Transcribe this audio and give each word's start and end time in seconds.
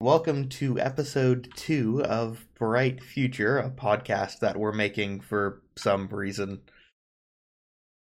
Welcome 0.00 0.48
to 0.50 0.78
episode 0.78 1.48
two 1.56 2.04
of 2.04 2.46
Bright 2.54 3.02
Future, 3.02 3.58
a 3.58 3.68
podcast 3.70 4.38
that 4.40 4.56
we're 4.56 4.72
making 4.72 5.20
for 5.20 5.62
some 5.76 6.06
reason. 6.08 6.60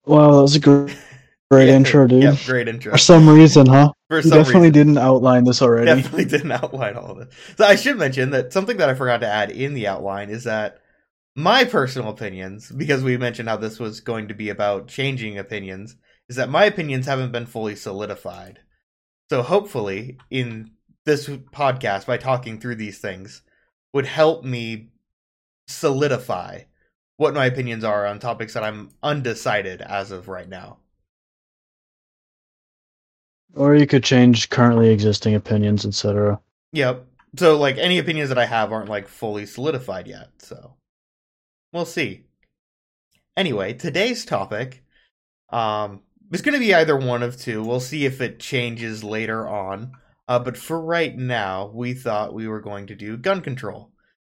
Wow, 0.06 0.32
that 0.37 0.42
was 0.42 0.54
a 0.56 0.60
great, 0.60 0.96
great 1.50 1.68
Yeah, 1.68 1.74
intro, 1.74 2.06
dude. 2.06 2.22
Yeah, 2.22 2.37
great 2.45 2.68
intro. 2.68 2.92
For 2.92 2.98
some 2.98 3.29
reason, 3.29 3.66
huh? 3.66 3.92
For 4.08 4.22
You 4.22 4.22
some 4.22 4.38
definitely 4.38 4.71
reason. 4.71 4.72
didn't 4.72 4.98
outline 4.98 5.45
this 5.45 5.60
already. 5.62 5.87
Definitely 5.87 6.24
didn't 6.26 6.53
outline 6.53 6.96
all 6.96 7.12
of 7.12 7.18
it. 7.18 7.32
So 7.58 7.64
I 7.64 7.74
should 7.76 7.99
mention 7.99 8.30
that 8.30 8.53
something 8.53 8.76
that 8.76 8.88
I 8.88 8.94
forgot 8.94 9.19
to 9.22 9.26
add 9.28 9.51
in 9.51 9.74
the 9.74 9.88
outline 9.88 10.30
is 10.30 10.44
that 10.44 10.80
my 11.35 11.64
personal 11.64 12.10
opinions, 12.10 12.71
because 12.71 13.03
we 13.03 13.17
mentioned 13.17 13.49
how 13.49 13.56
this 13.56 13.80
was 13.80 14.01
going 14.01 14.28
to 14.28 14.35
be 14.35 14.49
about 14.51 14.88
changing 14.88 15.38
opinions, 15.38 15.96
is 16.28 16.37
that 16.37 16.51
my 16.51 16.64
opinions 16.66 17.06
haven't 17.06 17.33
been 17.33 17.46
fully 17.46 17.74
solidified. 17.74 18.60
So 19.30 19.42
hopefully, 19.42 20.19
in 20.30 20.73
this 21.05 21.28
podcast, 21.28 22.06
by 22.06 22.16
talking 22.16 22.59
through 22.59 22.77
these 22.77 22.98
things, 22.98 23.42
would 23.92 24.06
help 24.06 24.45
me 24.45 24.90
solidify 25.68 26.60
what 27.16 27.34
my 27.34 27.46
opinions 27.46 27.84
are 27.84 28.06
on 28.06 28.18
topics 28.18 28.54
that 28.54 28.64
I'm 28.64 28.90
undecided 29.02 29.80
as 29.80 30.10
of 30.10 30.28
right 30.28 30.48
now. 30.48 30.78
Or 33.54 33.77
you 33.77 33.86
could 33.86 34.02
change 34.02 34.48
currently 34.50 34.91
existing 34.91 35.34
opinions, 35.34 35.84
etc. 35.84 36.41
Yep. 36.72 37.06
So 37.36 37.58
like 37.58 37.77
any 37.78 37.98
opinions 37.98 38.28
that 38.28 38.38
I 38.38 38.46
have 38.46 38.72
aren't 38.72 38.88
like 38.88 39.08
fully 39.08 39.46
solidified 39.46 40.06
yet, 40.06 40.30
so 40.38 40.74
we'll 41.72 41.84
see. 41.84 42.24
Anyway, 43.36 43.74
today's 43.74 44.24
topic 44.24 44.82
um 45.50 46.00
is 46.32 46.41
going 46.41 46.55
to 46.55 46.58
be 46.58 46.74
either 46.74 46.96
one 46.96 47.22
of 47.22 47.38
two. 47.38 47.62
We'll 47.62 47.80
see 47.80 48.06
if 48.06 48.20
it 48.20 48.41
changes 48.41 49.05
later 49.05 49.46
on. 49.46 49.92
Uh, 50.28 50.38
but 50.38 50.56
for 50.56 50.80
right 50.80 51.16
now, 51.16 51.70
we 51.74 51.94
thought 51.94 52.34
we 52.34 52.48
were 52.48 52.60
going 52.60 52.86
to 52.86 52.94
do 52.94 53.16
gun 53.16 53.40
control. 53.40 53.90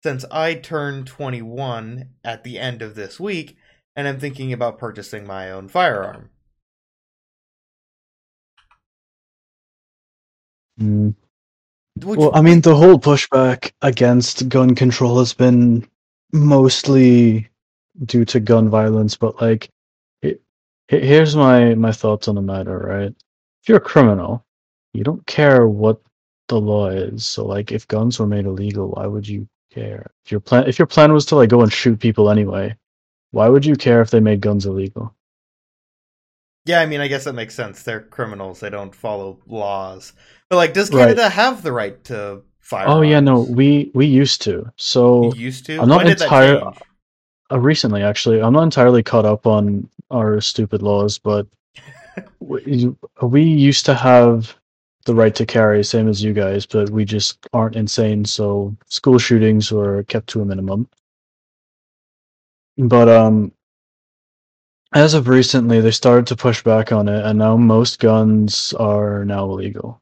Since 0.04 0.26
I 0.32 0.56
turned 0.56 1.08
21 1.08 2.10
at 2.24 2.44
the 2.44 2.60
end 2.60 2.82
of 2.82 2.96
this 2.96 3.20
week, 3.20 3.58
and 3.96 4.08
I'm 4.08 4.20
thinking 4.20 4.54
about 4.54 4.78
purchasing 4.78 5.26
my 5.26 5.52
own 5.52 5.68
firearm. 5.68 6.30
Mm. 10.80 11.16
Which, 12.04 12.20
Well, 12.20 12.32
I 12.36 12.42
mean, 12.42 12.62
the 12.62 12.76
whole 12.76 13.00
pushback 13.00 13.72
against 13.82 14.50
gun 14.50 14.76
control 14.76 15.20
has 15.20 15.34
been 15.34 15.88
mostly 16.34 17.50
due 18.04 18.26
to 18.26 18.40
gun 18.40 18.70
violence, 18.70 19.16
but 19.16 19.42
like, 19.42 19.70
it, 20.22 20.42
he- 20.90 21.00
here's 21.00 21.36
my 21.36 21.74
my 21.76 21.94
thoughts 21.94 22.28
on 22.28 22.36
the 22.36 22.42
matter. 22.42 22.78
Right? 22.78 23.16
If 23.64 23.70
you're 23.70 23.78
a 23.78 23.82
criminal, 23.82 24.45
you 24.96 25.04
don't 25.04 25.26
care 25.28 25.68
what 25.68 26.02
the 26.48 26.60
law 26.60 26.88
is. 26.90 27.26
So, 27.28 27.46
like, 27.46 27.72
if 27.72 27.88
guns 27.88 28.20
were 28.20 28.28
made 28.28 28.46
illegal, 28.46 28.90
why 28.92 29.06
would 29.08 29.28
you 29.28 29.48
care? 29.74 30.12
If 30.26 30.32
your 30.32 30.40
plan 30.40 30.68
if 30.68 30.80
your 30.80 30.86
plan 30.88 31.14
was 31.14 31.26
to 31.28 31.36
like 31.36 31.50
go 31.50 31.62
and 31.62 31.72
shoot 31.72 32.00
people 32.00 32.30
anyway, 32.30 32.76
why 33.32 33.50
would 33.50 33.66
you 33.66 33.76
care 33.76 34.02
if 34.02 34.10
they 34.12 34.20
made 34.20 34.42
guns 34.42 34.66
illegal? 34.66 35.14
Yeah, 36.66 36.80
I 36.82 36.88
mean, 36.88 37.00
I 37.00 37.08
guess 37.08 37.26
that 37.26 37.34
makes 37.34 37.54
sense. 37.54 37.84
They're 37.84 38.02
criminals; 38.02 38.60
they 38.60 38.70
don't 38.70 38.96
follow 38.96 39.40
laws. 39.48 40.14
But 40.50 40.56
like, 40.58 40.74
does 40.74 40.90
Right. 40.92 41.02
Canada 41.02 41.30
have 41.30 41.62
the 41.62 41.72
right 41.72 42.04
to 42.06 42.42
fire? 42.60 42.86
Oh 42.88 43.02
yeah, 43.02 43.20
no, 43.20 43.42
we 43.42 43.92
we 43.94 44.06
used 44.06 44.42
to. 44.44 44.72
So 44.78 45.34
used 45.34 45.66
to. 45.68 45.80
I'm 45.80 45.88
not 45.90 45.98
when 45.98 46.08
did 46.08 46.22
entire- 46.22 46.56
that 46.56 46.64
change? 46.64 46.78
uh, 47.52 47.60
recently, 47.60 48.02
actually, 48.02 48.42
I'm 48.42 48.54
not 48.54 48.64
entirely 48.64 49.04
caught 49.04 49.26
up 49.26 49.46
on 49.46 49.88
our 50.10 50.42
stupid 50.42 50.82
laws, 50.82 51.20
but 51.20 51.46
we, 52.40 52.96
we 53.22 53.44
used 53.44 53.86
to 53.86 53.94
have 53.94 54.56
the 55.06 55.16
right 55.16 55.36
to 55.36 55.46
carry, 55.46 55.84
same 55.84 56.08
as 56.08 56.24
you 56.24 56.34
guys, 56.34 56.66
but 56.66 56.90
we 56.90 57.06
just 57.06 57.48
aren't 57.54 57.76
insane. 57.76 58.26
So 58.26 58.76
school 58.88 59.20
shootings 59.20 59.72
were 59.72 60.04
kept 60.04 60.28
to 60.30 60.42
a 60.42 60.46
minimum. 60.46 60.90
But 62.78 63.08
um, 63.08 63.54
as 64.94 65.14
of 65.14 65.28
recently, 65.28 65.80
they 65.82 65.92
started 65.92 66.28
to 66.28 66.36
push 66.36 66.64
back 66.64 66.92
on 66.92 67.08
it, 67.08 67.24
and 67.26 67.40
now 67.40 67.58
most 67.58 68.00
guns 68.00 68.74
are 68.74 69.24
now 69.26 69.46
illegal. 69.46 70.02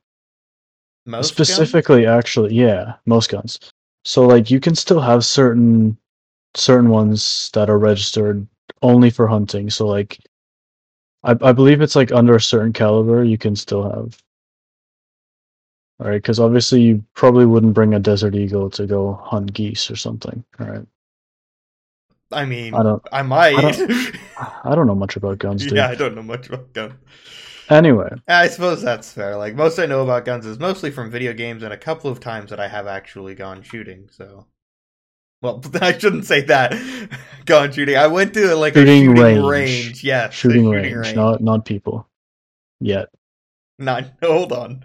Most 1.05 1.35
guns? 1.35 1.49
specifically 1.49 2.05
actually 2.05 2.55
yeah 2.55 2.93
most 3.05 3.29
guns 3.29 3.59
so 4.05 4.25
like 4.25 4.49
you 4.49 4.59
can 4.61 4.73
still 4.73 5.01
have 5.01 5.25
certain 5.25 5.97
certain 6.55 6.89
ones 6.89 7.49
that 7.53 7.69
are 7.69 7.77
registered 7.77 8.47
only 8.81 9.09
for 9.09 9.27
hunting 9.27 9.69
so 9.69 9.85
like 9.85 10.17
i, 11.23 11.31
I 11.41 11.51
believe 11.51 11.81
it's 11.81 11.97
like 11.97 12.13
under 12.13 12.35
a 12.35 12.41
certain 12.41 12.71
caliber 12.71 13.23
you 13.23 13.37
can 13.37 13.55
still 13.55 13.83
have 13.89 14.22
all 15.99 16.07
right 16.07 16.21
because 16.21 16.39
obviously 16.39 16.81
you 16.81 17.03
probably 17.15 17.45
wouldn't 17.45 17.73
bring 17.73 17.93
a 17.93 17.99
desert 17.99 18.35
eagle 18.35 18.69
to 18.69 18.85
go 18.87 19.13
hunt 19.23 19.53
geese 19.53 19.89
or 19.91 19.95
something 19.95 20.43
all 20.59 20.67
right 20.67 20.85
I 22.31 22.45
mean, 22.45 22.73
I 22.73 22.81
don't- 22.81 23.07
I 23.11 23.21
might. 23.21 23.53
I 23.59 24.11
i 24.63 24.73
don't 24.73 24.87
know 24.87 24.95
much 24.95 25.15
about 25.17 25.37
guns 25.37 25.63
dude 25.63 25.73
yeah, 25.77 25.87
I 25.89 25.95
don't 25.95 26.15
know 26.15 26.23
much 26.23 26.47
about 26.49 26.73
guns. 26.73 26.93
anyway 27.69 28.09
I 28.27 28.47
suppose 28.47 28.81
that's 28.81 29.11
fair. 29.13 29.37
Like 29.37 29.53
most 29.55 29.77
I 29.77 29.85
know 29.85 30.01
about 30.03 30.25
guns 30.25 30.45
is 30.45 30.57
mostly 30.59 30.89
from 30.89 31.11
video 31.11 31.33
games 31.33 31.61
and 31.63 31.71
a 31.71 31.77
couple 31.77 32.09
of 32.09 32.19
times 32.19 32.49
that 32.49 32.59
I 32.59 32.67
have 32.67 32.87
actually 32.87 33.35
gone 33.35 33.61
shooting. 33.61 34.09
So, 34.11 34.47
well, 35.43 35.63
I 35.81 35.95
shouldn't 35.97 36.25
say 36.25 36.41
that. 36.41 36.73
gone 37.45 37.71
shooting. 37.71 37.97
I 37.97 38.07
went 38.07 38.33
to 38.33 38.55
like 38.55 38.73
Shooting 38.73 39.03
a 39.03 39.15
shooting 39.15 39.43
range. 39.43 39.45
range. 39.45 40.03
Yes, 40.03 40.31
a 40.31 40.35
shooting, 40.35 40.69
range, 40.69 41.13
not 41.15 41.39
not 41.41 41.65
people 41.65 42.07
yet 42.79 43.09
Not 43.77 44.11
hold 44.23 44.51
on. 44.51 44.83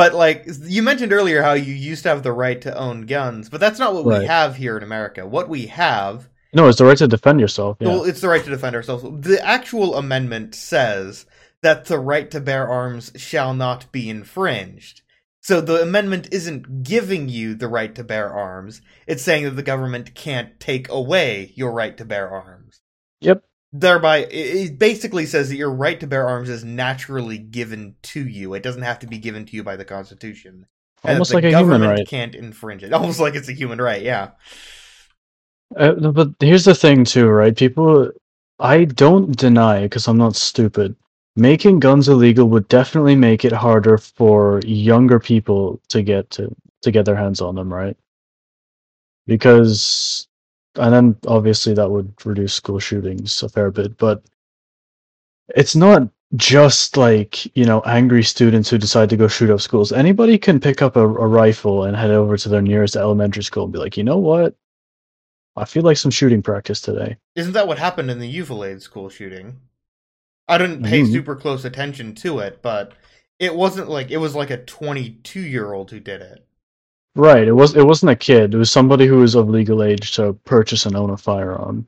But 0.00 0.14
like 0.14 0.46
you 0.62 0.82
mentioned 0.82 1.12
earlier 1.12 1.42
how 1.42 1.52
you 1.52 1.74
used 1.74 2.04
to 2.04 2.08
have 2.08 2.22
the 2.22 2.32
right 2.32 2.58
to 2.62 2.74
own 2.74 3.04
guns, 3.04 3.50
but 3.50 3.60
that's 3.60 3.78
not 3.78 3.92
what 3.92 4.06
we 4.06 4.24
have 4.24 4.56
here 4.56 4.78
in 4.78 4.82
America. 4.82 5.26
What 5.26 5.50
we 5.50 5.66
have, 5.66 6.30
no 6.54 6.68
it's 6.68 6.78
the 6.78 6.86
right 6.86 6.96
to 6.96 7.06
defend 7.06 7.38
yourself 7.38 7.76
yeah 7.80 7.88
well, 7.88 8.04
it's 8.04 8.22
the 8.22 8.28
right 8.28 8.42
to 8.42 8.48
defend 8.48 8.74
ourselves. 8.74 9.04
The 9.28 9.44
actual 9.44 9.96
amendment 9.96 10.54
says 10.54 11.26
that 11.60 11.84
the 11.84 11.98
right 11.98 12.30
to 12.30 12.40
bear 12.40 12.66
arms 12.66 13.12
shall 13.16 13.52
not 13.52 13.92
be 13.92 14.08
infringed. 14.08 15.02
So 15.42 15.60
the 15.60 15.82
amendment 15.82 16.28
isn't 16.32 16.82
giving 16.82 17.28
you 17.28 17.54
the 17.54 17.68
right 17.68 17.94
to 17.94 18.02
bear 18.02 18.30
arms. 18.30 18.80
It's 19.06 19.22
saying 19.22 19.44
that 19.44 19.50
the 19.50 19.62
government 19.62 20.14
can't 20.14 20.58
take 20.58 20.88
away 20.88 21.52
your 21.56 21.72
right 21.72 21.94
to 21.98 22.06
bear 22.06 22.30
arms. 22.30 22.80
yep 23.20 23.44
thereby 23.72 24.18
it 24.30 24.78
basically 24.78 25.26
says 25.26 25.48
that 25.48 25.56
your 25.56 25.72
right 25.72 26.00
to 26.00 26.06
bear 26.06 26.26
arms 26.28 26.48
is 26.48 26.64
naturally 26.64 27.38
given 27.38 27.94
to 28.02 28.26
you 28.26 28.54
it 28.54 28.62
doesn't 28.62 28.82
have 28.82 28.98
to 28.98 29.06
be 29.06 29.18
given 29.18 29.44
to 29.46 29.56
you 29.56 29.62
by 29.62 29.76
the 29.76 29.84
constitution 29.84 30.66
And 31.04 31.14
almost 31.14 31.32
like 31.32 31.44
a 31.44 31.52
human 31.52 31.82
government 31.82 31.82
right 31.82 32.08
can't 32.08 32.34
infringe 32.34 32.82
it 32.82 32.92
almost 32.92 33.20
like 33.20 33.34
it's 33.34 33.48
a 33.48 33.52
human 33.52 33.80
right 33.80 34.02
yeah 34.02 34.32
Uh, 35.76 35.92
but 36.10 36.30
here's 36.40 36.64
the 36.64 36.74
thing 36.74 37.04
too, 37.04 37.28
right? 37.28 37.56
People, 37.56 38.10
I 38.58 38.84
don't 38.84 39.36
deny 39.36 39.82
because 39.82 40.08
I'm 40.08 40.18
not 40.18 40.36
stupid. 40.36 40.96
Making 41.36 41.80
guns 41.80 42.08
illegal 42.08 42.48
would 42.48 42.68
definitely 42.68 43.14
make 43.16 43.44
it 43.44 43.52
harder 43.52 43.98
for 43.98 44.60
younger 44.66 45.20
people 45.20 45.80
to 45.88 46.02
get 46.02 46.30
to 46.32 46.54
to 46.82 46.90
get 46.90 47.04
their 47.04 47.16
hands 47.16 47.40
on 47.40 47.54
them, 47.54 47.72
right? 47.72 47.96
Because, 49.26 50.26
and 50.76 50.92
then 50.94 51.16
obviously 51.26 51.74
that 51.74 51.90
would 51.90 52.12
reduce 52.24 52.54
school 52.54 52.78
shootings 52.78 53.42
a 53.42 53.48
fair 53.48 53.70
bit. 53.70 53.96
But 53.98 54.22
it's 55.54 55.74
not 55.76 56.08
just 56.36 56.96
like 56.96 57.44
you 57.56 57.64
know 57.64 57.80
angry 57.82 58.22
students 58.22 58.70
who 58.70 58.78
decide 58.78 59.10
to 59.10 59.16
go 59.16 59.28
shoot 59.28 59.50
up 59.50 59.60
schools. 59.60 59.92
Anybody 59.92 60.38
can 60.38 60.60
pick 60.60 60.82
up 60.82 60.96
a, 60.96 61.00
a 61.02 61.26
rifle 61.26 61.84
and 61.84 61.96
head 61.96 62.10
over 62.10 62.36
to 62.36 62.48
their 62.48 62.62
nearest 62.62 62.96
elementary 62.96 63.42
school 63.42 63.64
and 63.64 63.72
be 63.72 63.78
like, 63.78 63.96
you 63.96 64.04
know 64.04 64.18
what? 64.18 64.54
I 65.56 65.64
feel 65.64 65.82
like 65.82 65.96
some 65.96 66.12
shooting 66.12 66.42
practice 66.42 66.80
today. 66.80 67.16
isn't 67.34 67.52
that 67.54 67.66
what 67.68 67.78
happened 67.78 68.10
in 68.10 68.18
the 68.20 68.28
Uvalde 68.28 68.80
school 68.80 69.08
shooting 69.08 69.58
i 70.48 70.58
didn't 70.58 70.82
pay 70.84 71.02
Mhm. 71.02 71.12
super 71.12 71.36
close 71.36 71.64
attention 71.64 72.14
to 72.16 72.38
it 72.40 72.60
but 72.62 72.92
it 73.38 73.54
wasn't 73.54 73.88
like 73.90 74.10
it 74.10 74.18
was 74.18 74.34
like 74.34 74.50
a 74.50 74.64
22 74.64 75.40
year 75.40 75.72
old 75.72 75.90
who 75.90 76.00
did 76.00 76.20
it 76.22 76.46
Right. 77.16 77.46
It 77.46 77.52
was. 77.52 77.76
It 77.76 77.84
wasn't 77.86 78.12
a 78.12 78.16
kid. 78.16 78.54
It 78.54 78.58
was 78.58 78.70
somebody 78.70 79.06
who 79.06 79.16
was 79.16 79.34
of 79.34 79.48
legal 79.48 79.82
age 79.82 80.12
to 80.16 80.34
purchase 80.44 80.86
and 80.86 80.96
own 80.96 81.10
a 81.10 81.16
firearm. 81.16 81.86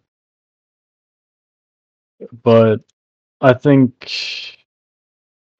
But 2.42 2.80
I 3.40 3.52
think 3.52 4.10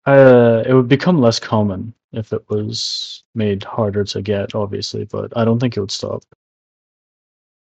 uh, 0.06 0.62
it 0.66 0.74
would 0.74 0.88
become 0.88 1.20
less 1.20 1.38
common 1.38 1.94
if 2.12 2.32
it 2.32 2.48
was 2.50 3.24
made 3.34 3.62
harder 3.64 4.04
to 4.04 4.22
get. 4.22 4.54
Obviously, 4.54 5.04
but 5.04 5.36
I 5.36 5.44
don't 5.44 5.58
think 5.58 5.76
it 5.76 5.80
would 5.80 5.90
stop. 5.90 6.24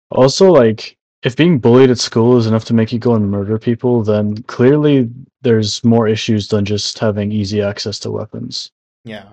Also, 0.10 0.52
like 0.52 0.98
if 1.24 1.36
being 1.36 1.60
bullied 1.60 1.92
at 1.92 2.00
school 2.00 2.38
is 2.38 2.48
enough 2.48 2.66
to 2.66 2.74
make 2.74 2.92
you 2.92 3.00
go 3.00 3.14
and 3.16 3.30
murder 3.30 3.60
people, 3.60 4.04
then 4.04 4.42
clearly 4.44 5.10
there's 5.42 5.84
more 5.84 6.08
issues 6.08 6.48
than 6.48 6.66
just 6.66 6.98
having 6.98 7.32
easy 7.32 7.62
access 7.62 8.00
to 8.00 8.12
weapons. 8.12 8.72
yeah 9.04 9.26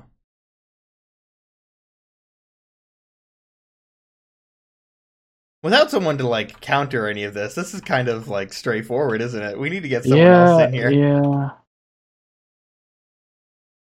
Without 5.63 5.91
someone 5.91 6.19
to 6.19 6.27
like 6.29 6.61
counter 6.61 7.09
any 7.09 7.25
of 7.25 7.35
this, 7.35 7.55
this 7.55 7.75
is 7.75 7.81
kind 7.81 8.09
of 8.09 8.29
like 8.29 8.53
straightforward, 8.53 9.21
isn't 9.23 9.43
it? 9.43 9.59
We 9.59 9.71
need 9.71 9.83
to 9.83 9.89
get 9.89 10.05
someone 10.05 10.33
else 10.33 10.57
in 10.57 10.73
here. 10.73 10.91
yeah. 10.91 11.51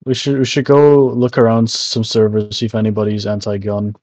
We 0.05 0.13
should 0.13 0.37
we 0.37 0.45
should 0.45 0.65
go 0.65 1.07
look 1.09 1.37
around 1.37 1.69
some 1.69 2.03
servers 2.03 2.57
see 2.57 2.65
if 2.67 2.75
anybody's 2.75 3.25
anti-gun. 3.25 3.95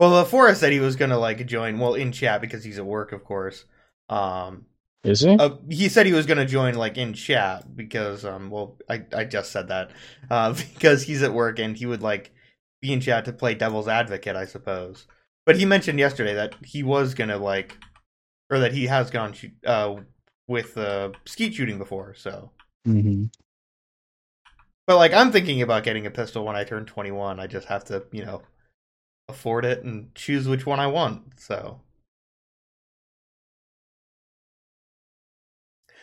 Well, 0.00 0.14
uh, 0.14 0.24
Forrest 0.24 0.60
said 0.60 0.72
he 0.72 0.80
was 0.80 0.96
gonna 0.96 1.18
like 1.18 1.44
join. 1.46 1.78
Well, 1.78 1.94
in 1.94 2.12
chat 2.12 2.40
because 2.40 2.64
he's 2.64 2.78
at 2.78 2.86
work, 2.86 3.12
of 3.12 3.24
course. 3.24 3.64
Um, 4.08 4.66
Is 5.04 5.20
he? 5.22 5.38
uh, 5.38 5.56
he 5.68 5.88
said 5.88 6.06
he 6.06 6.12
was 6.12 6.26
gonna 6.26 6.46
join 6.46 6.74
like 6.74 6.98
in 6.98 7.14
chat 7.14 7.76
because 7.76 8.24
um, 8.24 8.50
well, 8.50 8.76
I 8.88 9.04
I 9.16 9.24
just 9.24 9.52
said 9.52 9.68
that 9.68 9.90
uh, 10.30 10.52
because 10.74 11.02
he's 11.04 11.22
at 11.22 11.32
work 11.34 11.58
and 11.58 11.76
he 11.76 11.86
would 11.86 12.02
like 12.02 12.32
be 12.80 12.92
in 12.92 13.00
chat 13.00 13.24
to 13.26 13.32
play 13.32 13.54
devil's 13.54 13.88
advocate, 13.88 14.36
I 14.36 14.46
suppose. 14.46 15.06
But 15.48 15.56
he 15.56 15.64
mentioned 15.64 15.98
yesterday 15.98 16.34
that 16.34 16.54
he 16.62 16.82
was 16.82 17.14
gonna 17.14 17.38
like, 17.38 17.78
or 18.50 18.58
that 18.58 18.74
he 18.74 18.86
has 18.86 19.10
gone 19.10 19.32
shoot, 19.32 19.52
uh 19.64 19.96
with 20.46 20.76
uh 20.76 21.12
skeet 21.24 21.54
shooting 21.54 21.78
before. 21.78 22.14
So, 22.16 22.50
hmm 22.84 23.24
but 24.86 24.96
like 24.96 25.14
I'm 25.14 25.32
thinking 25.32 25.62
about 25.62 25.84
getting 25.84 26.04
a 26.04 26.10
pistol 26.10 26.44
when 26.44 26.54
I 26.54 26.64
turn 26.64 26.84
21. 26.84 27.40
I 27.40 27.46
just 27.46 27.66
have 27.68 27.82
to, 27.86 28.04
you 28.12 28.26
know, 28.26 28.42
afford 29.26 29.64
it 29.64 29.84
and 29.84 30.14
choose 30.14 30.46
which 30.46 30.66
one 30.66 30.80
I 30.80 30.86
want. 30.86 31.40
So. 31.40 31.80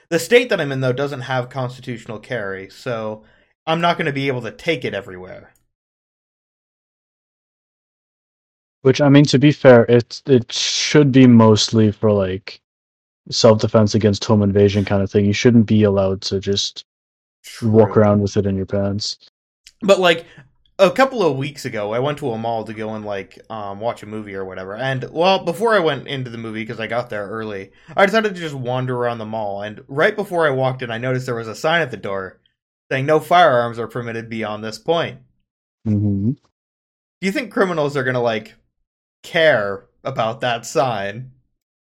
The 0.09 0.18
state 0.18 0.50
that 0.50 0.59
I'm 0.59 0.71
in 0.71 0.81
though 0.81 0.91
doesn't 0.91 1.21
have 1.21 1.50
constitutional 1.50 2.18
carry, 2.18 2.69
so 2.71 3.21
I'm 3.68 3.80
not 3.80 3.98
going 3.98 4.07
to 4.07 4.12
be 4.12 4.27
able 4.27 4.41
to 4.41 4.51
take 4.51 4.83
it 4.83 4.95
everywhere. 4.95 5.53
Which 8.86 9.02
I 9.02 9.10
mean, 9.10 9.26
to 9.26 9.40
be 9.40 9.52
fair, 9.52 9.86
it 9.86 10.22
it 10.28 10.52
should 10.52 11.12
be 11.12 11.26
mostly 11.26 11.92
for 11.92 12.12
like 12.12 12.62
self-defense 13.32 13.96
against 13.96 14.24
home 14.24 14.44
invasion 14.44 14.86
kind 14.86 15.02
of 15.02 15.10
thing. 15.10 15.26
You 15.26 15.34
shouldn't 15.34 15.66
be 15.66 15.82
allowed 15.82 16.22
to 16.22 16.40
just 16.40 16.86
walk 17.64 17.98
around 17.98 18.22
with 18.22 18.38
it 18.38 18.46
in 18.46 18.56
your 18.56 18.68
pants. 18.68 19.18
But 19.82 20.00
like 20.00 20.28
a 20.78 20.92
couple 20.92 21.24
of 21.24 21.36
weeks 21.36 21.66
ago, 21.66 21.94
I 21.94 22.00
went 22.00 22.20
to 22.20 22.30
a 22.30 22.38
mall 22.38 22.64
to 22.64 22.76
go 22.76 22.94
and 22.94 23.04
like 23.04 23.40
um, 23.50 23.80
watch 23.80 24.04
a 24.04 24.06
movie 24.06 24.36
or 24.36 24.46
whatever. 24.46 24.76
And 24.76 25.10
well, 25.10 25.44
before 25.44 25.74
I 25.74 25.80
went 25.80 26.08
into 26.08 26.30
the 26.30 26.38
movie 26.38 26.62
because 26.62 26.80
I 26.80 26.86
got 26.86 27.10
there 27.10 27.28
early, 27.28 27.72
I 27.98 28.06
decided 28.06 28.36
to 28.36 28.40
just 28.40 28.54
wander 28.54 28.96
around 28.96 29.18
the 29.18 29.26
mall. 29.26 29.64
And 29.64 29.84
right 29.88 30.16
before 30.16 30.46
I 30.46 30.52
walked 30.52 30.84
in, 30.84 30.92
I 30.92 31.00
noticed 31.00 31.26
there 31.26 31.34
was 31.34 31.48
a 31.48 31.56
sign 31.56 31.82
at 31.82 31.90
the 31.90 31.98
door 31.98 32.40
saying 32.92 33.08
no 33.08 33.20
firearms 33.20 33.80
are 33.80 33.88
permitted 33.88 34.30
beyond 34.30 34.64
this 34.64 34.78
point. 34.78 35.22
hmm 35.86 36.34
Do 36.34 36.38
you 37.22 37.32
think 37.32 37.52
criminals 37.52 37.98
are 37.98 38.04
gonna 38.04 38.22
like 38.22 38.54
care 39.25 39.88
about 40.04 40.39
that 40.42 40.66
sign? 40.66 41.31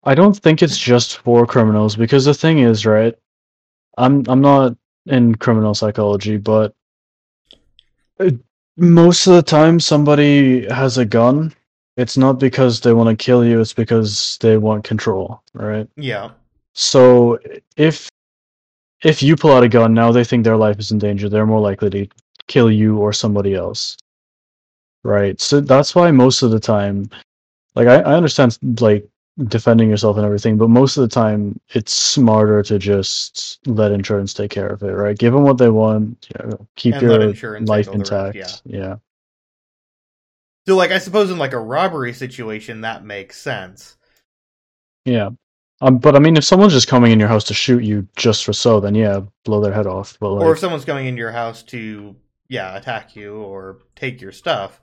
I 0.04 0.16
don't 0.16 0.38
think 0.38 0.62
it's 0.62 0.78
just 0.78 1.18
for 1.19 1.45
criminals 1.45 1.95
because 1.95 2.25
the 2.25 2.34
thing 2.34 2.60
is, 2.60 2.86
right? 2.86 3.16
I'm 3.98 4.24
I'm 4.28 4.42
not 4.42 4.75
in 5.06 5.36
criminal 5.36 5.74
psychology, 5.74 6.38
but 6.38 6.74
uh, 8.19 8.31
most 8.78 9.28
of 9.28 9.34
the 9.34 9.42
time 9.42 9.80
somebody 9.80 10.68
has 10.69 10.98
a 10.98 11.06
gun, 11.06 11.54
it's 11.98 12.18
not 12.18 12.39
because 12.39 12.81
they 12.81 12.94
want 12.94 13.10
to 13.10 13.24
kill 13.24 13.45
you, 13.45 13.60
it's 13.60 13.74
because 13.74 14.38
they 14.42 14.57
want 14.57 14.84
control, 14.84 15.42
right? 15.54 15.88
Yeah. 15.95 16.31
So 16.74 17.39
if 17.75 18.10
if 19.04 19.22
you 19.22 19.36
pull 19.36 19.54
out 19.54 19.63
a 19.63 19.69
gun 19.69 19.94
now, 19.94 20.12
they 20.12 20.24
think 20.24 20.44
their 20.44 20.57
life 20.57 20.80
is 20.80 20.92
in 20.92 21.00
danger. 21.00 21.30
They're 21.30 21.45
more 21.45 21.60
likely 21.60 21.89
to 21.89 22.07
kill 22.48 22.72
you 22.72 22.98
or 22.98 23.13
somebody 23.13 23.54
else, 23.56 23.98
right? 25.04 25.39
So 25.42 25.60
that's 25.60 25.95
why 25.95 26.12
most 26.12 26.42
of 26.42 26.51
the 26.51 26.60
time, 26.60 27.10
like 27.77 27.88
I, 27.88 27.97
I 28.01 28.15
understand 28.15 28.57
like 28.81 29.07
defending 29.45 29.89
yourself 29.89 30.18
and 30.18 30.25
everything, 30.25 30.57
but 30.57 30.69
most 30.69 30.97
of 30.97 31.01
the 31.03 31.07
time 31.13 31.59
it's 31.69 31.94
smarter 31.94 32.63
to 32.63 32.79
just 32.79 33.59
let 33.68 33.91
insurance 33.91 34.33
take 34.33 34.51
care 34.51 34.68
of 34.69 34.83
it, 34.83 34.91
right? 34.91 35.18
Give 35.18 35.33
them 35.33 35.44
what 35.44 35.57
they 35.59 35.69
want, 35.69 36.27
you 36.29 36.50
know, 36.50 36.68
keep 36.75 36.95
And 36.95 37.03
your 37.03 37.35
life 37.59 37.85
the 37.85 37.94
rest, 37.94 37.94
intact. 37.94 38.62
yeah. 38.65 38.97
So 40.68 40.75
like 40.75 40.91
I 40.91 41.00
suppose 41.00 41.31
in 41.31 41.39
like 41.39 41.53
a 41.53 41.59
robbery 41.59 42.13
situation 42.13 42.81
that 42.81 43.03
makes 43.03 43.38
sense. 43.41 43.97
Yeah. 45.06 45.29
Um, 45.81 46.00
but 46.00 46.15
I 46.15 46.19
mean, 46.19 46.38
if 46.38 46.44
someone's 46.44 46.74
just 46.74 46.88
coming 46.88 47.12
in 47.12 47.19
your 47.19 47.29
house 47.29 47.44
to 47.45 47.53
shoot 47.53 47.83
you 47.83 48.07
just 48.15 48.44
for 48.44 48.53
so, 48.53 48.79
then 48.79 48.95
yeah, 48.95 49.21
blow 49.45 49.62
their 49.62 49.74
head 49.74 49.88
off. 49.88 50.18
But 50.19 50.31
like, 50.33 50.45
or 50.45 50.53
if 50.53 50.59
someone's 50.59 50.85
coming 50.85 51.06
into 51.07 51.19
your 51.19 51.31
house 51.31 51.63
to 51.63 52.15
yeah 52.50 52.77
attack 52.77 53.15
you 53.15 53.35
or 53.35 53.79
take 53.95 54.21
your 54.21 54.31
stuff 54.31 54.81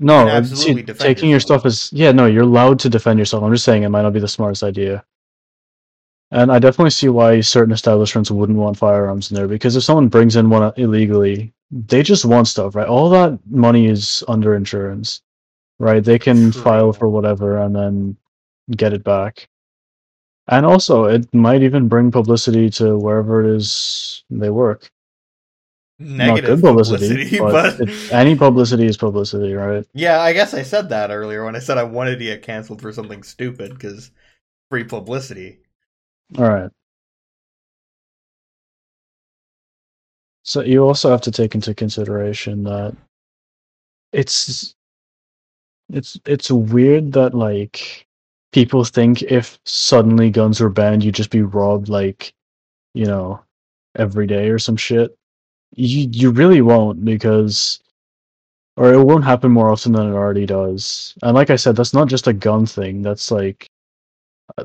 no, 0.00 0.26
uh, 0.26 0.30
absolutely 0.30 0.86
see, 0.86 0.98
taking 0.98 1.30
your 1.30 1.40
stuff 1.40 1.64
is 1.66 1.90
yeah, 1.92 2.10
no, 2.10 2.26
you're 2.26 2.42
allowed 2.42 2.80
to 2.80 2.88
defend 2.88 3.18
yourself. 3.18 3.44
I'm 3.44 3.52
just 3.52 3.64
saying 3.64 3.82
it 3.82 3.90
might 3.90 4.02
not 4.02 4.12
be 4.12 4.20
the 4.20 4.28
smartest 4.28 4.62
idea. 4.62 5.04
And 6.32 6.50
I 6.52 6.58
definitely 6.58 6.90
see 6.90 7.08
why 7.08 7.40
certain 7.40 7.72
establishments 7.72 8.30
wouldn't 8.30 8.58
want 8.58 8.78
firearms 8.78 9.30
in 9.30 9.36
there 9.36 9.48
because 9.48 9.76
if 9.76 9.82
someone 9.82 10.08
brings 10.08 10.36
in 10.36 10.48
one 10.48 10.72
illegally, 10.76 11.52
they 11.70 12.02
just 12.02 12.24
want 12.24 12.48
stuff, 12.48 12.74
right? 12.74 12.86
All 12.86 13.10
that 13.10 13.38
money 13.48 13.86
is 13.86 14.24
under 14.28 14.54
insurance, 14.54 15.22
right? 15.78 16.02
They 16.02 16.18
can 16.18 16.52
file 16.52 16.92
for 16.92 17.08
whatever 17.08 17.58
and 17.58 17.74
then 17.74 18.16
get 18.76 18.92
it 18.92 19.04
back. 19.04 19.48
And 20.48 20.66
also, 20.66 21.04
it 21.04 21.32
might 21.32 21.62
even 21.62 21.88
bring 21.88 22.10
publicity 22.10 22.70
to 22.70 22.98
wherever 22.98 23.44
it 23.44 23.56
is 23.56 24.24
they 24.30 24.50
work. 24.50 24.90
Negative 26.00 26.62
Not 26.62 26.74
good 26.74 26.84
publicity, 26.84 27.38
but, 27.38 27.78
but, 27.78 27.88
any 28.10 28.34
publicity 28.34 28.86
is 28.86 28.96
publicity, 28.96 29.52
right? 29.52 29.84
yeah 29.94 30.20
i 30.20 30.32
guess 30.32 30.54
i 30.54 30.62
said 30.62 30.88
that 30.88 31.10
earlier 31.10 31.44
when 31.44 31.54
i 31.54 31.60
said 31.60 31.78
i 31.78 31.82
wanted 31.82 32.18
to 32.18 32.24
get 32.24 32.42
canceled 32.42 32.80
for 32.80 32.92
something 32.92 33.22
stupid 33.22 33.74
because 33.74 34.10
free 34.70 34.84
publicity 34.84 35.60
All 36.38 36.48
right. 36.48 36.70
So 40.42 40.62
you 40.62 40.84
also 40.84 41.10
have 41.10 41.20
to 41.22 41.30
take 41.30 41.54
into 41.54 41.74
consideration 41.74 42.64
that 42.64 42.96
it's 44.12 44.74
it's 45.92 46.18
it's 46.26 46.50
weird 46.50 47.12
that 47.12 47.34
like 47.34 48.06
people 48.52 48.84
think 48.84 49.22
if 49.22 49.58
suddenly 49.64 50.30
guns 50.30 50.60
were 50.60 50.70
banned, 50.70 51.04
you'd 51.04 51.14
just 51.14 51.30
be 51.30 51.42
robbed 51.42 51.88
like, 51.88 52.32
you 52.94 53.06
know, 53.06 53.40
every 53.96 54.26
day 54.26 54.48
or 54.48 54.58
some 54.58 54.76
shit. 54.76 55.16
You 55.74 56.08
you 56.12 56.30
really 56.30 56.62
won't 56.62 57.04
because 57.04 57.80
or 58.76 58.92
it 58.92 59.04
won't 59.04 59.24
happen 59.24 59.52
more 59.52 59.70
often 59.70 59.92
than 59.92 60.08
it 60.08 60.14
already 60.14 60.46
does. 60.46 61.14
And 61.22 61.34
like 61.34 61.50
I 61.50 61.56
said, 61.56 61.76
that's 61.76 61.94
not 61.94 62.08
just 62.08 62.26
a 62.26 62.32
gun 62.32 62.66
thing. 62.66 63.02
That's 63.02 63.30
like 63.30 63.68
uh, 64.56 64.64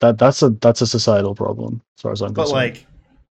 that 0.00 0.18
that's 0.18 0.42
a 0.42 0.50
that's 0.50 0.80
a 0.80 0.86
societal 0.86 1.34
problem 1.34 1.82
as 1.96 2.02
far 2.02 2.12
as 2.12 2.20
I'm 2.22 2.32
but 2.34 2.42
concerned. 2.42 2.74
But 2.74 2.78
like 2.78 2.86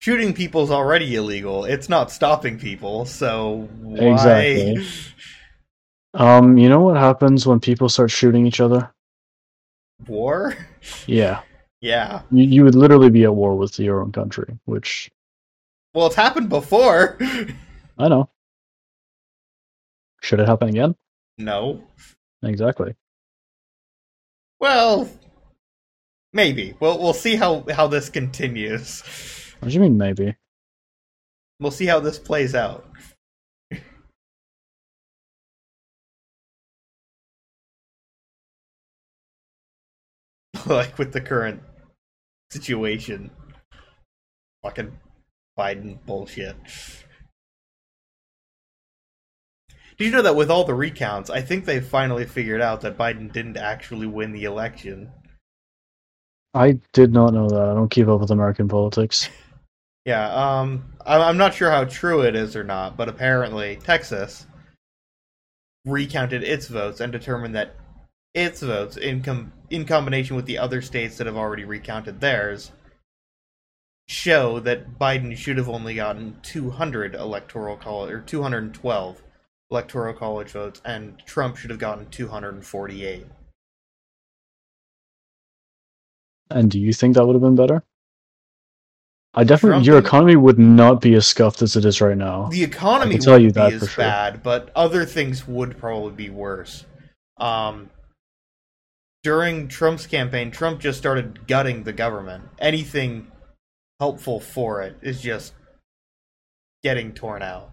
shooting 0.03 0.33
people's 0.33 0.69
already 0.69 1.15
illegal 1.15 1.63
it's 1.63 1.87
not 1.87 2.11
stopping 2.11 2.59
people 2.59 3.05
so 3.05 3.69
why 3.79 4.41
Exactly. 4.41 4.85
Um, 6.13 6.57
you 6.57 6.67
know 6.67 6.81
what 6.81 6.97
happens 6.97 7.47
when 7.47 7.61
people 7.61 7.87
start 7.87 8.11
shooting 8.11 8.45
each 8.45 8.59
other? 8.59 8.93
war 10.05 10.57
Yeah, 11.07 11.41
yeah 11.79 12.23
you, 12.31 12.43
you 12.43 12.63
would 12.65 12.75
literally 12.75 13.09
be 13.09 13.23
at 13.23 13.33
war 13.33 13.55
with 13.55 13.79
your 13.79 14.01
own 14.01 14.11
country, 14.11 14.59
which 14.65 15.09
well 15.93 16.07
it's 16.07 16.15
happened 16.15 16.49
before 16.49 17.17
I 17.97 18.07
know. 18.07 18.29
Should 20.21 20.39
it 20.39 20.47
happen 20.47 20.69
again? 20.69 20.95
no 21.37 21.83
Exactly. 22.43 22.95
well 24.59 25.09
maybe 26.33 26.75
we'll 26.79 26.99
we'll 26.99 27.13
see 27.13 27.35
how 27.35 27.63
how 27.71 27.87
this 27.87 28.09
continues 28.09 29.01
What 29.59 29.69
do 29.69 29.73
you 29.73 29.79
mean, 29.81 29.97
maybe? 29.97 30.35
we'll 31.59 31.71
see 31.71 31.85
how 31.85 31.99
this 31.99 32.19
plays 32.19 32.53
out 32.55 32.85
like 40.65 40.97
with 40.97 41.13
the 41.13 41.21
current 41.21 41.61
situation 42.51 43.31
fucking 44.63 44.97
biden 45.57 45.97
bullshit 46.05 46.55
did 49.97 50.05
you 50.05 50.11
know 50.11 50.21
that 50.21 50.35
with 50.35 50.49
all 50.49 50.63
the 50.63 50.73
recounts 50.73 51.29
i 51.29 51.41
think 51.41 51.65
they 51.65 51.79
finally 51.79 52.25
figured 52.25 52.61
out 52.61 52.81
that 52.81 52.97
biden 52.97 53.31
didn't 53.31 53.57
actually 53.57 54.07
win 54.07 54.31
the 54.31 54.43
election 54.43 55.11
I 56.55 56.77
did 56.91 57.11
not 57.11 57.33
know 57.33 57.49
that. 57.49 57.61
I 57.61 57.73
don't 57.73 57.89
keep 57.89 58.07
up 58.07 58.19
with 58.19 58.29
American 58.31 58.67
politics. 58.67 59.29
Yeah, 60.05 60.33
um, 60.33 60.83
I'm 61.05 61.37
not 61.37 61.53
sure 61.53 61.71
how 61.71 61.85
true 61.85 62.23
it 62.23 62.35
is 62.35 62.57
or 62.57 62.63
not, 62.65 62.97
but 62.97 63.07
apparently 63.07 63.77
Texas 63.77 64.45
recounted 65.85 66.43
its 66.43 66.67
votes 66.67 66.99
and 66.99 67.09
determined 67.09 67.55
that 67.55 67.77
its 68.33 68.61
votes, 68.61 68.97
in 68.97 69.21
com- 69.23 69.53
in 69.69 69.85
combination 69.85 70.35
with 70.35 70.45
the 70.45 70.57
other 70.57 70.81
states 70.81 71.17
that 71.17 71.27
have 71.27 71.37
already 71.37 71.63
recounted 71.63 72.19
theirs, 72.19 72.73
show 74.07 74.59
that 74.59 74.99
Biden 74.99 75.35
should 75.37 75.57
have 75.57 75.69
only 75.69 75.95
gotten 75.95 76.37
200 76.43 77.15
electoral 77.15 77.77
college 77.77 78.11
or 78.11 78.21
212 78.21 79.21
electoral 79.71 80.13
college 80.13 80.49
votes, 80.49 80.81
and 80.85 81.19
Trump 81.25 81.57
should 81.57 81.69
have 81.69 81.79
gotten 81.79 82.07
248. 82.09 83.25
And 86.49 86.69
do 86.69 86.79
you 86.79 86.93
think 86.93 87.15
that 87.15 87.25
would 87.25 87.33
have 87.33 87.41
been 87.41 87.55
better? 87.55 87.83
I 89.33 89.43
definitely 89.43 89.77
Trump 89.77 89.85
your 89.87 89.97
economy 89.97 90.35
would 90.35 90.59
not 90.59 91.01
be 91.01 91.15
as 91.15 91.25
scuffed 91.25 91.63
as 91.63 91.75
it 91.75 91.85
is 91.85 91.99
right 92.01 92.15
now. 92.15 92.49
The 92.49 92.63
economy 92.63 93.15
I 93.15 93.17
tell 93.17 93.39
you 93.39 93.51
that 93.53 93.73
for 93.73 93.87
sure. 93.87 94.03
bad, 94.03 94.43
but 94.43 94.69
other 94.75 95.05
things 95.05 95.47
would 95.47 95.77
probably 95.77 96.11
be 96.11 96.29
worse. 96.29 96.85
Um, 97.37 97.89
during 99.23 99.69
Trump's 99.69 100.05
campaign, 100.05 100.51
Trump 100.51 100.79
just 100.79 100.99
started 100.99 101.47
gutting 101.47 101.83
the 101.83 101.93
government. 101.93 102.43
Anything 102.59 103.31
helpful 104.03 104.41
for 104.41 104.81
it 104.81 104.97
is 105.01 105.21
just 105.21 105.53
getting 106.83 107.13
torn 107.13 107.41
out. 107.41 107.71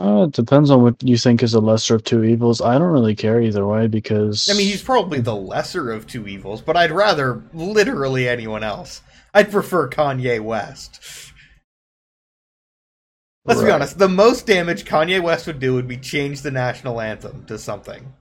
Uh, 0.00 0.24
it 0.24 0.32
depends 0.32 0.70
on 0.70 0.82
what 0.82 0.96
you 1.02 1.18
think 1.18 1.42
is 1.42 1.52
the 1.52 1.60
lesser 1.60 1.94
of 1.94 2.02
two 2.02 2.24
evils. 2.24 2.62
I 2.62 2.78
don't 2.78 2.90
really 2.90 3.14
care 3.14 3.38
either 3.38 3.66
way 3.66 3.86
because 3.86 4.48
I 4.48 4.54
mean, 4.54 4.66
he's 4.66 4.82
probably 4.82 5.20
the 5.20 5.36
lesser 5.36 5.92
of 5.92 6.06
two 6.06 6.26
evils, 6.26 6.62
but 6.62 6.74
I'd 6.74 6.90
rather 6.90 7.42
literally 7.52 8.26
anyone 8.26 8.64
else. 8.64 9.02
I'd 9.34 9.50
prefer 9.50 9.90
Kanye 9.90 10.40
West. 10.40 11.04
Let's 13.44 13.62
be 13.62 13.70
honest, 13.70 13.98
the 13.98 14.08
most 14.08 14.46
damage 14.46 14.86
Kanye 14.86 15.22
West 15.22 15.46
would 15.46 15.60
do 15.60 15.74
would 15.74 15.88
be 15.88 15.98
change 15.98 16.40
the 16.40 16.50
national 16.50 16.98
anthem 16.98 17.44
to 17.44 17.58
something. 17.58 18.14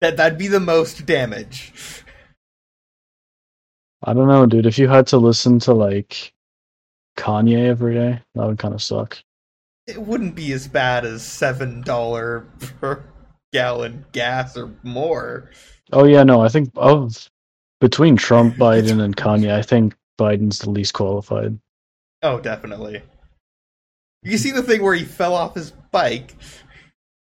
That 0.00 0.16
that'd 0.16 0.38
be 0.38 0.46
the 0.46 0.60
most 0.60 1.06
damage. 1.06 2.04
I 4.04 4.14
don't 4.14 4.28
know, 4.28 4.46
dude. 4.46 4.66
If 4.66 4.78
you 4.78 4.88
had 4.88 5.06
to 5.08 5.18
listen 5.18 5.58
to 5.60 5.74
like 5.74 6.32
Kanye 7.16 7.66
every 7.66 7.94
day, 7.94 8.20
that 8.34 8.46
would 8.46 8.58
kind 8.58 8.74
of 8.74 8.82
suck. 8.82 9.18
It 9.86 10.00
wouldn't 10.00 10.34
be 10.34 10.52
as 10.52 10.68
bad 10.68 11.04
as 11.04 11.22
seven 11.24 11.82
dollar 11.82 12.46
per 12.80 13.02
gallon 13.52 14.04
gas 14.12 14.56
or 14.56 14.70
more. 14.82 15.50
Oh 15.92 16.04
yeah, 16.04 16.22
no, 16.22 16.40
I 16.40 16.48
think 16.48 16.70
of 16.76 17.28
between 17.80 18.16
Trump, 18.16 18.54
Biden, 18.58 19.00
and 19.02 19.16
Kanye, 19.16 19.52
I 19.52 19.62
think 19.62 19.94
Biden's 20.18 20.60
the 20.60 20.70
least 20.70 20.94
qualified. 20.94 21.58
Oh, 22.22 22.38
definitely. 22.38 23.02
You 24.22 24.36
see 24.36 24.50
the 24.50 24.62
thing 24.62 24.82
where 24.82 24.94
he 24.94 25.04
fell 25.04 25.34
off 25.34 25.54
his 25.54 25.70
bike, 25.90 26.34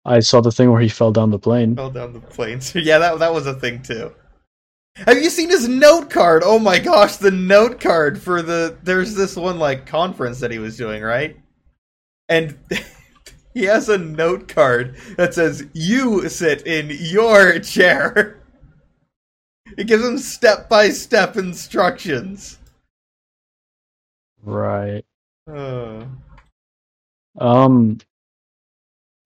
I 0.04 0.20
saw 0.20 0.40
the 0.40 0.50
thing 0.50 0.70
where 0.70 0.80
he 0.80 0.88
fell 0.88 1.12
down 1.12 1.30
the 1.30 1.38
plane. 1.38 1.76
fell 1.76 1.90
down 1.90 2.12
the 2.12 2.20
plane. 2.20 2.60
So 2.60 2.78
yeah, 2.82 2.98
that 2.98 3.18
that 3.18 3.32
was 3.32 3.46
a 3.46 3.54
thing 3.54 3.82
too. 3.82 4.12
Have 5.06 5.22
you 5.22 5.30
seen 5.30 5.48
his 5.50 5.68
note 5.68 6.10
card? 6.10 6.42
Oh 6.44 6.58
my 6.58 6.78
gosh, 6.78 7.16
the 7.16 7.30
note 7.30 7.80
card 7.80 8.20
for 8.20 8.42
the 8.42 8.76
there's 8.82 9.14
this 9.14 9.36
one 9.36 9.58
like 9.58 9.86
conference 9.86 10.40
that 10.40 10.50
he 10.50 10.58
was 10.58 10.76
doing, 10.76 11.02
right? 11.02 11.36
And 12.28 12.58
he 13.54 13.64
has 13.64 13.88
a 13.88 13.98
note 13.98 14.48
card 14.48 14.96
that 15.16 15.34
says 15.34 15.64
you 15.72 16.28
sit 16.28 16.66
in 16.66 16.88
your 16.90 17.58
chair. 17.60 18.34
It 19.76 19.86
gives 19.86 20.02
him 20.02 20.16
step 20.16 20.70
by 20.70 20.88
step 20.88 21.36
instructions. 21.36 22.58
Right. 24.42 25.04
Uh, 25.46 26.06
Um. 27.38 27.98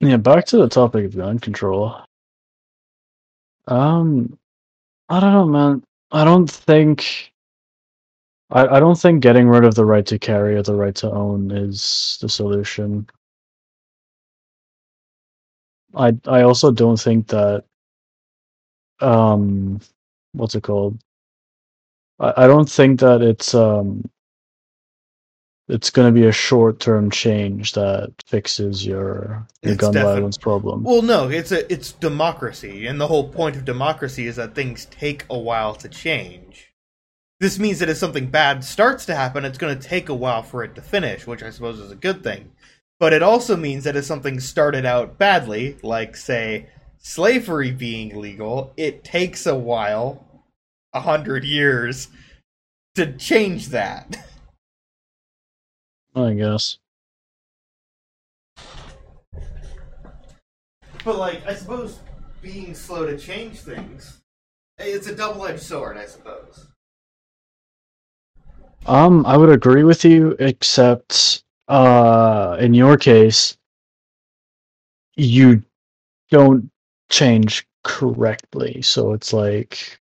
Yeah, 0.00 0.16
back 0.16 0.46
to 0.46 0.56
the 0.56 0.68
topic 0.68 1.04
of 1.04 1.16
gun 1.16 1.38
control. 1.38 1.96
Um, 3.68 4.36
I 5.12 5.20
don't 5.20 5.34
know, 5.34 5.46
man. 5.48 5.84
I 6.12 6.24
don't 6.24 6.50
think. 6.50 7.32
I, 8.50 8.66
I 8.66 8.80
don't 8.80 8.98
think 9.00 9.22
getting 9.22 9.48
rid 9.48 9.64
of 9.64 9.76
the 9.76 9.84
right 9.86 10.06
to 10.06 10.18
carry 10.18 10.56
or 10.56 10.62
the 10.64 10.76
right 10.76 10.94
to 10.96 11.10
own 11.12 11.52
is 11.52 12.18
the 12.22 12.30
solution. 12.30 13.08
I 15.94 16.16
I 16.26 16.42
also 16.42 16.72
don't 16.72 17.00
think 17.00 17.28
that. 17.28 17.64
Um, 19.00 19.80
what's 20.32 20.54
it 20.56 20.62
called? 20.64 21.00
I, 22.20 22.44
I 22.44 22.48
don't 22.48 22.70
think 22.70 23.00
that 23.00 23.22
it's 23.22 23.54
um. 23.54 24.10
It's 25.68 25.90
going 25.90 26.12
to 26.12 26.20
be 26.20 26.26
a 26.26 26.32
short-term 26.32 27.10
change 27.10 27.72
that 27.72 28.12
fixes 28.26 28.84
your 28.84 29.46
your 29.62 29.76
gun 29.76 29.92
definite- 29.92 30.14
violence 30.14 30.36
problem. 30.36 30.82
Well, 30.82 31.02
no, 31.02 31.28
it's 31.28 31.52
a 31.52 31.70
it's 31.72 31.92
democracy, 31.92 32.86
and 32.86 33.00
the 33.00 33.06
whole 33.06 33.28
point 33.28 33.56
of 33.56 33.64
democracy 33.64 34.26
is 34.26 34.36
that 34.36 34.54
things 34.54 34.86
take 34.86 35.24
a 35.30 35.38
while 35.38 35.74
to 35.76 35.88
change. 35.88 36.72
This 37.40 37.58
means 37.58 37.80
that 37.80 37.88
if 37.88 37.96
something 37.96 38.26
bad 38.26 38.64
starts 38.64 39.04
to 39.06 39.16
happen, 39.16 39.44
it's 39.44 39.58
going 39.58 39.76
to 39.76 39.88
take 39.88 40.08
a 40.08 40.14
while 40.14 40.42
for 40.42 40.62
it 40.62 40.74
to 40.76 40.82
finish, 40.82 41.26
which 41.26 41.42
I 41.42 41.50
suppose 41.50 41.80
is 41.80 41.90
a 41.90 41.96
good 41.96 42.22
thing. 42.22 42.52
But 43.00 43.12
it 43.12 43.22
also 43.22 43.56
means 43.56 43.82
that 43.82 43.96
if 43.96 44.04
something 44.04 44.38
started 44.38 44.86
out 44.86 45.18
badly, 45.18 45.76
like 45.82 46.16
say 46.16 46.68
slavery 46.98 47.72
being 47.72 48.20
legal, 48.20 48.72
it 48.76 49.02
takes 49.02 49.44
a 49.44 49.56
while, 49.56 50.44
a 50.92 51.00
hundred 51.00 51.42
years, 51.42 52.08
to 52.94 53.12
change 53.16 53.68
that. 53.68 54.24
I 56.14 56.34
guess. 56.34 56.78
But 61.04 61.16
like, 61.16 61.46
I 61.46 61.54
suppose 61.54 61.98
being 62.40 62.74
slow 62.74 63.06
to 63.06 63.18
change 63.18 63.60
things, 63.60 64.20
it's 64.78 65.06
a 65.06 65.14
double-edged 65.14 65.62
sword, 65.62 65.96
I 65.96 66.06
suppose. 66.06 66.68
Um, 68.86 69.24
I 69.26 69.36
would 69.36 69.50
agree 69.50 69.84
with 69.84 70.04
you, 70.04 70.36
except 70.38 71.44
uh, 71.68 72.56
in 72.60 72.74
your 72.74 72.96
case, 72.96 73.56
you 75.16 75.62
don't 76.30 76.70
change 77.08 77.66
correctly. 77.84 78.82
So 78.82 79.12
it's 79.12 79.32
like, 79.32 80.00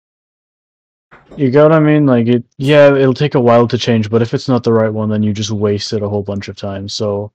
you 1.36 1.50
get 1.50 1.62
what 1.62 1.72
I 1.72 1.80
mean? 1.80 2.06
Like 2.06 2.26
it, 2.26 2.44
yeah, 2.58 2.94
it'll 2.94 3.14
take 3.14 3.34
a 3.34 3.40
while 3.40 3.66
to 3.68 3.78
change, 3.78 4.10
but 4.10 4.22
if 4.22 4.34
it's 4.34 4.48
not 4.48 4.64
the 4.64 4.72
right 4.72 4.92
one, 4.92 5.08
then 5.08 5.22
you 5.22 5.32
just 5.32 5.50
waste 5.50 5.92
it 5.92 6.02
a 6.02 6.08
whole 6.08 6.22
bunch 6.22 6.48
of 6.48 6.56
time. 6.56 6.88
So, 6.88 7.32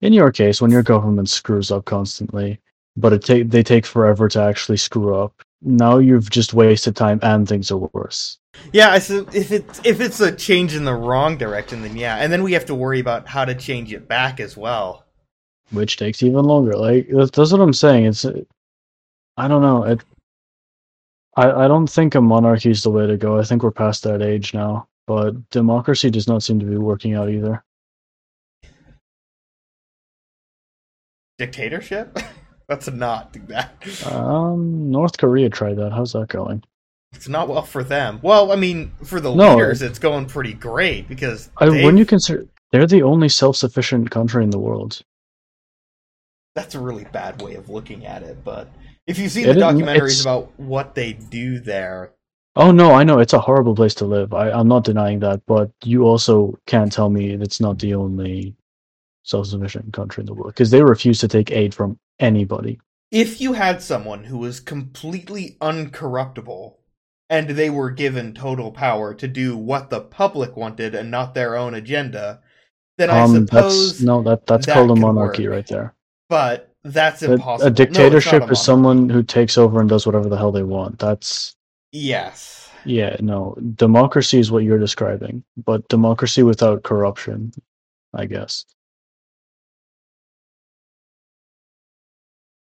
in 0.00 0.12
your 0.12 0.30
case, 0.30 0.60
when 0.60 0.70
your 0.70 0.82
government 0.82 1.28
screws 1.28 1.70
up 1.70 1.84
constantly, 1.84 2.60
but 2.96 3.12
it 3.12 3.22
take 3.24 3.50
they 3.50 3.62
take 3.62 3.86
forever 3.86 4.28
to 4.28 4.40
actually 4.40 4.78
screw 4.78 5.14
up, 5.16 5.42
now 5.62 5.98
you've 5.98 6.30
just 6.30 6.54
wasted 6.54 6.96
time 6.96 7.18
and 7.22 7.48
things 7.48 7.70
are 7.70 7.88
worse. 7.92 8.38
Yeah, 8.72 8.90
I 8.90 8.98
su- 9.00 9.28
if 9.32 9.52
it's 9.52 9.80
if 9.84 10.00
it's 10.00 10.20
a 10.20 10.32
change 10.32 10.74
in 10.74 10.84
the 10.84 10.94
wrong 10.94 11.36
direction, 11.36 11.82
then 11.82 11.96
yeah, 11.96 12.16
and 12.16 12.32
then 12.32 12.42
we 12.42 12.52
have 12.54 12.66
to 12.66 12.74
worry 12.74 13.00
about 13.00 13.28
how 13.28 13.44
to 13.44 13.54
change 13.54 13.92
it 13.92 14.08
back 14.08 14.40
as 14.40 14.56
well. 14.56 15.04
which 15.72 15.96
takes 15.96 16.22
even 16.22 16.44
longer. 16.44 16.74
Like 16.76 17.08
that's, 17.10 17.30
that's 17.30 17.52
what 17.52 17.60
I'm 17.60 17.72
saying. 17.72 18.06
It's 18.06 18.24
I 19.36 19.48
don't 19.48 19.62
know. 19.62 19.84
It 19.84 20.00
I 21.36 21.64
I 21.64 21.68
don't 21.68 21.86
think 21.88 22.14
a 22.14 22.20
monarchy 22.20 22.70
is 22.70 22.82
the 22.82 22.90
way 22.90 23.06
to 23.06 23.16
go. 23.16 23.38
I 23.38 23.44
think 23.44 23.62
we're 23.62 23.70
past 23.70 24.02
that 24.04 24.22
age 24.22 24.54
now. 24.54 24.88
But 25.06 25.50
democracy 25.50 26.10
does 26.10 26.26
not 26.26 26.42
seem 26.42 26.58
to 26.58 26.66
be 26.66 26.76
working 26.78 27.14
out 27.14 27.30
either. 27.30 27.62
Dictatorship? 31.38 32.18
Let's 32.68 32.90
not 32.90 33.32
that. 33.48 33.76
Um, 34.12 34.90
North 34.90 35.18
Korea 35.18 35.48
tried 35.48 35.76
that. 35.76 35.92
How's 35.92 36.12
that 36.14 36.28
going? 36.28 36.64
It's 37.12 37.28
not 37.28 37.48
well 37.48 37.62
for 37.62 37.84
them. 37.84 38.18
Well, 38.22 38.50
I 38.50 38.56
mean, 38.56 38.92
for 39.04 39.20
the 39.20 39.32
No. 39.32 39.54
leaders, 39.54 39.80
it's 39.82 39.98
going 40.00 40.26
pretty 40.26 40.52
great 40.52 41.08
because 41.08 41.50
I, 41.58 41.68
when 41.68 41.96
you 41.96 42.04
consider 42.04 42.46
they're 42.72 42.86
the 42.86 43.02
only 43.04 43.28
self-sufficient 43.28 44.10
country 44.10 44.42
in 44.42 44.50
the 44.50 44.58
world. 44.58 45.02
that's 46.56 46.74
a 46.74 46.80
really 46.80 47.04
bad 47.12 47.40
way 47.40 47.54
of 47.54 47.68
looking 47.68 48.04
at 48.06 48.22
it. 48.22 48.42
But 48.42 48.68
if 49.06 49.18
you 49.18 49.28
see 49.28 49.42
It 49.42 49.54
the 49.54 49.60
documentaries 49.60 50.20
about 50.20 50.58
what 50.58 50.94
they 50.94 51.12
do 51.12 51.58
there, 51.60 52.12
Oh 52.56 52.70
no, 52.72 52.92
I 52.92 53.04
know 53.04 53.18
it's 53.18 53.34
a 53.34 53.38
horrible 53.40 53.74
place 53.74 53.94
to 53.96 54.06
live. 54.06 54.32
I, 54.34 54.50
I'm 54.50 54.66
not 54.68 54.84
denying 54.84 55.20
that, 55.20 55.42
but 55.46 55.70
you 55.84 56.04
also 56.04 56.58
can't 56.66 56.90
tell 56.90 57.10
me 57.10 57.30
it's 57.32 57.60
not 57.60 57.78
the 57.78 57.94
only 57.94 58.56
self-sufficient 59.24 59.92
country 59.92 60.22
in 60.22 60.26
the 60.26 60.34
world 60.34 60.54
because 60.54 60.70
they 60.70 60.82
refuse 60.82 61.18
to 61.20 61.28
take 61.28 61.50
aid 61.52 61.74
from 61.74 61.98
anybody. 62.20 62.80
if 63.10 63.40
you 63.40 63.52
had 63.54 63.82
someone 63.82 64.24
who 64.24 64.38
was 64.38 64.60
completely 64.60 65.56
uncorruptible 65.60 66.74
and 67.28 67.50
they 67.50 67.70
were 67.70 67.90
given 67.90 68.32
total 68.34 68.70
power 68.70 69.14
to 69.14 69.26
do 69.28 69.56
what 69.56 69.90
the 69.90 70.00
public 70.00 70.56
wanted 70.56 70.94
and 70.94 71.10
not 71.10 71.34
their 71.34 71.56
own 71.56 71.74
agenda, 71.74 72.40
then 72.98 73.10
I 73.10 73.22
Um, 73.22 73.26
suppose. 73.26 73.98
that's 73.98 74.00
no, 74.00 74.22
that 74.22 74.46
that's 74.46 74.66
that 74.66 74.74
called 74.74 74.90
a 74.90 74.96
monarchy 74.96 75.48
work. 75.48 75.56
right 75.56 75.66
there. 75.66 75.94
But 76.28 76.72
that's 76.92 77.22
impossible. 77.22 77.66
A, 77.66 77.70
No, 77.70 77.74
dictatorship 77.76 78.42
a 78.48 78.52
is 78.52 78.60
someone 78.62 79.08
who 79.08 79.22
takes 79.22 79.58
over 79.58 79.80
and 79.80 79.88
does 79.88 80.06
whatever 80.06 80.28
the 80.28 80.36
hell 80.36 80.52
they 80.52 80.62
want. 80.62 80.98
That's 80.98 81.54
Yes. 81.92 82.70
yeah, 82.84 83.16
no. 83.20 83.56
Democracy 83.74 84.38
is 84.38 84.50
what 84.50 84.64
you're 84.64 84.78
describing, 84.78 85.42
but 85.56 85.86
democracy 85.88 86.42
without 86.42 86.82
corruption, 86.82 87.52
I 88.14 88.26
guess. 88.26 88.64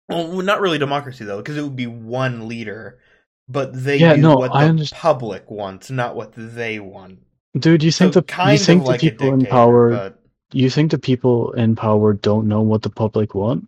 Well, 0.10 0.42
not 0.42 0.60
really 0.60 0.78
democracy 0.78 1.24
though, 1.24 1.38
because 1.38 1.56
it 1.58 1.62
would 1.64 1.76
be 1.76 1.88
one 1.88 2.48
leader, 2.48 3.00
but 3.48 3.72
they 3.74 4.00
Yeah, 4.00 4.16
do 4.16 4.22
no, 4.22 4.36
what 4.36 4.52
the 4.52 4.58
I 4.58 4.68
underst- 4.68 4.92
public 4.94 5.50
wants, 5.50 5.90
not 5.90 6.16
what 6.16 6.34
they 6.36 6.80
want. 6.80 7.20
Dude, 7.58 7.84
you 7.84 7.92
think 7.92 8.14
So 8.14 8.22
the 8.22 8.52
you 8.52 8.58
think 8.58 8.84
the 8.84 8.90
like 8.90 9.00
people 9.02 9.34
in 9.34 9.46
power 9.46 9.90
but 9.90 10.22
you 10.54 10.70
think 10.70 10.92
the 10.92 11.00
people 11.00 11.52
in 11.54 11.76
power 11.76 12.14
don't 12.14 12.48
know 12.48 12.62
what 12.62 12.82
the 12.82 12.90
public 12.90 13.36
want? 13.36 13.68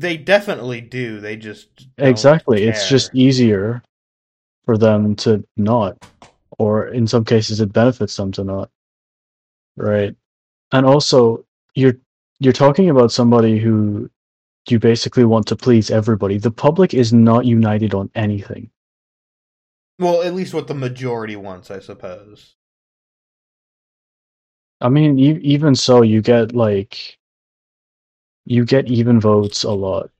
They 0.00 0.16
definitely 0.16 0.80
do. 0.80 1.20
They 1.20 1.36
just 1.36 1.88
Exactly. 1.98 2.64
It's 2.64 2.88
just 2.88 3.14
easier 3.14 3.82
for 4.64 4.76
them 4.78 5.14
to 5.16 5.44
not. 5.56 5.96
or 6.58 6.88
in 6.88 7.06
some 7.06 7.24
cases 7.24 7.60
it 7.60 7.72
benefits 7.72 8.16
them 8.16 8.30
to 8.32 8.44
not. 8.44 8.70
Right. 9.76 10.14
And 10.72 10.86
also 10.86 11.44
you're 11.74 11.96
you're 12.38 12.52
talking 12.52 12.90
about 12.90 13.12
somebody 13.12 13.58
who 13.58 14.10
you 14.68 14.78
basically 14.78 15.24
want 15.24 15.46
to 15.48 15.56
please 15.56 15.90
everybody. 15.90 16.38
The 16.38 16.50
public 16.50 16.94
is 16.94 17.12
not 17.12 17.44
united 17.46 17.94
on 17.94 18.10
anything. 18.14 18.70
Well, 19.98 20.22
at 20.22 20.34
least 20.34 20.54
what 20.54 20.68
the 20.68 20.74
majority 20.74 21.36
wants, 21.36 21.70
I 21.70 21.80
suppose. 21.80 22.54
I 24.80 24.88
mean, 24.88 25.18
e- 25.18 25.40
even 25.42 25.74
so, 25.74 26.02
you 26.02 26.20
get 26.22 26.54
like 26.54 27.18
you 28.44 28.64
get 28.64 28.88
even 28.88 29.20
votes 29.20 29.64
a 29.64 29.70
lot. 29.70 30.10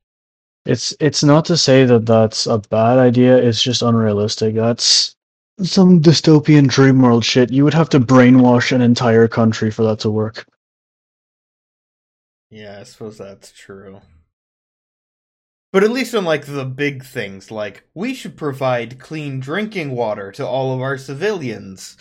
It's 0.65 0.95
it's 1.01 1.25
not 1.25 1.45
to 1.47 1.57
say 1.57 1.85
that 1.85 2.07
that's 2.07 2.47
a 2.47 2.59
bad 2.59 2.99
idea. 2.99 3.37
It's 3.37 3.63
just 3.63 3.83
unrealistic. 3.83 4.55
That's 4.55 5.17
some 5.61 6.01
dystopian 6.01 6.69
dream 6.69 7.03
world 7.03 7.25
shit. 7.25 7.51
You 7.51 7.65
would 7.65 7.75
have 7.75 7.89
to 7.91 8.01
brainwash 8.01 8.73
an 8.73 8.81
entire 8.81 9.29
country 9.29 9.71
for 9.71 9.83
that 9.85 9.99
to 10.01 10.11
work. 10.11 10.47
Yeah, 12.51 12.79
I 12.81 12.83
suppose 12.85 13.19
that's 13.19 13.51
true. 13.51 14.03
But 15.73 15.83
at 15.83 15.91
least 15.91 16.15
on 16.15 16.25
like 16.25 16.45
the 16.45 16.67
big 16.67 17.03
things, 17.03 17.51
like 17.51 17.89
we 17.95 18.13
should 18.15 18.37
provide 18.37 18.99
clean 18.99 19.41
drinking 19.41 19.93
water 19.93 20.31
to 20.33 20.47
all 20.47 20.75
of 20.75 20.81
our 20.83 20.99
civilians. 20.99 21.97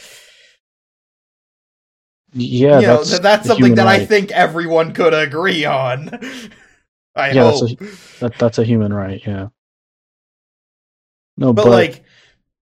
Yeah, 2.33 2.79
you 2.79 2.85
that's 2.88 3.09
th- 3.09 3.21
that's 3.21 3.47
something 3.47 3.75
that 3.75 3.88
I 3.88 4.05
think 4.05 4.31
everyone 4.31 4.93
could 4.93 5.13
agree 5.13 5.65
on. 5.65 6.09
I 7.15 7.31
Yeah, 7.31 7.43
that's 7.43 7.59
hope. 7.61 7.81
a- 7.81 8.19
That 8.21 8.33
that's 8.39 8.57
a 8.57 8.63
human 8.63 8.93
right. 8.93 9.21
Yeah. 9.25 9.47
No, 11.38 11.53
but, 11.53 11.65
but, 11.65 11.71
like 11.71 12.03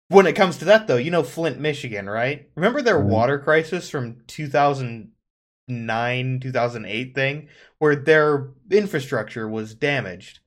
when 0.07 0.25
it 0.27 0.33
comes 0.33 0.57
to 0.57 0.65
that 0.65 0.87
though, 0.87 0.97
you 0.97 1.11
know 1.11 1.23
Flint, 1.23 1.59
Michigan, 1.59 2.09
right? 2.09 2.49
Remember 2.55 2.81
their 2.81 2.99
Mhm. 2.99 3.05
water 3.05 3.39
crisis 3.39 3.89
from 3.89 4.17
2009, 4.27 6.39
2008 6.39 7.15
thing 7.15 7.47
where 7.79 7.95
their 7.95 8.49
infrastructure 8.69 9.47
was 9.47 9.73
damaged. 9.75 10.39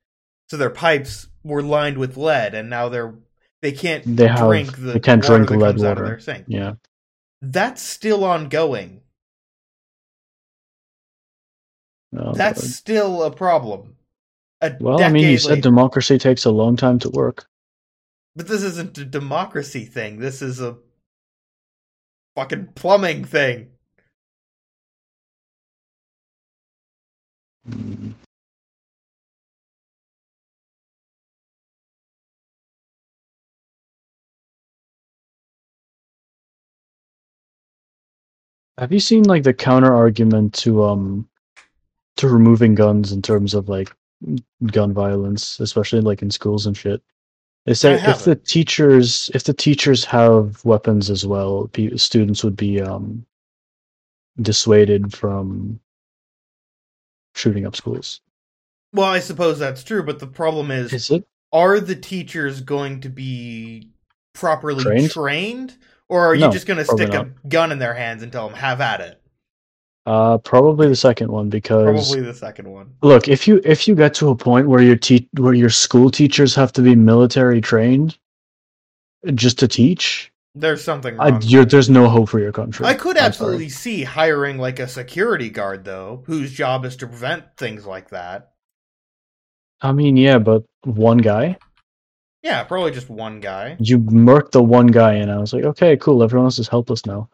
So 0.49 0.57
their 0.57 0.69
pipes 0.69 1.27
were 1.43 1.63
lined 1.63 1.97
with 1.97 2.17
lead 2.17 2.53
and 2.53 2.69
now 2.69 2.89
they're 2.89 3.15
they 3.61 3.71
can't 3.71 4.03
They 4.17 4.27
have- 4.27 4.39
drink 4.39 4.77
the 4.77 4.93
they 4.93 4.99
can't 4.99 5.23
drink 5.23 5.49
lead 5.49 5.59
comes 5.61 5.83
out 5.83 5.93
of 5.93 5.97
water. 5.99 6.05
their 6.09 6.19
sink. 6.19 6.45
yeah. 6.47 6.73
That's 7.41 7.81
still 7.81 8.23
ongoing. 8.23 9.01
No, 12.15 12.31
That's 12.33 12.61
but- 12.61 12.69
still 12.69 13.23
a 13.23 13.31
problem. 13.31 13.97
A 14.61 14.73
well, 14.79 15.03
I 15.03 15.09
mean, 15.09 15.23
you 15.23 15.35
decade 15.35 15.41
said 15.41 15.61
democracy 15.61 16.17
takes 16.17 16.45
a 16.45 16.49
long 16.49 16.77
time 16.77 16.97
to 16.99 17.09
work. 17.09 17.45
But 18.37 18.47
this 18.47 18.63
isn't 18.63 18.97
a 18.97 19.03
democracy 19.03 19.83
thing. 19.83 20.19
This 20.19 20.41
is 20.41 20.61
a 20.61 20.77
fucking 22.37 22.69
plumbing 22.75 23.25
thing. 23.25 23.67
Mm. 27.69 28.13
Have 38.77 38.93
you 38.93 38.99
seen 39.01 39.23
like 39.23 39.43
the 39.43 39.53
counter 39.53 39.93
argument 39.93 40.53
to 40.55 40.83
um 40.85 41.27
to 42.17 42.29
removing 42.29 42.75
guns 42.75 43.11
in 43.11 43.21
terms 43.21 43.53
of 43.53 43.69
like 43.69 43.93
gun 44.67 44.93
violence, 44.93 45.59
especially 45.59 46.01
like 46.01 46.21
in 46.21 46.31
schools 46.31 46.65
and 46.65 46.75
shit? 46.75 47.01
They 47.65 47.73
say 47.73 47.93
if 47.95 48.23
the 48.25 48.35
teachers 48.35 49.31
if 49.33 49.43
the 49.43 49.53
teachers 49.53 50.05
have 50.05 50.63
weapons 50.65 51.09
as 51.09 51.25
well, 51.25 51.67
pe- 51.73 51.97
students 51.97 52.43
would 52.43 52.55
be 52.55 52.81
um 52.81 53.25
dissuaded 54.41 55.15
from 55.15 55.79
shooting 57.33 57.65
up 57.65 57.75
schools. 57.75 58.21
Well, 58.93 59.07
I 59.09 59.19
suppose 59.19 59.59
that's 59.59 59.83
true, 59.83 60.03
but 60.03 60.19
the 60.19 60.27
problem 60.27 60.71
is, 60.71 60.93
Is 60.93 61.11
are 61.51 61.79
the 61.79 61.95
teachers 61.95 62.61
going 62.61 63.01
to 63.01 63.09
be 63.09 63.89
properly 64.33 64.83
trained, 64.83 65.11
Trained? 65.11 65.77
or 66.07 66.25
are 66.27 66.35
you 66.35 66.41
No, 66.41 66.51
just 66.51 66.67
going 66.67 66.77
to 66.77 66.85
stick 66.85 67.13
a 67.13 67.31
gun 67.47 67.71
in 67.71 67.79
their 67.79 67.93
hands 67.93 68.23
and 68.23 68.31
tell 68.31 68.47
them 68.47 68.57
have 68.57 68.79
at 68.79 69.01
it? 69.01 69.21
Uh, 70.05 70.37
probably 70.37 70.87
the 70.87 70.95
second 70.95 71.31
one 71.31 71.49
because 71.49 72.09
Probably 72.09 72.21
the 72.21 72.33
second 72.33 72.69
one. 72.71 72.93
look 73.01 73.27
if 73.27 73.47
you 73.47 73.59
if 73.63 73.87
you 73.87 73.95
get 73.95 74.13
to 74.15 74.29
a 74.29 74.35
point 74.35 74.67
where 74.67 74.81
your 74.83 74.95
te- 74.95 75.27
where 75.37 75.55
your 75.55 75.71
school 75.71 76.11
teachers 76.11 76.53
have 76.53 76.71
to 76.73 76.81
be 76.83 76.95
military 76.95 77.59
trained 77.59 78.15
just 79.33 79.57
to 79.59 79.67
teach, 79.67 80.31
There's 80.53 80.83
something 80.83 81.19
I, 81.19 81.29
wrong. 81.29 81.41
you're, 81.43 81.65
there's 81.65 81.89
no 81.89 82.07
hope 82.07 82.29
for 82.29 82.39
your 82.39 82.51
country. 82.51 82.85
I 82.85 82.93
could 82.93 83.17
I'm 83.17 83.21
sorry. 83.21 83.25
absolutely 83.27 83.69
see 83.69 84.03
hiring 84.03 84.59
like 84.59 84.77
a 84.79 84.87
security 84.87 85.49
guard 85.49 85.83
though, 85.85 86.21
whose 86.27 86.51
job 86.53 86.85
is 86.85 86.95
to 86.97 87.07
prevent 87.07 87.57
things 87.57 87.87
like 87.87 88.11
that. 88.11 88.51
I 89.81 89.91
mean, 89.91 90.17
yeah, 90.17 90.37
but 90.37 90.63
one 90.83 91.17
guy, 91.17 91.57
Yeah, 92.43 92.63
probably 92.63 92.91
just 92.91 93.09
one 93.09 93.39
guy. 93.39 93.75
you 93.79 93.97
murked 93.99 94.51
the 94.51 94.61
one 94.63 94.87
guy, 94.87 95.13
and 95.13 95.31
I 95.31 95.37
was 95.39 95.51
like, 95.51 95.63
okay, 95.63 95.97
cool. 95.97 96.21
Everyone 96.21 96.45
else 96.45 96.59
is 96.59 96.67
helpless 96.67 97.07
now. 97.07 97.27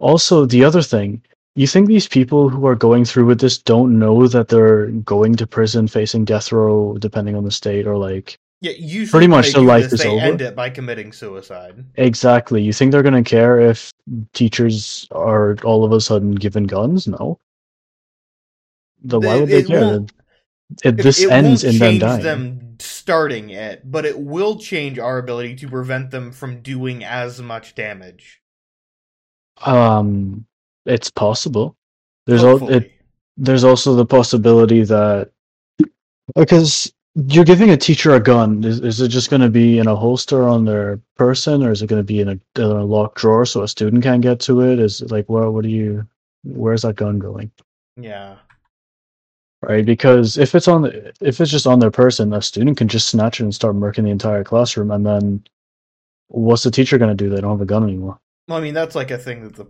Also, 0.00 0.44
the 0.44 0.64
other 0.64 0.82
thing, 0.82 1.22
you 1.56 1.66
think 1.66 1.88
these 1.88 2.08
people 2.08 2.48
who 2.48 2.66
are 2.66 2.76
going 2.76 3.04
through 3.04 3.26
with 3.26 3.40
this 3.40 3.58
don't 3.58 3.98
know 3.98 4.28
that 4.28 4.48
they're 4.48 4.86
going 4.86 5.34
to 5.36 5.46
prison, 5.46 5.88
facing 5.88 6.24
death 6.24 6.52
row, 6.52 6.96
depending 6.98 7.34
on 7.36 7.44
the 7.44 7.50
state, 7.50 7.86
or 7.86 7.96
like 7.96 8.38
Yeah, 8.60 8.72
usually 8.72 9.10
Pretty 9.10 9.26
much 9.26 9.52
their 9.52 9.62
life 9.62 9.92
is 9.92 10.00
they 10.00 10.08
over. 10.08 10.20
end 10.20 10.40
it 10.42 10.54
by 10.54 10.70
committing 10.70 11.12
suicide. 11.12 11.84
Exactly. 11.96 12.62
You 12.62 12.72
think 12.72 12.92
they're 12.92 13.02
gonna 13.02 13.24
care 13.24 13.60
if 13.60 13.92
teachers 14.32 15.08
are 15.10 15.56
all 15.64 15.84
of 15.84 15.92
a 15.92 16.00
sudden 16.00 16.34
given 16.34 16.64
guns? 16.64 17.08
No. 17.08 17.38
The 19.02 19.18
why 19.18 19.40
would 19.40 19.48
they 19.48 19.58
it 19.60 19.66
care? 19.66 20.00
It, 20.84 20.92
this 20.98 21.20
it 21.20 21.30
ends 21.30 21.64
in 21.64 21.78
them 21.78 21.98
dying. 21.98 22.22
them 22.22 22.76
starting 22.78 23.50
it, 23.50 23.90
but 23.90 24.04
it 24.04 24.18
will 24.18 24.56
change 24.58 24.98
our 24.98 25.18
ability 25.18 25.56
to 25.56 25.68
prevent 25.68 26.10
them 26.10 26.30
from 26.30 26.60
doing 26.62 27.02
as 27.02 27.40
much 27.40 27.74
damage. 27.74 28.40
Um, 29.62 30.46
it's 30.86 31.10
possible. 31.10 31.76
There's 32.26 32.44
al- 32.44 32.68
it, 32.70 32.92
there's 33.36 33.64
also 33.64 33.94
the 33.94 34.06
possibility 34.06 34.82
that 34.84 35.30
because 36.36 36.92
you're 37.14 37.44
giving 37.44 37.70
a 37.70 37.76
teacher 37.76 38.14
a 38.14 38.20
gun, 38.20 38.62
is, 38.64 38.80
is 38.80 39.00
it 39.00 39.08
just 39.08 39.30
going 39.30 39.42
to 39.42 39.50
be 39.50 39.78
in 39.78 39.88
a 39.88 39.96
holster 39.96 40.46
on 40.46 40.64
their 40.64 41.00
person, 41.16 41.64
or 41.64 41.72
is 41.72 41.82
it 41.82 41.88
going 41.88 42.00
to 42.00 42.04
be 42.04 42.20
in 42.20 42.28
a, 42.28 42.32
in 42.56 42.64
a 42.64 42.84
locked 42.84 43.16
drawer 43.16 43.44
so 43.44 43.62
a 43.62 43.68
student 43.68 44.02
can't 44.02 44.22
get 44.22 44.40
to 44.40 44.60
it? 44.60 44.78
Is 44.78 45.00
it 45.02 45.10
like 45.10 45.28
what? 45.28 45.52
What 45.52 45.64
do 45.64 45.70
you? 45.70 46.06
Where's 46.44 46.82
that 46.82 46.96
gun 46.96 47.18
going? 47.18 47.50
yeah. 48.00 48.36
right? 49.62 49.84
Because 49.84 50.38
if 50.38 50.54
it's 50.54 50.68
on, 50.68 50.82
the, 50.82 51.12
if 51.20 51.40
it's 51.40 51.50
just 51.50 51.66
on 51.66 51.80
their 51.80 51.90
person, 51.90 52.32
a 52.32 52.40
student 52.40 52.78
can 52.78 52.88
just 52.88 53.08
snatch 53.08 53.40
it 53.40 53.44
and 53.44 53.54
start 53.54 53.76
murking 53.76 54.04
the 54.04 54.10
entire 54.10 54.44
classroom, 54.44 54.90
and 54.90 55.04
then 55.04 55.44
what's 56.28 56.62
the 56.62 56.70
teacher 56.70 56.96
going 56.98 57.14
to 57.14 57.24
do? 57.24 57.28
They 57.28 57.40
don't 57.40 57.50
have 57.50 57.60
a 57.60 57.66
gun 57.66 57.82
anymore. 57.84 58.18
Well, 58.48 58.58
I 58.58 58.60
mean, 58.62 58.74
that's 58.74 58.94
like 58.94 59.10
a 59.10 59.18
thing 59.18 59.42
that 59.42 59.56
the 59.56 59.66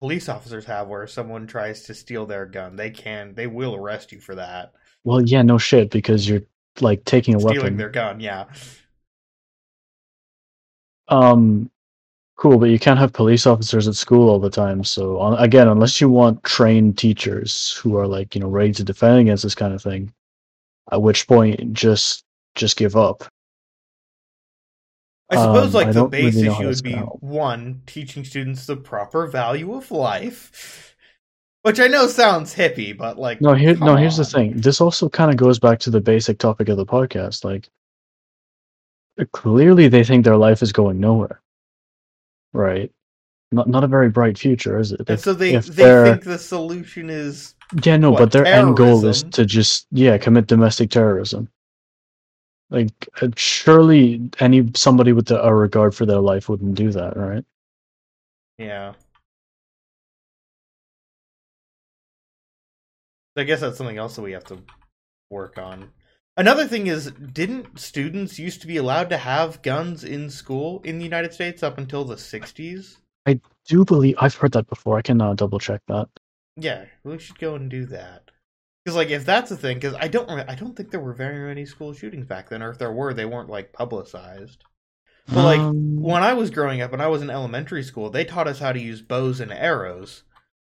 police 0.00 0.28
officers 0.28 0.64
have 0.64 0.88
where 0.88 1.02
if 1.02 1.10
someone 1.10 1.46
tries 1.46 1.82
to 1.84 1.94
steal 1.94 2.26
their 2.26 2.46
gun, 2.46 2.76
they 2.76 2.90
can, 2.90 3.34
they 3.34 3.46
will 3.46 3.74
arrest 3.74 4.12
you 4.12 4.20
for 4.20 4.34
that. 4.34 4.72
Well, 5.04 5.22
yeah, 5.22 5.42
no 5.42 5.58
shit, 5.58 5.90
because 5.90 6.28
you're 6.28 6.42
like 6.80 7.04
taking 7.04 7.34
a 7.34 7.38
weapon. 7.38 7.50
Stealing 7.50 7.64
weapon. 7.64 7.76
their 7.76 7.88
gun, 7.90 8.20
yeah. 8.20 8.44
Um, 11.08 11.70
cool, 12.36 12.58
but 12.58 12.70
you 12.70 12.78
can't 12.78 12.98
have 12.98 13.12
police 13.12 13.46
officers 13.46 13.88
at 13.88 13.94
school 13.94 14.28
all 14.28 14.38
the 14.38 14.50
time. 14.50 14.84
So 14.84 15.18
on, 15.18 15.38
again, 15.38 15.68
unless 15.68 16.00
you 16.00 16.08
want 16.08 16.42
trained 16.44 16.96
teachers 16.96 17.72
who 17.74 17.96
are 17.96 18.06
like 18.06 18.34
you 18.34 18.40
know 18.40 18.48
ready 18.48 18.72
to 18.72 18.84
defend 18.84 19.20
against 19.20 19.42
this 19.42 19.54
kind 19.54 19.74
of 19.74 19.82
thing, 19.82 20.12
at 20.92 21.02
which 21.02 21.26
point 21.26 21.72
just 21.72 22.24
just 22.54 22.76
give 22.76 22.96
up. 22.96 23.24
I 25.30 25.36
suppose 25.36 25.68
Um, 25.68 25.72
like 25.72 25.86
I 25.88 25.92
the 25.92 26.04
base 26.06 26.34
really 26.34 26.48
issue 26.48 26.66
would 26.66 26.82
be 26.82 26.92
help. 26.92 27.22
one, 27.22 27.82
teaching 27.86 28.24
students 28.24 28.66
the 28.66 28.76
proper 28.76 29.26
value 29.28 29.72
of 29.74 29.90
life. 29.90 30.96
Which 31.62 31.78
I 31.78 31.86
know 31.88 32.06
sounds 32.06 32.54
hippie, 32.54 32.96
but 32.96 33.18
like 33.18 33.40
No, 33.40 33.54
here, 33.54 33.76
no. 33.76 33.94
Here's 33.94 34.16
the 34.16 34.24
thing. 34.24 34.56
This 34.56 34.80
also 34.80 35.08
kind 35.08 35.30
of 35.30 35.36
goes 35.36 35.58
back 35.58 35.78
to 35.80 35.90
the 35.90 36.00
basic 36.00 36.38
topic 36.38 36.68
of 36.70 36.78
the 36.78 36.86
podcast. 36.86 37.44
Like, 37.44 37.68
clearly, 39.32 39.88
they 39.88 40.02
think 40.02 40.24
their 40.24 40.38
life 40.38 40.62
is 40.62 40.72
going 40.72 40.98
nowhere. 41.00 41.40
Right? 42.52 42.90
Not 43.52 43.68
not 43.68 43.84
a 43.84 43.88
very 43.88 44.08
bright 44.08 44.38
future, 44.38 44.78
is 44.78 44.92
it? 44.92 45.00
And 45.00 45.10
If- 45.10 45.20
so 45.20 45.34
they 45.34 45.56
they 45.56 46.10
think 46.12 46.24
the 46.24 46.38
solution 46.38 47.10
is 47.10 47.54
yeah, 47.84 47.96
no, 47.98 48.10
what, 48.10 48.18
but 48.18 48.32
their 48.32 48.46
end 48.46 48.76
goal 48.76 49.04
is 49.06 49.22
to 49.24 49.44
just 49.44 49.86
yeah 49.92 50.18
commit 50.18 50.46
domestic 50.46 50.90
terrorism. 50.90 51.48
Like, 52.70 53.08
uh, 53.20 53.28
surely 53.36 54.30
any 54.38 54.70
somebody 54.74 55.12
with 55.12 55.30
a 55.30 55.54
regard 55.54 55.94
for 55.94 56.06
their 56.06 56.20
life 56.20 56.48
wouldn't 56.48 56.76
do 56.76 56.90
that, 56.92 57.16
right? 57.16 57.44
yeah. 58.58 58.94
I 63.36 63.44
guess 63.44 63.60
that's 63.60 63.78
something 63.78 63.96
else 63.96 64.16
that 64.16 64.22
we 64.22 64.32
have 64.32 64.44
to 64.44 64.58
work 65.30 65.56
on. 65.56 65.90
Another 66.36 66.66
thing 66.66 66.86
is, 66.86 67.10
didn't 67.12 67.78
students 67.78 68.38
used 68.38 68.60
to 68.60 68.66
be 68.66 68.76
allowed 68.76 69.10
to 69.10 69.16
have 69.16 69.62
guns 69.62 70.04
in 70.04 70.30
school 70.30 70.80
in 70.84 70.98
the 70.98 71.04
United 71.04 71.32
States 71.32 71.62
up 71.62 71.78
until 71.78 72.04
the 72.04 72.16
60s? 72.16 72.96
I 73.26 73.40
Do 73.66 73.84
believe 73.84 74.16
I've 74.18 74.34
heard 74.34 74.52
that 74.52 74.68
before. 74.68 74.98
I 74.98 75.02
can 75.02 75.20
uh, 75.20 75.34
double 75.34 75.58
check 75.58 75.80
that. 75.88 76.08
Yeah, 76.56 76.84
we 77.04 77.18
should 77.18 77.38
go 77.38 77.54
and 77.54 77.70
do 77.70 77.86
that. 77.86 78.30
Because, 78.84 78.96
like, 78.96 79.10
if 79.10 79.24
that's 79.24 79.50
a 79.50 79.56
thing, 79.56 79.76
because 79.78 79.94
I 80.00 80.08
don't, 80.08 80.28
I 80.30 80.54
don't 80.54 80.74
think 80.76 80.90
there 80.90 81.00
were 81.00 81.12
very 81.14 81.46
many 81.48 81.66
school 81.66 81.92
shootings 81.92 82.26
back 82.26 82.48
then, 82.48 82.62
or 82.62 82.70
if 82.70 82.78
there 82.78 82.92
were, 82.92 83.12
they 83.14 83.24
weren't 83.26 83.50
like 83.50 83.72
publicized. 83.72 84.64
But 85.32 85.44
like 85.44 85.68
Um, 85.68 86.00
when 86.00 86.22
I 86.22 86.34
was 86.34 86.50
growing 86.50 86.82
up, 86.82 86.92
when 86.92 87.00
I 87.00 87.08
was 87.08 87.22
in 87.22 87.30
elementary 87.30 87.82
school, 87.84 88.10
they 88.10 88.24
taught 88.24 88.48
us 88.48 88.60
how 88.60 88.72
to 88.72 88.80
use 88.80 89.02
bows 89.02 89.40
and 89.40 89.52
arrows, 89.52 90.24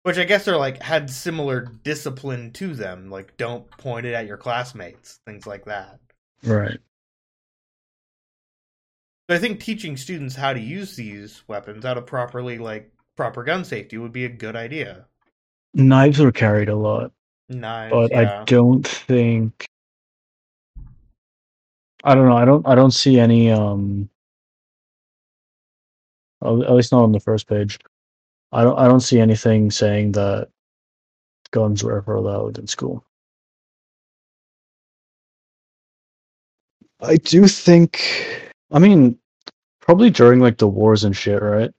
which 0.05 0.18
I 0.18 0.25
guess 0.25 0.49
are 0.49 0.57
like 0.57 0.83
had 0.83 1.11
similar 1.11 1.62
discipline 1.85 2.53
to 2.55 2.75
them, 2.75 3.11
like 3.11 3.37
don't 3.37 3.70
point 3.79 4.07
it 4.07 4.14
at 4.14 4.27
your 4.27 4.38
classmates, 4.38 5.20
things 5.27 5.46
like 5.46 5.66
that. 5.66 6.01
right. 6.42 6.81
So 9.31 9.37
I 9.37 9.38
think 9.38 9.61
teaching 9.61 9.96
students 9.96 10.35
how 10.35 10.53
to 10.53 10.61
use 10.61 10.94
these 10.94 11.42
weapons, 11.49 11.87
how 11.87 11.94
to 11.94 12.03
properly 12.03 12.59
like 12.59 12.92
proper 13.16 13.42
gun 13.44 13.64
safety, 13.64 13.96
would 13.96 14.12
be 14.12 14.27
a 14.27 14.29
good 14.29 14.57
idea. 14.57 15.07
Knives 15.75 16.20
were 16.20 16.31
carried 16.33 16.68
a 16.68 16.77
lot, 16.77 17.12
Knives, 17.50 17.92
but 17.92 18.12
yeah. 18.12 18.42
I 18.42 18.44
don't 18.46 18.86
think. 18.86 19.66
I 22.04 22.14
don't 22.14 22.28
know. 22.28 22.36
I 22.36 22.44
don't. 22.44 22.66
I 22.68 22.74
don't 22.74 22.92
see 22.92 23.20
any. 23.20 23.50
Um. 23.50 24.10
At 26.42 26.48
at 26.52 26.74
least 26.74 26.92
not 26.92 27.04
on 27.04 27.12
the 27.12 27.20
first 27.20 27.48
page. 27.48 27.78
I 28.52 28.64
don't. 28.64 28.78
I 28.78 28.88
don't 28.88 29.00
see 29.00 29.20
anything 29.20 29.70
saying 29.70 30.12
that 30.12 30.48
guns 31.52 31.84
were 31.84 31.98
ever 31.98 32.14
allowed 32.14 32.58
in 32.58 32.66
school. 32.66 33.04
I 37.00 37.16
do 37.16 37.46
think. 37.48 38.02
I 38.72 38.78
mean, 38.78 39.18
probably 39.80 40.10
during 40.10 40.40
like 40.40 40.58
the 40.58 40.68
wars 40.68 41.04
and 41.04 41.16
shit, 41.16 41.42
right? 41.42 41.70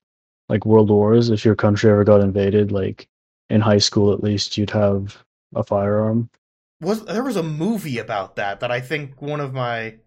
Like 0.50 0.66
world 0.66 0.90
wars. 0.90 1.30
If 1.30 1.46
your 1.46 1.56
country 1.56 1.92
ever 1.92 2.04
got 2.04 2.22
invaded, 2.22 2.72
like 2.72 3.08
in 3.50 3.62
high 3.62 3.80
school 3.80 4.14
at 4.14 4.24
least, 4.24 4.58
you'd 4.58 4.72
have 4.72 5.24
a 5.56 5.64
firearm. 5.64 6.30
was 6.80 7.06
there 7.06 7.24
was 7.24 7.36
a 7.36 7.44
movie 7.44 7.98
about 7.98 8.36
that 8.36 8.60
that 8.60 8.72
I 8.72 8.82
think 8.82 9.22
one 9.22 9.40
of 9.40 9.54
my 9.54 9.98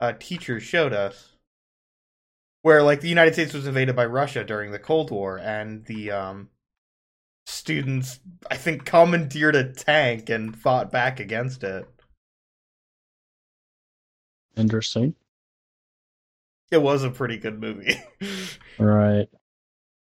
uh, 0.00 0.12
teachers 0.18 0.62
showed 0.62 0.92
us, 0.92 1.36
where 2.62 2.82
like 2.82 3.00
the 3.00 3.08
United 3.08 3.34
States 3.34 3.54
was 3.54 3.66
invaded 3.66 3.96
by 3.96 4.06
Russia 4.06 4.44
during 4.44 4.72
the 4.72 4.78
Cold 4.78 5.10
War, 5.10 5.38
and 5.38 5.84
the 5.86 6.10
um, 6.10 6.50
students 7.46 8.20
I 8.50 8.56
think 8.56 8.84
commandeered 8.84 9.56
a 9.56 9.72
tank 9.72 10.30
and 10.30 10.56
fought 10.56 10.90
back 10.90 11.20
against 11.20 11.62
it. 11.64 11.88
Interesting. 14.56 15.14
It 16.70 16.82
was 16.82 17.04
a 17.04 17.10
pretty 17.10 17.36
good 17.36 17.60
movie. 17.60 18.00
Right. 18.78 19.28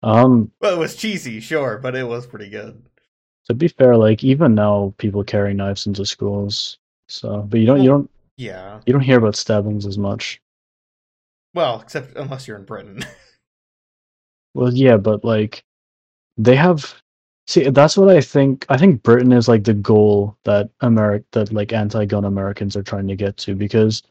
Um, 0.04 0.52
well, 0.60 0.74
it 0.74 0.78
was 0.78 0.94
cheesy, 0.94 1.40
sure, 1.40 1.78
but 1.78 1.96
it 1.96 2.06
was 2.06 2.26
pretty 2.26 2.48
good. 2.48 2.84
To 3.46 3.54
be 3.54 3.68
fair, 3.68 3.96
like 3.96 4.22
even 4.24 4.54
now 4.54 4.94
people 4.98 5.24
carry 5.24 5.54
knives 5.54 5.86
into 5.86 6.04
schools. 6.06 6.78
So, 7.08 7.42
but 7.42 7.60
you 7.60 7.66
don't 7.66 7.82
you 7.82 7.90
don't 7.90 8.10
Yeah. 8.36 8.80
you 8.86 8.92
don't 8.92 9.02
hear 9.02 9.18
about 9.18 9.36
stabbings 9.36 9.86
as 9.86 9.98
much. 9.98 10.40
Well, 11.54 11.80
except 11.80 12.16
unless 12.16 12.46
you're 12.48 12.58
in 12.58 12.64
Britain. 12.64 13.04
Well, 14.54 14.72
yeah, 14.74 14.96
but 14.98 15.24
like 15.24 15.64
they 16.36 16.56
have 16.56 17.00
see 17.46 17.68
that's 17.70 17.96
what 17.96 18.08
I 18.10 18.20
think 18.20 18.66
I 18.68 18.76
think 18.78 19.02
Britain 19.02 19.32
is 19.32 19.48
like 19.48 19.64
the 19.64 19.74
goal 19.74 20.36
that 20.44 20.70
America 20.80 21.24
that 21.32 21.52
like 21.52 21.72
anti-gun 21.72 22.24
Americans 22.24 22.76
are 22.76 22.82
trying 22.82 23.08
to 23.08 23.16
get 23.16 23.36
to 23.38 23.54
because 23.54 24.02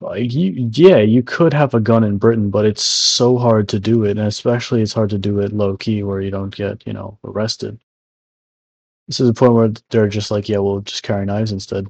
like 0.00 0.32
you 0.32 0.70
yeah, 0.74 0.98
you 0.98 1.22
could 1.22 1.52
have 1.54 1.74
a 1.74 1.80
gun 1.80 2.04
in 2.04 2.18
Britain, 2.18 2.50
but 2.50 2.66
it's 2.66 2.84
so 2.84 3.38
hard 3.38 3.68
to 3.70 3.80
do 3.80 4.04
it, 4.04 4.12
and 4.18 4.26
especially 4.28 4.82
it's 4.82 4.92
hard 4.94 5.10
to 5.10 5.18
do 5.18 5.40
it 5.40 5.52
low 5.52 5.76
key 5.76 6.02
where 6.02 6.20
you 6.20 6.30
don't 6.30 6.54
get, 6.54 6.86
you 6.86 6.92
know, 6.92 7.18
arrested. 7.24 7.78
This 9.08 9.20
is 9.20 9.28
a 9.28 9.34
point 9.34 9.54
where 9.54 9.72
they're 9.90 10.08
just 10.08 10.30
like, 10.30 10.48
yeah, 10.48 10.58
we'll 10.58 10.80
just 10.80 11.02
carry 11.02 11.26
knives 11.26 11.52
instead. 11.52 11.86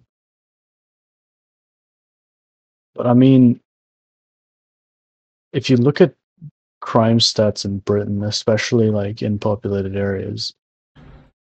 But 2.94 3.06
I 3.06 3.14
mean, 3.14 3.60
if 5.52 5.70
you 5.70 5.76
look 5.76 6.00
at 6.00 6.14
crime 6.80 7.18
stats 7.18 7.64
in 7.64 7.78
Britain, 7.78 8.22
especially 8.24 8.90
like 8.90 9.22
in 9.22 9.38
populated 9.38 9.96
areas, 9.96 10.52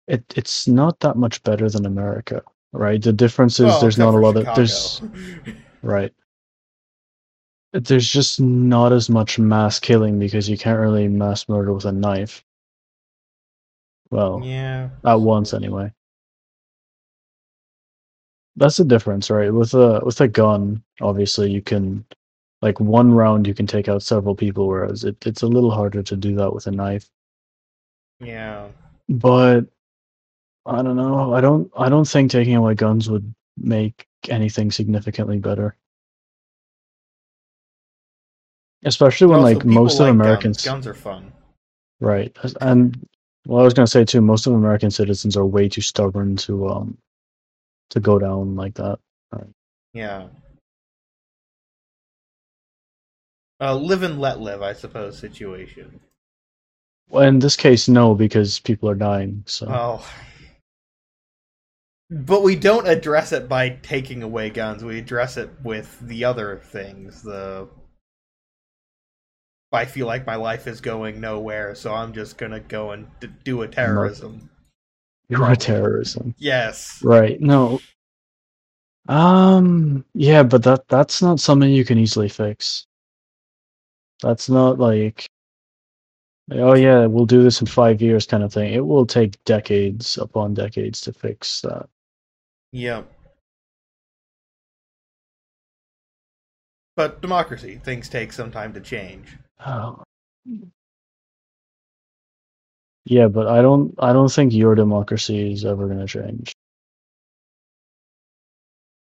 it 0.06 0.24
it's 0.36 0.66
not 0.68 1.00
that 1.00 1.16
much 1.16 1.42
better 1.42 1.68
than 1.68 1.86
America, 1.86 2.42
right? 2.72 3.02
The 3.02 3.12
difference 3.12 3.58
is 3.60 3.66
Well, 3.66 3.80
there's 3.80 3.98
not 3.98 4.14
a 4.14 4.18
lot 4.18 4.36
of 4.36 4.54
there's 4.54 5.02
right. 5.82 6.12
There's 7.72 8.08
just 8.08 8.40
not 8.40 8.92
as 8.92 9.08
much 9.08 9.38
mass 9.38 9.80
killing 9.80 10.18
because 10.18 10.48
you 10.48 10.58
can't 10.58 10.78
really 10.78 11.08
mass 11.08 11.48
murder 11.48 11.72
with 11.72 11.86
a 11.86 11.92
knife. 11.92 12.44
Well, 14.12 14.42
yeah. 14.44 14.90
at 15.06 15.20
once 15.20 15.54
anyway. 15.54 15.90
That's 18.56 18.76
the 18.76 18.84
difference, 18.84 19.30
right? 19.30 19.52
With 19.52 19.72
a 19.72 20.02
with 20.04 20.20
a 20.20 20.28
gun, 20.28 20.82
obviously 21.00 21.50
you 21.50 21.62
can 21.62 22.04
like 22.60 22.78
one 22.78 23.10
round 23.14 23.46
you 23.46 23.54
can 23.54 23.66
take 23.66 23.88
out 23.88 24.02
several 24.02 24.34
people, 24.34 24.68
whereas 24.68 25.04
it, 25.04 25.16
it's 25.26 25.40
a 25.40 25.46
little 25.46 25.70
harder 25.70 26.02
to 26.02 26.14
do 26.14 26.36
that 26.36 26.52
with 26.52 26.66
a 26.66 26.70
knife. 26.70 27.08
Yeah. 28.20 28.68
But 29.08 29.62
I 30.66 30.82
don't 30.82 30.96
know. 30.96 31.32
I 31.32 31.40
don't 31.40 31.72
I 31.74 31.88
don't 31.88 32.06
think 32.06 32.30
taking 32.30 32.54
away 32.54 32.74
guns 32.74 33.08
would 33.08 33.34
make 33.56 34.06
anything 34.28 34.70
significantly 34.70 35.38
better. 35.38 35.74
Especially 38.84 39.28
when 39.28 39.40
like 39.40 39.64
most 39.64 39.94
of 39.94 40.00
like 40.00 40.10
Americans 40.10 40.62
Guns. 40.62 40.84
guns 40.84 40.86
are 40.86 41.00
fun. 41.00 41.32
Right. 41.98 42.36
And 42.60 43.08
well, 43.46 43.60
I 43.60 43.64
was 43.64 43.74
gonna 43.74 43.86
say 43.86 44.04
too, 44.04 44.20
most 44.20 44.46
of 44.46 44.52
American 44.52 44.90
citizens 44.90 45.36
are 45.36 45.46
way 45.46 45.68
too 45.68 45.80
stubborn 45.80 46.36
to 46.36 46.68
um 46.68 46.98
to 47.90 48.00
go 48.00 48.18
down 48.18 48.56
like 48.56 48.74
that. 48.74 48.98
Yeah. 49.92 50.28
Uh, 53.60 53.76
live 53.76 54.02
and 54.02 54.18
let 54.18 54.40
live, 54.40 54.62
I 54.62 54.72
suppose, 54.72 55.18
situation. 55.18 56.00
Well, 57.08 57.28
in 57.28 57.38
this 57.38 57.56
case, 57.56 57.88
no, 57.88 58.14
because 58.14 58.58
people 58.58 58.88
are 58.88 58.94
dying. 58.94 59.44
So 59.46 59.66
Oh. 59.68 60.10
But 62.10 62.42
we 62.42 62.56
don't 62.56 62.88
address 62.88 63.32
it 63.32 63.48
by 63.48 63.70
taking 63.82 64.22
away 64.22 64.50
guns. 64.50 64.84
We 64.84 64.98
address 64.98 65.36
it 65.36 65.50
with 65.62 65.98
the 66.00 66.24
other 66.24 66.60
things. 66.64 67.22
The 67.22 67.68
I 69.72 69.84
feel 69.86 70.06
like 70.06 70.26
my 70.26 70.36
life 70.36 70.66
is 70.66 70.80
going 70.80 71.20
nowhere, 71.20 71.74
so 71.74 71.94
I'm 71.94 72.12
just 72.12 72.36
gonna 72.38 72.60
go 72.60 72.90
and 72.92 73.06
d- 73.20 73.28
do 73.44 73.62
a 73.62 73.68
terrorism. 73.68 74.50
you're 75.28 75.50
a 75.50 75.56
terrorism. 75.56 76.34
Yes. 76.38 77.02
Right. 77.02 77.40
No. 77.40 77.80
Um 79.08 80.04
yeah, 80.14 80.42
but 80.42 80.62
that 80.64 80.86
that's 80.88 81.22
not 81.22 81.40
something 81.40 81.70
you 81.70 81.84
can 81.84 81.98
easily 81.98 82.28
fix. 82.28 82.86
That's 84.22 84.48
not 84.48 84.78
like 84.78 85.26
oh 86.52 86.74
yeah, 86.74 87.06
we'll 87.06 87.26
do 87.26 87.42
this 87.42 87.60
in 87.60 87.66
5 87.66 88.02
years 88.02 88.26
kind 88.26 88.42
of 88.42 88.52
thing. 88.52 88.72
It 88.74 88.84
will 88.86 89.06
take 89.06 89.42
decades 89.44 90.18
upon 90.18 90.54
decades 90.54 91.00
to 91.02 91.12
fix 91.12 91.60
that. 91.62 91.88
Yep. 92.72 93.10
But 96.96 97.20
democracy, 97.20 97.78
things 97.84 98.08
take 98.08 98.32
some 98.32 98.50
time 98.50 98.72
to 98.74 98.80
change. 98.80 99.36
Oh. 99.64 100.02
Yeah, 103.04 103.28
but 103.28 103.48
I 103.48 103.62
don't 103.62 103.94
I 103.98 104.12
don't 104.12 104.30
think 104.30 104.52
your 104.52 104.74
democracy 104.74 105.52
is 105.52 105.64
ever 105.64 105.86
going 105.86 105.98
to 105.98 106.06
change. 106.06 106.52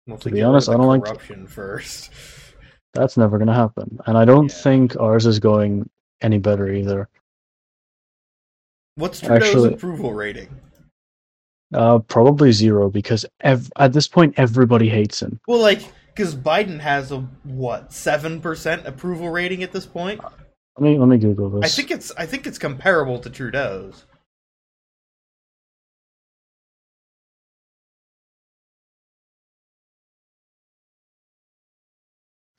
We'll 0.07 0.19
To 0.19 0.31
be 0.31 0.43
honest, 0.43 0.69
I 0.69 0.73
don't 0.73 0.87
like- 0.87 1.05
corruption 1.05 1.47
first. 1.47 2.11
That's 2.95 3.17
never 3.17 3.37
going 3.39 3.49
to 3.49 3.55
happen. 3.55 3.99
And 4.07 4.17
I 4.17 4.25
don't 4.25 4.49
Yeah. 4.51 4.55
think 4.63 4.97
ours 4.99 5.27
is 5.27 5.39
going 5.39 5.89
any 6.23 6.39
better 6.39 6.73
either. 6.73 7.09
What's 8.97 9.21
Trudeau's 9.21 9.49
Actually- 9.49 9.75
approval 9.75 10.13
rating? 10.15 10.49
Uh 11.75 11.99
probably 11.99 12.51
zero 12.51 12.89
because 12.89 13.27
ev- 13.41 13.71
at 13.77 13.93
this 13.93 14.09
point 14.09 14.33
everybody 14.39 14.89
hates 14.89 15.21
him. 15.21 15.39
Well, 15.47 15.61
like, 15.61 15.83
because 16.07 16.35
Biden 16.35 16.81
has 16.81 17.13
a 17.13 17.19
what 17.45 17.93
seven 17.93 18.41
percent 18.41 18.87
approval 18.87 19.29
rating 19.29 19.63
at 19.63 19.71
this 19.73 19.85
point. 19.85 20.19
Let 20.79 20.85
me 20.93 20.97
let 20.97 21.09
me 21.09 21.19
google 21.19 21.51
this. 21.51 21.65
I 21.65 21.75
think 21.75 21.91
it's 21.91 22.13
I 22.17 22.25
think 22.25 22.47
it's 22.47 22.57
comparable 22.57 23.19
to 23.19 23.29
Trudeau's. 23.29 24.05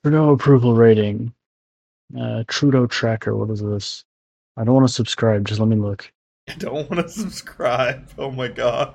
Trudeau 0.04 0.32
approval 0.32 0.74
rating. 0.74 1.32
Uh 2.18 2.44
Trudeau 2.46 2.86
tracker, 2.86 3.34
what 3.34 3.48
is 3.48 3.62
this? 3.62 4.04
I 4.58 4.64
don't 4.64 4.74
want 4.74 4.86
to 4.86 4.92
subscribe, 4.92 5.46
just 5.46 5.58
let 5.58 5.70
me 5.70 5.76
look. 5.76 6.12
I 6.46 6.52
don't 6.54 6.90
want 6.90 7.06
to 7.06 7.08
subscribe. 7.08 8.06
Oh 8.18 8.30
my 8.30 8.48
god. 8.48 8.92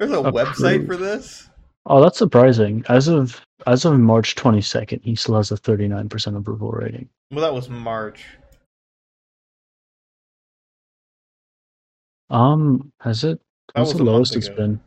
There's 0.00 0.10
a 0.10 0.14
website 0.16 0.88
for 0.88 0.96
this. 0.96 1.48
Oh, 1.86 2.02
that's 2.02 2.18
surprising. 2.18 2.84
As 2.88 3.06
of 3.06 3.40
as 3.66 3.84
of 3.84 3.98
March 3.98 4.34
twenty 4.34 4.60
second, 4.60 5.00
he 5.02 5.14
still 5.14 5.36
has 5.36 5.50
a 5.50 5.56
thirty 5.56 5.88
nine 5.88 6.08
percent 6.08 6.36
approval 6.36 6.70
rating. 6.70 7.08
Well, 7.30 7.40
that 7.42 7.54
was 7.54 7.68
March. 7.68 8.24
Um, 12.30 12.92
has 13.00 13.24
it? 13.24 13.40
That 13.74 13.80
What's 13.80 13.92
was 13.92 13.98
the 13.98 14.04
lowest 14.04 14.36
it's 14.36 14.48
been? 14.48 14.80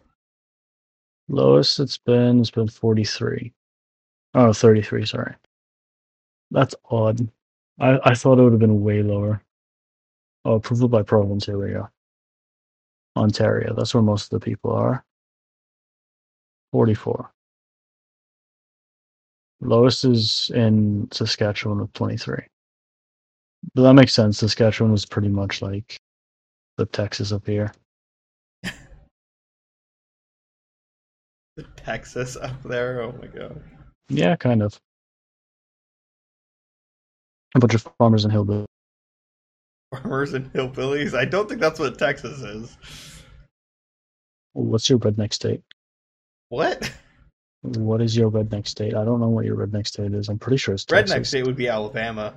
Lowest 1.27 1.79
it's 1.79 1.97
been 1.97 2.39
has 2.39 2.51
been 2.51 2.67
forty 2.67 3.03
three. 3.03 3.53
Oh, 4.37 4.51
33, 4.51 5.05
sorry. 5.05 5.33
That's 6.51 6.75
odd. 6.91 7.29
I, 7.79 7.99
I 8.03 8.15
thought 8.15 8.37
it 8.37 8.43
would 8.43 8.51
have 8.51 8.59
been 8.59 8.83
way 8.83 9.01
lower. 9.01 9.41
Oh, 10.43 10.55
approval 10.55 10.89
by 10.89 11.03
province, 11.03 11.45
here 11.45 11.57
we 11.57 11.71
go. 11.71 11.87
Ontario, 13.15 13.73
that's 13.73 13.93
where 13.93 14.03
most 14.03 14.25
of 14.25 14.41
the 14.41 14.45
people 14.45 14.71
are. 14.71 15.05
44. 16.73 17.31
Lowest 19.65 20.05
is 20.05 20.51
in 20.53 21.07
Saskatchewan 21.11 21.79
with 21.79 21.93
23. 21.93 22.37
But 23.73 23.81
that 23.83 23.93
makes 23.93 24.13
sense. 24.13 24.37
Saskatchewan 24.39 24.91
was 24.91 25.05
pretty 25.05 25.29
much 25.29 25.61
like 25.61 25.97
the 26.77 26.85
Texas 26.85 27.31
up 27.31 27.45
here. 27.45 27.71
The 31.57 31.63
Texas 31.77 32.35
up 32.35 32.61
there. 32.63 33.01
Oh 33.01 33.13
my 33.13 33.27
god. 33.27 33.63
Yeah, 34.09 34.35
kind 34.35 34.61
of. 34.61 34.77
A 37.55 37.59
bunch 37.59 37.75
of 37.75 37.87
farmers 37.97 38.25
and 38.25 38.33
hillbillies. 38.33 38.65
Farmers 39.89 40.33
and 40.33 40.51
hillbillies. 40.51 41.17
I 41.17 41.23
don't 41.23 41.47
think 41.47 41.61
that's 41.61 41.79
what 41.79 41.97
Texas 41.97 42.41
is. 42.41 42.77
What's 44.51 44.89
your 44.89 44.99
redneck 44.99 45.31
state? 45.31 45.61
What? 46.49 46.91
What 47.65 48.01
is 48.01 48.15
your 48.15 48.29
redneck 48.29 48.67
state? 48.67 48.93
I 48.93 49.03
don't 49.03 49.19
know 49.19 49.29
what 49.29 49.45
your 49.45 49.57
redneck 49.57 49.87
state 49.87 50.13
is. 50.13 50.29
I'm 50.29 50.39
pretty 50.39 50.57
sure 50.57 50.73
it's 50.73 50.85
Redneck 50.85 51.25
state 51.25 51.45
would 51.45 51.55
be 51.55 51.67
Alabama. 51.67 52.33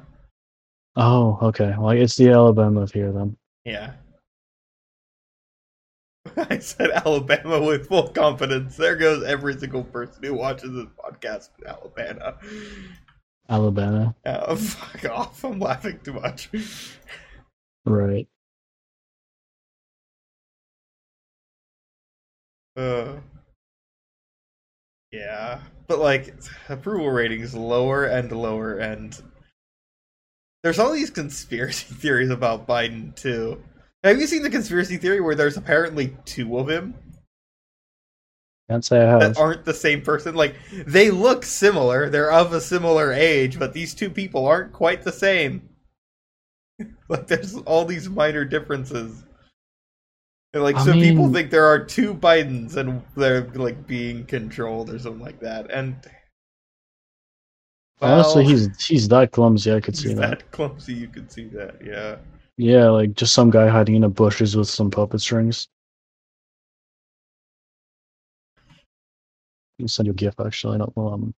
Oh, 0.96 1.38
okay. 1.42 1.74
Well, 1.78 1.90
it's 1.90 2.16
the 2.16 2.30
Alabama 2.30 2.80
of 2.82 2.92
here 2.92 3.12
then. 3.12 3.36
Yeah. 3.64 3.92
I 6.36 6.58
said 6.58 6.90
Alabama 6.90 7.62
with 7.62 7.88
full 7.88 8.08
confidence. 8.08 8.76
There 8.76 8.96
goes 8.96 9.22
every 9.24 9.58
single 9.58 9.84
person 9.84 10.24
who 10.24 10.34
watches 10.34 10.72
this 10.72 10.86
podcast 10.98 11.50
in 11.60 11.66
Alabama. 11.66 12.36
Alabama. 13.48 14.14
Oh, 14.26 14.56
fuck 14.56 15.04
off. 15.10 15.44
I'm 15.44 15.58
laughing 15.58 16.00
too 16.02 16.14
much. 16.14 16.50
Right. 17.84 18.28
Uh, 22.76 23.16
yeah. 25.12 25.60
But, 25.86 25.98
like, 25.98 26.34
approval 26.68 27.10
ratings 27.10 27.54
lower 27.54 28.04
and 28.04 28.30
lower, 28.30 28.78
and 28.78 29.20
there's 30.62 30.78
all 30.78 30.92
these 30.92 31.10
conspiracy 31.10 31.94
theories 31.94 32.30
about 32.30 32.66
Biden, 32.66 33.14
too. 33.14 33.62
Have 34.04 34.20
you 34.20 34.26
seen 34.26 34.42
the 34.42 34.50
conspiracy 34.50 34.96
theory 34.96 35.20
where 35.20 35.34
there's 35.34 35.56
apparently 35.56 36.16
two 36.24 36.58
of 36.58 36.68
him? 36.68 36.94
Can't 38.70 38.84
say 38.84 39.00
I 39.00 39.10
have. 39.10 39.20
that 39.20 39.38
aren't 39.38 39.64
the 39.64 39.72
same 39.72 40.02
person. 40.02 40.34
Like 40.34 40.54
they 40.86 41.10
look 41.10 41.44
similar, 41.44 42.10
they're 42.10 42.30
of 42.30 42.52
a 42.52 42.60
similar 42.60 43.12
age, 43.12 43.58
but 43.58 43.72
these 43.72 43.94
two 43.94 44.10
people 44.10 44.46
aren't 44.46 44.72
quite 44.72 45.02
the 45.02 45.12
same. 45.12 45.70
like 47.08 47.26
there's 47.26 47.56
all 47.56 47.86
these 47.86 48.08
minor 48.08 48.44
differences. 48.44 49.24
And 50.54 50.62
like 50.62 50.76
I 50.76 50.84
so 50.84 50.92
people 50.94 51.30
think 51.32 51.50
there 51.50 51.66
are 51.66 51.78
two 51.84 52.14
Bidens 52.14 52.76
and 52.76 53.02
they're 53.16 53.46
like 53.48 53.86
being 53.86 54.24
controlled 54.24 54.90
or 54.90 54.98
something 54.98 55.22
like 55.22 55.40
that. 55.40 55.70
And 55.70 55.96
Honestly, 58.00 58.44
well, 58.44 58.46
he's 58.46 58.86
he's 58.86 59.08
that 59.08 59.32
clumsy. 59.32 59.72
I 59.72 59.80
could 59.80 59.96
see 59.96 60.08
he's 60.08 60.14
that. 60.14 60.30
that 60.30 60.50
clumsy 60.50 60.94
you 60.94 61.08
could 61.08 61.30
see 61.30 61.46
that, 61.48 61.84
yeah. 61.84 62.16
Yeah, 62.58 62.88
like 62.90 63.14
just 63.14 63.34
some 63.34 63.50
guy 63.50 63.68
hiding 63.68 63.94
in 63.94 64.02
the 64.02 64.08
bushes 64.08 64.56
with 64.56 64.68
some 64.68 64.90
puppet 64.90 65.20
strings. 65.20 65.68
I'll 69.80 69.88
send 69.88 70.06
you 70.06 70.12
a 70.12 70.14
GIF 70.14 70.38
actually. 70.40 70.74
I 70.76 70.78
don't 70.78 70.96
know. 70.96 71.08
Um, 71.08 71.34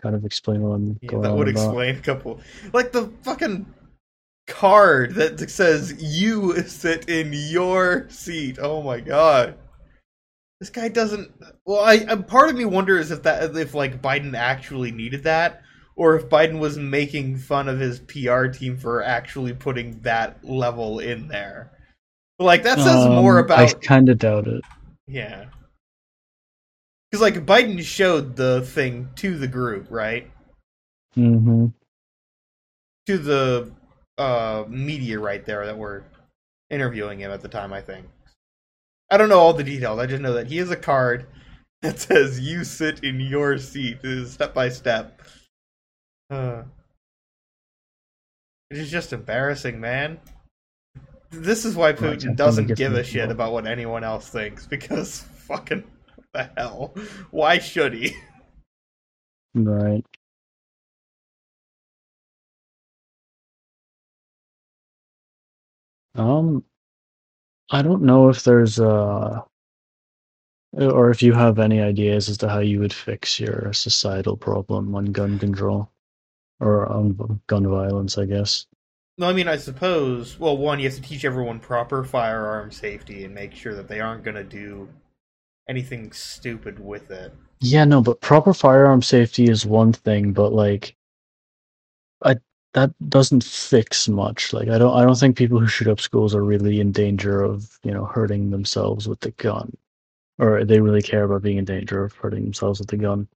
kind 0.00 0.14
of 0.14 0.24
explain 0.24 0.62
what 0.62 0.74
I'm 0.74 1.00
Yeah, 1.00 1.10
going 1.10 1.22
that 1.22 1.34
would 1.34 1.48
about. 1.48 1.48
explain 1.48 1.96
a 1.96 2.00
couple. 2.00 2.40
Like 2.72 2.92
the 2.92 3.08
fucking 3.22 3.66
card 4.46 5.14
that 5.16 5.50
says 5.50 5.94
"You 6.02 6.56
sit 6.62 7.08
in 7.08 7.32
your 7.32 8.08
seat." 8.10 8.58
Oh 8.60 8.82
my 8.82 9.00
god, 9.00 9.56
this 10.60 10.70
guy 10.70 10.88
doesn't. 10.88 11.30
Well, 11.66 11.80
I, 11.80 12.04
I 12.08 12.16
part 12.16 12.50
of 12.50 12.56
me 12.56 12.64
wonders 12.64 13.10
if 13.10 13.22
that 13.24 13.56
if 13.56 13.74
like 13.74 14.02
Biden 14.02 14.34
actually 14.34 14.90
needed 14.92 15.24
that, 15.24 15.62
or 15.96 16.16
if 16.16 16.28
Biden 16.28 16.58
was 16.60 16.78
making 16.78 17.38
fun 17.38 17.68
of 17.68 17.78
his 17.80 18.00
PR 18.00 18.46
team 18.46 18.76
for 18.76 19.02
actually 19.02 19.52
putting 19.54 20.00
that 20.02 20.44
level 20.44 20.98
in 21.00 21.28
there. 21.28 21.72
Like 22.38 22.64
that 22.64 22.80
says 22.80 23.06
more 23.08 23.38
Um, 23.38 23.38
about 23.38 23.58
I 23.58 23.72
kind 23.82 24.08
of 24.08 24.18
doubt 24.18 24.46
it. 24.48 24.64
yeah. 25.06 25.46
Because 27.10 27.22
like 27.22 27.46
Biden 27.46 27.82
showed 27.82 28.36
the 28.36 28.62
thing 28.62 29.10
to 29.16 29.38
the 29.38 29.48
group, 29.48 29.86
right? 29.90 30.30
hmm 31.14 31.66
to 33.06 33.18
the 33.18 33.72
uh, 34.18 34.64
media 34.68 35.18
right 35.18 35.44
there 35.44 35.66
that 35.66 35.78
were 35.78 36.04
interviewing 36.70 37.20
him 37.20 37.30
at 37.30 37.40
the 37.40 37.48
time. 37.48 37.72
I 37.72 37.80
think. 37.80 38.06
I 39.10 39.16
don't 39.16 39.28
know 39.28 39.38
all 39.38 39.52
the 39.52 39.64
details. 39.64 40.00
I 40.00 40.06
just 40.06 40.22
know 40.22 40.32
that 40.32 40.48
he 40.48 40.56
has 40.56 40.70
a 40.70 40.76
card 40.76 41.26
that 41.82 41.98
says 41.98 42.40
"You 42.40 42.64
sit 42.64 43.04
in 43.04 43.20
your 43.20 43.58
seat." 43.58 43.98
It 44.02 44.10
is 44.10 44.32
step 44.32 44.54
by 44.54 44.68
step. 44.68 45.20
Uh, 46.30 46.62
it 48.70 48.78
is 48.78 48.90
just 48.90 49.12
embarrassing, 49.12 49.80
man. 49.80 50.18
This 51.30 51.64
is 51.64 51.76
why 51.76 51.92
Putin 51.92 52.36
doesn't 52.36 52.74
give 52.76 52.94
a 52.94 53.04
shit 53.04 53.30
about 53.30 53.52
what 53.52 53.66
anyone 53.66 54.04
else 54.04 54.28
thinks 54.28 54.66
because 54.68 55.20
fucking 55.46 55.84
the 56.32 56.50
hell? 56.56 56.94
Why 57.30 57.58
should 57.58 57.94
he? 57.94 58.16
Right. 59.54 60.04
Um, 66.16 66.64
I 67.70 67.82
don't 67.82 68.02
know 68.02 68.28
if 68.28 68.44
there's 68.44 68.78
uh 68.80 69.42
or 70.72 71.10
if 71.10 71.22
you 71.22 71.32
have 71.32 71.58
any 71.58 71.80
ideas 71.80 72.28
as 72.28 72.38
to 72.38 72.48
how 72.48 72.58
you 72.58 72.80
would 72.80 72.92
fix 72.92 73.40
your 73.40 73.72
societal 73.72 74.36
problem 74.36 74.94
on 74.94 75.06
gun 75.06 75.38
control 75.38 75.90
or 76.60 76.86
on 76.86 77.40
gun 77.46 77.66
violence, 77.66 78.18
I 78.18 78.26
guess. 78.26 78.66
No, 79.18 79.28
I 79.28 79.32
mean, 79.32 79.48
I 79.48 79.56
suppose. 79.56 80.38
Well, 80.38 80.58
one, 80.58 80.78
you 80.78 80.86
have 80.88 80.96
to 80.96 81.02
teach 81.02 81.24
everyone 81.24 81.60
proper 81.60 82.04
firearm 82.04 82.70
safety 82.70 83.24
and 83.24 83.34
make 83.34 83.54
sure 83.54 83.74
that 83.74 83.88
they 83.88 84.00
aren't 84.00 84.24
going 84.24 84.34
to 84.34 84.44
do 84.44 84.88
anything 85.68 86.12
stupid 86.12 86.78
with 86.78 87.10
it. 87.10 87.32
Yeah, 87.60 87.84
no, 87.84 88.02
but 88.02 88.20
proper 88.20 88.52
firearm 88.52 89.00
safety 89.00 89.44
is 89.48 89.64
one 89.64 89.94
thing, 89.94 90.32
but 90.32 90.52
like 90.52 90.94
I 92.22 92.36
that 92.76 92.92
doesn't 93.08 93.42
fix 93.42 94.06
much. 94.06 94.52
Like 94.52 94.68
I 94.68 94.76
don't 94.76 94.94
I 94.94 95.02
don't 95.02 95.18
think 95.18 95.36
people 95.36 95.58
who 95.58 95.66
shoot 95.66 95.88
up 95.88 95.98
schools 95.98 96.34
are 96.34 96.44
really 96.44 96.78
in 96.78 96.92
danger 96.92 97.42
of, 97.42 97.78
you 97.82 97.90
know, 97.90 98.04
hurting 98.04 98.50
themselves 98.50 99.08
with 99.08 99.20
the 99.20 99.30
gun. 99.32 99.74
Or 100.38 100.62
they 100.62 100.80
really 100.80 101.00
care 101.00 101.24
about 101.24 101.42
being 101.42 101.56
in 101.56 101.64
danger 101.64 102.04
of 102.04 102.12
hurting 102.12 102.44
themselves 102.44 102.78
with 102.78 102.88
the 102.88 102.98
gun. 102.98 103.28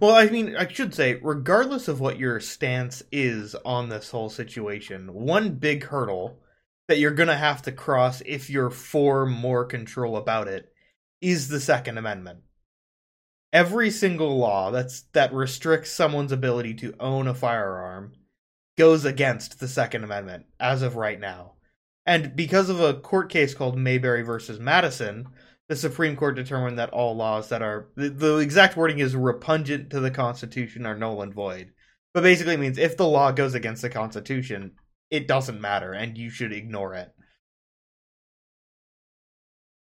Well, 0.00 0.14
I 0.14 0.26
mean, 0.26 0.54
I 0.54 0.68
should 0.70 0.94
say, 0.94 1.18
regardless 1.22 1.88
of 1.88 1.98
what 1.98 2.18
your 2.18 2.40
stance 2.40 3.02
is 3.10 3.54
on 3.64 3.88
this 3.88 4.10
whole 4.10 4.28
situation, 4.28 5.14
one 5.14 5.54
big 5.54 5.84
hurdle 5.84 6.40
that 6.88 6.98
you're 6.98 7.12
going 7.12 7.30
to 7.30 7.36
have 7.36 7.62
to 7.62 7.72
cross 7.72 8.20
if 8.26 8.50
you're 8.50 8.70
for 8.70 9.24
more 9.24 9.64
control 9.64 10.18
about 10.18 10.46
it 10.46 10.70
is 11.22 11.48
the 11.48 11.60
Second 11.60 11.96
Amendment. 11.96 12.40
Every 13.52 13.90
single 13.90 14.38
law 14.38 14.70
that's 14.70 15.02
that 15.12 15.32
restricts 15.32 15.90
someone's 15.90 16.32
ability 16.32 16.74
to 16.74 16.94
own 16.98 17.26
a 17.28 17.34
firearm 17.34 18.14
goes 18.78 19.04
against 19.04 19.60
the 19.60 19.68
Second 19.68 20.04
Amendment 20.04 20.46
as 20.58 20.82
of 20.82 20.96
right 20.96 21.20
now. 21.20 21.52
And 22.06 22.34
because 22.34 22.68
of 22.68 22.80
a 22.80 22.94
court 22.94 23.30
case 23.30 23.54
called 23.54 23.76
Marbury 23.76 24.22
versus 24.22 24.58
Madison, 24.58 25.26
the 25.68 25.76
Supreme 25.76 26.16
Court 26.16 26.34
determined 26.34 26.78
that 26.78 26.90
all 26.90 27.14
laws 27.14 27.50
that 27.50 27.62
are 27.62 27.88
the, 27.94 28.08
the 28.08 28.36
exact 28.38 28.76
wording 28.76 28.98
is 28.98 29.14
repugnant 29.14 29.90
to 29.90 30.00
the 30.00 30.10
Constitution 30.10 30.86
are 30.86 30.96
null 30.96 31.22
and 31.22 31.32
void. 31.32 31.72
But 32.14 32.22
basically 32.22 32.56
means 32.56 32.78
if 32.78 32.96
the 32.96 33.06
law 33.06 33.32
goes 33.32 33.54
against 33.54 33.82
the 33.82 33.90
Constitution, 33.90 34.72
it 35.10 35.28
doesn't 35.28 35.60
matter 35.60 35.92
and 35.92 36.18
you 36.18 36.30
should 36.30 36.52
ignore 36.52 36.94
it. 36.94 37.14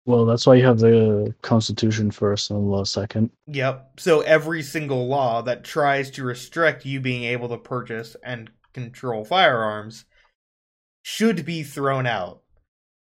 Well, 0.05 0.25
that's 0.25 0.45
why 0.45 0.55
you 0.55 0.65
have 0.65 0.79
the 0.79 1.33
Constitution 1.41 2.11
first 2.11 2.51
and 2.51 2.59
the 2.59 2.63
law 2.63 2.83
second. 2.83 3.31
Yep. 3.47 3.99
So 3.99 4.21
every 4.21 4.61
single 4.61 5.07
law 5.07 5.41
that 5.41 5.63
tries 5.63 6.11
to 6.11 6.23
restrict 6.23 6.85
you 6.85 6.99
being 6.99 7.23
able 7.23 7.49
to 7.49 7.57
purchase 7.57 8.15
and 8.23 8.51
control 8.73 9.25
firearms 9.25 10.05
should 11.01 11.43
be 11.45 11.63
thrown 11.63 12.05
out. 12.05 12.41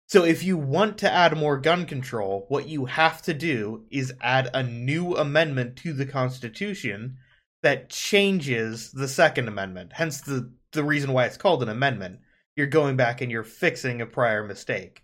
So 0.08 0.26
if 0.26 0.44
you 0.44 0.58
want 0.58 0.98
to 1.00 1.12
add 1.12 1.38
more 1.38 1.58
gun 1.58 1.86
control, 1.86 2.46
what 2.50 2.68
you 2.68 2.86
have 2.86 3.22
to 3.24 3.34
do 3.34 3.86
is 3.90 4.14
add 4.22 4.50
a 4.54 4.62
new 4.62 5.16
amendment 5.16 5.78
to 5.78 5.94
the 5.94 6.06
Constitution 6.06 7.18
that 7.64 7.90
changes 7.90 8.92
the 8.92 9.08
Second 9.08 9.48
Amendment. 9.48 9.94
Hence 9.94 10.22
the 10.22 10.52
the 10.74 10.84
reason 10.84 11.14
why 11.14 11.26
it's 11.26 11.38
called 11.38 11.64
an 11.64 11.70
amendment. 11.70 12.20
You're 12.56 12.68
going 12.68 12.96
back 12.98 13.22
and 13.22 13.32
you're 13.32 13.44
fixing 13.44 14.02
a 14.02 14.06
prior 14.06 14.44
mistake. 14.44 15.04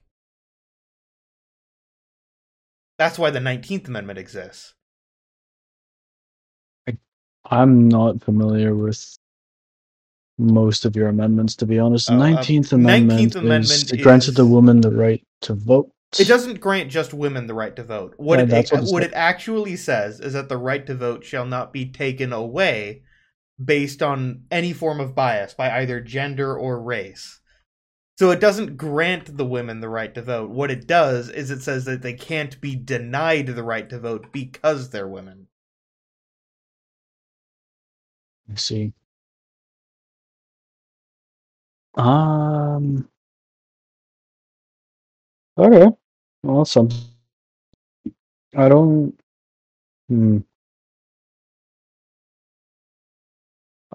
That's 2.98 3.20
why 3.20 3.30
the 3.30 3.40
19th 3.40 3.88
Amendment 3.88 4.20
exists. 4.20 4.74
I'm 7.50 7.88
not 7.88 8.22
familiar 8.22 8.76
with 8.76 9.18
most 10.38 10.86
of 10.86 10.96
your 10.96 11.08
amendments, 11.08 11.56
to 11.58 11.66
be 11.66 11.80
honest. 11.80 12.08
The 12.08 12.16
uh, 12.16 12.20
19th 12.20 12.74
Amendment, 12.74 13.20
19th 13.20 13.28
is, 13.28 13.36
Amendment 13.36 13.94
it 13.94 14.04
granted 14.04 14.36
the 14.36 14.44
is- 14.44 14.50
woman 14.50 14.82
the 14.82 14.92
right 14.92 15.24
to 15.42 15.54
vote. 15.54 15.92
It 16.18 16.28
doesn't 16.28 16.62
grant 16.62 16.90
just 16.90 17.14
women 17.14 17.48
the 17.48 17.54
right 17.54 17.76
to 17.76 17.84
vote. 17.84 18.14
What 18.16 18.40
Yeah, 18.40 18.60
it 18.60 18.72
what 18.72 18.84
what 18.86 19.04
it 19.04 19.12
actually 19.14 19.76
says 19.76 20.22
is 20.22 20.34
that 20.34 20.48
the 20.48 20.58
right 20.58 20.86
to 20.86 20.96
vote 20.96 21.26
shall 21.26 21.46
not 21.46 21.74
be 21.74 21.86
taken 21.86 22.32
away 22.32 23.04
based 23.64 24.02
on 24.02 24.44
any 24.50 24.72
form 24.72 25.02
of 25.02 25.14
bias 25.16 25.54
by 25.54 25.70
either 25.82 26.00
gender 26.00 26.58
or 26.58 26.82
race. 26.82 27.42
So 28.20 28.32
it 28.32 28.40
doesn't 28.40 28.78
grant 28.78 29.38
the 29.38 29.46
women 29.46 29.80
the 29.80 29.90
right 29.90 30.14
to 30.16 30.22
vote. 30.24 30.50
What 30.50 30.72
it 30.72 30.88
does 30.88 31.30
is 31.30 31.52
it 31.52 31.62
says 31.62 31.86
that 31.86 32.02
they 32.02 32.14
can't 32.14 32.60
be 32.62 32.76
denied 32.76 33.48
the 33.48 33.64
right 33.64 33.88
to 33.90 34.00
vote 34.00 34.32
because 34.32 34.90
they're 34.90 35.08
women. 35.08 35.48
I 38.52 38.56
see. 38.56 38.94
Um. 41.96 43.08
Okay. 45.58 45.88
Awesome. 46.44 46.90
I 48.56 48.70
don't. 48.70 49.20
Hmm. 50.10 50.40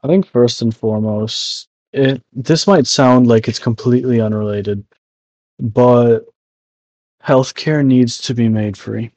I 0.02 0.08
think 0.08 0.26
first 0.26 0.62
and 0.62 0.74
foremost, 0.74 1.68
it 1.92 2.22
this 2.33 2.66
might 2.66 2.87
sound 2.87 3.26
like 3.26 3.48
it's 3.48 3.59
completely 3.59 4.20
unrelated, 4.20 4.85
but 5.59 6.26
healthcare 7.24 7.85
needs 7.85 8.18
to 8.18 8.35
be 8.35 8.48
made 8.48 8.76
free 8.76 9.11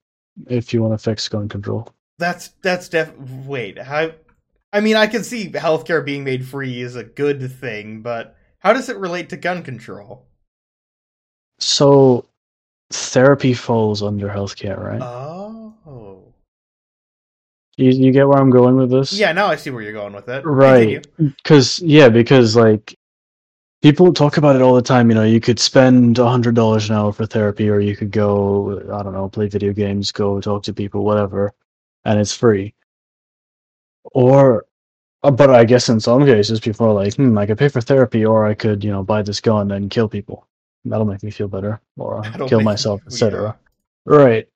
if 0.48 0.74
you 0.74 0.82
want 0.82 0.94
to 0.94 0.98
fix 0.98 1.28
gun 1.28 1.50
control. 1.50 1.90
That's 2.18 2.50
that's 2.62 2.90
def. 2.90 3.14
Wait, 3.18 3.78
how? 3.78 4.12
I 4.74 4.82
mean, 4.82 4.96
I 4.96 5.08
can 5.08 5.24
see 5.24 5.50
healthcare 5.50 6.04
being 6.04 6.24
made 6.24 6.46
free 6.46 6.82
is 6.82 6.96
a 6.96 7.04
good 7.04 7.52
thing, 7.52 8.02
but 8.02 8.36
how 8.60 8.74
does 8.74 8.90
it 8.90 8.98
relate 8.98 9.30
to 9.30 9.38
gun 9.38 9.64
control? 9.64 10.28
So, 11.60 12.26
therapy 12.92 13.54
falls 13.54 14.04
under 14.04 14.28
healthcare, 14.28 14.78
right? 14.78 15.02
Oh. 15.02 15.46
You 17.78 17.92
you 17.92 18.12
get 18.12 18.28
where 18.28 18.38
I'm 18.38 18.50
going 18.50 18.78
with 18.78 18.90
this? 18.90 19.14
Yeah, 19.14 19.34
now 19.34 19.48
I 19.48 19.58
see 19.58 19.70
where 19.70 19.82
you're 19.82 19.94
going 19.94 20.14
with 20.14 20.30
it. 20.30 20.46
Right. 20.46 21.06
Because 21.18 21.80
yeah, 21.82 22.10
because 22.10 22.56
like 22.56 22.98
people 23.86 24.12
talk 24.14 24.38
about 24.38 24.56
it 24.56 24.64
all 24.64 24.74
the 24.74 24.82
time. 24.82 25.10
You 25.10 25.16
know, 25.16 25.24
you 25.24 25.40
could 25.40 25.60
spend 25.60 26.18
a 26.18 26.28
hundred 26.28 26.56
dollars 26.56 26.90
an 26.90 26.96
hour 26.96 27.12
for 27.14 27.26
therapy, 27.26 27.70
or 27.70 27.80
you 27.80 27.96
could 27.96 28.12
go, 28.12 28.80
I 28.92 29.04
don't 29.04 29.14
know, 29.14 29.30
play 29.30 29.48
video 29.48 29.74
games, 29.74 30.12
go 30.12 30.42
talk 30.42 30.64
to 30.64 30.74
people, 30.74 31.04
whatever, 31.04 31.54
and 32.06 32.20
it's 32.20 32.34
free. 32.34 32.74
Or, 34.14 34.66
uh, 35.22 35.30
but 35.30 35.52
I 35.52 35.66
guess 35.66 35.90
in 35.90 36.00
some 36.00 36.26
cases, 36.26 36.60
people 36.60 36.88
are 36.88 36.94
like, 36.94 37.16
hmm, 37.16 37.38
I 37.38 37.46
could 37.46 37.60
pay 37.60 37.68
for 37.68 37.82
therapy, 37.82 38.26
or 38.26 38.46
I 38.46 38.56
could, 38.56 38.84
you 38.84 38.92
know, 38.92 39.04
buy 39.04 39.22
this 39.22 39.40
gun 39.40 39.72
and 39.72 39.92
kill 39.92 40.08
people. 40.08 40.48
That'll 40.86 41.06
make 41.06 41.22
me 41.22 41.30
feel 41.30 41.48
better, 41.48 41.80
or 41.98 42.22
That'll 42.32 42.50
kill 42.50 42.62
myself, 42.62 43.02
etc. 43.08 43.56
Right. 44.06 44.48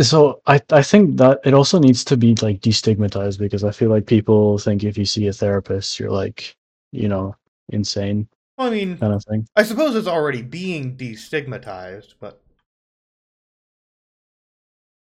So 0.00 0.40
I 0.46 0.60
I 0.70 0.82
think 0.82 1.18
that 1.18 1.40
it 1.44 1.54
also 1.54 1.78
needs 1.78 2.04
to 2.06 2.16
be 2.16 2.34
like 2.36 2.60
destigmatized 2.60 3.38
because 3.38 3.62
I 3.62 3.70
feel 3.70 3.90
like 3.90 4.06
people 4.06 4.58
think 4.58 4.82
if 4.82 4.98
you 4.98 5.04
see 5.04 5.28
a 5.28 5.32
therapist, 5.32 6.00
you're 6.00 6.10
like, 6.10 6.56
you 6.90 7.08
know, 7.08 7.36
insane 7.68 8.28
Well, 8.58 8.68
I 8.68 8.70
mean, 8.70 8.98
kind 8.98 9.12
of 9.12 9.24
thing. 9.24 9.46
I 9.54 9.62
suppose 9.62 9.94
it's 9.94 10.08
already 10.08 10.42
being 10.42 10.96
destigmatized, 10.96 12.14
but 12.18 12.40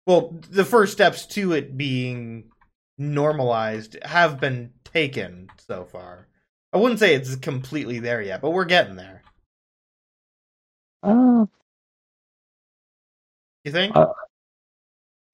well, 0.06 0.36
the 0.50 0.66
first 0.66 0.94
steps 0.94 1.26
to 1.28 1.54
it 1.54 1.76
being 1.78 2.52
normalized 2.98 3.98
have 4.04 4.40
been 4.40 4.74
taken 4.84 5.50
so 5.58 5.86
far. 5.86 6.28
I 6.72 6.78
wouldn't 6.78 7.00
say 7.00 7.16
it's 7.16 7.36
completely 7.38 8.00
there 8.00 8.22
yet, 8.22 8.42
but 8.42 8.52
we're 8.52 8.66
getting 8.66 8.96
there. 8.96 9.24
Uh, 11.02 11.46
You 13.64 13.72
think? 13.72 13.96
Uh, 13.96 14.08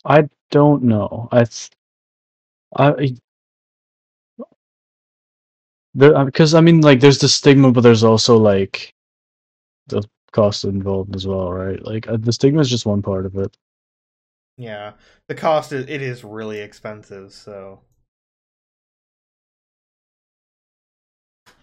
I 0.06 0.30
don't 0.52 0.84
know. 0.84 1.30
I 1.32 1.46
I 2.76 3.16
there 5.94 6.26
because 6.26 6.54
I 6.54 6.62
mean 6.62 6.82
like 6.82 7.00
there's 7.00 7.20
the 7.20 7.30
stigma, 7.30 7.72
but 7.72 7.82
there's 7.82 8.04
also 8.04 8.38
like 8.38 8.94
the 9.88 10.04
cost 10.32 10.66
involved 10.66 11.16
as 11.16 11.28
well, 11.28 11.52
right? 11.52 11.84
Like 11.86 12.08
uh, 12.08 12.18
the 12.18 12.34
stigma 12.34 12.62
is 12.62 12.70
just 12.70 12.86
one 12.86 13.02
part 13.02 13.26
of 13.26 13.36
it. 13.38 13.58
yeah, 14.58 14.94
the 15.28 15.36
cost 15.36 15.72
is 15.72 15.86
it 15.88 16.02
is 16.02 16.24
really 16.24 16.60
expensive, 16.60 17.32
so 17.34 17.82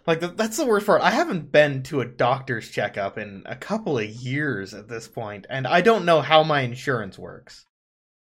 like 0.07 0.21
the, 0.21 0.29
that's 0.29 0.57
the 0.57 0.67
worst 0.67 0.87
part. 0.87 1.03
I 1.03 1.11
haven't 1.11 1.53
been 1.53 1.83
to 1.85 2.01
a 2.01 2.07
doctor's 2.07 2.71
checkup 2.71 3.19
in 3.19 3.43
a 3.47 3.57
couple 3.57 3.99
of 3.99 4.09
years 4.09 4.75
at 4.75 4.89
this 4.89 5.09
point, 5.09 5.47
and 5.51 5.67
I 5.67 5.81
don't 5.81 6.05
know 6.05 6.23
how 6.23 6.43
my 6.43 6.63
insurance 6.63 7.19
works. 7.19 7.67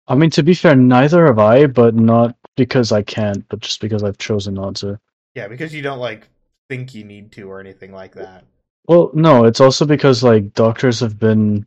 I 0.07 0.15
mean, 0.15 0.29
to 0.31 0.43
be 0.43 0.53
fair, 0.53 0.75
neither 0.75 1.25
have 1.27 1.39
I, 1.39 1.67
but 1.67 1.95
not 1.95 2.35
because 2.57 2.91
I 2.91 3.01
can't, 3.01 3.47
but 3.49 3.59
just 3.59 3.81
because 3.81 4.03
I've 4.03 4.17
chosen 4.17 4.55
not 4.55 4.75
to. 4.77 4.99
Yeah, 5.35 5.47
because 5.47 5.73
you 5.73 5.81
don't 5.81 5.99
like 5.99 6.27
think 6.69 6.93
you 6.93 7.03
need 7.03 7.31
to 7.33 7.49
or 7.49 7.59
anything 7.59 7.91
like 7.93 8.13
that. 8.15 8.45
Well, 8.87 9.11
no, 9.13 9.45
it's 9.45 9.61
also 9.61 9.85
because 9.85 10.23
like 10.23 10.53
doctors 10.53 10.99
have 10.99 11.17
been 11.19 11.65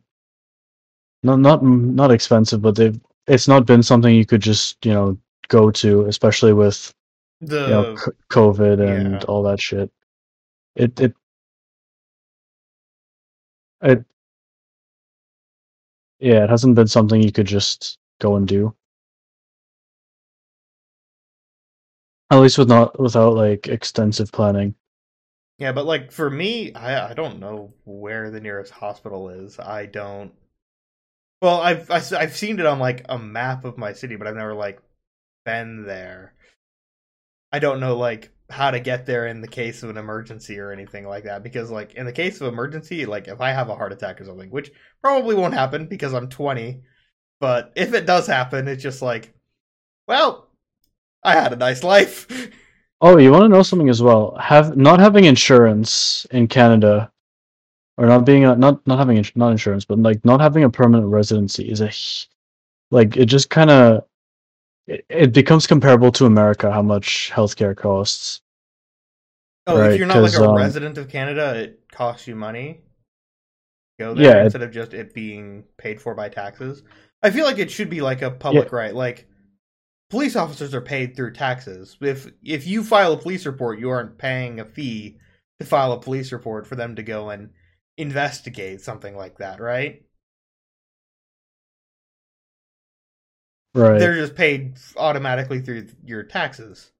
not 1.23 1.39
not 1.39 1.63
not 1.63 2.11
expensive, 2.11 2.61
but 2.61 2.75
they've 2.75 2.99
it's 3.27 3.47
not 3.47 3.65
been 3.65 3.81
something 3.83 4.13
you 4.13 4.25
could 4.25 4.41
just 4.41 4.83
you 4.85 4.93
know 4.93 5.17
go 5.47 5.71
to, 5.71 6.05
especially 6.05 6.53
with 6.53 6.93
The 7.41 7.61
you 7.61 7.71
know 7.71 7.95
c- 7.95 8.11
COVID 8.29 8.79
and 8.79 9.13
yeah. 9.13 9.19
all 9.27 9.43
that 9.43 9.61
shit. 9.61 9.91
It 10.75 10.99
it 10.99 11.13
it 13.81 14.05
yeah, 16.19 16.43
it 16.43 16.49
hasn't 16.49 16.75
been 16.75 16.87
something 16.87 17.21
you 17.21 17.31
could 17.31 17.47
just 17.47 17.97
go 18.19 18.35
and 18.35 18.47
do. 18.47 18.75
At 22.29 22.37
least 22.37 22.59
with 22.59 22.69
not 22.69 22.99
without 22.99 23.33
like 23.33 23.67
extensive 23.67 24.31
planning. 24.31 24.75
yeah, 25.57 25.71
but 25.71 25.85
like 25.85 26.11
for 26.11 26.29
me, 26.29 26.73
I 26.73 27.09
I 27.09 27.13
don't 27.13 27.39
know 27.39 27.73
where 27.85 28.29
the 28.31 28.39
nearest 28.41 28.71
hospital 28.71 29.29
is. 29.29 29.59
I 29.59 29.85
don't. 29.85 30.33
Well, 31.41 31.61
I've 31.61 31.89
I- 31.89 32.17
I've 32.19 32.35
seen 32.35 32.59
it 32.59 32.65
on 32.65 32.79
like 32.79 33.05
a 33.07 33.17
map 33.17 33.63
of 33.65 33.77
my 33.77 33.93
city, 33.93 34.15
but 34.17 34.27
I've 34.27 34.35
never 34.35 34.53
like 34.53 34.81
been 35.45 35.85
there. 35.85 36.35
I 37.51 37.57
don't 37.59 37.79
know 37.79 37.97
like 37.97 38.31
how 38.51 38.69
to 38.71 38.79
get 38.79 39.05
there 39.07 39.25
in 39.25 39.41
the 39.41 39.47
case 39.47 39.81
of 39.81 39.89
an 39.89 39.97
emergency 39.97 40.59
or 40.59 40.71
anything 40.71 41.07
like 41.07 41.23
that 41.23 41.41
because 41.41 41.71
like 41.71 41.93
in 41.95 42.05
the 42.05 42.11
case 42.13 42.39
of 42.41 42.47
emergency, 42.47 43.05
like 43.07 43.27
if 43.27 43.41
I 43.41 43.51
have 43.51 43.69
a 43.69 43.75
heart 43.75 43.93
attack 43.93 44.21
or 44.21 44.25
something, 44.25 44.49
which 44.51 44.71
probably 45.01 45.35
won't 45.35 45.53
happen 45.55 45.87
because 45.87 46.13
I'm 46.13 46.29
20, 46.29 46.83
but 47.39 47.71
if 47.75 47.93
it 47.93 48.05
does 48.05 48.27
happen, 48.27 48.67
it's 48.67 48.83
just 48.83 49.01
like, 49.01 49.33
well, 50.07 50.49
I 51.23 51.33
had 51.35 51.53
a 51.53 51.57
nice 51.57 51.83
life. 51.83 52.27
Oh, 53.01 53.17
you 53.17 53.31
want 53.31 53.43
to 53.43 53.49
know 53.49 53.61
something 53.61 53.89
as 53.89 54.01
well? 54.01 54.35
Have 54.37 54.77
not 54.77 54.99
having 54.99 55.25
insurance 55.25 56.25
in 56.31 56.47
Canada, 56.47 57.11
or 57.97 58.05
not 58.07 58.25
being 58.25 58.45
a, 58.45 58.55
not 58.55 58.85
not 58.87 58.99
having 58.99 59.23
not 59.35 59.51
insurance, 59.51 59.85
but 59.85 59.99
like 59.99 60.23
not 60.25 60.41
having 60.41 60.63
a 60.63 60.69
permanent 60.69 61.09
residency 61.09 61.69
is 61.69 61.81
a 61.81 61.91
like 62.91 63.17
it 63.17 63.25
just 63.25 63.49
kind 63.49 63.69
of 63.69 64.05
it, 64.87 65.05
it 65.09 65.33
becomes 65.33 65.67
comparable 65.67 66.11
to 66.13 66.25
America 66.25 66.71
how 66.71 66.81
much 66.81 67.31
healthcare 67.33 67.75
costs. 67.75 68.41
Oh, 69.67 69.81
if 69.83 69.97
you're 69.97 70.07
not 70.07 70.21
like 70.23 70.33
a 70.33 70.43
um, 70.49 70.55
resident 70.55 70.97
of 70.97 71.09
Canada, 71.09 71.55
it 71.55 71.81
costs 71.91 72.27
you 72.27 72.35
money. 72.35 72.81
Go 73.99 74.13
there 74.13 74.25
Yeah, 74.25 74.41
it- 74.41 74.43
instead 74.45 74.61
of 74.61 74.71
just 74.71 74.93
it 74.93 75.13
being 75.13 75.63
paid 75.77 76.01
for 76.01 76.15
by 76.15 76.29
taxes. 76.29 76.83
I 77.25 77.31
feel 77.31 77.45
like 77.45 77.57
it 77.57 77.71
should 77.71 77.89
be 77.89 78.01
like 78.01 78.21
a 78.21 78.29
public 78.29 78.71
right. 78.71 78.93
Like 78.93 79.27
police 80.11 80.35
officers 80.35 80.75
are 80.75 80.81
paid 80.81 81.15
through 81.15 81.33
taxes. 81.33 81.97
If 81.99 82.31
if 82.43 82.67
you 82.67 82.83
file 82.83 83.13
a 83.13 83.17
police 83.17 83.47
report, 83.47 83.79
you 83.79 83.89
aren't 83.89 84.19
paying 84.19 84.59
a 84.59 84.65
fee 84.65 85.17
to 85.59 85.65
file 85.65 85.91
a 85.93 85.99
police 85.99 86.31
report 86.31 86.67
for 86.67 86.75
them 86.75 86.95
to 86.97 87.01
go 87.01 87.31
and 87.31 87.49
investigate 87.97 88.81
something 88.81 89.17
like 89.17 89.39
that, 89.39 89.59
right? 89.59 90.03
Right. 93.73 93.97
They're 93.97 94.17
just 94.17 94.35
paid 94.35 94.77
automatically 94.95 95.61
through 95.61 95.87
your 96.05 96.21
taxes. 96.21 96.91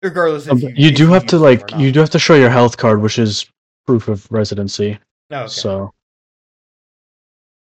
Regardless 0.00 0.48
Um, 0.48 0.58
you, 0.58 0.72
you 0.76 0.90
do 0.92 1.08
have 1.08 1.26
to 1.26 1.38
like 1.38 1.68
you 1.76 1.90
do 1.90 1.98
have 1.98 2.10
to 2.10 2.20
show 2.20 2.36
your 2.36 2.50
health 2.50 2.76
card, 2.76 3.02
which 3.02 3.18
is 3.18 3.50
proof 3.84 4.06
of 4.06 4.30
residency. 4.30 5.00
Oh, 5.32 5.40
okay. 5.40 5.48
So 5.48 5.92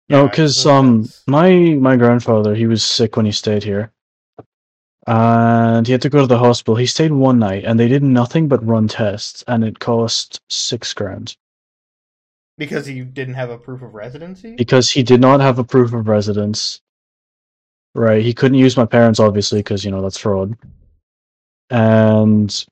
Yeah, 0.10 0.24
I 0.24 0.28
because 0.28 0.66
um, 0.66 1.03
that's- 1.03 1.24
my 1.28 1.51
my 1.76 1.95
grandfather 1.97 2.55
he 2.55 2.68
was 2.68 2.84
sick 2.84 3.18
when 3.18 3.26
he 3.26 3.32
stayed 3.32 3.64
here, 3.64 3.91
and 5.08 5.86
he 5.88 5.91
had 5.93 6.01
to 6.03 6.10
go 6.10 6.22
to 6.22 6.28
the 6.28 6.38
hospital. 6.39 6.76
He 6.76 6.86
stayed 6.86 7.12
one 7.12 7.39
night, 7.39 7.64
and 7.66 7.80
they 7.80 7.88
did 7.88 8.03
nothing 8.03 8.47
but 8.47 8.66
run 8.66 8.88
tests, 8.88 9.43
and 9.47 9.64
it 9.64 9.80
cost 9.80 10.41
six 10.49 10.93
grand 10.93 11.36
because 12.58 12.88
he 12.88 13.01
didn't 13.01 13.36
have 13.36 13.49
a 13.51 13.58
proof 13.58 13.82
of 13.82 13.93
residency. 13.93 14.55
because 14.55 14.89
he 14.91 15.03
did 15.03 15.22
not 15.22 15.39
have 15.41 15.60
a 15.60 15.64
proof 15.64 15.93
of 15.93 16.08
residence. 16.08 16.82
Right, 17.95 18.24
he 18.24 18.34
couldn't 18.34 18.58
use 18.60 18.78
my 18.78 18.86
parents 18.86 19.20
obviously 19.20 19.60
because 19.60 19.84
you 19.84 19.91
know 19.91 20.01
that's 20.01 20.18
fraud, 20.20 20.55
and 21.70 22.66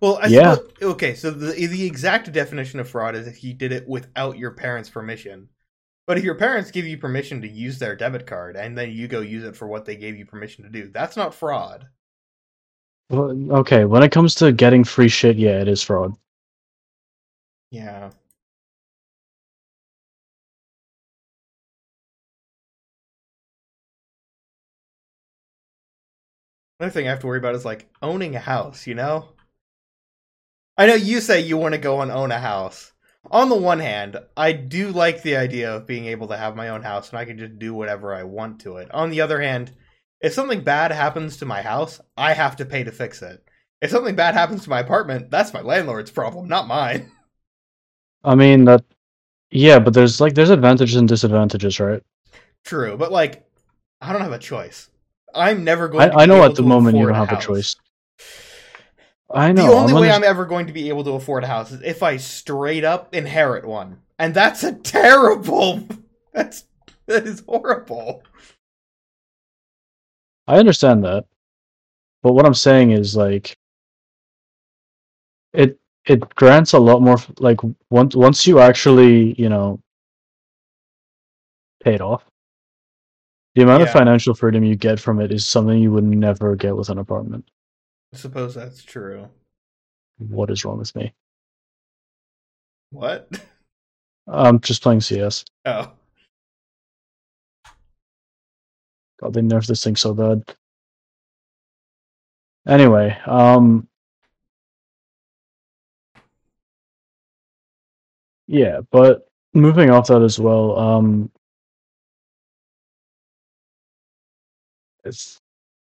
Well, 0.00 0.18
I 0.22 0.28
Yeah. 0.28 0.56
suppose, 0.56 0.72
okay. 0.82 1.14
So 1.14 1.30
the 1.30 1.52
the 1.66 1.86
exact 1.86 2.32
definition 2.32 2.80
of 2.80 2.88
fraud 2.88 3.14
is 3.16 3.26
if 3.26 3.42
you 3.44 3.54
did 3.54 3.72
it 3.72 3.88
without 3.88 4.38
your 4.38 4.52
parents' 4.52 4.90
permission. 4.90 5.48
But 6.06 6.18
if 6.18 6.24
your 6.24 6.36
parents 6.36 6.70
give 6.72 6.86
you 6.86 6.98
permission 6.98 7.42
to 7.42 7.48
use 7.48 7.78
their 7.78 7.96
debit 7.96 8.26
card 8.26 8.56
and 8.56 8.76
then 8.78 8.92
you 8.92 9.08
go 9.08 9.20
use 9.20 9.44
it 9.44 9.56
for 9.56 9.68
what 9.68 9.84
they 9.86 9.96
gave 9.96 10.16
you 10.16 10.26
permission 10.26 10.64
to 10.64 10.70
do, 10.70 10.88
that's 10.90 11.16
not 11.16 11.34
fraud. 11.34 11.88
well, 13.10 13.34
okay, 13.60 13.84
when 13.84 14.02
it 14.02 14.12
comes 14.12 14.34
to 14.36 14.52
getting 14.52 14.84
free 14.84 15.08
shit, 15.08 15.36
yeah, 15.36 15.60
it 15.60 15.68
is 15.68 15.82
fraud. 15.82 16.14
Yeah. 17.70 18.10
Another 26.80 26.92
thing 26.92 27.06
I 27.06 27.10
have 27.10 27.20
to 27.20 27.26
worry 27.28 27.38
about 27.38 27.54
is 27.54 27.64
like 27.64 27.88
owning 28.02 28.34
a 28.34 28.40
house, 28.40 28.86
you 28.86 28.94
know? 28.96 29.28
I 30.78 30.86
know 30.86 30.94
you 30.94 31.20
say 31.20 31.40
you 31.40 31.56
want 31.56 31.74
to 31.74 31.80
go 31.80 32.00
and 32.02 32.12
own 32.12 32.30
a 32.30 32.38
house. 32.38 32.92
On 33.32 33.48
the 33.48 33.56
one 33.56 33.80
hand, 33.80 34.16
I 34.36 34.52
do 34.52 34.90
like 34.92 35.22
the 35.22 35.36
idea 35.36 35.74
of 35.74 35.88
being 35.88 36.06
able 36.06 36.28
to 36.28 36.36
have 36.36 36.54
my 36.54 36.68
own 36.68 36.82
house 36.82 37.10
and 37.10 37.18
I 37.18 37.24
can 37.24 37.36
just 37.36 37.58
do 37.58 37.74
whatever 37.74 38.14
I 38.14 38.22
want 38.22 38.60
to 38.60 38.76
it. 38.76 38.88
On 38.94 39.10
the 39.10 39.20
other 39.20 39.40
hand, 39.40 39.72
if 40.20 40.32
something 40.32 40.62
bad 40.62 40.92
happens 40.92 41.36
to 41.38 41.46
my 41.46 41.62
house, 41.62 42.00
I 42.16 42.32
have 42.32 42.54
to 42.56 42.64
pay 42.64 42.84
to 42.84 42.92
fix 42.92 43.22
it. 43.22 43.44
If 43.82 43.90
something 43.90 44.14
bad 44.14 44.34
happens 44.34 44.62
to 44.64 44.70
my 44.70 44.78
apartment, 44.78 45.32
that's 45.32 45.52
my 45.52 45.62
landlord's 45.62 46.12
problem, 46.12 46.46
not 46.46 46.68
mine. 46.68 47.10
I 48.24 48.36
mean 48.36 48.64
that, 48.66 48.84
yeah, 49.50 49.80
but 49.80 49.94
there's 49.94 50.20
like 50.20 50.34
there's 50.34 50.50
advantages 50.50 50.96
and 50.96 51.08
disadvantages, 51.08 51.80
right? 51.80 52.02
True, 52.64 52.96
but 52.96 53.10
like, 53.10 53.48
I 54.00 54.12
don't 54.12 54.22
have 54.22 54.32
a 54.32 54.38
choice. 54.38 54.90
I'm 55.34 55.64
never 55.64 55.88
going. 55.88 56.04
I, 56.04 56.08
to 56.08 56.18
I 56.18 56.26
know 56.26 56.44
at 56.44 56.54
the 56.54 56.62
moment 56.62 56.98
you 56.98 57.06
don't 57.06 57.14
have 57.14 57.32
a 57.32 57.40
choice. 57.40 57.76
I 59.30 59.52
know. 59.52 59.66
the 59.66 59.72
only 59.72 59.92
I'm 59.92 60.00
way 60.00 60.10
under- 60.10 60.26
I'm 60.26 60.30
ever 60.30 60.46
going 60.46 60.66
to 60.68 60.72
be 60.72 60.88
able 60.88 61.04
to 61.04 61.12
afford 61.12 61.44
a 61.44 61.46
house 61.46 61.70
is 61.70 61.82
if 61.82 62.02
I 62.02 62.16
straight 62.16 62.84
up 62.84 63.14
inherit 63.14 63.64
one, 63.66 63.98
and 64.18 64.34
that's 64.34 64.64
a 64.64 64.72
terrible. 64.72 65.86
That's 66.32 66.64
that 67.06 67.26
is 67.26 67.42
horrible. 67.48 68.22
I 70.46 70.58
understand 70.58 71.04
that, 71.04 71.24
but 72.22 72.32
what 72.32 72.46
I'm 72.46 72.54
saying 72.54 72.92
is 72.92 73.16
like, 73.16 73.56
it 75.52 75.80
it 76.04 76.32
grants 76.36 76.74
a 76.74 76.78
lot 76.78 77.02
more. 77.02 77.16
Like 77.40 77.58
once 77.90 78.14
once 78.14 78.46
you 78.46 78.60
actually 78.60 79.34
you 79.34 79.48
know 79.48 79.80
pay 81.82 81.94
it 81.94 82.00
off, 82.00 82.24
the 83.56 83.62
amount 83.62 83.82
of 83.82 83.90
financial 83.90 84.34
freedom 84.34 84.62
you 84.62 84.76
get 84.76 85.00
from 85.00 85.20
it 85.20 85.32
is 85.32 85.44
something 85.44 85.78
you 85.78 85.90
would 85.90 86.04
never 86.04 86.54
get 86.54 86.76
with 86.76 86.88
an 86.90 86.98
apartment. 86.98 87.50
I 88.12 88.16
suppose 88.16 88.54
that's 88.54 88.82
true. 88.82 89.28
What 90.18 90.50
is 90.50 90.64
wrong 90.64 90.78
with 90.78 90.94
me? 90.96 91.12
What? 92.90 93.28
I'm 94.26 94.60
just 94.60 94.82
playing 94.82 95.00
CS. 95.00 95.44
Oh, 95.64 95.92
God, 99.20 99.34
they 99.34 99.40
nerfed 99.40 99.66
this 99.66 99.84
thing 99.84 99.96
so 99.96 100.14
bad. 100.14 100.54
Anyway, 102.66 103.18
um, 103.26 103.88
yeah, 108.46 108.80
but 108.90 109.28
moving 109.54 109.90
off 109.90 110.08
that 110.08 110.22
as 110.22 110.38
well, 110.38 110.78
um, 110.78 111.30
it's 115.04 115.40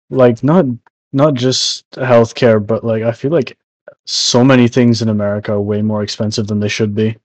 like 0.10 0.44
not 0.44 0.66
not 1.14 1.36
just 1.36 1.90
healthcare, 1.92 2.66
but 2.66 2.84
like 2.84 3.04
I 3.04 3.12
feel 3.12 3.32
like 3.32 3.58
so 4.06 4.44
many 4.44 4.68
things 4.68 5.02
in 5.02 5.10
America 5.10 5.54
are 5.54 5.62
way 5.62 5.82
more 5.82 6.04
expensive 6.04 6.48
than 6.48 6.60
they 6.60 6.68
should 6.68 6.94
be. 6.96 7.18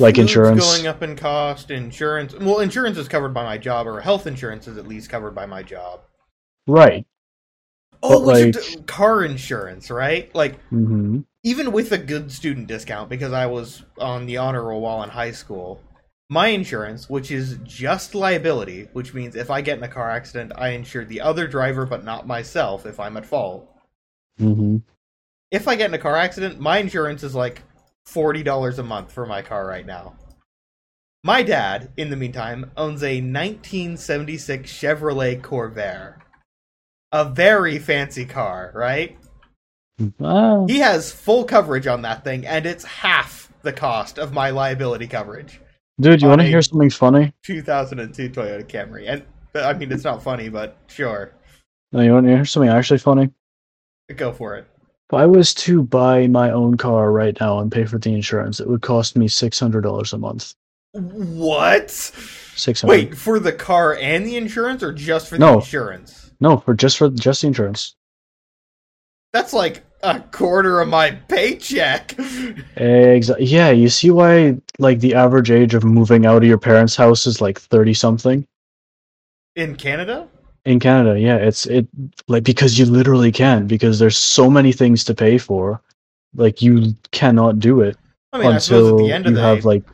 Like 0.00 0.16
Food's 0.16 0.30
insurance. 0.30 0.64
going 0.64 0.86
up 0.88 1.02
in 1.02 1.14
cost. 1.14 1.70
Insurance. 1.70 2.34
Well, 2.34 2.58
insurance 2.58 2.98
is 2.98 3.06
covered 3.06 3.32
by 3.32 3.44
my 3.44 3.56
job, 3.56 3.86
or 3.86 4.00
health 4.00 4.26
insurance 4.26 4.66
is 4.66 4.78
at 4.78 4.88
least 4.88 5.10
covered 5.10 5.34
by 5.34 5.46
my 5.46 5.62
job. 5.62 6.00
Right. 6.66 7.06
Oh, 8.02 8.18
like- 8.18 8.52
do- 8.52 8.82
car 8.86 9.24
insurance, 9.24 9.90
right? 9.90 10.34
Like 10.34 10.60
hmm 10.66 11.20
even 11.42 11.70
with 11.70 11.92
a 11.92 11.98
good 11.98 12.32
student 12.32 12.66
discount 12.66 13.08
because 13.08 13.32
I 13.32 13.46
was 13.46 13.84
on 13.98 14.26
the 14.26 14.36
honor 14.38 14.64
roll 14.64 14.80
while 14.80 15.04
in 15.04 15.10
high 15.10 15.30
school, 15.30 15.80
my 16.28 16.48
insurance, 16.48 17.08
which 17.08 17.30
is 17.30 17.58
just 17.62 18.14
liability, 18.14 18.88
which 18.92 19.14
means 19.14 19.36
if 19.36 19.50
I 19.50 19.60
get 19.60 19.78
in 19.78 19.84
a 19.84 19.88
car 19.88 20.10
accident, 20.10 20.52
I 20.56 20.70
insure 20.70 21.04
the 21.04 21.20
other 21.20 21.46
driver 21.46 21.86
but 21.86 22.04
not 22.04 22.26
myself 22.26 22.86
if 22.86 22.98
I'm 22.98 23.16
at 23.16 23.26
fault. 23.26 23.68
hmm 24.38 24.78
If 25.50 25.68
I 25.68 25.76
get 25.76 25.90
in 25.90 25.94
a 25.94 25.98
car 25.98 26.16
accident, 26.16 26.58
my 26.58 26.78
insurance 26.78 27.22
is 27.22 27.34
like 27.34 27.62
$40 28.08 28.78
a 28.78 28.82
month 28.82 29.12
for 29.12 29.26
my 29.26 29.42
car 29.42 29.66
right 29.66 29.86
now. 29.86 30.16
My 31.22 31.42
dad, 31.42 31.90
in 31.96 32.10
the 32.10 32.16
meantime, 32.16 32.70
owns 32.76 33.02
a 33.02 33.20
1976 33.20 34.70
Chevrolet 34.70 35.40
Corvair. 35.40 36.16
A 37.12 37.24
very 37.24 37.78
fancy 37.78 38.24
car, 38.24 38.72
right? 38.74 39.16
Ah, 40.20 40.66
He 40.66 40.78
has 40.78 41.10
full 41.10 41.44
coverage 41.44 41.86
on 41.86 42.02
that 42.02 42.22
thing, 42.22 42.46
and 42.46 42.66
it's 42.66 42.84
half 42.84 43.52
the 43.62 43.72
cost 43.72 44.18
of 44.18 44.32
my 44.32 44.50
liability 44.50 45.06
coverage. 45.06 45.60
Dude, 46.00 46.22
you 46.22 46.28
want 46.28 46.40
to 46.40 46.46
hear 46.46 46.62
something 46.62 46.90
funny? 46.90 47.32
2002 47.42 48.30
Toyota 48.30 48.64
Camry, 48.64 49.08
and 49.08 49.22
I 49.54 49.72
mean 49.72 49.90
it's 49.92 50.04
not 50.04 50.22
funny, 50.22 50.48
but 50.48 50.76
sure, 50.86 51.32
No, 51.92 52.00
you 52.00 52.12
want 52.12 52.26
to 52.26 52.34
hear 52.34 52.44
something 52.44 52.70
actually 52.70 52.98
funny? 52.98 53.30
go 54.14 54.32
for 54.32 54.54
it. 54.56 54.66
If 55.10 55.14
I 55.14 55.26
was 55.26 55.54
to 55.54 55.82
buy 55.82 56.26
my 56.26 56.50
own 56.50 56.76
car 56.76 57.12
right 57.12 57.36
now 57.40 57.60
and 57.60 57.70
pay 57.70 57.84
for 57.84 57.98
the 57.98 58.12
insurance, 58.12 58.58
it 58.60 58.68
would 58.68 58.82
cost 58.82 59.16
me 59.16 59.28
six 59.28 59.58
hundred 59.58 59.82
dollars 59.82 60.12
a 60.12 60.18
month. 60.18 60.54
What? 60.92 61.90
Six 61.90 62.80
hundred. 62.80 62.90
Wait, 62.90 63.16
for 63.16 63.38
the 63.38 63.52
car 63.52 63.94
and 63.96 64.26
the 64.26 64.36
insurance, 64.36 64.82
or 64.82 64.92
just 64.92 65.28
for 65.28 65.36
the 65.36 65.44
No. 65.46 65.54
insurance? 65.60 66.32
No, 66.40 66.56
for 66.58 66.74
just 66.74 66.98
for 66.98 67.08
just 67.10 67.42
the 67.42 67.46
insurance. 67.48 67.94
That's 69.36 69.52
like 69.52 69.82
a 70.02 70.20
quarter 70.20 70.80
of 70.80 70.88
my 70.88 71.10
paycheck. 71.10 72.14
Exactly. 72.78 73.44
Yeah, 73.44 73.68
you 73.68 73.90
see 73.90 74.10
why 74.10 74.56
like 74.78 75.00
the 75.00 75.14
average 75.14 75.50
age 75.50 75.74
of 75.74 75.84
moving 75.84 76.24
out 76.24 76.38
of 76.38 76.48
your 76.48 76.56
parents' 76.56 76.96
house 76.96 77.26
is 77.26 77.42
like 77.42 77.60
thirty 77.60 77.92
something 77.92 78.46
In 79.54 79.76
Canada? 79.76 80.28
in 80.64 80.80
Canada. 80.80 81.20
Yeah, 81.20 81.36
it's 81.36 81.66
it 81.66 81.86
like 82.28 82.44
because 82.44 82.78
you 82.78 82.86
literally 82.86 83.30
can't 83.30 83.68
because 83.68 83.98
there's 83.98 84.16
so 84.16 84.48
many 84.48 84.72
things 84.72 85.04
to 85.04 85.14
pay 85.14 85.36
for, 85.36 85.82
like 86.34 86.62
you 86.62 86.96
cannot 87.12 87.58
do 87.58 87.82
it 87.82 87.98
I 88.32 88.38
mean, 88.38 88.46
I 88.46 88.50
at 88.52 88.54
until 88.62 88.96
the 88.96 89.12
end 89.12 89.26
of 89.26 89.32
you 89.32 89.36
the 89.36 89.42
have 89.42 89.58
day, 89.58 89.68
like 89.68 89.84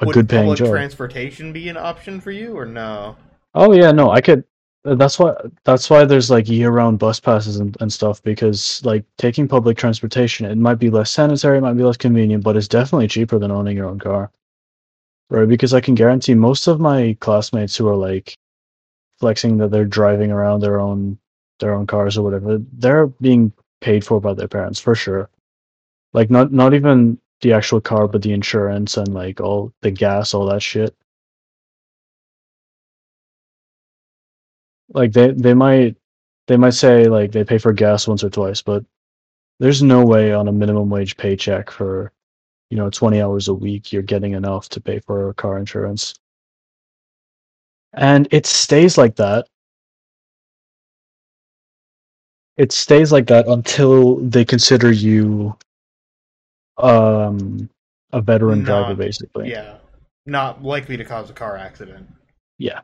a 0.00 0.06
good 0.06 0.30
paying 0.30 0.44
public 0.44 0.60
job. 0.60 0.70
transportation 0.70 1.52
be 1.52 1.68
an 1.68 1.76
option 1.76 2.22
for 2.22 2.30
you, 2.30 2.56
or 2.56 2.64
no? 2.64 3.16
Oh 3.54 3.72
yeah, 3.74 3.92
no, 3.92 4.10
I 4.10 4.22
could. 4.22 4.44
That's 4.84 5.18
why. 5.18 5.34
That's 5.64 5.90
why 5.90 6.04
there's 6.04 6.30
like 6.30 6.48
year-round 6.48 6.98
bus 6.98 7.20
passes 7.20 7.56
and, 7.56 7.76
and 7.80 7.92
stuff 7.92 8.22
because 8.22 8.82
like 8.84 9.04
taking 9.16 9.48
public 9.48 9.76
transportation, 9.76 10.46
it 10.46 10.56
might 10.56 10.78
be 10.78 10.90
less 10.90 11.10
sanitary, 11.10 11.58
it 11.58 11.62
might 11.62 11.76
be 11.76 11.82
less 11.82 11.96
convenient, 11.96 12.44
but 12.44 12.56
it's 12.56 12.68
definitely 12.68 13.08
cheaper 13.08 13.38
than 13.38 13.50
owning 13.50 13.76
your 13.76 13.88
own 13.88 13.98
car, 13.98 14.30
right? 15.30 15.48
Because 15.48 15.74
I 15.74 15.80
can 15.80 15.94
guarantee 15.94 16.34
most 16.34 16.68
of 16.68 16.80
my 16.80 17.16
classmates 17.20 17.76
who 17.76 17.88
are 17.88 17.96
like 17.96 18.36
flexing 19.18 19.58
that 19.58 19.70
they're 19.70 19.84
driving 19.84 20.30
around 20.30 20.60
their 20.60 20.78
own 20.80 21.18
their 21.58 21.74
own 21.74 21.86
cars 21.86 22.16
or 22.16 22.22
whatever, 22.22 22.58
they're 22.74 23.08
being 23.08 23.52
paid 23.80 24.04
for 24.04 24.20
by 24.20 24.32
their 24.34 24.48
parents 24.48 24.78
for 24.80 24.94
sure. 24.94 25.28
Like 26.12 26.30
not 26.30 26.52
not 26.52 26.72
even 26.74 27.18
the 27.40 27.52
actual 27.52 27.80
car, 27.80 28.08
but 28.08 28.22
the 28.22 28.32
insurance 28.32 28.96
and 28.96 29.12
like 29.12 29.40
all 29.40 29.72
the 29.82 29.90
gas, 29.90 30.34
all 30.34 30.46
that 30.46 30.62
shit. 30.62 30.94
Like 34.90 35.12
they 35.12 35.30
they 35.32 35.54
might 35.54 35.96
they 36.46 36.56
might 36.56 36.74
say 36.74 37.06
like 37.06 37.32
they 37.32 37.44
pay 37.44 37.58
for 37.58 37.72
gas 37.72 38.08
once 38.08 38.24
or 38.24 38.30
twice 38.30 38.62
but 38.62 38.84
there's 39.60 39.82
no 39.82 40.04
way 40.04 40.32
on 40.32 40.48
a 40.48 40.52
minimum 40.52 40.88
wage 40.88 41.16
paycheck 41.16 41.70
for 41.70 42.12
you 42.70 42.76
know 42.76 42.90
20 42.90 43.20
hours 43.20 43.48
a 43.48 43.54
week 43.54 43.92
you're 43.92 44.02
getting 44.02 44.32
enough 44.32 44.68
to 44.68 44.80
pay 44.80 44.98
for 45.00 45.32
car 45.34 45.58
insurance 45.58 46.14
and 47.94 48.28
it 48.30 48.46
stays 48.46 48.96
like 48.98 49.16
that 49.16 49.46
it 52.56 52.72
stays 52.72 53.12
like 53.12 53.26
that 53.26 53.46
until 53.46 54.16
they 54.16 54.44
consider 54.44 54.90
you 54.90 55.56
um 56.78 57.68
a 58.12 58.20
veteran 58.20 58.62
driver, 58.62 58.94
basically. 58.94 59.50
Yeah, 59.50 59.76
not 60.26 60.62
likely 60.62 60.96
to 60.96 61.04
cause 61.04 61.30
a 61.30 61.32
car 61.32 61.56
accident. 61.56 62.08
Yeah. 62.58 62.80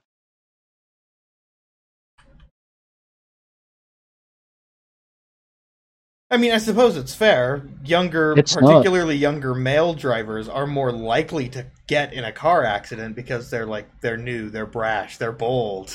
I 6.35 6.37
mean, 6.37 6.51
I 6.51 6.59
suppose 6.59 6.97
it's 6.97 7.15
fair. 7.15 7.69
Younger, 7.85 8.35
It's 8.37 8.57
not. 8.57 8.63
particularly 8.63 9.15
younger 9.15 9.55
male 9.55 9.95
drivers, 9.95 10.49
are 10.49 10.67
more 10.67 10.91
likely 10.91 11.49
to 11.51 11.65
get 11.87 12.13
in 12.13 12.25
a 12.25 12.33
car 12.33 12.65
accident 12.65 13.15
because 13.15 13.51
they're 13.51 13.67
like 13.67 14.01
they're 14.01 14.17
new, 14.17 14.51
they're 14.51 14.67
brash, 14.67 15.17
they're 15.17 15.31
bold. 15.31 15.93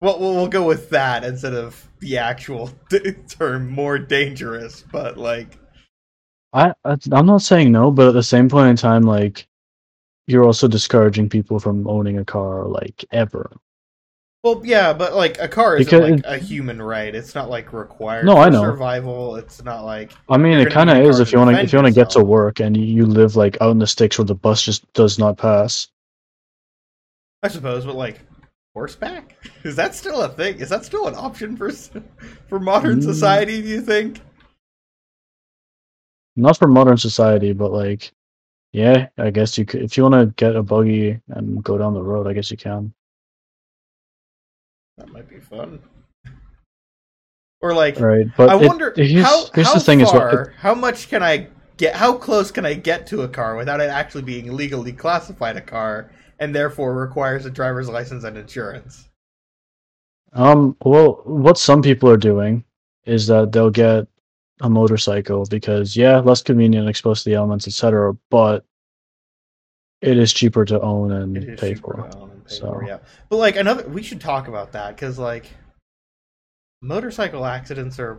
Well, 0.00 0.18
we'll, 0.18 0.34
we'll 0.34 0.48
go 0.48 0.66
with 0.66 0.88
that 0.90 1.24
instead 1.24 1.52
of 1.52 1.86
the 1.98 2.16
actual 2.16 2.70
term 3.28 3.68
more 3.68 3.98
dangerous. 3.98 4.82
But 4.90 5.18
like, 5.18 5.58
I- 6.54 6.72
I'm 6.82 7.26
not 7.26 7.42
saying 7.42 7.70
no, 7.70 7.90
but 7.90 8.08
at 8.08 8.14
the 8.14 8.22
same 8.22 8.48
point 8.48 8.70
in 8.70 8.76
time, 8.76 9.02
like 9.02 9.46
you're 10.26 10.44
also 10.44 10.68
discouraging 10.68 11.28
people 11.28 11.60
from 11.60 11.86
owning 11.86 12.16
a 12.16 12.24
car, 12.24 12.64
like 12.64 13.04
ever. 13.12 13.50
Well, 14.42 14.62
yeah, 14.64 14.92
but 14.92 15.14
like 15.14 15.38
a 15.38 15.48
car 15.48 15.76
isn't 15.76 15.90
Because- 15.90 16.22
like 16.24 16.24
a 16.24 16.38
human 16.42 16.80
right. 16.80 17.14
It's 17.14 17.34
not 17.34 17.50
like 17.50 17.72
required. 17.72 18.24
No, 18.24 18.34
for 18.36 18.40
I 18.40 18.48
know. 18.48 18.62
survival. 18.62 19.36
It's 19.36 19.62
not 19.62 19.84
like 19.84 20.12
I 20.28 20.36
mean, 20.38 20.58
it 20.58 20.70
kind 20.70 20.88
of 20.90 20.96
is 20.98 21.20
if 21.20 21.32
you 21.32 21.38
want 21.38 21.54
to 21.56 21.62
if 21.62 21.72
you 21.72 21.78
want 21.78 21.88
to 21.88 22.00
get 22.00 22.10
to 22.10 22.24
work 22.24 22.60
and 22.60 22.76
you 22.76 23.04
live 23.06 23.36
like 23.36 23.60
out 23.60 23.70
in 23.72 23.78
the 23.78 23.86
sticks 23.86 24.18
where 24.18 24.24
the 24.24 24.34
bus 24.34 24.62
just 24.62 24.90
does 24.94 25.18
not 25.18 25.36
pass. 25.36 25.88
I 27.42 27.48
suppose, 27.48 27.84
but 27.86 27.96
like 27.96 28.20
horseback 28.74 29.36
is 29.64 29.76
that 29.76 29.94
still 29.94 30.22
a 30.22 30.28
thing? 30.28 30.58
Is 30.58 30.68
that 30.70 30.84
still 30.84 31.06
an 31.06 31.14
option 31.14 31.56
for 31.56 31.70
for 32.48 32.58
modern 32.60 33.00
Mm. 33.00 33.04
society? 33.04 33.60
Do 33.60 33.68
you 33.68 33.80
think? 33.82 34.20
Not 36.36 36.56
for 36.56 36.68
modern 36.68 36.96
society, 36.96 37.52
but 37.52 37.72
like, 37.72 38.12
yeah, 38.72 39.08
I 39.18 39.30
guess 39.30 39.58
you 39.58 39.64
could 39.66 39.82
if 39.82 39.96
you 39.96 40.04
want 40.04 40.14
to 40.14 40.32
get 40.42 40.56
a 40.56 40.62
buggy 40.62 41.20
and 41.28 41.62
go 41.62 41.76
down 41.76 41.92
the 41.92 42.02
road. 42.02 42.26
I 42.26 42.32
guess 42.32 42.50
you 42.50 42.56
can. 42.56 42.94
That 45.00 45.12
might 45.12 45.28
be 45.28 45.40
fun. 45.40 45.80
Or 47.62 47.74
like, 47.74 47.98
Right, 47.98 48.26
but 48.36 48.50
I 48.50 48.60
it- 48.62 48.66
wonder 48.66 48.92
here's, 48.96 49.24
how 49.24 49.46
here's 49.54 49.66
how 49.68 49.74
the 49.74 49.80
thing: 49.80 50.00
is 50.00 50.10
far, 50.10 50.36
what 50.36 50.52
how 50.56 50.74
much 50.74 51.08
can 51.08 51.22
I 51.22 51.48
get? 51.78 51.94
How 51.94 52.12
close 52.16 52.50
can 52.50 52.64
I 52.66 52.74
get 52.74 53.06
to 53.08 53.22
a 53.22 53.28
car 53.28 53.56
without 53.56 53.80
it 53.80 53.90
actually 53.90 54.22
being 54.22 54.54
legally 54.54 54.92
classified 54.92 55.56
a 55.56 55.60
car, 55.62 56.10
and 56.38 56.54
therefore 56.54 56.94
requires 56.94 57.46
a 57.46 57.50
driver's 57.50 57.88
license 57.88 58.24
and 58.24 58.36
insurance? 58.36 59.08
Um, 60.32 60.76
well, 60.84 61.22
what 61.24 61.58
some 61.58 61.82
people 61.82 62.08
are 62.08 62.16
doing 62.16 62.64
is 63.04 63.26
that 63.26 63.52
they'll 63.52 63.70
get 63.70 64.06
a 64.60 64.68
motorcycle 64.70 65.44
because, 65.46 65.96
yeah, 65.96 66.18
less 66.18 66.42
convenient, 66.42 66.88
exposed 66.88 67.24
to 67.24 67.30
the 67.30 67.36
elements, 67.36 67.66
etc. 67.66 68.14
But 68.30 68.64
it 70.02 70.16
is 70.18 70.32
cheaper 70.32 70.64
to 70.66 70.80
own 70.80 71.12
and 71.12 71.36
It 71.36 71.48
is 71.48 71.60
pay 71.60 71.74
for. 71.74 72.08
Pay 72.50 72.56
So- 72.56 72.72
for, 72.72 72.84
yeah. 72.84 72.98
But 73.28 73.36
like 73.36 73.56
another, 73.56 73.88
we 73.88 74.02
should 74.02 74.20
talk 74.20 74.48
about 74.48 74.72
that 74.72 74.94
because 74.96 75.18
like 75.18 75.46
motorcycle 76.82 77.44
accidents 77.44 77.98
are 77.98 78.18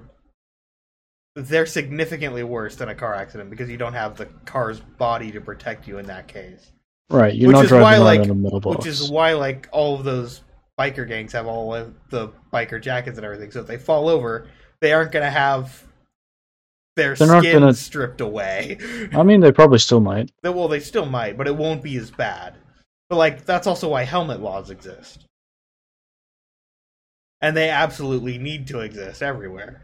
they're 1.36 1.66
significantly 1.66 2.44
worse 2.44 2.76
than 2.76 2.90
a 2.90 2.96
car 2.96 3.14
accident 3.16 3.50
because 3.50 3.70
you 3.70 3.78
don't 3.78 3.94
have 3.94 4.18
the 4.18 4.26
car's 4.46 4.80
body 4.80 5.32
to 5.32 5.40
protect 5.40 5.88
you 5.88 5.98
in 5.98 6.06
that 6.08 6.28
case. 6.28 6.72
Right, 7.10 7.34
you're 7.34 7.48
Which 7.48 7.56
not 7.56 7.64
is 7.66 7.70
driving 7.70 7.84
why, 7.84 7.96
around 7.96 8.06
like- 8.06 8.22
in 8.22 8.30
a 8.30 8.36
middle 8.36 8.60
box. 8.60 8.78
Which 8.78 8.88
is 8.88 9.10
why 9.10 9.34
like 9.34 9.68
all 9.72 9.96
of 9.96 10.04
those 10.04 10.42
biker 10.80 11.08
gangs 11.08 11.32
have 11.34 11.48
all 11.48 11.74
of 11.76 11.94
the 12.10 12.30
biker 12.54 12.82
jackets 12.82 13.18
and 13.18 13.26
everything. 13.26 13.52
So 13.52 13.62
if 13.62 13.68
they 13.68 13.78
fall 13.78 14.10
over, 14.10 14.48
they 14.82 14.94
aren't 14.94 15.12
going 15.12 15.24
to 15.26 15.30
have 15.32 15.84
their 16.98 17.16
They're 17.16 17.40
skin 17.40 17.60
gonna- 17.60 17.74
stripped 17.74 18.20
away. 18.20 18.78
I 19.14 19.24
mean, 19.24 19.40
they 19.42 19.52
probably 19.52 19.80
still 19.80 20.00
might. 20.02 20.32
Well, 20.44 20.68
they 20.68 20.80
still 20.82 21.06
might, 21.06 21.38
but 21.38 21.48
it 21.48 21.56
won't 21.56 21.82
be 21.84 21.96
as 21.98 22.12
bad. 22.12 22.56
But 23.12 23.18
like 23.18 23.44
that's 23.44 23.68
also 23.68 23.90
why 23.90 24.04
helmet 24.04 24.40
laws 24.40 24.70
exist. 24.70 25.26
And 27.42 27.58
they 27.58 27.70
absolutely 27.70 28.38
need 28.38 28.68
to 28.68 28.80
exist 28.80 29.22
everywhere. 29.22 29.84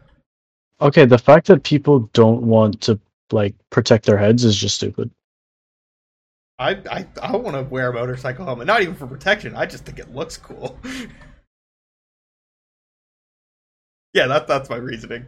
Okay, 0.80 1.04
the 1.04 1.18
fact 1.18 1.48
that 1.48 1.62
people 1.62 2.08
don't 2.14 2.40
want 2.44 2.80
to 2.82 2.98
like 3.30 3.54
protect 3.68 4.06
their 4.06 4.16
heads 4.16 4.44
is 4.44 4.56
just 4.56 4.76
stupid. 4.76 5.10
I 6.58 6.70
I, 6.90 7.06
I 7.22 7.36
want 7.36 7.54
to 7.54 7.64
wear 7.64 7.90
a 7.90 7.92
motorcycle 7.92 8.46
helmet, 8.46 8.66
not 8.66 8.80
even 8.80 8.94
for 8.94 9.06
protection. 9.06 9.54
I 9.54 9.66
just 9.66 9.84
think 9.84 9.98
it 9.98 10.14
looks 10.14 10.38
cool. 10.38 10.78
yeah, 14.14 14.26
that 14.26 14.46
that's 14.46 14.70
my 14.70 14.76
reasoning. 14.76 15.26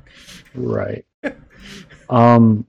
Right. 0.55 1.05
um. 2.09 2.67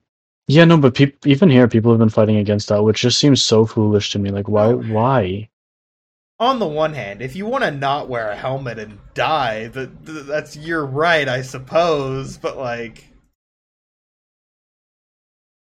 Yeah, 0.51 0.65
no, 0.65 0.75
but 0.77 0.95
peop- 0.95 1.25
even 1.25 1.49
here, 1.49 1.65
people 1.69 1.91
have 1.93 1.99
been 1.99 2.09
fighting 2.09 2.35
against 2.35 2.67
that, 2.67 2.83
which 2.83 2.99
just 2.99 3.17
seems 3.17 3.41
so 3.41 3.65
foolish 3.65 4.11
to 4.11 4.19
me. 4.19 4.31
Like, 4.31 4.49
why? 4.49 4.73
Why? 4.73 5.49
On 6.39 6.59
the 6.59 6.67
one 6.67 6.93
hand, 6.93 7.21
if 7.21 7.37
you 7.37 7.45
want 7.45 7.63
to 7.63 7.71
not 7.71 8.09
wear 8.09 8.29
a 8.29 8.35
helmet 8.35 8.77
and 8.77 8.99
die, 9.13 9.67
that 9.67 10.05
that's 10.05 10.57
your 10.57 10.85
right, 10.85 11.29
I 11.29 11.41
suppose. 11.41 12.37
But 12.37 12.57
like, 12.57 13.05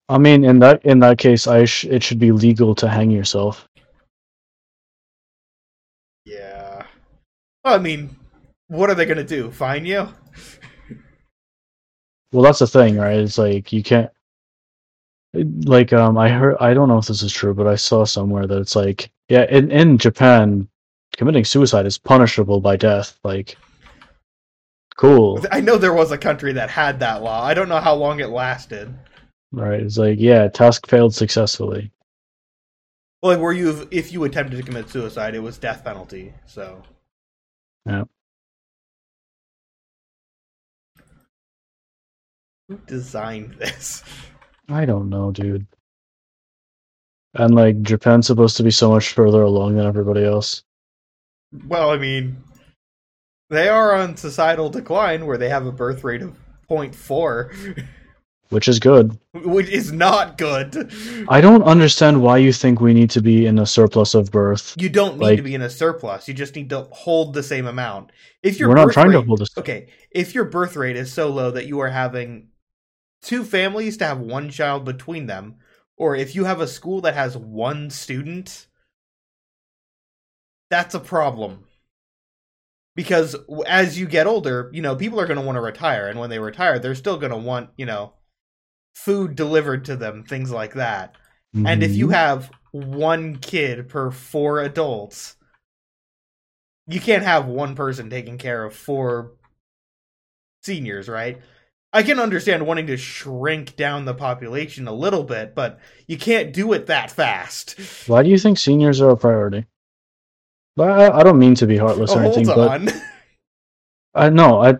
I 0.08 0.18
mean, 0.18 0.44
in 0.44 0.58
that 0.60 0.84
in 0.86 1.00
that 1.00 1.18
case, 1.18 1.46
I 1.46 1.64
sh- 1.66 1.84
it 1.84 2.02
should 2.02 2.18
be 2.18 2.32
legal 2.32 2.74
to 2.76 2.88
hang 2.88 3.10
yourself. 3.10 3.68
yeah. 6.24 6.86
Well, 7.64 7.74
I 7.74 7.78
mean, 7.78 8.16
what 8.68 8.90
are 8.90 8.94
they 8.94 9.06
gonna 9.06 9.24
do? 9.24 9.50
Fine 9.50 9.86
you? 9.86 10.08
Well, 12.32 12.42
that's 12.42 12.58
the 12.58 12.66
thing, 12.66 12.96
right? 12.96 13.18
It's 13.18 13.38
like 13.38 13.72
you 13.72 13.82
can't. 13.82 14.10
Like, 15.44 15.92
um, 15.92 16.18
I 16.18 16.28
heard. 16.28 16.56
I 16.60 16.74
don't 16.74 16.88
know 16.88 16.98
if 16.98 17.06
this 17.06 17.22
is 17.22 17.32
true, 17.32 17.54
but 17.54 17.66
I 17.66 17.76
saw 17.76 18.04
somewhere 18.04 18.46
that 18.46 18.58
it's 18.58 18.76
like, 18.76 19.10
yeah, 19.28 19.46
in 19.50 19.70
in 19.70 19.98
Japan, 19.98 20.68
committing 21.16 21.44
suicide 21.44 21.86
is 21.86 21.98
punishable 21.98 22.60
by 22.60 22.76
death. 22.76 23.18
Like, 23.24 23.56
cool, 24.96 25.44
I 25.52 25.60
know 25.60 25.76
there 25.78 25.94
was 25.94 26.12
a 26.12 26.18
country 26.18 26.52
that 26.54 26.70
had 26.70 27.00
that 27.00 27.22
law. 27.22 27.42
I 27.44 27.54
don't 27.54 27.68
know 27.68 27.80
how 27.80 27.94
long 27.94 28.20
it 28.20 28.28
lasted. 28.30 28.94
right? 29.52 29.80
It's 29.80 29.98
like, 29.98 30.18
yeah, 30.20 30.48
task 30.48 30.86
failed 30.88 31.14
successfully. 31.14 31.90
Well, 33.22 33.32
like, 33.32 33.40
were 33.40 33.52
you 33.52 33.88
if 33.90 34.12
you 34.12 34.24
attempted 34.24 34.56
to 34.56 34.62
commit 34.62 34.90
suicide, 34.90 35.34
it 35.34 35.40
was 35.40 35.58
death 35.58 35.84
penalty. 35.84 36.34
So. 36.46 36.82
Yeah. 37.86 38.04
Who 42.68 42.78
designed 42.86 43.54
this? 43.54 44.02
I 44.68 44.84
don't 44.84 45.08
know, 45.08 45.30
dude. 45.30 45.66
And 47.34 47.54
like 47.54 47.82
Japan's 47.82 48.26
supposed 48.26 48.56
to 48.56 48.62
be 48.62 48.70
so 48.70 48.90
much 48.90 49.12
further 49.12 49.42
along 49.42 49.76
than 49.76 49.86
everybody 49.86 50.24
else. 50.24 50.62
Well, 51.66 51.90
I 51.90 51.96
mean, 51.96 52.36
they 53.50 53.68
are 53.68 53.94
on 53.94 54.16
societal 54.16 54.68
decline 54.70 55.26
where 55.26 55.38
they 55.38 55.48
have 55.48 55.66
a 55.66 55.72
birth 55.72 56.04
rate 56.04 56.22
of 56.22 56.36
0.4, 56.68 57.86
Which 58.50 58.68
is 58.68 58.78
good. 58.78 59.18
which 59.34 59.68
is 59.68 59.92
not 59.92 60.36
good. 60.36 60.92
I 61.28 61.40
don't 61.40 61.62
understand 61.62 62.22
why 62.22 62.38
you 62.38 62.52
think 62.52 62.80
we 62.80 62.92
need 62.92 63.10
to 63.10 63.22
be 63.22 63.46
in 63.46 63.58
a 63.58 63.66
surplus 63.66 64.14
of 64.14 64.30
birth. 64.30 64.74
You 64.78 64.88
don't 64.90 65.18
need 65.18 65.24
Like- 65.24 65.36
to 65.38 65.42
be 65.42 65.54
in 65.54 65.62
a 65.62 65.70
surplus. 65.70 66.28
You 66.28 66.34
just 66.34 66.56
need 66.56 66.68
to 66.70 66.82
hold 66.90 67.32
the 67.34 67.42
same 67.42 67.66
amount. 67.66 68.10
If 68.42 68.58
your 68.58 68.68
We're 68.70 68.74
not 68.74 68.92
trying 68.92 69.12
to 69.12 69.18
rate- 69.18 69.26
hold 69.26 69.40
this. 69.40 69.56
Okay, 69.56 69.88
if 70.10 70.34
your 70.34 70.44
birth 70.44 70.76
rate 70.76 70.96
is 70.96 71.12
so 71.12 71.28
low 71.30 71.50
that 71.52 71.66
you 71.66 71.78
are 71.80 71.88
having 71.90 72.48
two 73.22 73.44
families 73.44 73.96
to 73.98 74.06
have 74.06 74.20
one 74.20 74.50
child 74.50 74.84
between 74.84 75.26
them, 75.26 75.56
or 75.96 76.14
if 76.14 76.34
you 76.34 76.44
have 76.44 76.60
a 76.60 76.66
school 76.68 77.00
that 77.02 77.14
has 77.14 77.36
one 77.36 77.90
student, 77.90 78.66
that's 80.70 80.94
a 80.94 81.00
problem. 81.00 81.64
Because 82.94 83.36
as 83.66 83.98
you 83.98 84.06
get 84.06 84.26
older, 84.26 84.70
you 84.72 84.82
know, 84.82 84.96
people 84.96 85.20
are 85.20 85.26
going 85.26 85.38
to 85.38 85.44
want 85.46 85.56
to 85.56 85.62
retire, 85.62 86.08
and 86.08 86.18
when 86.18 86.30
they 86.30 86.38
retire, 86.38 86.78
they're 86.78 86.94
still 86.94 87.18
going 87.18 87.30
to 87.30 87.38
want, 87.38 87.70
you 87.76 87.86
know, 87.86 88.14
food 88.94 89.36
delivered 89.36 89.84
to 89.84 89.96
them, 89.96 90.24
things 90.24 90.50
like 90.50 90.74
that. 90.74 91.14
And 91.54 91.82
if 91.82 91.94
you 91.94 92.08
Mhm. 92.08 92.12
have 92.12 92.50
one 92.72 93.36
kid 93.36 93.88
per 93.88 94.10
four 94.10 94.60
adults, 94.60 95.36
you 96.86 97.00
can't 97.00 97.22
have 97.22 97.46
one 97.46 97.74
person 97.74 98.10
taking 98.10 98.38
care 98.38 98.64
of 98.64 98.74
four 98.74 99.32
seniors, 100.62 101.08
right? 101.08 101.40
I 101.92 102.02
can 102.02 102.20
understand 102.20 102.66
wanting 102.66 102.86
to 102.88 102.96
shrink 102.96 103.74
down 103.76 104.04
the 104.04 104.14
population 104.14 104.86
a 104.86 104.92
little 104.92 105.24
bit, 105.24 105.54
but 105.54 105.78
you 106.06 106.18
can't 106.18 106.52
do 106.52 106.72
it 106.74 106.86
that 106.86 107.10
fast. 107.10 107.78
why 108.06 108.22
do 108.22 108.28
you 108.28 108.38
think 108.38 108.58
seniors 108.58 109.00
are 109.00 109.10
a 109.10 109.16
priority? 109.16 109.64
But 110.76 110.90
I, 110.90 111.20
I 111.20 111.22
don't 111.24 111.38
mean 111.38 111.54
to 111.56 111.66
be 111.66 111.76
heartless 111.76 112.12
Oh, 112.12 112.18
or 112.18 112.22
anything, 112.22 112.46
hold 112.46 112.84
but. 112.84 113.02
I 114.14 114.28
know 114.30 114.62
I. 114.62 114.76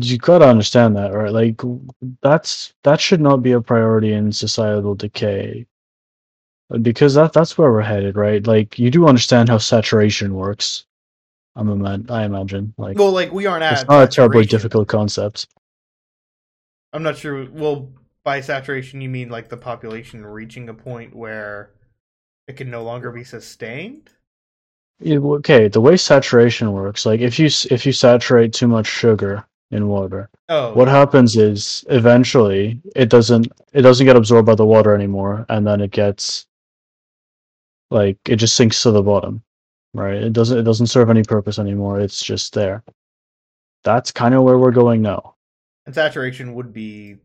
You 0.00 0.18
gotta 0.18 0.48
understand 0.48 0.96
that, 0.96 1.10
right? 1.12 1.32
Like 1.32 1.60
that's 2.20 2.74
that 2.82 3.00
should 3.00 3.20
not 3.20 3.42
be 3.42 3.52
a 3.52 3.60
priority 3.60 4.12
in 4.12 4.32
societal 4.32 4.94
decay, 4.96 5.66
because 6.82 7.14
that 7.14 7.32
that's 7.32 7.56
where 7.56 7.70
we're 7.70 7.82
headed, 7.82 8.16
right? 8.16 8.44
Like 8.44 8.78
you 8.78 8.90
do 8.90 9.06
understand 9.06 9.48
how 9.48 9.58
saturation 9.58 10.34
works. 10.34 10.86
I'm 11.54 11.68
ima- 11.68 12.02
I 12.08 12.24
imagine 12.24 12.74
like 12.76 12.98
well, 12.98 13.12
like 13.12 13.32
we 13.32 13.46
aren't 13.46 13.62
at 13.62 13.80
it's 13.80 13.88
not 13.88 14.04
a 14.04 14.08
terribly 14.08 14.46
difficult 14.46 14.88
concept. 14.88 15.46
I'm 16.92 17.02
not 17.02 17.16
sure. 17.16 17.50
Well, 17.50 17.92
by 18.24 18.40
saturation 18.42 19.00
you 19.00 19.08
mean 19.08 19.30
like 19.30 19.48
the 19.48 19.56
population 19.56 20.26
reaching 20.26 20.68
a 20.68 20.74
point 20.74 21.14
where 21.16 21.72
it 22.48 22.56
can 22.56 22.70
no 22.70 22.82
longer 22.84 23.12
be 23.12 23.24
sustained? 23.24 24.10
Well, 25.00 25.38
okay, 25.38 25.66
the 25.68 25.80
way 25.80 25.96
saturation 25.96 26.72
works, 26.72 27.04
like 27.06 27.20
if 27.20 27.38
you 27.38 27.46
if 27.70 27.84
you 27.86 27.92
saturate 27.92 28.52
too 28.52 28.68
much 28.68 28.86
sugar 28.86 29.44
in 29.70 29.88
water, 29.88 30.28
Oh, 30.48 30.72
what 30.72 30.86
happens 30.88 31.36
is 31.36 31.84
eventually 31.88 32.80
it 32.96 33.08
doesn't 33.08 33.48
it 33.72 33.82
doesn't 33.82 34.06
get 34.06 34.16
absorbed 34.16 34.46
by 34.46 34.54
the 34.54 34.66
water 34.66 34.94
anymore, 34.94 35.46
and 35.48 35.66
then 35.66 35.80
it 35.80 35.90
gets 35.92 36.46
like 37.90 38.18
it 38.28 38.36
just 38.36 38.56
sinks 38.56 38.82
to 38.82 38.90
the 38.90 39.02
bottom, 39.02 39.42
right? 39.94 40.22
It 40.22 40.32
doesn't 40.32 40.58
it 40.58 40.62
doesn't 40.62 40.86
serve 40.88 41.10
any 41.10 41.22
purpose 41.22 41.58
anymore. 41.58 42.00
It's 42.00 42.22
just 42.22 42.54
there. 42.54 42.82
That's 43.84 44.12
kind 44.12 44.34
of 44.36 44.44
where 44.44 44.58
we're 44.58 44.70
going 44.70 45.02
now. 45.02 45.34
And 45.88 45.94
saturation 45.94 46.52
would 46.52 46.70
be 46.70 47.16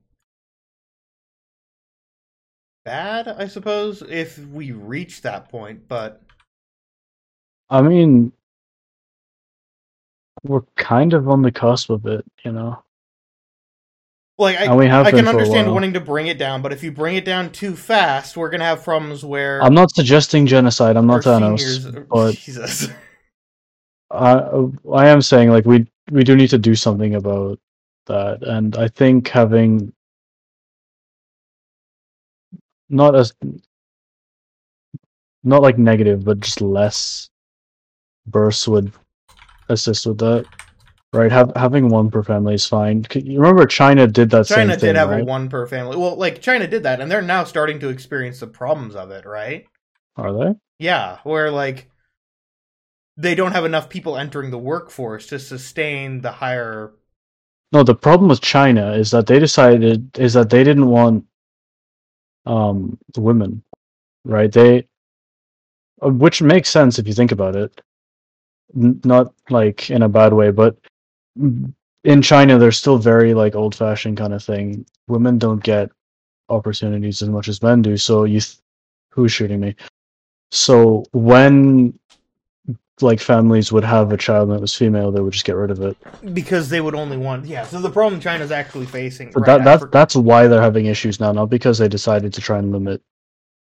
bad, 2.85 3.27
I 3.27 3.47
suppose, 3.47 4.01
if 4.01 4.37
we 4.37 4.71
reach 4.71 5.21
that 5.23 5.49
point. 5.49 5.89
But 5.89 6.21
I 7.69 7.81
mean, 7.81 8.31
we're 10.43 10.61
kind 10.77 11.11
of 11.11 11.27
on 11.27 11.41
the 11.41 11.51
cusp 11.51 11.89
of 11.89 12.05
it, 12.05 12.23
you 12.45 12.53
know. 12.53 12.81
like 14.37 14.55
I, 14.55 14.73
we 14.73 14.87
have 14.87 15.07
I 15.07 15.11
can 15.11 15.27
understand 15.27 15.69
wanting 15.69 15.91
to 15.91 15.99
bring 15.99 16.27
it 16.27 16.37
down, 16.37 16.61
but 16.61 16.71
if 16.71 16.85
you 16.85 16.93
bring 16.93 17.17
it 17.17 17.25
down 17.25 17.51
too 17.51 17.75
fast, 17.75 18.37
we're 18.37 18.49
gonna 18.49 18.63
have 18.63 18.81
problems 18.81 19.25
where 19.25 19.61
I'm 19.61 19.73
not 19.73 19.93
suggesting 19.93 20.47
genocide. 20.47 20.95
I'm 20.95 21.07
not 21.07 21.23
Thanos, 21.23 21.59
seniors- 21.59 22.05
but 22.09 22.35
Jesus. 22.35 22.87
I 24.09 24.69
I 24.89 25.09
am 25.09 25.21
saying 25.21 25.49
like 25.49 25.65
we 25.65 25.85
we 26.11 26.23
do 26.23 26.37
need 26.37 26.51
to 26.51 26.57
do 26.57 26.75
something 26.75 27.15
about 27.15 27.59
that, 28.05 28.43
and 28.43 28.75
I 28.77 28.87
think 28.87 29.27
having 29.29 29.93
not 32.89 33.15
as 33.15 33.33
not 35.43 35.61
like 35.61 35.77
negative, 35.77 36.23
but 36.23 36.39
just 36.39 36.61
less 36.61 37.29
bursts 38.27 38.67
would 38.67 38.91
assist 39.69 40.05
with 40.05 40.19
that. 40.19 40.45
Right, 41.13 41.31
have, 41.31 41.51
having 41.55 41.89
one 41.89 42.09
per 42.09 42.23
family 42.23 42.55
is 42.55 42.65
fine. 42.65 43.05
You 43.13 43.39
remember 43.39 43.67
China 43.67 44.07
did 44.07 44.31
that 44.31 44.47
China 44.47 44.71
same 44.71 44.79
thing, 44.79 44.87
did 44.87 44.95
have 44.95 45.09
right? 45.09 45.21
a 45.21 45.25
one 45.25 45.47
per 45.47 45.67
family. 45.67 45.95
Well, 45.95 46.15
like 46.15 46.41
China 46.41 46.65
did 46.67 46.83
that, 46.83 47.01
and 47.01 47.11
they're 47.11 47.21
now 47.21 47.43
starting 47.43 47.79
to 47.81 47.89
experience 47.89 48.39
the 48.39 48.47
problems 48.47 48.95
of 48.95 49.11
it, 49.11 49.23
right? 49.23 49.67
Are 50.15 50.33
they? 50.33 50.55
Yeah, 50.79 51.19
where 51.23 51.51
like 51.51 51.91
they 53.15 53.35
don't 53.35 53.51
have 53.51 53.63
enough 53.63 53.89
people 53.89 54.17
entering 54.17 54.49
the 54.49 54.57
workforce 54.57 55.27
to 55.27 55.37
sustain 55.37 56.21
the 56.21 56.31
higher. 56.31 56.93
No, 57.73 57.83
the 57.83 57.95
problem 57.95 58.29
with 58.29 58.41
China 58.41 58.93
is 58.93 59.11
that 59.11 59.27
they 59.27 59.39
decided 59.39 60.17
is 60.19 60.33
that 60.35 60.51
they 60.51 60.63
didn't 60.63 60.87
want 60.87 61.25
um 62.45 62.97
the 63.13 63.21
women, 63.21 63.63
right? 64.25 64.51
They, 64.51 64.87
uh, 66.03 66.09
which 66.09 66.41
makes 66.41 66.69
sense 66.69 66.99
if 66.99 67.07
you 67.07 67.13
think 67.13 67.31
about 67.31 67.55
it. 67.55 67.81
N- 68.75 69.01
not 69.05 69.33
like 69.49 69.89
in 69.91 70.03
a 70.03 70.09
bad 70.09 70.33
way, 70.33 70.51
but 70.51 70.77
in 72.03 72.21
China, 72.21 72.59
they're 72.59 72.71
still 72.71 72.97
very 72.97 73.33
like 73.33 73.55
old-fashioned 73.55 74.17
kind 74.17 74.33
of 74.33 74.43
thing. 74.43 74.85
Women 75.07 75.37
don't 75.39 75.63
get 75.63 75.89
opportunities 76.49 77.21
as 77.21 77.29
much 77.29 77.47
as 77.47 77.63
men 77.63 77.81
do. 77.81 77.97
So 77.97 78.25
you, 78.25 78.41
th- 78.41 78.57
who's 79.11 79.31
shooting 79.31 79.59
me? 79.61 79.75
So 80.51 81.05
when 81.13 81.97
like 83.01 83.19
families 83.19 83.71
would 83.71 83.83
have 83.83 84.11
a 84.11 84.17
child 84.17 84.49
that 84.51 84.61
was 84.61 84.75
female, 84.75 85.11
they 85.11 85.19
would 85.19 85.33
just 85.33 85.45
get 85.45 85.55
rid 85.55 85.71
of 85.71 85.81
it. 85.81 85.97
because 86.33 86.69
they 86.69 86.79
would 86.79 86.93
only 86.95 87.17
want 87.17 87.45
yeah 87.45 87.63
so 87.65 87.81
the 87.81 87.89
problem 87.89 88.21
china's 88.21 88.51
actually 88.51 88.85
facing 88.85 89.31
But 89.31 89.39
right 89.41 89.45
that 89.47 89.63
that's 89.63 89.83
after- 89.83 89.91
that's 89.91 90.15
why 90.15 90.47
they're 90.47 90.61
having 90.61 90.85
issues 90.85 91.19
now, 91.19 91.31
not 91.31 91.49
because 91.49 91.77
they 91.79 91.87
decided 91.87 92.33
to 92.33 92.41
try 92.41 92.59
and 92.59 92.71
limit. 92.71 93.01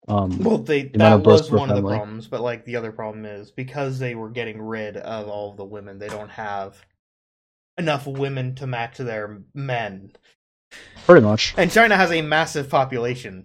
Um, 0.09 0.37
well 0.41 0.57
they 0.59 0.83
the 0.83 0.99
that 0.99 1.23
was 1.25 1.51
one 1.51 1.69
of 1.69 1.75
the 1.75 1.81
problems 1.81 2.27
but 2.27 2.39
like 2.39 2.63
the 2.63 2.77
other 2.77 2.93
problem 2.93 3.25
is 3.25 3.51
because 3.51 3.99
they 3.99 4.15
were 4.15 4.29
getting 4.29 4.61
rid 4.61 4.95
of 4.95 5.27
all 5.27 5.51
of 5.51 5.57
the 5.57 5.65
women 5.65 5.99
they 5.99 6.07
don't 6.07 6.29
have 6.29 6.77
enough 7.77 8.07
women 8.07 8.55
to 8.55 8.65
match 8.67 8.97
their 8.97 9.39
men 9.53 10.13
pretty 11.05 11.25
much. 11.25 11.53
and 11.57 11.69
china 11.71 11.97
has 11.97 12.09
a 12.11 12.21
massive 12.21 12.69
population 12.69 13.43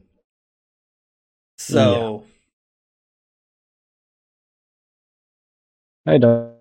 so 1.58 2.24
I 6.06 6.18
don't. 6.18 6.52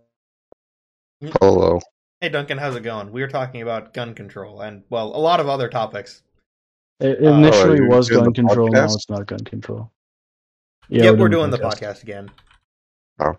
Hello. 1.40 1.80
hey 2.20 2.30
duncan 2.30 2.58
how's 2.58 2.76
it 2.76 2.82
going 2.84 3.12
we 3.12 3.22
were 3.22 3.28
talking 3.28 3.62
about 3.62 3.94
gun 3.94 4.16
control 4.16 4.62
and 4.62 4.84
well 4.90 5.16
a 5.16 5.22
lot 5.22 5.40
of 5.40 5.48
other 5.48 5.70
topics 5.70 6.24
It 7.00 7.24
Uh, 7.24 7.34
initially 7.34 7.78
you're 7.78 7.90
was 7.90 8.10
gun 8.10 8.24
the 8.26 8.32
control. 8.32 8.70
Now 8.70 8.86
it's 8.86 9.08
not 9.10 9.28
gun 9.28 9.40
control. 9.40 9.92
yep 10.90 11.18
we're 11.18 11.30
doing 11.30 11.52
the 11.52 11.60
podcast 11.60 12.02
again 12.04 12.30
Oh. 13.20 13.38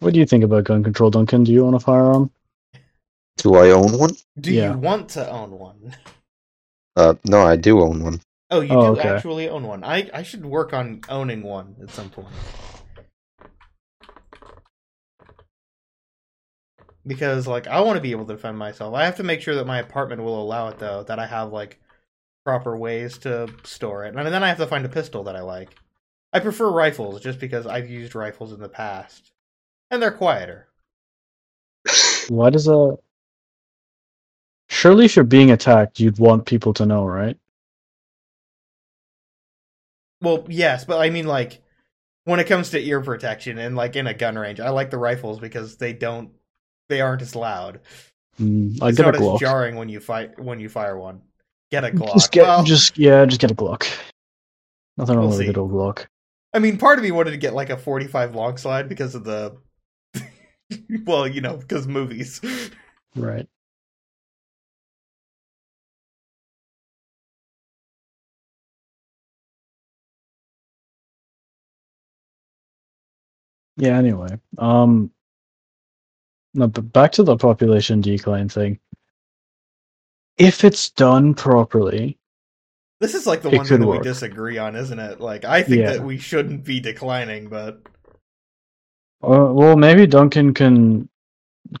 What 0.00 0.12
do 0.12 0.20
you 0.20 0.26
think 0.26 0.44
about 0.44 0.64
gun 0.64 0.82
control, 0.84 1.10
Duncan? 1.10 1.44
Do 1.44 1.52
you 1.52 1.66
own 1.66 1.74
a 1.74 1.80
firearm? 1.80 2.30
Do 3.38 3.54
I 3.56 3.70
own 3.70 3.98
one? 3.98 4.10
do 4.40 4.52
Yeah. 4.52 4.72
you 4.72 4.78
want 4.78 5.08
to 5.10 5.28
own 5.30 5.58
one 5.58 5.94
Uh, 6.96 7.14
no, 7.24 7.40
I 7.44 7.56
do 7.56 7.80
own 7.80 8.04
one. 8.04 8.20
Oh 8.50 8.60
you 8.60 8.76
Oh, 8.76 8.76
do 8.76 8.98
okay. 8.98 9.00
actually 9.00 9.48
own 9.48 9.66
one 9.66 9.82
i 9.84 10.08
i 10.14 10.22
should 10.22 10.44
work 10.46 10.72
on 10.72 11.00
owning 11.08 11.42
one 11.42 11.76
at 11.82 11.90
some 11.90 12.10
point 12.10 12.28
because 17.06 17.46
like 17.46 17.66
I 17.66 17.80
want 17.80 17.96
to 17.96 18.00
be 18.02 18.10
able 18.12 18.26
to 18.26 18.34
defend 18.34 18.58
myself. 18.58 18.94
I 18.94 19.04
have 19.04 19.16
to 19.16 19.22
make 19.22 19.40
sure 19.40 19.54
that 19.56 19.66
my 19.66 19.78
apartment 19.78 20.22
will 20.22 20.40
allow 20.40 20.68
it 20.68 20.78
though, 20.78 21.02
that 21.04 21.18
I 21.18 21.26
have 21.26 21.52
like 21.52 21.80
proper 22.44 22.76
ways 22.76 23.18
to 23.18 23.48
store 23.64 24.04
it. 24.04 24.14
And 24.16 24.26
then 24.26 24.44
I 24.44 24.48
have 24.48 24.58
to 24.58 24.66
find 24.66 24.84
a 24.84 24.90
pistol 24.90 25.24
that 25.24 25.36
I 25.36 25.42
like. 25.42 25.70
I 26.32 26.40
prefer 26.40 26.70
rifles 26.70 27.20
just 27.22 27.38
because 27.40 27.66
I've 27.66 27.90
used 27.90 28.14
rifles 28.14 28.52
in 28.52 28.60
the 28.60 28.68
past. 28.68 29.32
And 29.90 30.02
they're 30.02 30.12
quieter. 30.12 30.68
Why 32.28 32.50
does 32.50 32.68
a? 32.68 32.98
Surely, 34.68 35.06
if 35.06 35.16
you're 35.16 35.24
being 35.24 35.50
attacked, 35.50 36.00
you'd 36.00 36.18
want 36.18 36.44
people 36.44 36.74
to 36.74 36.84
know, 36.84 37.06
right? 37.06 37.38
Well, 40.24 40.46
yes, 40.48 40.84
but 40.84 40.98
I 40.98 41.10
mean 41.10 41.26
like 41.26 41.62
when 42.24 42.40
it 42.40 42.46
comes 42.46 42.70
to 42.70 42.84
ear 42.84 43.00
protection 43.00 43.58
and 43.58 43.76
like 43.76 43.96
in 43.96 44.06
a 44.06 44.14
gun 44.14 44.36
range, 44.36 44.60
I 44.60 44.70
like 44.70 44.90
the 44.90 44.98
rifles 44.98 45.38
because 45.38 45.76
they 45.76 45.92
don't 45.92 46.30
they 46.88 47.00
aren't 47.00 47.22
as 47.22 47.36
loud. 47.36 47.80
Mm, 48.40 48.82
I 48.82 48.88
it's 48.88 48.96
get 48.96 49.06
a 49.06 49.12
not 49.12 49.14
as 49.16 49.20
Glock. 49.20 49.40
jarring 49.40 49.76
when 49.76 49.88
you 49.88 50.00
fight 50.00 50.38
when 50.40 50.60
you 50.60 50.68
fire 50.68 50.98
one. 50.98 51.22
Get 51.70 51.84
a 51.84 51.90
Glock. 51.90 52.14
Just 52.14 52.32
get, 52.32 52.42
Well, 52.42 52.64
just 52.64 52.98
yeah, 52.98 53.24
just 53.24 53.40
get 53.40 53.50
a 53.50 53.54
Glock. 53.54 53.86
Nothing 54.96 55.16
wrong 55.16 55.28
We'll 55.28 55.38
with 55.38 55.48
a 55.48 55.52
good 55.52 55.58
old 55.58 55.72
Glock. 55.72 56.06
I 56.52 56.60
mean, 56.60 56.78
part 56.78 56.98
of 56.98 57.04
me 57.04 57.10
wanted 57.10 57.32
to 57.32 57.36
get 57.36 57.52
like 57.52 57.70
a 57.70 57.76
45 57.76 58.34
long 58.34 58.56
slide 58.56 58.88
because 58.88 59.14
of 59.14 59.24
the. 59.24 59.56
well, 61.04 61.26
you 61.26 61.40
know, 61.40 61.56
because 61.56 61.86
movies. 61.88 62.40
Right. 63.16 63.48
Yeah, 73.76 73.96
anyway. 73.98 74.38
Um 74.58 75.10
no, 76.54 76.68
but 76.68 76.92
back 76.92 77.12
to 77.12 77.24
the 77.24 77.36
population 77.36 78.00
decline 78.00 78.48
thing. 78.48 78.78
If 80.38 80.64
it's 80.64 80.90
done 80.90 81.34
properly, 81.34 82.18
This 83.00 83.14
is 83.14 83.26
like 83.26 83.42
the 83.42 83.50
It 83.50 83.56
one 83.56 83.66
thing 83.66 83.78
could 83.78 83.86
that 83.86 83.90
we 83.90 83.98
disagree 84.00 84.56
on, 84.58 84.76
isn't 84.76 84.98
it? 84.98 85.20
Like, 85.20 85.44
I 85.44 85.62
think 85.62 85.80
Yeah. 85.80 85.92
that 85.94 86.04
we 86.04 86.16
shouldn't 86.18 86.64
be 86.64 86.80
declining, 86.80 87.48
but 87.48 87.80
uh, 89.22 89.50
well, 89.52 89.76
maybe 89.76 90.06
Duncan 90.06 90.54
can 90.54 91.08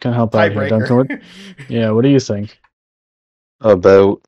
can 0.00 0.12
help 0.12 0.34
out 0.34 0.50
here. 0.52 0.68
Duncan, 0.68 0.96
what, 0.96 1.08
yeah, 1.68 1.90
what 1.90 2.02
do 2.02 2.08
you 2.08 2.20
think? 2.20 2.58
About 3.60 4.20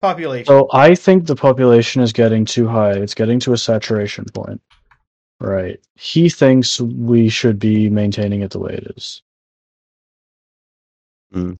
Population. 0.00 0.46
So 0.46 0.68
I 0.72 0.96
think 0.96 1.26
the 1.26 1.36
population 1.36 2.02
is 2.02 2.12
getting 2.12 2.44
too 2.44 2.66
high. 2.66 2.90
It's 2.92 3.14
getting 3.14 3.38
to 3.40 3.52
a 3.52 3.56
saturation 3.56 4.24
point. 4.34 4.60
Right. 5.42 5.80
He 5.96 6.28
thinks 6.28 6.80
we 6.80 7.28
should 7.28 7.58
be 7.58 7.90
maintaining 7.90 8.42
it 8.42 8.52
the 8.52 8.60
way 8.60 8.74
it 8.74 8.92
is. 8.96 9.22
Hmm. 11.32 11.54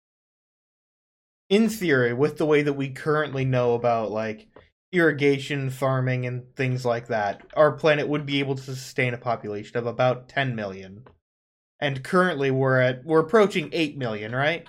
in 1.48 1.68
theory, 1.68 2.12
with 2.12 2.36
the 2.38 2.46
way 2.46 2.62
that 2.62 2.74
we 2.74 2.90
currently 2.90 3.44
know 3.44 3.74
about 3.74 4.10
like 4.12 4.46
irrigation, 4.92 5.70
farming, 5.70 6.26
and 6.26 6.54
things 6.54 6.84
like 6.84 7.08
that, 7.08 7.42
our 7.56 7.72
planet 7.72 8.06
would 8.06 8.26
be 8.26 8.38
able 8.40 8.54
to 8.54 8.62
sustain 8.62 9.14
a 9.14 9.18
population 9.18 9.76
of 9.78 9.86
about 9.86 10.28
10 10.28 10.54
million. 10.54 11.04
And 11.80 12.04
currently, 12.04 12.50
we're 12.52 12.78
at 12.80 13.04
we're 13.04 13.20
approaching 13.20 13.70
8 13.72 13.98
million, 13.98 14.32
right? 14.34 14.66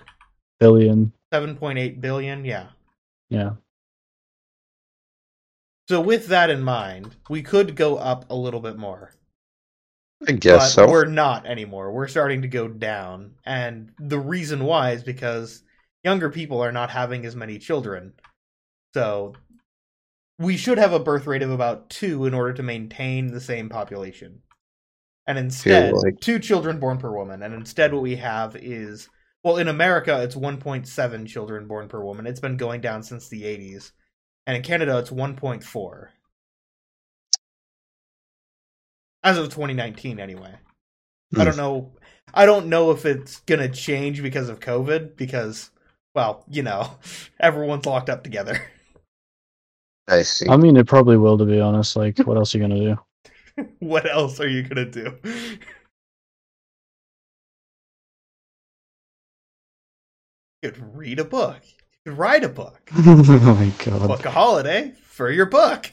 Billion. 0.59 1.13
7.8 1.31 2.01
billion, 2.01 2.45
yeah. 2.45 2.69
Yeah. 3.29 3.51
So 5.89 5.99
with 5.99 6.27
that 6.27 6.49
in 6.49 6.61
mind, 6.61 7.15
we 7.29 7.41
could 7.41 7.75
go 7.75 7.97
up 7.97 8.29
a 8.29 8.35
little 8.35 8.59
bit 8.59 8.77
more. 8.77 9.11
I 10.27 10.31
guess 10.31 10.75
but 10.75 10.85
so. 10.85 10.89
we're 10.89 11.05
not 11.05 11.45
anymore. 11.45 11.91
We're 11.91 12.07
starting 12.07 12.43
to 12.43 12.47
go 12.47 12.69
down, 12.69 13.35
and 13.45 13.91
the 13.99 14.19
reason 14.19 14.63
why 14.63 14.91
is 14.91 15.03
because 15.03 15.63
younger 16.03 16.29
people 16.29 16.61
are 16.61 16.71
not 16.71 16.89
having 16.89 17.25
as 17.25 17.35
many 17.35 17.59
children. 17.59 18.13
So 18.93 19.33
we 20.39 20.55
should 20.55 20.77
have 20.77 20.93
a 20.93 20.99
birth 20.99 21.27
rate 21.27 21.41
of 21.41 21.51
about 21.51 21.89
two 21.89 22.25
in 22.25 22.33
order 22.33 22.53
to 22.53 22.63
maintain 22.63 23.27
the 23.27 23.41
same 23.41 23.67
population. 23.67 24.41
And 25.27 25.37
instead, 25.37 25.93
like- 25.93 26.19
two 26.21 26.39
children 26.39 26.79
born 26.79 26.97
per 26.97 27.11
woman. 27.11 27.43
And 27.43 27.53
instead, 27.53 27.93
what 27.93 28.01
we 28.01 28.15
have 28.17 28.55
is 28.55 29.09
well, 29.43 29.57
in 29.57 29.67
America, 29.67 30.21
it's 30.23 30.35
1.7 30.35 31.27
children 31.27 31.67
born 31.67 31.89
per 31.89 32.01
woman. 32.01 32.25
It's 32.25 32.39
been 32.39 32.55
going 32.55 32.79
down 32.79 33.03
since 33.03 33.27
the 33.27 33.43
80s. 33.43 33.91
And 34.45 34.57
in 34.57 34.63
Canada, 34.63 34.97
it's 34.97 35.09
1.4. 35.09 36.09
As 39.23 39.37
of 39.37 39.45
2019, 39.45 40.19
anyway. 40.19 40.53
I 41.35 41.39
Hmm. 41.39 41.43
don't 41.45 41.57
know. 41.57 41.91
I 42.33 42.45
don't 42.45 42.67
know 42.67 42.91
if 42.91 43.05
it's 43.05 43.39
gonna 43.41 43.69
change 43.69 44.21
because 44.21 44.49
of 44.49 44.59
COVID. 44.59 45.15
Because, 45.15 45.71
well, 46.13 46.43
you 46.49 46.63
know, 46.63 46.97
everyone's 47.39 47.85
locked 47.85 48.09
up 48.09 48.23
together. 48.23 48.61
I 50.09 50.23
see. 50.23 50.49
I 50.49 50.57
mean, 50.57 50.75
it 50.75 50.85
probably 50.87 51.15
will, 51.17 51.37
to 51.37 51.45
be 51.45 51.61
honest. 51.61 51.95
Like, 51.95 52.19
what 52.19 52.35
else 52.35 52.53
are 52.53 52.57
you 52.57 52.67
gonna 52.67 52.95
do? 53.55 53.65
what 53.79 54.09
else 54.09 54.39
are 54.41 54.49
you 54.49 54.63
gonna 54.63 54.89
do? 54.89 55.17
You 60.61 60.71
could 60.71 60.95
read 60.95 61.19
a 61.19 61.25
book. 61.25 61.61
You 62.05 62.11
write 62.11 62.43
a 62.43 62.49
book. 62.49 62.81
oh 62.97 63.55
my 63.57 63.71
god. 63.83 64.07
Book 64.07 64.25
a 64.25 64.31
holiday 64.31 64.91
for 65.03 65.31
your 65.31 65.45
book. 65.45 65.89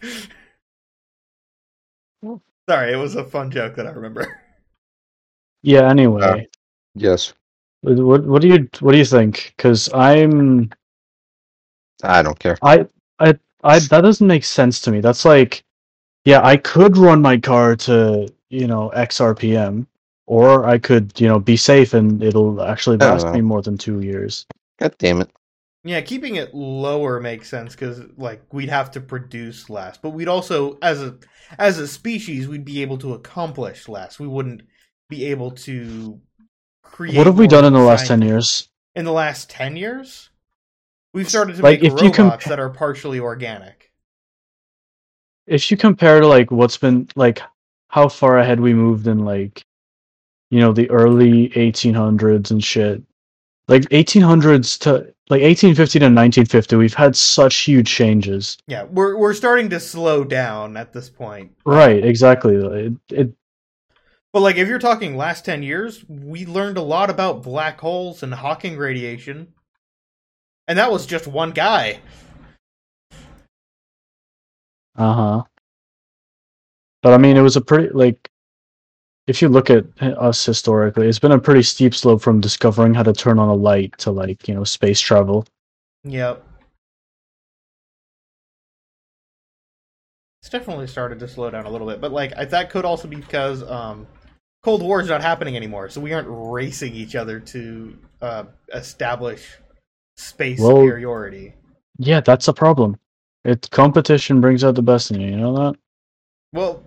Sorry, 2.69 2.93
it 2.93 2.97
was 2.97 3.15
a 3.15 3.25
fun 3.25 3.51
joke 3.51 3.77
that 3.77 3.87
I 3.87 3.91
remember. 3.91 4.41
Yeah. 5.63 5.89
Anyway, 5.89 6.23
uh, 6.23 6.39
yes. 6.95 7.33
what 7.83 8.25
what 8.25 8.43
do 8.43 8.49
you 8.49 8.69
what 8.81 8.93
do 8.93 8.99
you 8.99 9.05
think? 9.05 9.55
Because 9.57 9.93
I'm 9.93 10.71
I 12.03 12.23
don't 12.23 12.39
care. 12.39 12.57
I 12.63 12.87
I 13.19 13.39
I 13.63 13.79
that 13.79 14.01
doesn't 14.01 14.27
make 14.27 14.45
sense 14.45 14.81
to 14.83 14.91
me. 14.91 15.01
That's 15.01 15.25
like, 15.25 15.63
yeah, 16.25 16.41
I 16.43 16.57
could 16.57 16.97
run 16.97 17.23
my 17.23 17.39
car 17.39 17.77
to 17.77 18.33
you 18.49 18.67
know 18.67 18.89
X 18.91 19.19
RPM, 19.19 19.87
or 20.27 20.67
I 20.67 20.79
could 20.79 21.19
you 21.21 21.29
know 21.29 21.39
be 21.39 21.57
safe 21.57 21.95
and 21.95 22.23
it'll 22.23 22.63
actually 22.63 22.97
oh, 23.01 23.07
last 23.07 23.29
me 23.29 23.43
more 23.43 23.63
than 23.63 23.79
two 23.79 24.01
years. 24.01 24.47
God 24.81 24.95
damn 24.99 25.21
it. 25.21 25.31
Yeah, 25.83 26.03
keeping 26.03 26.37
it 26.37 26.55
lower 26.55 27.21
makes 27.21 27.49
sense 27.49 27.75
because 27.75 28.03
like 28.19 28.43
we'd 28.53 28.69
have 28.69 28.91
to 28.93 29.01
produce 29.01 29.71
less, 29.71 29.97
but 29.97 30.11
we'd 30.11 30.29
also 30.29 30.79
as 30.83 31.03
a 31.03 31.17
as 31.59 31.79
a 31.79 31.89
species 31.89 32.49
we'd 32.49 32.67
be 32.67 32.83
able 32.83 32.99
to 32.99 33.15
accomplish 33.15 33.89
less. 33.89 34.19
We 34.19 34.27
wouldn't 34.27 34.63
be 35.09 35.27
able 35.27 35.53
to 35.53 36.21
create. 36.83 37.17
What 37.17 37.27
have 37.27 37.39
we 37.39 37.47
done 37.47 37.65
in 37.65 37.73
the 37.73 37.81
last 37.81 38.07
ten 38.07 38.21
years? 38.21 38.69
In 38.95 39.07
the 39.07 39.13
last 39.13 39.49
ten 39.49 39.75
years, 39.75 40.29
we've 41.15 41.29
started 41.29 41.57
to 41.57 41.63
Like, 41.63 41.81
make 41.81 41.93
robots 41.93 42.45
that 42.47 42.61
are 42.61 42.71
partially 42.71 43.19
organic. 43.19 43.91
If 45.47 45.71
you 45.71 45.79
compare 45.79 46.21
to 46.21 46.27
like 46.27 46.51
what's 46.51 46.77
been 46.77 47.09
like 47.17 47.41
how 47.89 48.09
far 48.09 48.39
ahead 48.39 48.61
we 48.61 48.75
moved 48.75 49.07
in 49.07 49.25
like 49.25 49.65
you 50.51 50.61
know 50.61 50.73
the 50.73 50.91
early 50.91 51.49
1800s 51.51 52.51
and 52.51 52.63
shit 52.63 53.03
like 53.71 53.83
1800s 53.93 54.79
to 54.81 54.91
like 55.31 55.43
1850 55.43 55.99
to 56.01 56.05
1950 56.07 56.77
we've 56.77 56.93
had 56.95 57.17
such 57.17 57.57
huge 57.59 57.89
changes 57.89 58.59
Yeah, 58.67 58.83
we're 58.85 59.17
we're 59.17 59.33
starting 59.35 59.71
to 59.71 59.81
slow 59.81 60.25
down 60.25 60.77
at 60.77 60.93
this 60.93 61.09
point. 61.09 61.53
right 61.65 62.05
exactly 62.05 62.57
it, 62.57 62.93
it 63.11 63.33
But 64.33 64.41
like 64.43 64.57
if 64.57 64.69
you're 64.69 64.79
talking 64.79 65.17
last 65.17 65.45
10 65.45 65.63
years, 65.63 66.05
we 66.09 66.47
learned 66.47 66.79
a 66.79 66.83
lot 66.83 67.11
about 67.11 67.43
black 67.43 67.81
holes 67.81 68.23
and 68.23 68.35
Hawking 68.35 68.77
radiation. 68.77 69.55
And 70.69 70.79
that 70.79 70.93
was 70.93 71.07
just 71.07 71.27
one 71.27 71.53
guy. 71.53 72.01
uh-huh 74.97 75.43
but 77.03 77.13
i 77.13 77.19
mean 77.19 77.37
it 77.37 77.41
was 77.43 77.57
a 77.57 77.61
pretty 77.61 77.89
like 77.91 78.30
if 79.31 79.41
you 79.41 79.49
look 79.49 79.71
at 79.71 79.85
us 80.03 80.45
historically 80.45 81.07
it's 81.09 81.19
been 81.21 81.33
a 81.33 81.39
pretty 81.39 81.63
steep 81.63 81.95
slope 81.95 82.21
from 82.21 82.41
discovering 82.41 82.93
how 82.93 83.03
to 83.03 83.13
turn 83.13 83.39
on 83.39 83.49
a 83.49 83.55
light 83.55 83.97
to 83.99 84.11
like 84.11 84.47
you 84.49 84.55
know 84.55 84.65
space 84.65 85.01
travel 85.01 85.47
Yep. 86.05 86.47
It's 90.43 90.49
definitely 90.49 90.87
started 90.87 91.19
to 91.21 91.29
slow 91.29 91.51
down 91.51 91.67
a 91.67 91.71
little 91.71 91.87
bit, 91.87 92.01
but 92.01 92.11
like 92.13 92.33
I, 92.37 92.47
that 92.47 92.71
could 92.71 92.87
also 92.87 93.07
be 93.07 93.17
because 93.17 93.63
um, 93.71 94.07
Cold 94.63 94.83
War 94.83 95.01
is 95.03 95.09
not 95.09 95.21
happening 95.21 95.57
anymore, 95.57 95.91
so 95.91 96.01
we 96.01 96.15
aren't 96.15 96.29
racing 96.31 96.95
each 96.95 97.15
other 97.15 97.39
to 97.39 97.99
uh, 98.23 98.45
establish 98.75 99.59
space 100.17 100.59
Well- 100.59 100.77
superiority. 100.77 101.55
yeah 101.99 102.21
that's 102.21 102.49
a 102.49 102.53
problem 102.53 102.99
it 103.45 103.69
competition 103.71 104.41
brings 104.41 104.65
out 104.65 104.75
the 104.75 104.83
best 104.83 105.11
in 105.11 105.21
you 105.21 105.29
you 105.29 105.37
know 105.37 105.55
that 105.57 105.75
Well, 106.53 106.83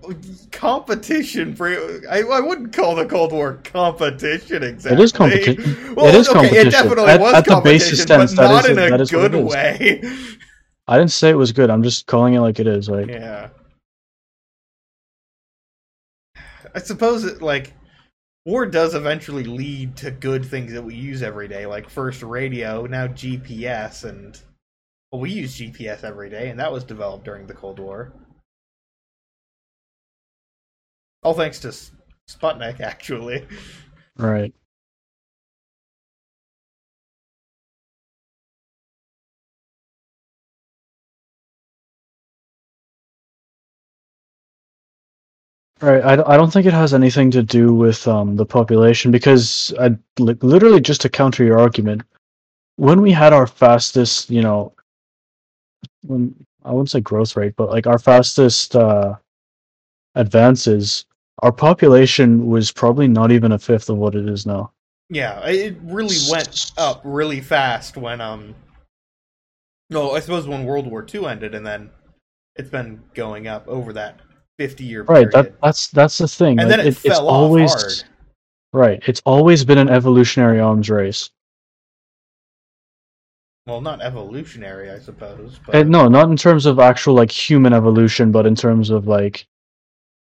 competition 0.51 1.55
for 1.55 1.69
I, 2.09 2.19
I 2.21 2.39
wouldn't 2.41 2.73
call 2.73 2.95
the 2.95 3.05
Cold 3.05 3.31
War 3.31 3.61
competition 3.63 4.61
exactly. 4.61 5.01
It 5.01 5.03
is 5.03 5.13
competi- 5.13 5.95
Well, 5.95 6.07
it 6.07 6.15
is 6.15 6.27
okay, 6.27 6.39
competition. 6.39 6.67
It 6.67 6.71
definitely 6.71 7.05
At- 7.11 7.21
was 7.21 7.33
at 7.33 7.45
the 7.45 7.51
competition, 7.51 7.97
but 7.99 8.07
sense, 8.07 8.31
that 8.35 8.41
not 8.43 8.65
is- 8.65 8.71
in 8.71 8.77
a 8.79 8.89
that 8.89 9.01
is 9.01 9.09
good 9.09 9.33
way. 9.35 10.01
i 10.89 10.97
didn't 10.97 11.11
say 11.11 11.29
it 11.29 11.37
was 11.37 11.53
good 11.53 11.69
i'm 11.69 11.81
just 11.81 12.07
calling 12.07 12.33
it 12.33 12.41
like 12.41 12.59
it 12.59 12.67
is 12.67 12.89
like 12.89 13.07
Yeah. 13.07 13.49
I 16.75 16.79
suppose 16.79 17.23
it 17.23 17.41
like 17.41 17.71
war 18.45 18.65
does 18.65 18.95
eventually 18.95 19.45
lead 19.45 19.95
to 19.97 20.11
good 20.11 20.43
things 20.43 20.73
that 20.73 20.81
we 20.83 20.95
use 20.95 21.21
every 21.23 21.47
day, 21.47 21.65
like 21.67 21.89
first 21.89 22.21
radio, 22.23 22.85
now 22.85 23.07
GPS, 23.07 24.03
and 24.03 24.37
well, 25.11 25.21
we 25.21 25.31
use 25.31 25.55
GPS 25.57 26.03
every 26.03 26.29
day, 26.29 26.49
and 26.49 26.59
that 26.59 26.71
was 26.71 26.83
developed 26.83 27.23
during 27.25 27.45
the 27.47 27.53
Cold 27.53 27.79
War. 27.79 28.11
All 31.23 31.33
thanks 31.33 31.59
to 31.59 31.69
Sputnik, 32.29 32.79
actually. 32.81 33.45
right 34.17 34.53
Right, 45.81 46.01
I, 46.01 46.33
I 46.33 46.37
don't 46.37 46.51
think 46.51 46.65
it 46.65 46.73
has 46.73 46.93
anything 46.93 47.29
to 47.31 47.43
do 47.43 47.73
with 47.73 48.07
um, 48.07 48.37
the 48.37 48.45
population 48.45 49.11
because 49.11 49.73
I, 49.77 49.97
li- 50.17 50.37
literally 50.41 50.79
just 50.79 51.01
to 51.01 51.09
counter 51.09 51.43
your 51.43 51.59
argument, 51.59 52.03
when 52.77 53.01
we 53.01 53.11
had 53.11 53.33
our 53.33 53.45
fastest, 53.45 54.29
you 54.29 54.41
know, 54.41 54.71
when 56.05 56.33
I 56.63 56.71
wouldn't 56.71 56.89
say 56.89 57.01
growth 57.01 57.35
rate, 57.35 57.55
but 57.57 57.69
like 57.69 57.85
our 57.85 57.99
fastest 57.99 58.77
uh, 58.77 59.15
advances, 60.15 61.03
our 61.43 61.51
population 61.51 62.47
was 62.47 62.71
probably 62.71 63.07
not 63.07 63.31
even 63.31 63.51
a 63.51 63.59
fifth 63.59 63.89
of 63.89 63.97
what 63.97 64.15
it 64.15 64.27
is 64.27 64.45
now. 64.45 64.71
Yeah, 65.09 65.45
it 65.45 65.77
really 65.83 66.15
went 66.31 66.71
up 66.77 67.01
really 67.03 67.41
fast 67.41 67.97
when 67.97 68.21
um. 68.21 68.55
No, 69.89 70.11
I 70.13 70.21
suppose 70.21 70.47
when 70.47 70.63
World 70.65 70.87
War 70.89 71.05
II 71.13 71.25
ended, 71.27 71.53
and 71.53 71.65
then 71.67 71.91
it's 72.55 72.69
been 72.69 73.01
going 73.13 73.47
up 73.47 73.67
over 73.67 73.91
that 73.93 74.21
fifty-year 74.57 75.03
Right, 75.03 75.29
period. 75.29 75.33
that 75.33 75.61
that's 75.61 75.89
that's 75.89 76.17
the 76.17 76.27
thing. 76.27 76.59
and 76.59 76.69
like, 76.69 76.77
then 76.77 76.79
it, 76.79 76.87
it's 76.87 76.99
fell 77.01 77.27
always 77.27 77.73
off 77.73 77.81
hard. 77.81 78.03
right. 78.71 79.03
It's 79.05 79.21
always 79.25 79.65
been 79.65 79.77
an 79.77 79.89
evolutionary 79.89 80.59
arms 80.61 80.89
race. 80.89 81.29
Well, 83.67 83.81
not 83.81 84.01
evolutionary, 84.01 84.89
I 84.91 84.99
suppose. 84.99 85.59
But 85.65 85.75
Uh, 85.75 85.83
no, 85.83 86.07
not 86.07 86.29
in 86.29 86.37
terms 86.37 86.65
of 86.65 86.79
actual 86.79 87.13
like 87.13 87.31
human 87.31 87.73
evolution, 87.73 88.31
but 88.31 88.45
in 88.45 88.55
terms 88.55 88.89
of 88.89 89.07
like 89.07 89.45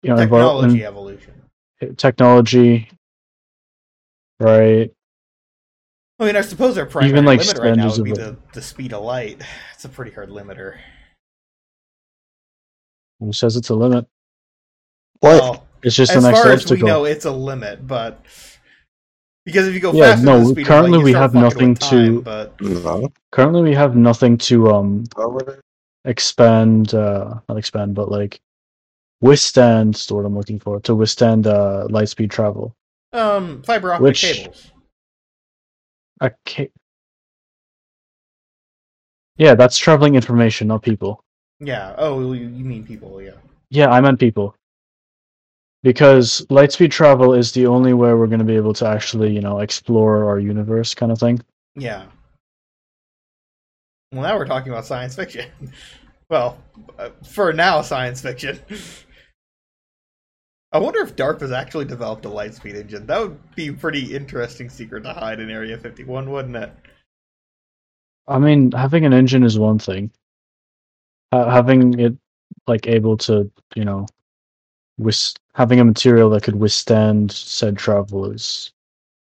you 0.03 0.09
know 0.09 0.15
technology 0.17 0.83
environment, 0.83 0.83
evolution. 0.83 1.95
technology. 1.97 2.89
Right. 4.39 4.91
I 6.19 6.25
mean, 6.25 6.35
I 6.35 6.41
suppose 6.41 6.77
our 6.77 6.85
primary 6.85 7.11
Even, 7.11 7.25
like, 7.25 7.39
limit 7.39 7.57
right 7.59 7.75
now 7.75 7.91
would 7.93 8.03
be 8.03 8.11
the, 8.11 8.37
the 8.53 8.61
speed 8.61 8.93
of 8.93 9.03
light. 9.03 9.41
It's 9.73 9.85
a 9.85 9.89
pretty 9.89 10.11
hard 10.11 10.29
limiter. 10.29 10.77
Who 13.19 13.31
says 13.33 13.55
it's 13.55 13.69
a 13.69 13.75
limit? 13.75 14.05
What? 15.19 15.41
Well, 15.41 15.67
It's 15.83 15.95
just 15.95 16.11
as 16.11 16.23
the 16.23 16.29
next 16.29 16.41
far 16.41 16.51
as 16.51 16.69
we 16.69 16.81
know, 16.81 17.05
it's 17.05 17.25
a 17.25 17.31
limit, 17.31 17.85
but 17.87 18.25
because 19.45 19.67
if 19.67 19.73
you 19.73 19.79
go 19.79 19.91
Yeah, 19.93 20.11
faster 20.11 20.25
no, 20.25 20.33
than 20.35 20.43
the 20.43 20.49
speed 20.51 20.65
currently 20.67 20.97
of 20.99 21.03
light, 21.03 21.05
we 21.05 21.13
have 21.13 21.33
nothing 21.33 21.73
time, 21.75 22.15
to- 22.15 22.21
But 22.21 22.61
no. 22.61 23.11
Currently, 23.31 23.61
we 23.61 23.73
have 23.73 23.95
nothing 23.95 24.37
to 24.37 24.71
um 24.71 25.03
expand, 26.05 26.93
uh, 26.93 27.39
not 27.47 27.57
expand, 27.57 27.95
but 27.95 28.09
like 28.09 28.39
withstand. 29.21 29.95
Is 29.95 30.05
the 30.07 30.15
word 30.15 30.25
I'm 30.25 30.35
looking 30.37 30.59
for 30.59 30.79
to 30.81 30.95
withstand 30.95 31.47
uh 31.47 31.87
light 31.89 32.09
speed 32.09 32.31
travel. 32.31 32.73
um, 33.13 33.61
fiber 33.63 33.93
optic 33.93 34.03
Which- 34.03 34.21
cables. 34.21 34.71
A 36.21 36.31
ca- 36.45 36.71
yeah, 39.37 39.55
that's 39.55 39.77
traveling 39.77 40.15
information, 40.15 40.67
not 40.67 40.81
people. 40.81 41.23
Yeah. 41.59 41.95
Oh, 41.97 42.33
you 42.33 42.47
you 42.47 42.65
mean 42.65 42.85
people? 42.85 43.21
Yeah. 43.21 43.37
Yeah, 43.69 43.89
I 43.89 44.01
meant 44.01 44.19
people. 44.19 44.55
because 45.83 46.45
light 46.49 46.71
speed 46.73 46.91
travel 46.91 47.33
is 47.33 47.51
the 47.53 47.65
only 47.65 47.93
way 47.93 48.13
we're 48.13 48.27
going 48.27 48.39
to 48.45 48.45
be 48.53 48.57
able 48.57 48.73
to 48.73 48.85
actually, 48.85 49.31
you 49.33 49.39
know, 49.41 49.59
explore 49.59 50.25
our 50.29 50.37
universe, 50.39 50.93
kind 50.93 51.09
of 51.11 51.17
thing. 51.19 51.39
Yeah. 51.75 52.03
Well, 54.11 54.23
now 54.23 54.35
we're 54.37 54.45
talking 54.47 54.71
about 54.73 54.85
science 54.85 55.15
fiction. 55.15 55.45
well, 56.29 56.57
uh, 56.97 57.09
for 57.23 57.53
now, 57.53 57.81
science 57.81 58.21
fiction. 58.21 58.59
I 60.71 60.77
wonder 60.77 60.99
if 60.99 61.15
DARPA's 61.15 61.51
actually 61.51 61.85
developed 61.85 62.25
a 62.25 62.29
lightspeed 62.29 62.75
engine. 62.75 63.07
That 63.07 63.19
would 63.21 63.55
be 63.55 63.69
a 63.69 63.73
pretty 63.73 64.15
interesting 64.15 64.69
secret 64.69 65.01
to 65.03 65.13
hide 65.13 65.39
in 65.39 65.49
Area 65.49 65.77
51, 65.77 66.29
wouldn't 66.29 66.55
it? 66.55 66.71
I 68.27 68.37
mean, 68.37 68.71
having 68.71 69.05
an 69.05 69.13
engine 69.13 69.43
is 69.43 69.57
one 69.57 69.79
thing. 69.79 70.11
Uh, 71.31 71.49
having 71.49 71.99
it 71.99 72.15
like 72.67 72.87
able 72.87 73.17
to, 73.17 73.51
you 73.75 73.83
know, 73.83 74.05
wis- 74.99 75.33
having 75.55 75.79
a 75.79 75.85
material 75.85 76.29
that 76.29 76.43
could 76.43 76.55
withstand 76.55 77.31
said 77.31 77.77
travel 77.77 78.31
is 78.31 78.71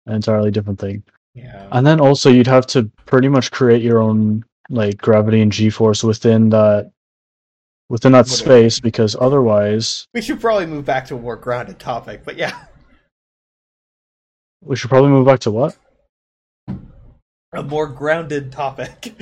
an 0.06 0.14
entirely 0.14 0.50
different 0.50 0.78
thing. 0.78 1.02
Yeah. 1.34 1.68
And 1.72 1.86
then 1.86 2.00
also 2.00 2.30
you'd 2.30 2.46
have 2.46 2.66
to 2.68 2.90
pretty 3.04 3.28
much 3.28 3.50
create 3.50 3.82
your 3.82 4.00
own 4.00 4.44
like 4.70 4.96
gravity 4.96 5.42
and 5.42 5.52
g-force 5.52 6.02
within 6.02 6.48
that 6.50 6.90
within 7.94 8.10
that 8.10 8.26
space 8.26 8.80
because 8.80 9.14
otherwise 9.20 10.08
We 10.12 10.20
should 10.20 10.40
probably 10.40 10.66
move 10.66 10.84
back 10.84 11.06
to 11.06 11.14
a 11.14 11.20
more 11.20 11.36
grounded 11.36 11.78
topic, 11.78 12.22
but 12.24 12.36
yeah, 12.36 12.64
we 14.60 14.74
should 14.74 14.90
probably 14.90 15.10
move 15.10 15.26
back 15.26 15.38
to 15.40 15.52
what? 15.52 15.76
a 17.52 17.62
more 17.62 17.86
grounded 17.86 18.50
topic. 18.50 19.14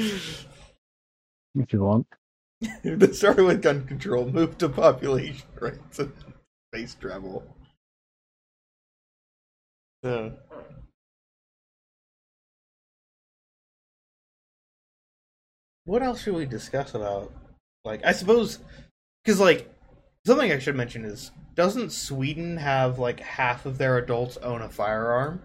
If 1.54 1.70
you 1.70 1.82
want. 1.82 2.06
that 2.82 3.14
started 3.14 3.44
with 3.44 3.60
gun 3.60 3.84
control, 3.84 4.24
moved 4.24 4.60
to 4.60 4.70
population 4.70 5.46
rates 5.60 5.98
and 5.98 6.14
space 6.72 6.94
travel. 6.94 7.44
Uh, 10.02 10.30
what 15.84 16.02
else 16.02 16.22
should 16.22 16.34
we 16.34 16.46
discuss 16.46 16.94
about? 16.94 17.30
Like, 17.84 18.04
I 18.04 18.12
suppose, 18.12 18.58
because 19.24 19.40
like 19.40 19.72
something 20.24 20.52
I 20.52 20.58
should 20.58 20.76
mention 20.76 21.04
is, 21.04 21.30
doesn't 21.54 21.92
Sweden 21.92 22.56
have 22.56 22.98
like 22.98 23.20
half 23.20 23.66
of 23.66 23.78
their 23.78 23.98
adults 23.98 24.36
own 24.38 24.62
a 24.62 24.68
firearm? 24.68 25.42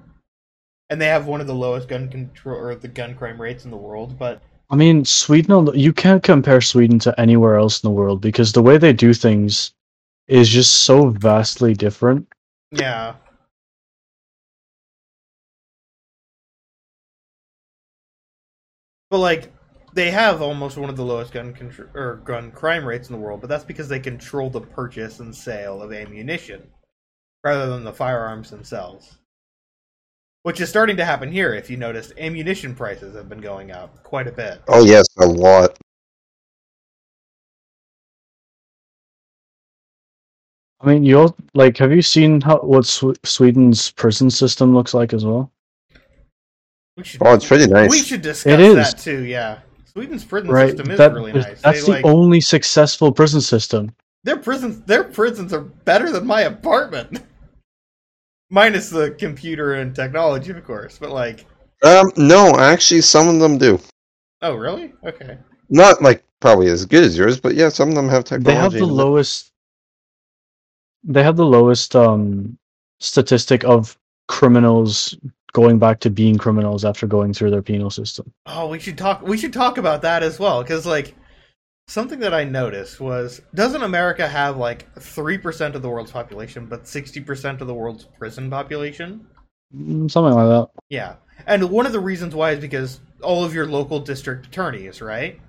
And 0.90 1.02
they 1.02 1.08
have 1.08 1.28
one 1.28 1.42
of 1.42 1.48
the 1.48 1.56
lowest 1.56 1.90
gun 1.90 2.10
control 2.10 2.58
or 2.58 2.76
the 2.76 2.88
gun 2.88 3.16
crime 3.16 3.42
rates 3.42 3.66
in 3.66 3.72
the 3.72 3.78
world, 3.78 4.18
but 4.18 4.42
I 4.70 4.76
mean, 4.76 5.06
Sweden 5.06 5.70
you 5.74 5.94
can't 5.94 6.24
compare 6.24 6.62
Sweden 6.62 7.00
to 7.00 7.20
anywhere 7.20 7.56
else 7.56 7.82
in 7.82 7.88
the 7.88 7.96
world 7.96 8.22
because 8.22 8.52
the 8.52 8.62
way 8.62 8.78
they 8.78 8.94
do 8.94 9.14
things 9.14 9.74
is 10.28 10.50
just 10.50 10.84
so 10.84 11.10
vastly 11.10 11.74
different. 11.74 12.28
Yeah. 12.72 13.16
But 19.10 19.20
like 19.20 19.54
they 19.98 20.12
have 20.12 20.44
almost 20.44 20.78
one 20.78 20.92
of 20.92 20.96
the 20.96 21.04
lowest 21.04 21.34
gun 21.34 21.56
contr- 21.56 21.94
or 21.96 22.18
gun 22.24 22.52
crime 22.52 22.86
rates 22.86 23.10
in 23.10 23.16
the 23.16 23.20
world, 23.20 23.42
but 23.42 23.48
that's 23.50 23.64
because 23.64 23.90
they 23.90 24.00
control 24.00 24.48
the 24.48 24.62
purchase 24.62 25.20
and 25.20 25.36
sale 25.36 25.82
of 25.82 25.92
ammunition 25.92 26.62
rather 27.44 27.66
than 27.68 27.84
the 27.84 27.92
firearms 27.92 28.52
themselves. 28.52 29.18
Which 30.44 30.62
is 30.62 30.70
starting 30.70 30.98
to 30.98 31.04
happen 31.06 31.32
here 31.32 31.56
if 31.56 31.68
you 31.68 31.78
noticed 31.78 32.14
ammunition 32.20 32.76
prices 32.76 33.16
have 33.16 33.28
been 33.28 33.42
going 33.42 33.72
up 33.72 34.04
quite 34.04 34.28
a 34.28 34.32
bit. 34.32 34.62
Oh 34.68 34.86
yes, 34.86 35.08
a 35.18 35.26
lot. 35.26 35.76
I 40.80 40.94
mean, 40.94 41.04
you 41.06 41.22
all, 41.22 41.36
like 41.56 41.76
have 41.80 41.92
you 41.92 42.04
seen 42.04 42.40
how 42.40 42.60
what 42.60 42.86
Sw- 42.86 43.18
Sweden's 43.24 43.90
prison 43.94 44.30
system 44.30 44.76
looks 44.76 44.94
like 44.94 45.12
as 45.12 45.26
well? 45.26 45.52
We 46.96 47.04
should 47.04 47.24
Oh, 47.26 47.34
it's 47.34 47.48
pretty 47.48 47.66
nice. 47.66 47.90
We 47.90 47.98
should 47.98 48.22
discuss 48.22 48.54
It 48.54 48.60
is. 48.60 48.76
that 48.76 49.00
too, 49.00 49.24
yeah. 49.24 49.62
Sweden's 49.98 50.26
prison 50.26 50.52
Right. 50.52 50.70
system 50.70 50.92
is 50.92 50.98
that- 51.00 51.12
really 51.14 51.34
nice. 51.34 51.60
That's 51.62 51.80
They, 51.80 51.86
the 51.86 51.92
like- 51.94 52.06
only 52.06 52.40
successful 52.40 53.12
prison 53.12 53.42
system. 53.42 53.96
Their 54.26 54.38
prisons, 54.38 54.82
their 54.82 55.04
prisons 55.04 55.52
are 55.54 55.62
better 55.62 56.12
than 56.12 56.28
my 56.28 56.42
apartment. 56.42 57.22
Minus 58.52 58.92
the 58.92 59.10
computer 59.12 59.74
and 59.74 59.96
technology, 59.96 60.52
of 60.52 60.64
course. 60.64 61.00
But 61.00 61.10
like, 61.10 61.46
Um, 61.84 62.12
no, 62.16 62.54
actually, 62.60 63.02
some 63.02 63.28
of 63.28 63.40
them 63.40 63.58
do. 63.58 63.80
oh 64.44 64.54
really? 64.54 64.94
Okay. 65.04 65.40
Not 65.70 66.02
like 66.04 66.24
probably 66.42 66.68
as 66.68 66.86
good 66.86 67.04
as 67.04 67.18
yours, 67.18 67.40
but 67.40 67.56
yeah, 67.56 67.70
some 67.70 67.90
of 67.90 67.96
them 67.96 68.08
have 68.08 68.24
technology. 68.24 68.54
They 68.56 68.62
have 68.62 68.74
the 68.74 68.86
lowest. 68.86 69.52
They 71.04 71.24
have 71.24 71.38
the 71.38 71.46
lowest 71.46 71.96
um 71.96 72.58
statistic 73.00 73.64
of 73.64 73.98
criminals 74.28 75.16
going 75.54 75.80
back 75.80 76.00
to 76.02 76.10
being 76.10 76.38
criminals 76.38 76.86
after 76.86 77.08
going 77.08 77.34
through 77.34 77.52
their 77.52 77.62
penal 77.62 77.90
system. 77.90 78.32
Oh, 78.46 78.68
we 78.68 78.80
should 78.80 78.98
talk. 78.98 79.22
We 79.22 79.38
should 79.38 79.54
talk 79.54 79.78
about 79.78 80.02
that 80.04 80.24
as 80.24 80.40
well, 80.40 80.62
because 80.62 80.86
like 80.86 81.16
something 81.88 82.20
that 82.20 82.34
I 82.34 82.44
noticed 82.44 83.00
was, 83.00 83.42
doesn't 83.54 83.84
America 83.84 84.28
have 84.28 84.58
like 84.58 84.94
three 85.00 85.38
percent 85.38 85.76
of 85.76 85.82
the 85.82 85.90
world's 85.90 86.12
population, 86.12 86.66
but 86.66 86.88
sixty 86.88 87.22
percent 87.22 87.62
of 87.62 87.68
the 87.68 87.74
world's 87.74 88.06
prison 88.06 88.50
population? 88.50 89.26
Mm, 89.76 90.10
Something 90.10 90.34
like 90.34 90.48
that. 90.48 90.70
Yeah, 90.90 91.16
and 91.46 91.70
one 91.70 91.86
of 91.86 91.92
the 91.92 92.00
reasons 92.00 92.36
why 92.36 92.52
is 92.52 92.60
because 92.60 93.00
all 93.22 93.44
of 93.44 93.54
your 93.54 93.66
local 93.66 94.00
district 94.00 94.48
attorneys, 94.48 95.02
right? 95.02 95.40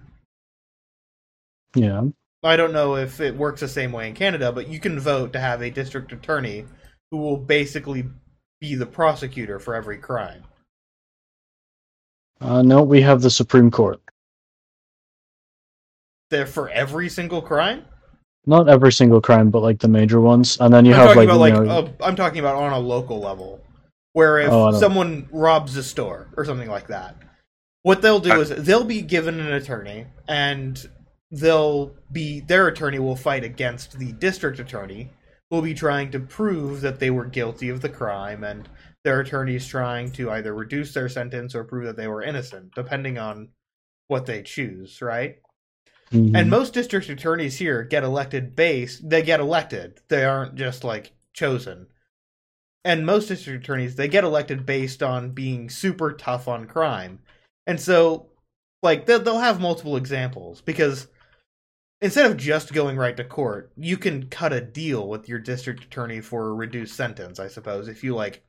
Yeah. 1.74 2.04
I 2.42 2.56
don't 2.56 2.72
know 2.72 2.96
if 2.96 3.20
it 3.20 3.36
works 3.36 3.60
the 3.60 3.68
same 3.68 3.92
way 3.92 4.08
in 4.08 4.14
Canada, 4.14 4.52
but 4.52 4.68
you 4.68 4.78
can 4.78 4.98
vote 4.98 5.32
to 5.32 5.40
have 5.40 5.60
a 5.60 5.70
district 5.70 6.12
attorney 6.12 6.64
who 7.10 7.18
will 7.18 7.36
basically 7.36 8.06
be 8.60 8.74
the 8.74 8.86
prosecutor 8.86 9.58
for 9.58 9.74
every 9.74 9.98
crime. 9.98 10.42
Uh, 12.40 12.62
no, 12.62 12.82
we 12.82 13.00
have 13.02 13.20
the 13.22 13.30
Supreme 13.30 13.70
Court. 13.70 14.00
There 16.30 16.46
for 16.46 16.68
every 16.70 17.08
single 17.08 17.40
crime. 17.42 17.84
Not 18.46 18.68
every 18.68 18.92
single 18.92 19.20
crime, 19.20 19.50
but 19.50 19.62
like 19.62 19.78
the 19.78 19.88
major 19.88 20.20
ones, 20.20 20.58
and 20.60 20.72
then 20.72 20.84
you 20.84 20.94
I'm 20.94 21.08
have 21.08 21.16
like, 21.16 21.26
about 21.28 21.40
like 21.40 21.54
you 21.54 21.64
know, 21.64 21.70
uh, 21.70 21.88
I'm 22.02 22.16
talking 22.16 22.38
about 22.38 22.56
on 22.56 22.72
a 22.72 22.78
local 22.78 23.20
level, 23.20 23.60
where 24.12 24.38
if 24.38 24.50
Oh, 24.50 24.78
someone 24.78 25.28
robs 25.32 25.76
a 25.76 25.82
store 25.82 26.28
or 26.36 26.44
something 26.44 26.68
like 26.68 26.86
that, 26.88 27.16
what 27.82 28.00
they'll 28.02 28.20
do 28.20 28.32
I- 28.32 28.38
is 28.40 28.48
they'll 28.50 28.84
be 28.84 29.02
given 29.02 29.38
an 29.40 29.52
attorney, 29.52 30.06
and 30.28 30.88
they'll 31.30 31.94
be 32.12 32.40
their 32.40 32.68
attorney 32.68 32.98
will 32.98 33.16
fight 33.16 33.44
against 33.44 33.98
the 33.98 34.12
district 34.12 34.58
attorney, 34.60 35.10
who 35.10 35.17
will 35.50 35.62
be 35.62 35.74
trying 35.74 36.10
to 36.10 36.20
prove 36.20 36.80
that 36.82 37.00
they 37.00 37.10
were 37.10 37.24
guilty 37.24 37.68
of 37.68 37.80
the 37.80 37.88
crime, 37.88 38.44
and 38.44 38.68
their 39.04 39.20
attorneys 39.20 39.66
trying 39.66 40.12
to 40.12 40.30
either 40.30 40.54
reduce 40.54 40.92
their 40.92 41.08
sentence 41.08 41.54
or 41.54 41.64
prove 41.64 41.86
that 41.86 41.96
they 41.96 42.08
were 42.08 42.22
innocent, 42.22 42.74
depending 42.74 43.18
on 43.18 43.48
what 44.08 44.26
they 44.26 44.42
choose, 44.42 45.00
right? 45.02 45.36
mhm. 46.12 46.32
And 46.34 46.50
most 46.50 46.74
district 46.74 47.08
attorneys 47.08 47.58
here 47.58 47.82
get 47.84 48.04
elected 48.04 48.56
based 48.56 49.08
they 49.08 49.22
get 49.22 49.40
elected. 49.40 50.00
They 50.08 50.24
aren't 50.24 50.54
just 50.54 50.84
like 50.84 51.12
chosen. 51.34 51.88
And 52.84 53.04
most 53.04 53.28
district 53.28 53.64
attorneys 53.64 53.96
they 53.96 54.08
get 54.08 54.24
elected 54.24 54.64
based 54.66 55.02
on 55.02 55.32
being 55.32 55.68
super 55.70 56.12
tough 56.12 56.48
on 56.48 56.66
crime. 56.66 57.20
And 57.66 57.80
so 57.80 58.30
like 58.82 59.06
they'll 59.06 59.38
have 59.38 59.60
multiple 59.60 59.96
examples 59.96 60.60
because 60.62 61.08
instead 62.00 62.30
of 62.30 62.36
just 62.36 62.72
going 62.72 62.96
right 62.96 63.16
to 63.16 63.24
court, 63.24 63.72
you 63.76 63.96
can 63.96 64.28
cut 64.28 64.52
a 64.52 64.60
deal 64.60 65.08
with 65.08 65.28
your 65.28 65.38
district 65.38 65.84
attorney 65.84 66.20
for 66.20 66.48
a 66.48 66.54
reduced 66.54 66.94
sentence, 66.94 67.40
I 67.40 67.48
suppose, 67.48 67.88
if 67.88 68.04
you 68.04 68.14
like 68.14 68.44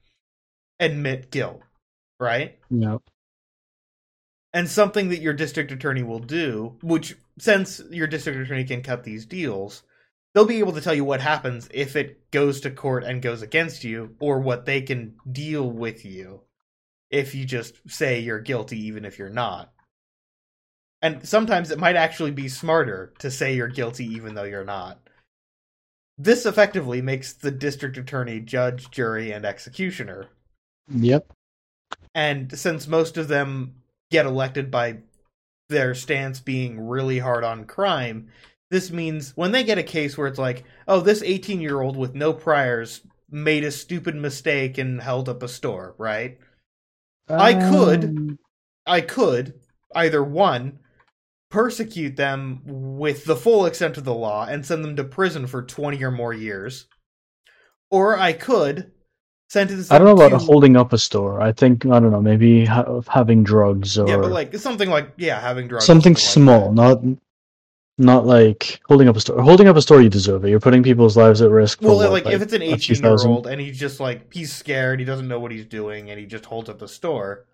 admit 0.80 1.32
guilt, 1.32 1.62
right? 2.20 2.58
yeah. 2.70 2.97
and 4.54 4.70
something 4.70 5.10
that 5.10 5.22
your 5.22 5.34
district 5.34 5.72
attorney 5.72 6.04
will 6.04 6.20
do, 6.20 6.78
which 6.82 7.16
since 7.38 7.82
your 7.89 8.08
district 8.08 8.39
attorney 8.39 8.64
can 8.64 8.82
cut 8.82 9.04
these 9.04 9.26
deals, 9.26 9.84
they'll 10.34 10.45
be 10.45 10.60
able 10.60 10.74
to 10.74 10.82
tell 10.82 10.93
you 10.93 11.04
what 11.04 11.22
happens 11.22 11.68
if 11.74 11.95
it 11.95 12.30
goes 12.32 12.62
to 12.62 12.72
court 12.72 13.04
and 13.04 13.22
goes 13.22 13.41
against 13.41 13.84
you, 13.84 14.16
or 14.20 14.39
what 14.39 14.66
they 14.66 14.82
can 14.82 15.16
deal 15.30 15.70
with 15.70 16.06
you 16.06 16.41
if 17.10 17.34
you 17.34 17.45
just 17.45 17.80
say 17.88 18.20
you're 18.20 18.39
guilty 18.39 18.80
even 18.86 19.06
if 19.06 19.18
you're 19.18 19.30
not. 19.30 19.74
And 21.02 21.28
sometimes 21.28 21.72
it 21.72 21.80
might 21.80 21.95
actually 21.95 22.32
be 22.32 22.50
smarter 22.50 23.14
to 23.20 23.32
say 23.32 23.56
you're 23.56 23.68
guilty 23.68 24.06
even 24.06 24.36
though 24.36 24.43
you're 24.43 24.66
not. 24.66 25.00
This 26.18 26.45
effectively 26.45 27.02
makes 27.02 27.32
the 27.32 27.52
district 27.52 27.97
attorney 27.97 28.41
judge, 28.41 28.91
jury, 28.91 29.32
and 29.32 29.45
executioner. 29.45 30.28
Yep. 30.89 31.32
And 32.14 32.58
since 32.58 32.88
most 32.88 33.16
of 33.18 33.30
them 33.30 33.76
get 34.12 34.26
elected 34.26 34.70
by 34.70 34.97
their 35.70 35.95
stance 35.95 36.41
being 36.41 36.88
really 36.88 37.20
hard 37.20 37.45
on 37.45 37.66
crime, 37.66 38.28
this 38.70 38.91
means 38.91 39.32
when 39.38 39.52
they 39.54 39.64
get 39.64 39.78
a 39.78 39.84
case 39.84 40.18
where 40.18 40.28
it's 40.28 40.39
like, 40.39 40.66
oh, 40.88 41.00
this 41.00 41.24
18 41.24 41.62
year 41.62 41.82
old 41.82 41.95
with 41.95 42.14
no 42.16 42.34
priors 42.34 43.02
made 43.32 43.64
a 43.64 43.72
stupid 43.72 44.16
mistake 44.16 44.78
and 44.78 45.02
held 45.02 45.30
up 45.30 45.41
a 45.43 45.47
store, 45.47 45.95
right? 45.97 46.38
I 47.30 47.54
could. 47.54 48.04
Um, 48.06 48.39
I 48.86 49.02
could 49.02 49.60
either 49.93 50.24
one, 50.24 50.80
persecute 51.50 52.16
them 52.16 52.62
with 52.66 53.26
the 53.26 53.36
full 53.36 53.66
extent 53.66 53.97
of 53.97 54.04
the 54.04 54.14
law 54.14 54.45
and 54.45 54.66
send 54.66 54.84
them 54.84 54.95
to 54.95 55.04
prison 55.04 55.47
for 55.47 55.62
20 55.64 56.04
or 56.04 56.12
more 56.12 56.34
years, 56.34 56.86
or 57.89 58.18
I 58.18 58.34
could 58.34 58.91
sentence. 59.50 59.91
I 59.91 59.97
don't 59.97 60.06
know 60.08 60.26
about 60.26 60.39
to- 60.39 60.45
holding 60.45 60.76
up 60.78 60.93
a 60.93 60.97
store. 60.97 61.41
I 61.41 61.52
think 61.52 61.86
I 61.86 62.00
don't 62.00 62.12
know, 62.12 62.22
maybe 62.22 62.66
ha- 62.66 63.02
having 63.08 63.43
drugs 63.43 63.97
or 63.97 64.08
Yeah, 64.08 64.18
but 64.18 64.32
like 64.32 64.56
something 64.56 64.89
like 64.89 65.12
yeah, 65.18 65.39
having 65.39 65.68
drugs. 65.68 65.86
or 65.86 65.88
something 65.88 66.16
small, 66.16 66.70
that. 66.74 66.76
not 66.76 67.02
not 67.97 68.26
like 68.26 68.80
holding 68.88 69.10
up 69.10 69.16
a 69.18 69.20
store. 69.20 69.41
Holding 69.41 69.68
up 69.68 69.76
a 69.76 69.82
store, 69.82 70.02
you 70.02 70.08
deserve 70.08 70.45
it. 70.45 70.50
You're 70.52 70.62
putting 70.62 70.84
people's 70.84 71.18
lives 71.18 71.41
at 71.41 71.50
risk. 71.50 71.82
For 71.82 71.88
Well, 71.88 71.97
what, 71.97 72.12
like, 72.12 72.28
if 72.28 72.41
it's 72.41 72.54
an 72.54 72.62
18 72.62 72.95
year 73.04 73.18
old 73.28 73.45
and 73.47 73.60
he's 73.60 73.78
just 73.78 74.00
like 74.00 74.32
he's 74.34 74.54
scared, 74.54 75.00
he 75.00 75.06
doesn't 75.06 75.28
know 75.28 75.39
what 75.39 75.52
he's 75.52 75.66
doing, 75.66 76.10
and 76.10 76.18
he 76.20 76.26
just 76.26 76.45
holds 76.45 76.70
up 76.70 76.80
the 76.80 76.88
store. 76.88 77.45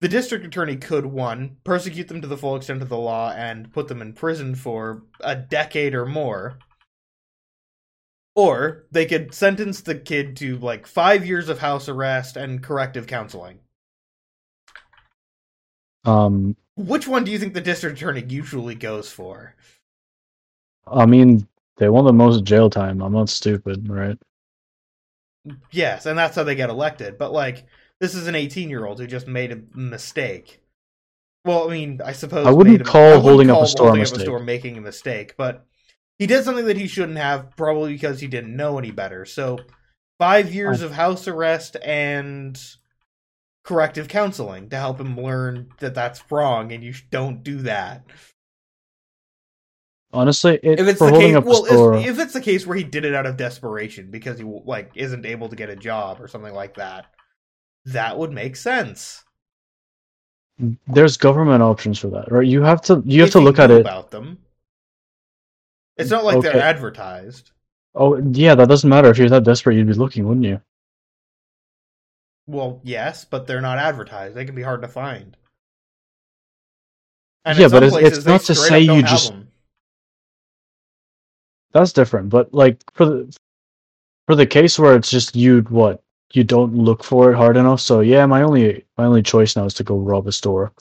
The 0.00 0.08
district 0.08 0.44
attorney 0.44 0.76
could 0.76 1.06
one 1.06 1.56
persecute 1.64 2.08
them 2.08 2.20
to 2.20 2.26
the 2.26 2.36
full 2.36 2.56
extent 2.56 2.82
of 2.82 2.88
the 2.88 2.98
law 2.98 3.32
and 3.34 3.72
put 3.72 3.88
them 3.88 4.02
in 4.02 4.12
prison 4.12 4.54
for 4.54 5.02
a 5.20 5.34
decade 5.34 5.94
or 5.94 6.04
more. 6.04 6.58
Or 8.34 8.84
they 8.90 9.06
could 9.06 9.32
sentence 9.32 9.80
the 9.80 9.94
kid 9.94 10.36
to 10.36 10.58
like 10.58 10.86
five 10.86 11.24
years 11.24 11.48
of 11.48 11.60
house 11.60 11.88
arrest 11.88 12.36
and 12.36 12.62
corrective 12.62 13.06
counseling. 13.06 13.60
Um, 16.04 16.56
Which 16.76 17.08
one 17.08 17.24
do 17.24 17.30
you 17.30 17.38
think 17.38 17.54
the 17.54 17.62
district 17.62 17.96
attorney 17.96 18.24
usually 18.28 18.74
goes 18.74 19.10
for? 19.10 19.54
I 20.86 21.06
mean, 21.06 21.48
they 21.78 21.88
want 21.88 22.06
the 22.06 22.12
most 22.12 22.44
jail 22.44 22.68
time. 22.68 23.02
I'm 23.02 23.12
not 23.12 23.30
stupid, 23.30 23.88
right? 23.88 24.18
Yes, 25.70 26.06
and 26.06 26.18
that's 26.18 26.36
how 26.36 26.44
they 26.44 26.54
get 26.54 26.70
elected. 26.70 27.18
But 27.18 27.32
like, 27.32 27.66
this 28.00 28.14
is 28.14 28.26
an 28.26 28.34
18 28.34 28.68
year 28.70 28.84
old 28.86 28.98
who 28.98 29.06
just 29.06 29.26
made 29.26 29.52
a 29.52 29.60
mistake. 29.74 30.60
Well, 31.44 31.68
I 31.68 31.72
mean, 31.72 32.00
I 32.04 32.12
suppose 32.12 32.46
I 32.46 32.50
wouldn't 32.50 32.80
a- 32.80 32.84
call 32.84 33.02
I 33.02 33.06
wouldn't 33.16 33.22
holding 33.24 33.50
up 33.50 33.56
a 33.56 33.58
call 33.60 33.66
store 33.66 33.86
a 33.86 33.88
holding 33.90 34.00
mistake. 34.02 34.20
store 34.20 34.40
making 34.40 34.76
a 34.76 34.80
mistake, 34.80 35.34
but 35.36 35.64
he 36.18 36.26
did 36.26 36.44
something 36.44 36.64
that 36.66 36.76
he 36.76 36.86
shouldn't 36.88 37.18
have, 37.18 37.54
probably 37.56 37.92
because 37.92 38.20
he 38.20 38.26
didn't 38.26 38.56
know 38.56 38.78
any 38.78 38.90
better. 38.90 39.24
So, 39.24 39.58
five 40.18 40.52
years 40.52 40.82
Oh. 40.82 40.86
of 40.86 40.92
house 40.92 41.28
arrest 41.28 41.76
and 41.84 42.58
corrective 43.64 44.08
counseling 44.08 44.68
to 44.70 44.76
help 44.76 45.00
him 45.00 45.20
learn 45.20 45.68
that 45.80 45.94
that's 45.94 46.22
wrong 46.30 46.72
and 46.72 46.82
you 46.84 46.94
don't 47.10 47.42
do 47.42 47.58
that. 47.62 48.04
Honestly, 50.12 50.58
it, 50.62 50.80
If 50.80 50.86
it's 50.88 51.00
the 51.00 51.10
case, 51.10 51.34
up 51.36 51.44
a 51.44 51.48
well, 51.48 51.64
store, 51.66 51.96
if, 51.96 52.06
if 52.06 52.18
it's 52.20 52.32
the 52.32 52.40
case 52.40 52.66
where 52.66 52.76
he 52.76 52.84
did 52.84 53.04
it 53.04 53.14
out 53.14 53.26
of 53.26 53.36
desperation 53.36 54.10
because 54.10 54.38
he 54.38 54.44
like 54.44 54.92
isn't 54.94 55.26
able 55.26 55.48
to 55.48 55.56
get 55.56 55.68
a 55.68 55.76
job 55.76 56.20
or 56.20 56.28
something 56.28 56.54
like 56.54 56.76
that, 56.76 57.06
that 57.86 58.18
would 58.18 58.32
make 58.32 58.56
sense. 58.56 59.22
there's 60.88 61.18
government 61.18 61.62
options 61.62 61.98
for 61.98 62.08
that, 62.08 62.30
right? 62.32 62.46
You 62.46 62.62
have 62.62 62.80
to 62.82 63.02
you 63.04 63.20
have 63.20 63.28
If 63.28 63.32
to 63.32 63.40
look 63.40 63.58
at 63.58 63.70
it. 63.70 63.80
about 63.82 64.10
them. 64.10 64.38
It's 65.98 66.10
not 66.10 66.24
like 66.24 66.36
Okay. 66.38 66.48
they're 66.52 66.62
advertised. 66.62 67.50
Oh, 67.94 68.16
yeah, 68.32 68.54
that 68.54 68.68
doesn't 68.68 68.88
matter. 68.88 69.10
If 69.10 69.18
you're 69.18 69.28
that 69.28 69.44
desperate, 69.44 69.76
you'd 69.76 69.86
be 69.86 69.92
looking, 69.94 70.26
wouldn't 70.26 70.46
you? 70.46 70.60
Well, 72.46 72.80
yes, 72.84 73.24
but 73.26 73.46
they're 73.46 73.60
not 73.60 73.78
advertised. 73.78 74.34
They 74.34 74.44
can 74.46 74.54
be 74.54 74.62
hard 74.62 74.80
to 74.82 74.88
find. 74.88 75.36
And 77.44 77.58
Yeah, 77.58 77.68
but 77.68 77.82
it's- 77.82 77.92
places, 77.92 78.18
it's 78.18 78.26
not 78.26 78.40
to 78.42 78.54
say 78.54 78.80
you 78.80 79.02
just- 79.02 79.30
them. 79.32 79.50
That's 81.72 81.92
different. 81.92 82.30
But 82.30 82.54
like 82.54 82.82
for 82.94 83.04
the 83.04 83.36
for 84.26 84.34
the 84.34 84.46
case 84.46 84.78
where 84.78 84.96
it's 84.96 85.10
just 85.10 85.36
you'd 85.36 85.68
what 85.68 86.02
you 86.32 86.44
don't 86.44 86.74
look 86.74 87.04
for 87.04 87.32
it 87.32 87.36
hard 87.36 87.56
enough. 87.56 87.80
So 87.80 88.00
yeah, 88.00 88.26
my 88.26 88.42
only 88.42 88.84
my 88.96 89.04
only 89.04 89.22
choice 89.22 89.56
now 89.56 89.64
is 89.64 89.74
to 89.74 89.84
go 89.84 89.98
rob 89.98 90.26
a 90.26 90.32
store. 90.32 90.72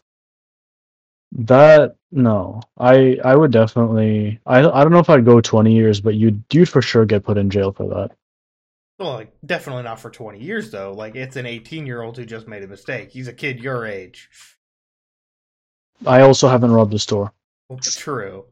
That 1.32 1.96
no, 2.12 2.62
I 2.78 3.18
I 3.24 3.36
would 3.36 3.52
definitely. 3.52 4.40
I 4.46 4.60
I 4.60 4.84
don't 4.84 4.92
know 4.92 5.00
if 5.00 5.10
I'd 5.10 5.26
go 5.26 5.42
twenty 5.42 5.74
years, 5.74 6.02
but 6.02 6.16
you'd 6.16 6.44
you'd 6.52 6.70
for 6.70 6.82
sure 6.82 7.06
get 7.06 7.24
put 7.24 7.38
in 7.38 7.50
jail 7.50 7.72
for 7.72 7.88
that. 7.90 8.12
Well, 8.98 9.14
like, 9.14 9.34
definitely 9.46 9.84
not 9.84 10.00
for 10.00 10.10
20 10.10 10.40
years, 10.40 10.72
though. 10.72 10.94
Like, 10.94 11.16
it's 11.16 11.36
an 11.36 11.46
18 11.46 11.86
year 11.86 12.02
old 12.02 12.18
who 12.18 12.26
just 12.26 12.48
made 12.48 12.64
a 12.64 12.68
mistake. 12.68 13.12
He's 13.12 13.28
a 13.28 13.34
kid 13.34 13.60
your 13.60 13.86
age. 13.86 14.30
I 16.06 16.22
also 16.22 16.48
haven't 16.48 16.72
robbed 16.72 16.94
a 16.94 17.00
store. 17.00 17.34
Well, 17.68 17.80
true. 17.80 18.46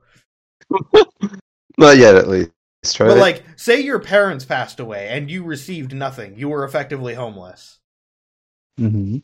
Not 1.78 1.98
yet, 1.98 2.16
at 2.16 2.28
least. 2.28 2.52
Right? 2.84 3.08
But, 3.08 3.18
like, 3.18 3.44
say 3.56 3.80
your 3.82 4.00
parents 4.00 4.46
passed 4.46 4.80
away 4.80 5.08
and 5.10 5.30
you 5.32 5.44
received 5.44 5.94
nothing. 5.94 6.38
You 6.38 6.50
were 6.50 6.64
effectively 6.66 7.14
homeless. 7.14 7.80
hmm 8.78 9.18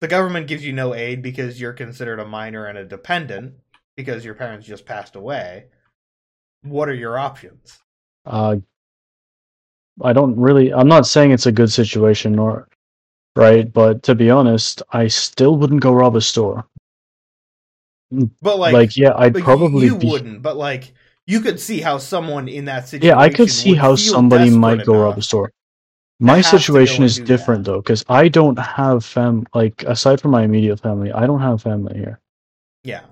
The 0.00 0.08
government 0.08 0.46
gives 0.46 0.64
you 0.64 0.72
no 0.72 0.94
aid 0.94 1.22
because 1.22 1.60
you're 1.60 1.72
considered 1.74 2.18
a 2.18 2.24
minor 2.24 2.66
and 2.66 2.78
a 2.78 2.84
dependent 2.84 3.54
because 3.96 4.24
your 4.24 4.34
parents 4.34 4.66
just 4.66 4.86
passed 4.86 5.16
away. 5.16 5.66
What 6.62 6.88
are 6.88 6.94
your 6.94 7.18
options? 7.18 7.78
Uh, 8.24 8.56
I 10.02 10.12
don't 10.12 10.36
really. 10.36 10.72
I'm 10.72 10.88
not 10.88 11.06
saying 11.06 11.30
it's 11.32 11.46
a 11.46 11.52
good 11.52 11.70
situation, 11.70 12.32
nor 12.32 12.68
right. 13.36 13.70
But 13.72 14.02
to 14.04 14.14
be 14.14 14.30
honest, 14.30 14.82
I 14.92 15.08
still 15.08 15.56
wouldn't 15.56 15.80
go 15.82 15.92
rob 15.92 16.16
a 16.16 16.20
store. 16.20 16.66
But, 18.40 18.58
Like, 18.58 18.72
like, 18.72 18.96
yeah, 18.96 19.12
I'd 19.16 19.34
probably 19.34 19.86
you, 19.86 19.96
be. 19.98 20.06
wouldn't. 20.08 20.42
But, 20.42 20.56
like, 20.56 20.92
you 21.26 21.40
could 21.40 21.58
see 21.58 21.80
how 21.80 21.98
someone 21.98 22.48
in 22.48 22.64
that 22.66 22.88
situation. 22.88 23.16
Yeah, 23.16 23.20
I 23.20 23.28
could 23.28 23.50
see 23.50 23.74
how 23.74 23.96
somebody 23.96 24.50
might 24.50 24.86
go 24.86 25.02
rob 25.02 25.18
a 25.18 25.22
store. 25.22 25.52
My 26.18 26.36
have 26.36 26.44
to 26.46 26.50
go 26.52 26.58
situation 26.58 27.04
is 27.04 27.18
different 27.18 27.64
that. 27.64 27.72
though, 27.72 27.80
because 27.80 28.04
I 28.08 28.28
don't 28.28 28.58
have 28.58 29.04
fam. 29.04 29.46
Like 29.54 29.82
aside 29.82 30.20
from 30.20 30.30
my 30.30 30.44
immediate 30.44 30.80
family, 30.80 31.12
I 31.12 31.26
don't 31.26 31.40
have 31.40 31.62
family 31.62 31.98
here. 31.98 32.20
Yeah. 32.84 33.02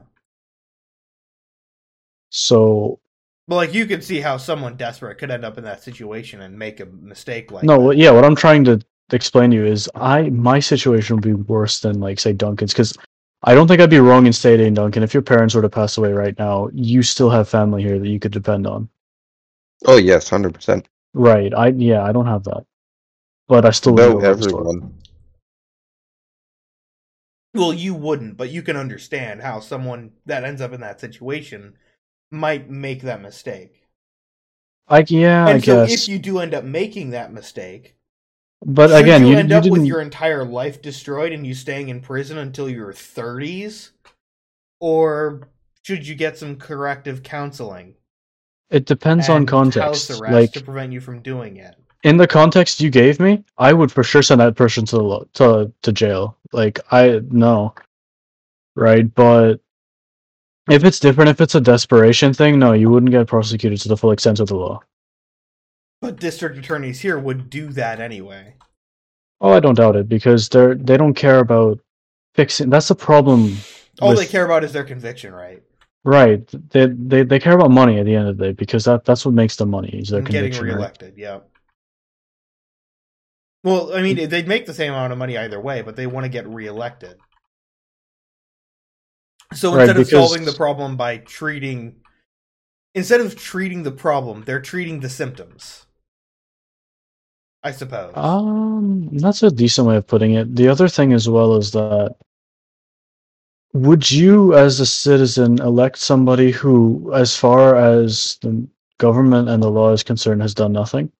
So 2.31 3.01
But 3.47 3.57
like 3.57 3.75
you 3.75 3.87
could 3.87 4.03
see 4.03 4.21
how 4.21 4.39
someone 4.39 4.77
desperate 4.77 5.19
could 5.19 5.31
end 5.31 5.45
up 5.45 5.59
in 5.59 5.65
that 5.65 5.83
situation 5.83 6.41
and 6.41 6.59
make 6.59 6.81
a 6.81 6.87
mistake 6.87 7.51
like 7.53 7.65
no, 7.65 7.89
that. 7.89 7.99
yeah. 7.99 8.11
What 8.11 8.25
I'm 8.25 8.37
trying 8.37 8.65
to 8.65 8.81
explain 9.13 9.51
to 9.51 9.57
you 9.57 9.67
is, 9.67 9.91
I 9.95 10.31
my 10.31 10.61
situation 10.61 11.17
would 11.17 11.25
be 11.25 11.35
worse 11.35 11.81
than 11.81 12.01
like 12.01 12.19
say 12.19 12.33
Duncan's, 12.33 12.73
because 12.73 12.97
I 13.45 13.55
don't 13.55 13.69
think 13.69 13.81
I'd 13.81 13.91
be 13.91 13.99
wrong 14.01 14.27
in 14.27 14.33
stating 14.33 14.75
Duncan. 14.75 15.03
If 15.05 15.15
your 15.15 15.23
parents 15.23 15.55
were 15.55 15.63
to 15.63 15.69
pass 15.69 15.97
away 15.99 16.13
right 16.13 16.37
now, 16.39 16.69
you 16.73 17.03
still 17.03 17.31
have 17.31 17.49
family 17.49 17.83
here 17.83 17.99
that 17.99 18.09
you 18.09 18.19
could 18.19 18.33
depend 18.33 18.67
on. 18.67 18.89
oh 19.87 19.97
yes, 19.97 20.29
hundred 20.29 20.53
percent. 20.55 20.89
Right. 21.15 21.55
I 21.55 21.69
yeah. 21.69 22.03
I 22.05 22.13
don't 22.13 22.27
have 22.27 22.45
that, 22.45 22.67
but 23.49 23.65
I 23.67 23.71
still 23.73 23.95
No, 23.95 23.95
wouldn't 23.95 24.21
go 24.21 24.29
rob 24.29 24.39
a 24.39 24.43
store. 24.43 24.67
everyone. 24.67 24.95
Well, 27.55 27.73
you 27.73 27.95
wouldn't, 27.95 28.37
but 28.37 28.51
you 28.51 28.61
can 28.63 28.77
understand 28.77 29.41
how 29.41 29.59
someone 29.61 30.13
that 30.27 30.45
ends 30.45 30.61
up 30.61 30.73
in 30.75 30.81
that 30.83 31.01
situation 31.01 31.79
might 32.31 32.69
make 32.69 33.01
that 33.03 33.23
mistake. 33.23 33.89
Like 34.89 35.11
yeah. 35.11 35.47
I 35.47 35.53
and 35.53 35.63
so 35.63 35.77
guess. 35.77 35.91
if 35.91 36.09
you 36.09 36.19
do 36.19 36.39
end 36.39 36.55
up 36.55 36.65
making 36.65 37.11
that 37.11 37.33
mistake, 37.33 37.97
but 38.63 38.91
should 38.91 39.01
again, 39.03 39.23
you, 39.27 39.33
you, 39.33 39.37
end 39.39 39.51
you 39.51 39.57
up 39.57 39.67
with 39.69 39.85
your 39.85 40.01
entire 40.01 40.45
life 40.45 40.83
destroyed 40.83 41.33
and 41.33 41.47
you 41.47 41.55
staying 41.55 41.89
in 41.89 42.01
prison 42.01 42.39
until 42.39 42.69
your 42.69 42.93
30s? 42.93 43.91
Or 44.81 45.49
should 45.83 46.07
you 46.07 46.15
get 46.15 46.39
some 46.39 46.57
corrective 46.57 47.23
counseling? 47.23 47.95
It 48.71 48.87
depends 48.87 49.29
on 49.29 49.47
context. 49.47 50.09
House 50.09 50.11
arrest 50.11 50.33
Like 50.33 50.53
to 50.53 50.63
prevent 50.63 50.93
you 50.93 51.01
from 51.01 51.21
doing 51.21 51.57
it. 51.59 51.77
in 52.05 52.17
the 52.19 52.27
context 52.27 52.81
you 52.81 52.91
gave 52.91 53.21
me, 53.21 53.45
I 53.59 53.73
would 53.73 53.93
for 53.93 54.03
sure 54.05 54.23
send 54.23 54.41
that 54.41 54.57
person 54.57 54.85
to 54.87 54.97
the 54.97 55.27
to 55.35 55.73
to 55.83 55.93
jail. 55.93 56.37
Like 56.53 56.81
I 56.93 57.21
no, 57.31 57.75
right? 58.77 59.13
But 59.15 59.61
if 60.71 60.85
it's 60.85 61.01
different, 61.01 61.31
if 61.31 61.41
it's 61.41 61.55
a 61.55 61.61
desperation 61.61 62.33
thing, 62.35 62.59
no, 62.59 62.73
you 62.73 62.91
wouldn't 62.91 63.13
get 63.13 63.27
prosecuted 63.27 63.81
to 63.83 63.89
the 63.89 63.97
full 63.97 64.13
extent 64.13 64.41
of 64.41 64.49
the 64.49 64.57
law. 64.57 64.81
But 66.05 66.21
district 66.21 66.59
attorneys 66.59 67.01
here 67.01 67.19
would 67.19 67.49
do 67.49 67.69
that 67.69 67.99
anyway. 67.99 68.57
Oh, 69.41 69.53
I 69.55 69.59
don't 69.61 69.75
doubt 69.77 69.97
it 69.97 70.07
because 70.07 70.51
they're 70.51 70.75
they 70.75 70.99
don't 70.99 71.15
care 71.15 71.39
about 71.39 71.81
fixing. 72.35 72.69
That's 72.69 72.89
the 72.89 72.95
problem. 72.95 73.57
All 74.03 74.11
with- 74.11 74.19
they 74.19 74.27
care 74.27 74.45
about 74.45 74.65
is 74.65 74.75
their 74.75 74.85
conviction, 74.85 75.33
right? 75.33 75.63
right? 76.05 76.47
They 76.73 76.89
they 76.89 77.23
they 77.23 77.39
care 77.41 77.55
about 77.55 77.71
money 77.71 77.99
at 77.99 78.05
the 78.05 78.15
end 78.15 78.29
of 78.29 78.37
the 78.37 78.49
day 78.49 78.53
because 78.53 78.85
that 78.85 79.07
that's 79.07 79.25
what 79.25 79.33
makes 79.33 79.57
the 79.57 79.65
money 79.65 79.89
is 79.99 80.11
their 80.11 80.19
and 80.19 80.29
getting 80.29 80.51
conviction. 80.53 80.67
right? 80.67 80.75
reelected. 80.75 81.15
Yeah. 81.17 81.39
Well, 83.63 83.95
I 83.95 84.03
mean, 84.03 84.29
they'd 84.29 84.47
make 84.47 84.67
the 84.67 84.75
same 84.75 84.93
amount 84.93 85.15
of 85.15 85.19
money 85.19 85.39
either 85.39 85.59
way, 85.59 85.81
but 85.81 85.97
they 85.97 86.07
want 86.07 86.25
to 86.25 86.29
get 86.29 86.47
reelected. 86.47 87.17
So 89.55 89.71
Right, 89.73 89.81
instead 89.89 89.97
of 89.97 90.07
because- 90.07 90.29
solving 90.29 90.45
the 90.45 90.53
problem 90.53 90.99
by 90.99 91.17
treating, 91.17 92.03
instead 92.95 93.23
of 93.23 93.37
treating 93.37 93.85
the 93.85 93.91
problem, 93.91 94.43
they're 94.45 94.61
treating 94.61 95.01
the 95.01 95.09
symptoms. 95.09 95.87
I 97.65 97.73
suppose. 97.73 98.13
Um, 98.15 99.09
that's 99.13 99.43
a 99.43 99.51
decent 99.51 99.89
way 99.89 99.97
of 99.97 100.07
putting 100.07 100.35
it. 100.35 100.55
The 100.55 100.69
other 100.69 100.87
thing 100.87 101.15
as 101.15 101.29
well 101.31 101.57
is 101.57 101.73
that 101.73 102.15
would 103.73 104.09
you, 104.09 104.55
as 104.55 104.79
a 104.79 104.87
citizen, 104.87 105.61
elect 105.61 105.99
somebody 105.99 106.53
who, 106.53 107.11
as 107.15 107.37
far 107.37 107.75
as 107.75 108.39
the 108.43 108.69
government 108.99 109.49
and 109.49 109.63
the 109.63 109.71
law 109.71 109.93
is 109.93 110.05
concerned, 110.05 110.43
has 110.43 110.55
done 110.55 110.73
nothing? 110.73 111.11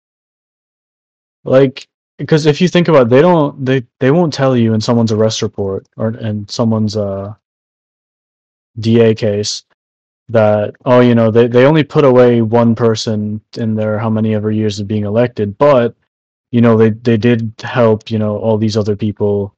Like, 1.45 1.89
because 2.19 2.47
if 2.47 2.61
you 2.61 2.69
think 2.69 2.89
about 2.89 3.07
it, 3.07 3.11
they 3.11 3.23
don't, 3.23 3.65
they, 3.65 3.83
they 3.99 4.13
won't 4.13 4.33
tell 4.33 4.57
you 4.57 4.73
in 4.75 4.81
someone's 4.81 5.13
arrest 5.13 5.43
report 5.43 5.89
or 5.97 6.11
in 6.11 6.47
someone's 6.47 6.97
uh, 6.97 7.35
DA 8.79 9.15
case 9.15 9.65
that, 10.29 10.75
oh, 10.85 11.01
you 11.01 11.15
know, 11.15 11.31
they, 11.31 11.49
they 11.49 11.65
only 11.65 11.83
put 11.83 12.05
away 12.05 12.41
one 12.41 12.75
person 12.75 13.41
in 13.57 13.75
their 13.75 13.99
how 13.99 14.09
many 14.09 14.35
ever 14.35 14.51
years 14.53 14.79
of 14.79 14.87
being 14.87 15.05
elected, 15.05 15.59
but 15.59 15.97
you 16.55 16.61
know 16.61 16.77
they 16.77 16.91
they 16.91 17.17
did 17.17 17.53
help 17.65 18.13
you 18.13 18.19
know 18.19 18.39
all 18.39 18.57
these 18.57 18.77
other 18.77 18.95
people 18.95 19.53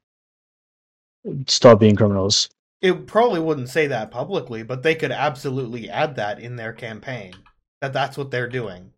stop 1.46 1.78
being 1.78 1.94
criminals. 1.94 2.48
It 2.80 3.06
probably 3.06 3.38
wouldn't 3.38 3.68
say 3.68 3.86
that 3.88 4.10
publicly, 4.10 4.62
but 4.62 4.82
they 4.82 4.94
could 4.94 5.12
absolutely 5.12 5.90
add 5.90 6.16
that 6.16 6.40
in 6.40 6.56
their 6.56 6.72
campaign. 6.72 7.34
That 7.82 7.92
that's 7.92 8.16
what 8.16 8.30
they're 8.30 8.48
doing. 8.48 8.92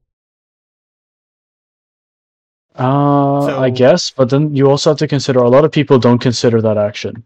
Uh, 2.79 3.59
I 3.59 3.71
guess, 3.71 4.13
but 4.13 4.31
then 4.31 4.55
you 4.55 4.71
also 4.71 4.91
have 4.91 4.99
to 4.99 5.09
consider 5.09 5.41
a 5.41 5.49
lot 5.49 5.65
of 5.65 5.73
people 5.73 5.99
don't 5.99 6.21
consider 6.21 6.63
that 6.63 6.79
action, 6.79 7.25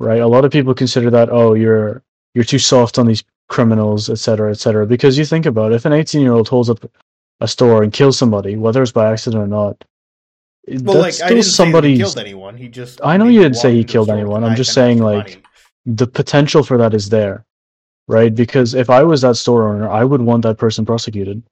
right? 0.00 0.20
A 0.20 0.26
lot 0.26 0.44
of 0.44 0.50
people 0.50 0.74
consider 0.74 1.10
that 1.10 1.30
oh, 1.30 1.54
you're 1.54 2.02
you're 2.34 2.42
too 2.42 2.58
soft 2.58 2.98
on 2.98 3.06
these 3.06 3.22
criminals, 3.48 4.10
et 4.10 4.18
cetera, 4.18 4.50
et 4.50 4.58
cetera. 4.58 4.84
Because 4.84 5.16
you 5.16 5.24
think 5.24 5.46
about 5.46 5.70
it, 5.70 5.76
if 5.76 5.84
an 5.84 5.92
18 5.92 6.20
year 6.20 6.32
old 6.32 6.48
holds 6.48 6.68
up 6.68 6.84
a 7.40 7.46
store 7.46 7.84
and 7.84 7.92
kills 7.92 8.18
somebody, 8.18 8.56
whether 8.56 8.82
it's 8.82 8.90
by 8.90 9.12
accident 9.12 9.40
or 9.40 9.46
not, 9.46 9.84
Well, 10.70 11.02
that's 11.02 11.20
like 11.20 11.24
I 11.24 11.26
still 11.26 11.28
didn't 11.28 11.44
say 11.44 11.72
that 11.72 11.84
he 11.84 11.96
killed 11.96 12.18
anyone. 12.18 12.56
He 12.56 12.68
just 12.68 13.00
I 13.04 13.16
know 13.16 13.26
you 13.26 13.42
didn't 13.42 13.56
say 13.56 13.74
he 13.74 13.84
killed 13.84 14.10
anyone, 14.10 14.44
I'm 14.44 14.56
just 14.56 14.72
saying, 14.72 14.98
like, 14.98 15.28
money. 15.28 15.42
the 15.86 16.06
potential 16.06 16.62
for 16.62 16.76
that 16.78 16.94
is 16.94 17.08
there, 17.08 17.44
right? 18.06 18.34
Because 18.34 18.74
if 18.74 18.90
I 18.90 19.02
was 19.02 19.22
that 19.22 19.36
store 19.36 19.68
owner, 19.68 19.88
I 19.88 20.04
would 20.04 20.20
want 20.20 20.42
that 20.42 20.58
person 20.58 20.84
prosecuted 20.84 21.42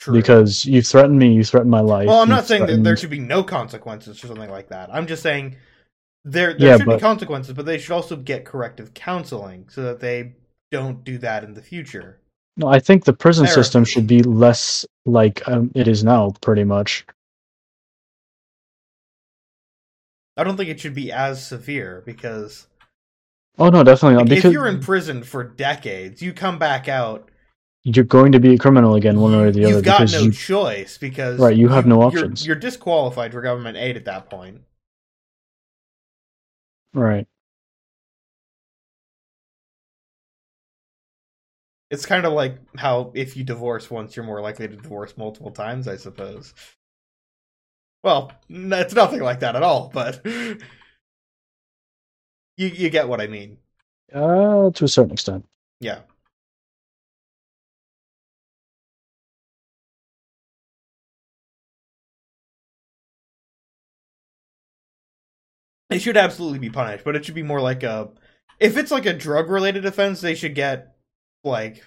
True. 0.00 0.14
because 0.14 0.64
you 0.64 0.82
threatened 0.82 1.18
me, 1.18 1.32
you 1.32 1.44
threatened 1.44 1.70
my 1.70 1.80
life. 1.80 2.08
well, 2.08 2.20
I'm 2.20 2.28
not 2.28 2.46
saying 2.46 2.66
that 2.66 2.82
there 2.82 2.96
should 2.96 3.10
be 3.10 3.20
no 3.20 3.42
consequences 3.42 4.22
or 4.22 4.26
something 4.26 4.50
like 4.50 4.68
that. 4.68 4.90
I'm 4.92 5.06
just 5.06 5.22
saying 5.22 5.56
there 6.24 6.54
there 6.54 6.68
Yeah, 6.68 6.76
should 6.78 6.88
be 6.88 6.98
consequences, 6.98 7.54
but 7.54 7.66
they 7.66 7.78
should 7.78 7.92
also 7.92 8.16
get 8.16 8.44
corrective 8.44 8.92
counseling 8.94 9.66
so 9.70 9.82
that 9.82 10.00
they 10.00 10.34
don't 10.70 11.04
do 11.04 11.18
that 11.18 11.44
in 11.44 11.54
the 11.54 11.62
future. 11.62 12.20
No, 12.56 12.68
I 12.68 12.78
think 12.78 13.04
the 13.04 13.12
prison 13.12 13.46
system 13.46 13.84
should 13.84 14.06
be 14.06 14.22
less 14.22 14.86
like 15.06 15.46
um, 15.48 15.70
it 15.74 15.88
is 15.88 16.04
now, 16.04 16.32
pretty 16.40 16.64
much. 16.64 17.04
I 20.36 20.44
don't 20.44 20.56
think 20.56 20.68
it 20.70 20.80
should 20.80 20.94
be 20.94 21.12
as 21.12 21.44
severe 21.46 22.02
because 22.04 22.66
Oh 23.58 23.68
no, 23.70 23.84
definitely 23.84 24.14
not. 24.14 24.20
like, 24.22 24.28
Because 24.30 24.44
if 24.46 24.52
you're 24.52 24.66
in 24.66 24.80
prison 24.80 25.22
for 25.22 25.44
decades, 25.44 26.20
you 26.20 26.32
come 26.32 26.58
back 26.58 26.88
out, 26.88 27.30
you're 27.84 28.04
going 28.04 28.32
to 28.32 28.40
be 28.40 28.54
a 28.54 28.58
criminal 28.58 28.94
again, 28.96 29.20
one 29.20 29.32
way 29.32 29.44
or 29.44 29.50
the 29.52 29.64
other. 29.64 29.74
you've 29.76 29.84
got 29.84 30.10
no 30.10 30.20
you, 30.22 30.32
choice 30.32 30.98
because 30.98 31.38
Right, 31.38 31.56
you 31.56 31.68
have 31.68 31.86
no 31.86 31.96
you're- 31.96 32.06
options. 32.06 32.46
You're, 32.46 32.56
disqualified 32.56 33.32
for 33.32 33.42
government 33.42 33.76
aid 33.76 33.96
at 33.96 34.06
that 34.06 34.28
point. 34.30 34.62
right, 36.94 37.26
It's 41.90 42.06
kind 42.06 42.24
of 42.26 42.32
like 42.32 42.58
how 42.76 43.12
if 43.14 43.36
you 43.36 43.44
divorce 43.44 43.90
once, 43.90 44.16
you're 44.16 44.24
more 44.24 44.40
likely 44.40 44.66
to 44.66 44.76
divorce 44.76 45.16
multiple 45.16 45.50
times, 45.52 45.86
I 45.86 45.96
suppose. 45.96 46.54
Well, 48.04 48.30
it's 48.50 48.94
nothing 48.94 49.20
like 49.20 49.40
that 49.40 49.56
at 49.56 49.62
all, 49.62 49.90
but 49.92 50.20
you 50.26 50.58
you 52.56 52.90
get 52.90 53.08
what 53.08 53.20
I 53.22 53.26
mean. 53.26 53.56
uh, 54.12 54.70
to 54.70 54.84
a 54.84 54.88
certain 54.88 55.12
extent. 55.12 55.46
Yeah. 55.80 56.00
They 65.90 65.98
should 65.98 66.16
absolutely 66.16 66.58
be 66.58 66.70
punished, 66.70 67.04
but 67.04 67.16
it 67.16 67.24
should 67.24 67.34
be 67.34 67.42
more 67.42 67.60
like 67.60 67.82
a 67.82 68.10
if 68.60 68.76
it's 68.76 68.90
like 68.90 69.06
a 69.06 69.12
drug 69.14 69.48
related 69.48 69.84
offense, 69.86 70.20
they 70.20 70.34
should 70.34 70.54
get 70.54 70.96
like 71.42 71.84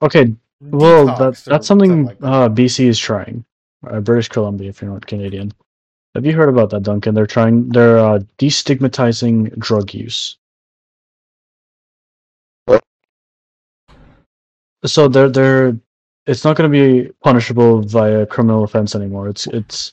Okay, 0.00 0.36
well, 0.60 1.06
that, 1.06 1.42
that's 1.44 1.66
something 1.66 2.04
like 2.04 2.20
that. 2.20 2.26
uh, 2.26 2.48
BC 2.48 2.86
is 2.86 2.98
trying. 2.98 3.44
Uh, 3.86 4.00
British 4.00 4.28
Columbia, 4.28 4.70
if 4.70 4.82
you're 4.82 4.90
not 4.90 5.06
Canadian. 5.06 5.52
Have 6.14 6.26
you 6.26 6.32
heard 6.32 6.48
about 6.48 6.70
that, 6.70 6.82
Duncan? 6.82 7.14
They're 7.14 7.26
trying. 7.26 7.68
They're 7.68 7.98
uh, 7.98 8.20
destigmatizing 8.38 9.56
drug 9.58 9.94
use. 9.94 10.36
So 14.84 15.08
they're 15.08 15.28
they're. 15.28 15.78
It's 16.26 16.44
not 16.44 16.56
going 16.56 16.70
to 16.70 16.76
be 17.04 17.10
punishable 17.22 17.82
via 17.82 18.26
criminal 18.26 18.64
offense 18.64 18.94
anymore. 18.94 19.28
It's 19.28 19.46
it's 19.46 19.92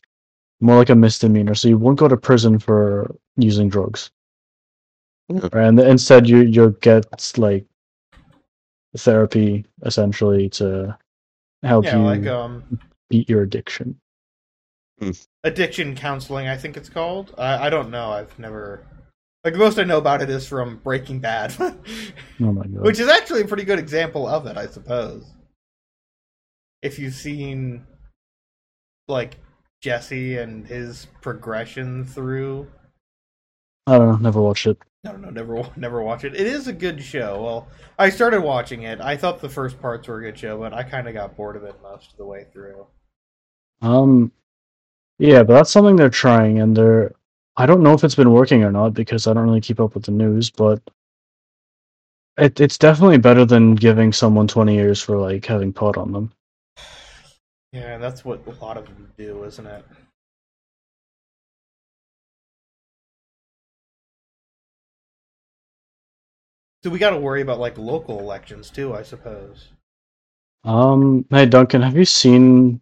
more 0.62 0.78
like 0.78 0.90
a 0.90 0.96
misdemeanor. 0.96 1.56
So 1.56 1.68
you 1.68 1.78
won't 1.78 2.00
go 2.00 2.08
to 2.08 2.18
prison 2.18 2.60
for 2.60 3.16
using 3.38 3.70
drugs. 3.70 4.10
Yeah. 5.30 5.48
And 5.54 5.80
instead, 5.80 6.28
you 6.28 6.40
you'll 6.40 6.72
get 6.82 7.06
like 7.38 7.66
therapy 8.98 9.66
essentially 9.84 10.50
to 10.50 10.98
help 11.64 11.86
yeah, 11.86 11.98
you 11.98 12.04
like 12.04 12.26
um 12.28 12.64
beat 13.10 13.30
your 13.30 13.44
addiction. 13.44 14.00
Hmm. 15.00 15.12
addiction 15.44 15.94
counseling, 15.94 16.48
I 16.48 16.56
think 16.56 16.78
it's 16.78 16.88
called. 16.88 17.34
I, 17.38 17.68
I 17.68 17.70
don't 17.70 17.90
know. 17.90 18.12
I've 18.12 18.38
never 18.40 18.86
like 19.44 19.54
the 19.54 19.60
most 19.60 19.78
I 19.78 19.84
know 19.84 19.98
about 19.98 20.22
it 20.22 20.30
is 20.30 20.48
from 20.48 20.78
Breaking 20.78 21.20
Bad, 21.20 21.54
Oh 21.60 21.74
my 22.40 22.64
god. 22.64 22.82
which 22.82 23.00
is 23.00 23.08
actually 23.10 23.42
a 23.42 23.48
pretty 23.48 23.64
good 23.66 23.78
example 23.78 24.26
of 24.28 24.48
it, 24.48 24.58
I 24.58 24.68
suppose. 24.68 25.26
If 26.82 26.98
you've 26.98 27.14
seen 27.14 27.86
like 29.08 29.38
Jesse 29.82 30.38
and 30.38 30.66
his 30.66 31.08
progression 31.22 32.06
through 32.06 32.68
I 33.88 33.98
don't 33.98 34.10
know. 34.10 34.18
Never 34.18 34.42
watched 34.42 34.68
it. 34.68 34.78
I 35.06 35.12
don't 35.12 35.22
know, 35.22 35.30
never 35.30 35.64
never 35.76 36.02
watch 36.02 36.24
it. 36.24 36.36
It 36.36 36.48
is 36.48 36.68
a 36.68 36.74
good 36.74 37.02
show. 37.02 37.42
Well, 37.44 37.68
I 38.00 38.10
started 38.10 38.42
watching 38.42 38.84
it. 38.84 39.00
I 39.00 39.16
thought 39.16 39.40
the 39.40 39.50
first 39.50 39.80
parts 39.82 40.08
were 40.08 40.20
a 40.20 40.22
good 40.22 40.38
show, 40.38 40.58
but 40.58 40.74
I 40.74 40.84
kind 40.84 41.08
of 41.08 41.14
got 41.14 41.36
bored 41.36 41.56
of 41.56 41.64
it 41.64 41.76
most 41.82 42.12
of 42.12 42.18
the 42.18 42.26
way 42.26 42.46
through. 42.52 42.88
Um, 43.82 44.32
yeah, 45.20 45.44
but 45.44 45.54
that's 45.54 45.72
something 45.72 45.96
they're 45.96 46.10
trying, 46.10 46.60
and 46.60 46.76
they're. 46.76 47.14
I 47.58 47.66
don't 47.66 47.84
know 47.84 47.94
if 47.94 48.04
it's 48.04 48.16
been 48.16 48.32
working 48.32 48.64
or 48.64 48.72
not 48.72 48.94
because 48.94 49.28
I 49.28 49.34
don't 49.34 49.46
really 49.46 49.62
keep 49.62 49.80
up 49.80 49.94
with 49.94 50.04
the 50.04 50.12
news, 50.12 50.50
but 50.50 50.82
it 52.38 52.60
it's 52.60 52.78
definitely 52.78 53.18
better 53.18 53.46
than 53.46 53.76
giving 53.76 54.12
someone 54.12 54.48
twenty 54.48 54.76
years 54.76 55.02
for 55.02 55.18
like 55.18 55.46
having 55.46 55.72
pot 55.74 55.98
on 55.98 56.12
them. 56.12 56.32
Yeah, 57.72 57.98
that's 57.98 58.24
what 58.24 58.42
a 58.48 58.52
lot 58.64 58.78
of 58.78 58.86
them 58.86 59.12
do, 59.18 59.44
isn't 59.44 59.68
it? 59.68 59.84
So 66.86 66.92
we 66.92 67.00
got 67.00 67.10
to 67.10 67.18
worry 67.18 67.42
about 67.42 67.58
like 67.60 67.80
local 67.80 68.20
elections 68.20 68.70
too, 68.70 68.94
I 68.94 69.02
suppose. 69.02 69.70
Um, 70.64 71.26
hey 71.32 71.48
Duncan, 71.48 71.82
have 71.82 71.98
you 71.98 72.06
seen? 72.06 72.80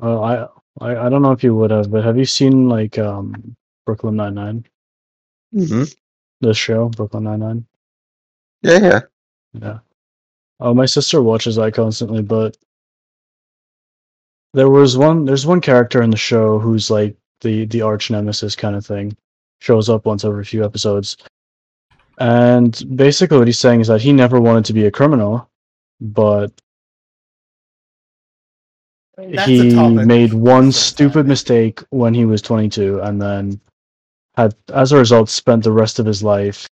Well, 0.00 0.24
I 0.24 0.46
I, 0.80 1.04
I 1.04 1.08
don't 1.10 1.20
know 1.20 1.32
if 1.32 1.44
you 1.44 1.54
would 1.54 1.70
have, 1.70 1.90
but 1.90 2.04
have 2.04 2.16
you 2.16 2.24
seen 2.24 2.66
like 2.66 2.96
um 2.96 3.54
Brooklyn 3.84 4.16
Nine 4.16 4.32
Nine, 4.32 4.64
hmm 5.52 5.82
the 6.40 6.54
show 6.54 6.88
Brooklyn 6.88 7.24
Nine 7.24 7.40
Nine? 7.40 7.66
Yeah, 8.62 8.78
yeah. 8.78 9.00
Yeah. 9.52 9.78
Oh, 10.60 10.72
my 10.72 10.86
sister 10.86 11.20
watches 11.20 11.56
that 11.56 11.74
constantly, 11.74 12.22
but 12.22 12.56
there 14.54 14.70
was 14.70 14.96
one. 14.96 15.26
There's 15.26 15.44
one 15.44 15.60
character 15.60 16.00
in 16.00 16.08
the 16.08 16.16
show 16.16 16.58
who's 16.58 16.90
like 16.90 17.18
the 17.42 17.66
the 17.66 17.82
arch 17.82 18.10
nemesis 18.10 18.56
kind 18.56 18.76
of 18.76 18.86
thing. 18.86 19.14
Shows 19.60 19.90
up 19.90 20.06
once 20.06 20.24
every 20.24 20.44
few 20.46 20.64
episodes, 20.64 21.18
and 22.18 22.84
basically 22.96 23.38
what 23.38 23.48
he's 23.48 23.58
saying 23.58 23.80
is 23.80 23.88
that 23.88 24.02
he 24.02 24.12
never 24.12 24.40
wanted 24.40 24.64
to 24.66 24.72
be 24.72 24.86
a 24.86 24.90
criminal, 24.90 25.48
but 26.00 26.52
That's 29.34 29.60
a 29.60 29.70
he 29.70 29.70
made 30.04 30.32
one 30.32 30.72
stupid 30.72 31.26
sad. 31.26 31.26
mistake 31.26 31.80
when 31.90 32.14
he 32.14 32.24
was 32.24 32.42
22, 32.42 33.00
and 33.00 33.20
then 33.20 33.60
had, 34.36 34.54
as 34.72 34.92
a 34.92 34.96
result, 34.98 35.28
spent 35.28 35.64
the 35.64 35.72
rest 35.72 35.98
of 35.98 36.06
his 36.06 36.22
life 36.22 36.68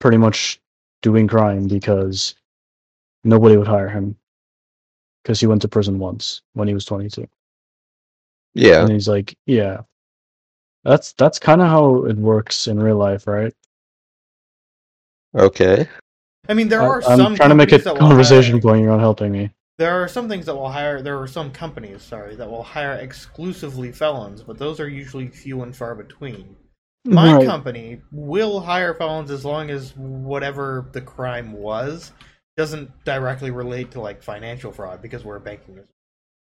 pretty 0.00 0.16
much 0.18 0.60
doing 1.02 1.28
crime 1.28 1.68
because 1.68 2.34
nobody 3.24 3.56
would 3.56 3.66
hire 3.66 3.88
him 3.88 4.16
because 5.22 5.40
he 5.40 5.46
went 5.46 5.62
to 5.62 5.68
prison 5.68 5.98
once 5.98 6.42
when 6.54 6.68
he 6.68 6.74
was 6.74 6.84
22 6.84 7.26
Yeah. 8.54 8.82
and 8.82 8.92
he's 8.92 9.08
like 9.08 9.36
yeah 9.46 9.82
that's 10.84 11.12
that's 11.14 11.38
kind 11.38 11.62
of 11.62 11.68
how 11.68 12.04
it 12.06 12.16
works 12.16 12.66
in 12.68 12.78
real 12.82 12.96
life 12.96 13.26
right 13.26 13.54
Okay. 15.34 15.88
I 16.48 16.54
mean, 16.54 16.68
there 16.68 16.82
I- 16.82 16.86
are 16.86 17.02
i'm 17.08 17.18
some 17.18 17.34
trying 17.36 17.48
to 17.48 17.54
make 17.54 17.68
a 17.72 17.78
companies 17.78 17.84
that 17.84 17.92
will 17.94 18.00
conversation 18.08 18.52
hire- 18.54 18.60
point 18.62 18.82
you're 18.82 18.90
not 18.90 19.00
helping 19.00 19.32
me 19.32 19.50
There 19.78 20.00
are 20.02 20.06
some 20.08 20.28
things 20.28 20.46
that 20.46 20.54
will 20.54 20.70
hire. 20.70 21.02
There 21.02 21.20
are 21.20 21.26
some 21.26 21.50
companies, 21.50 22.00
sorry, 22.02 22.36
that 22.36 22.48
will 22.48 22.62
hire 22.62 22.92
exclusively 22.94 23.90
felons, 23.90 24.42
but 24.42 24.56
those 24.58 24.78
are 24.78 24.88
usually 24.88 25.26
few 25.28 25.62
and 25.62 25.74
far 25.74 25.96
between. 25.96 26.54
My 27.04 27.34
Right. 27.34 27.44
company 27.46 28.00
will 28.12 28.60
hire 28.60 28.94
felons 28.94 29.30
as 29.32 29.44
long 29.44 29.70
as 29.70 29.92
whatever 29.96 30.86
the 30.92 31.00
crime 31.00 31.52
was 31.52 32.12
doesn't 32.56 32.88
directly 33.04 33.50
relate 33.50 33.90
to 33.92 34.00
like 34.00 34.22
financial 34.22 34.70
fraud 34.70 35.02
because 35.02 35.24
we're 35.24 35.36
a 35.36 35.40
banking. 35.40 35.74
business. 35.74 35.90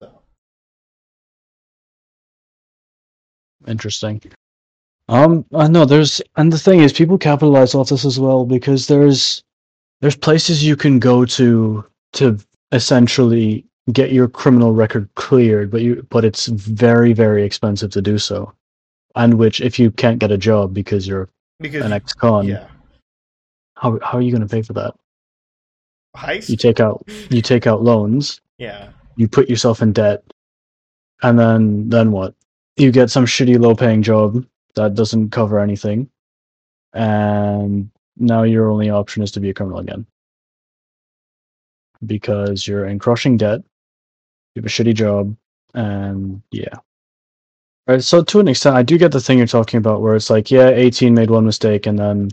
So 0.03 0.21
interesting 3.69 4.21
um 5.09 5.45
i 5.55 5.69
know 5.69 5.85
there's 5.85 6.23
and 6.37 6.53
the 6.53 6.59
thing 6.59 6.81
is 6.81 6.93
people 6.93 7.19
capitalize 7.19 7.75
off 7.75 7.91
this 7.91 8.05
as 8.05 8.19
well 8.19 8.47
because 8.47 8.87
there's 8.87 9.43
there's 10.01 10.17
places 10.17 10.65
you 10.65 10.77
can 10.77 10.99
go 10.99 11.25
to 11.25 11.85
to 12.13 12.39
essentially 12.73 13.65
get 13.93 14.13
your 14.13 14.29
criminal 14.29 14.73
record 14.73 15.09
cleared, 15.15 15.71
but 15.71 15.83
you 15.83 16.07
but 16.11 16.25
it's 16.25 16.47
very 16.47 17.13
very 17.13 17.45
expensive 17.45 17.91
to 17.93 18.03
do 18.03 18.19
so, 18.19 18.53
and 19.17 19.39
which 19.39 19.61
if 19.61 19.79
you 19.79 19.91
can't 19.91 20.19
get 20.19 20.33
a 20.33 20.39
job 20.39 20.75
because 20.75 21.07
you're 21.07 21.29
because 21.61 21.85
an 21.85 21.93
ex-con, 21.93 22.47
yeah, 22.47 22.67
how 23.77 23.99
how 24.03 24.19
are 24.19 24.23
you 24.23 24.31
going 24.31 24.47
to 24.47 24.49
pay 24.49 24.63
for 24.63 24.73
that? 24.75 24.95
heist. 26.17 26.49
You 26.49 26.57
take 26.57 26.81
out 26.81 27.05
you 27.31 27.43
take 27.43 27.67
out 27.67 27.83
loans, 27.83 28.41
yeah, 28.59 28.91
you 29.17 29.29
put 29.29 29.49
yourself 29.49 29.83
in 29.83 29.93
debt, 29.93 30.23
and 31.23 31.39
then 31.39 31.89
then 31.89 32.11
what? 32.11 32.35
You 32.77 32.91
get 32.91 33.11
some 33.11 33.27
shitty 33.27 33.59
low 33.61 33.75
paying 33.75 34.03
job 34.03 34.45
that 34.75 34.95
doesn't 34.95 35.31
cover 35.31 35.61
anything, 35.61 36.09
and 36.93 37.91
now 38.17 38.43
your 38.43 38.71
only 38.71 38.91
option 38.91 39.23
is 39.23 39.33
to 39.33 39.41
be 39.41 39.51
a 39.51 39.55
criminal 39.55 39.81
again 39.81 40.07
because 42.07 42.67
you're 42.67 42.87
in 42.87 42.99
crushing 42.99 43.37
debt, 43.37 43.61
you 44.55 44.61
have 44.63 44.67
a 44.67 44.69
shitty 44.69 44.95
job, 44.95 45.35
and 45.75 46.43
yeah. 46.51 46.75
Right. 47.87 48.03
So 48.03 48.23
to 48.23 48.41
an 48.41 48.49
extent, 48.49 48.77
I 48.77 48.83
do 48.83 48.97
get 48.97 49.13
the 49.13 49.21
thing 49.21 49.39
you're 49.39 49.47
talking 49.47 49.79
about, 49.79 50.01
where 50.01 50.15
it's 50.17 50.31
like, 50.31 50.51
yeah, 50.51 50.69
18 50.69 51.13
made 51.15 51.31
one 51.31 51.45
mistake 51.45 51.87
and 51.87 51.99
then 51.99 52.31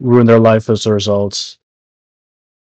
ruined 0.00 0.28
their 0.28 0.40
life 0.40 0.68
as 0.68 0.86
a 0.86 0.92
result. 0.92 1.56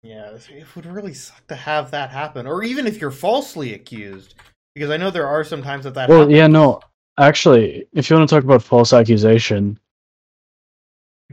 yeah. 0.02 0.30
It 0.48 0.74
would 0.74 0.86
really 0.86 1.14
suck 1.14 1.46
to 1.48 1.54
have 1.54 1.90
that 1.92 2.10
happen, 2.10 2.46
or 2.46 2.64
even 2.64 2.86
if 2.86 3.00
you're 3.00 3.10
falsely 3.12 3.74
accused, 3.74 4.34
because 4.74 4.90
I 4.90 4.96
know 4.96 5.10
there 5.10 5.28
are 5.28 5.44
some 5.44 5.62
times 5.62 5.84
that 5.84 5.94
that. 5.94 6.08
Well, 6.08 6.20
happens. 6.20 6.36
yeah, 6.36 6.46
no. 6.48 6.80
Actually, 7.18 7.86
if 7.92 8.08
you 8.08 8.16
want 8.16 8.28
to 8.28 8.34
talk 8.34 8.44
about 8.44 8.62
false 8.62 8.92
accusation, 8.92 9.78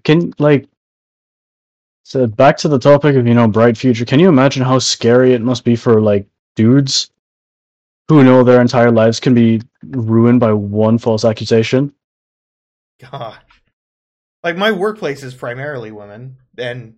can 0.03 0.34
like 0.39 0.68
so 2.03 2.26
back 2.27 2.57
to 2.57 2.68
the 2.68 2.80
topic 2.80 3.15
of 3.15 3.27
you 3.27 3.34
know 3.34 3.47
bright 3.47 3.77
future. 3.77 4.06
Can 4.06 4.19
you 4.19 4.30
imagine 4.30 4.64
how 4.64 4.80
scary 4.80 5.34
it 5.34 5.41
must 5.41 5.64
be 5.64 5.76
for 5.76 6.01
like 6.01 6.27
dudes 6.56 7.11
who 8.07 8.23
know 8.23 8.43
their 8.43 8.60
entire 8.60 8.91
lives 8.91 9.19
can 9.19 9.34
be 9.34 9.61
ruined 9.84 10.39
by 10.39 10.51
one 10.51 10.97
false 10.97 11.23
accusation? 11.23 11.93
God. 13.11 13.38
Like 14.43 14.57
my 14.57 14.72
workplace 14.72 15.22
is 15.22 15.34
primarily 15.34 15.91
women, 15.91 16.38
and 16.57 16.95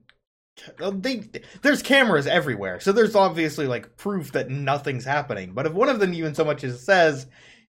uh, 0.79 0.91
they 0.93 1.23
there's 1.61 1.81
cameras 1.83 2.27
everywhere, 2.27 2.79
so 2.79 2.91
there's 2.91 3.15
obviously 3.15 3.67
like 3.67 3.97
proof 3.97 4.31
that 4.31 4.49
nothing's 4.49 5.05
happening. 5.05 5.53
But 5.53 5.65
if 5.65 5.73
one 5.73 5.89
of 5.89 5.99
them 5.99 6.13
even 6.13 6.35
so 6.35 6.45
much 6.45 6.63
as 6.63 6.81
says, 6.83 7.27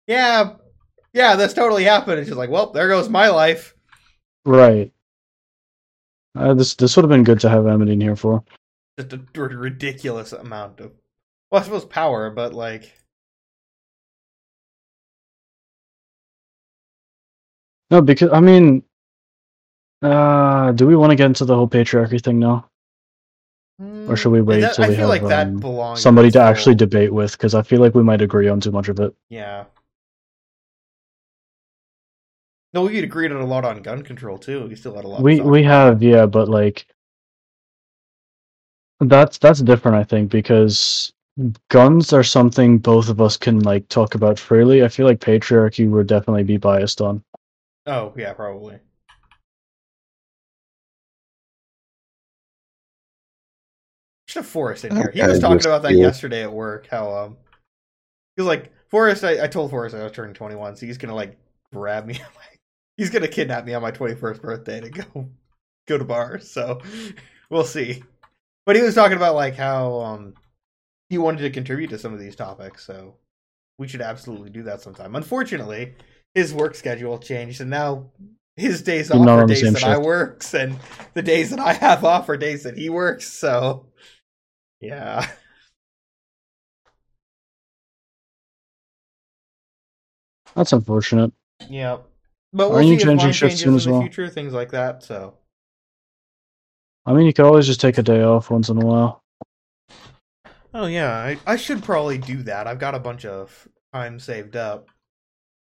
"Yeah, 0.08 0.56
yeah, 1.14 1.36
this 1.36 1.54
totally 1.54 1.84
happened," 1.84 2.20
it's 2.20 2.28
just 2.30 2.38
like, 2.38 2.50
well, 2.50 2.72
there 2.72 2.88
goes 2.88 3.10
my 3.10 3.30
life. 3.30 3.76
Right. 4.46 4.92
Uh, 6.38 6.54
this 6.54 6.76
this 6.76 6.96
would 6.96 7.04
have 7.04 7.10
been 7.10 7.24
good 7.24 7.40
to 7.42 7.50
have 7.50 7.66
Emily 7.68 7.94
in 7.94 8.02
here 8.02 8.16
for. 8.16 8.44
Just 9.00 9.14
a 9.14 9.20
ridiculous 9.38 10.34
amount 10.34 10.80
of, 10.80 10.92
well, 11.52 11.62
I 11.62 11.64
suppose 11.64 11.86
power, 11.86 12.30
but 12.30 12.54
like, 12.54 12.94
No, 17.92 18.02
because 18.02 18.30
I 18.32 18.40
mean, 18.40 18.84
uh, 20.04 20.72
do 20.74 20.86
we 20.86 20.96
want 20.96 21.10
to 21.12 21.16
get 21.16 21.26
into 21.26 21.46
the 21.46 21.56
whole 21.56 21.68
patriarchy 21.68 22.24
thing 22.24 22.38
now, 22.40 22.70
or 24.08 24.16
should 24.16 24.30
we 24.30 24.40
mm, 24.40 24.46
wait 24.46 24.62
that- 24.62 24.76
till 24.76 24.86
I 24.86 24.90
we 24.90 24.96
feel 24.96 25.10
have 25.12 25.24
like 25.24 25.30
that 25.30 25.48
um, 25.48 25.98
somebody 25.98 26.30
to 26.32 26.40
actually 26.40 26.76
debate 26.76 27.12
with? 27.12 27.32
Because 27.32 27.56
I 27.56 27.64
feel 27.64 27.80
like 27.82 27.96
we 27.96 28.04
might 28.04 28.22
agree 28.22 28.48
on 28.48 28.60
too 28.60 28.72
much 28.72 28.90
of 28.90 29.00
it. 29.00 29.14
Yeah. 29.30 29.66
No, 32.74 32.84
we 32.84 33.00
agreed 33.00 33.32
on 33.32 33.42
a 33.42 33.46
lot 33.46 33.66
on 33.66 33.82
gun 33.82 34.04
control 34.04 34.38
too. 34.38 34.68
We 34.68 34.76
still 34.76 34.96
had 34.96 35.06
a 35.06 35.08
lot. 35.08 35.22
We 35.24 35.40
of 35.40 35.46
we 35.48 35.64
have 35.64 36.04
yeah, 36.04 36.26
but 36.26 36.50
like 36.50 36.86
that's 39.00 39.38
that's 39.38 39.62
different, 39.62 39.98
I 39.98 40.04
think, 40.04 40.30
because 40.30 41.14
guns 41.70 42.14
are 42.14 42.24
something 42.24 42.78
both 42.78 43.10
of 43.10 43.22
us 43.22 43.38
can 43.38 43.60
like 43.60 43.88
talk 43.90 44.16
about 44.16 44.38
freely. 44.38 44.84
I 44.84 44.88
feel 44.88 45.06
like 45.06 45.20
patriarchy 45.20 45.90
would 45.90 46.08
definitely 46.08 46.44
be 46.44 46.58
biased 46.58 47.02
on. 47.02 47.24
Oh 47.86 48.14
yeah, 48.16 48.34
probably. 48.34 48.80
Should 54.28 54.44
have 54.44 54.48
Forrest 54.48 54.86
in 54.86 54.96
here. 54.96 55.10
He 55.12 55.24
was 55.24 55.40
talking 55.40 55.66
about 55.66 55.82
that 55.84 55.96
yesterday 55.96 56.44
at 56.44 56.52
work. 56.52 56.86
How 56.86 57.12
um, 57.12 57.38
he 58.36 58.44
was 58.44 58.48
like 58.48 58.72
Forrest. 58.90 59.24
I, 59.24 59.46
I 59.46 59.48
told 59.48 59.72
Forrest 59.72 59.96
I 59.96 60.04
was 60.04 60.12
turning 60.12 60.36
twenty 60.36 60.56
one, 60.56 60.76
so 60.76 60.86
he's 60.86 61.00
gonna 61.00 61.16
like 61.16 61.36
grab 61.74 62.06
me. 62.06 62.22
he's 63.00 63.10
gonna 63.10 63.30
kidnap 63.30 63.66
me 63.66 63.74
on 63.74 63.82
my 63.82 63.92
twenty 63.92 64.14
first 64.14 64.42
birthday 64.42 64.82
to 64.82 64.90
go 64.90 65.30
go 65.88 65.98
to 65.98 66.04
bars. 66.04 66.52
So 66.52 66.82
we'll 67.50 67.64
see. 67.64 68.04
But 68.66 68.76
he 68.76 68.82
was 68.84 68.94
talking 68.94 69.16
about 69.18 69.36
like 69.36 69.56
how 69.56 70.02
um 70.02 70.34
he 71.10 71.18
wanted 71.18 71.42
to 71.42 71.50
contribute 71.50 71.90
to 71.92 71.98
some 71.98 72.14
of 72.14 72.20
these 72.20 72.36
topics, 72.36 72.86
so 72.86 73.16
we 73.80 73.88
should 73.88 74.02
absolutely 74.02 74.50
do 74.50 74.64
that 74.64 74.82
sometime. 74.82 75.16
Unfortunately, 75.16 75.96
his 76.36 76.54
work 76.54 76.76
schedule 76.76 77.18
changed, 77.18 77.62
and 77.62 77.70
now 77.70 78.12
his 78.58 78.82
days 78.84 79.10
off 79.10 79.26
are 79.26 79.48
days 79.48 79.62
that 79.74 79.84
I 79.84 79.94
shift. 79.94 80.06
works, 80.06 80.54
and 80.54 80.78
the 81.14 81.22
days 81.22 81.50
that 81.52 81.60
I 81.60 81.74
have 81.74 82.04
off 82.04 82.28
are 82.28 82.38
days 82.38 82.64
that 82.64 82.78
he 82.78 82.90
works. 82.90 83.28
So, 83.28 83.88
yeah, 84.82 85.26
That's 90.56 90.74
unfortunate. 90.74 91.32
yeah. 91.70 92.00
But 92.54 92.72
we'll 92.72 92.80
Aren't 92.80 92.88
see 92.88 92.94
you 92.94 92.98
if 92.98 93.02
changing 93.04 93.32
shifts 93.32 93.60
changes 93.60 93.60
soon 93.60 93.74
in 93.74 93.76
as 93.76 93.86
the 93.86 93.92
well? 93.92 94.02
future, 94.02 94.30
things 94.30 94.54
like 94.54 94.72
that. 94.72 95.04
So, 95.04 95.36
I 97.06 97.14
mean, 97.14 97.26
you 97.26 97.34
could 97.34 97.46
always 97.46 97.68
just 97.68 97.82
take 97.82 97.98
a 97.98 98.04
day 98.04 98.24
off 98.24 98.50
once 98.50 98.70
in 98.70 98.78
a 98.82 98.86
while. 98.86 99.24
oh 100.74 100.86
yeah, 100.88 101.12
I, 101.14 101.38
I 101.46 101.56
should 101.58 101.84
probably 101.84 102.18
do 102.18 102.44
that. 102.44 102.68
I've 102.68 102.80
got 102.80 102.96
a 102.96 103.00
bunch 103.00 103.26
of 103.26 103.68
time 103.94 104.20
saved 104.20 104.56
up. 104.56 104.90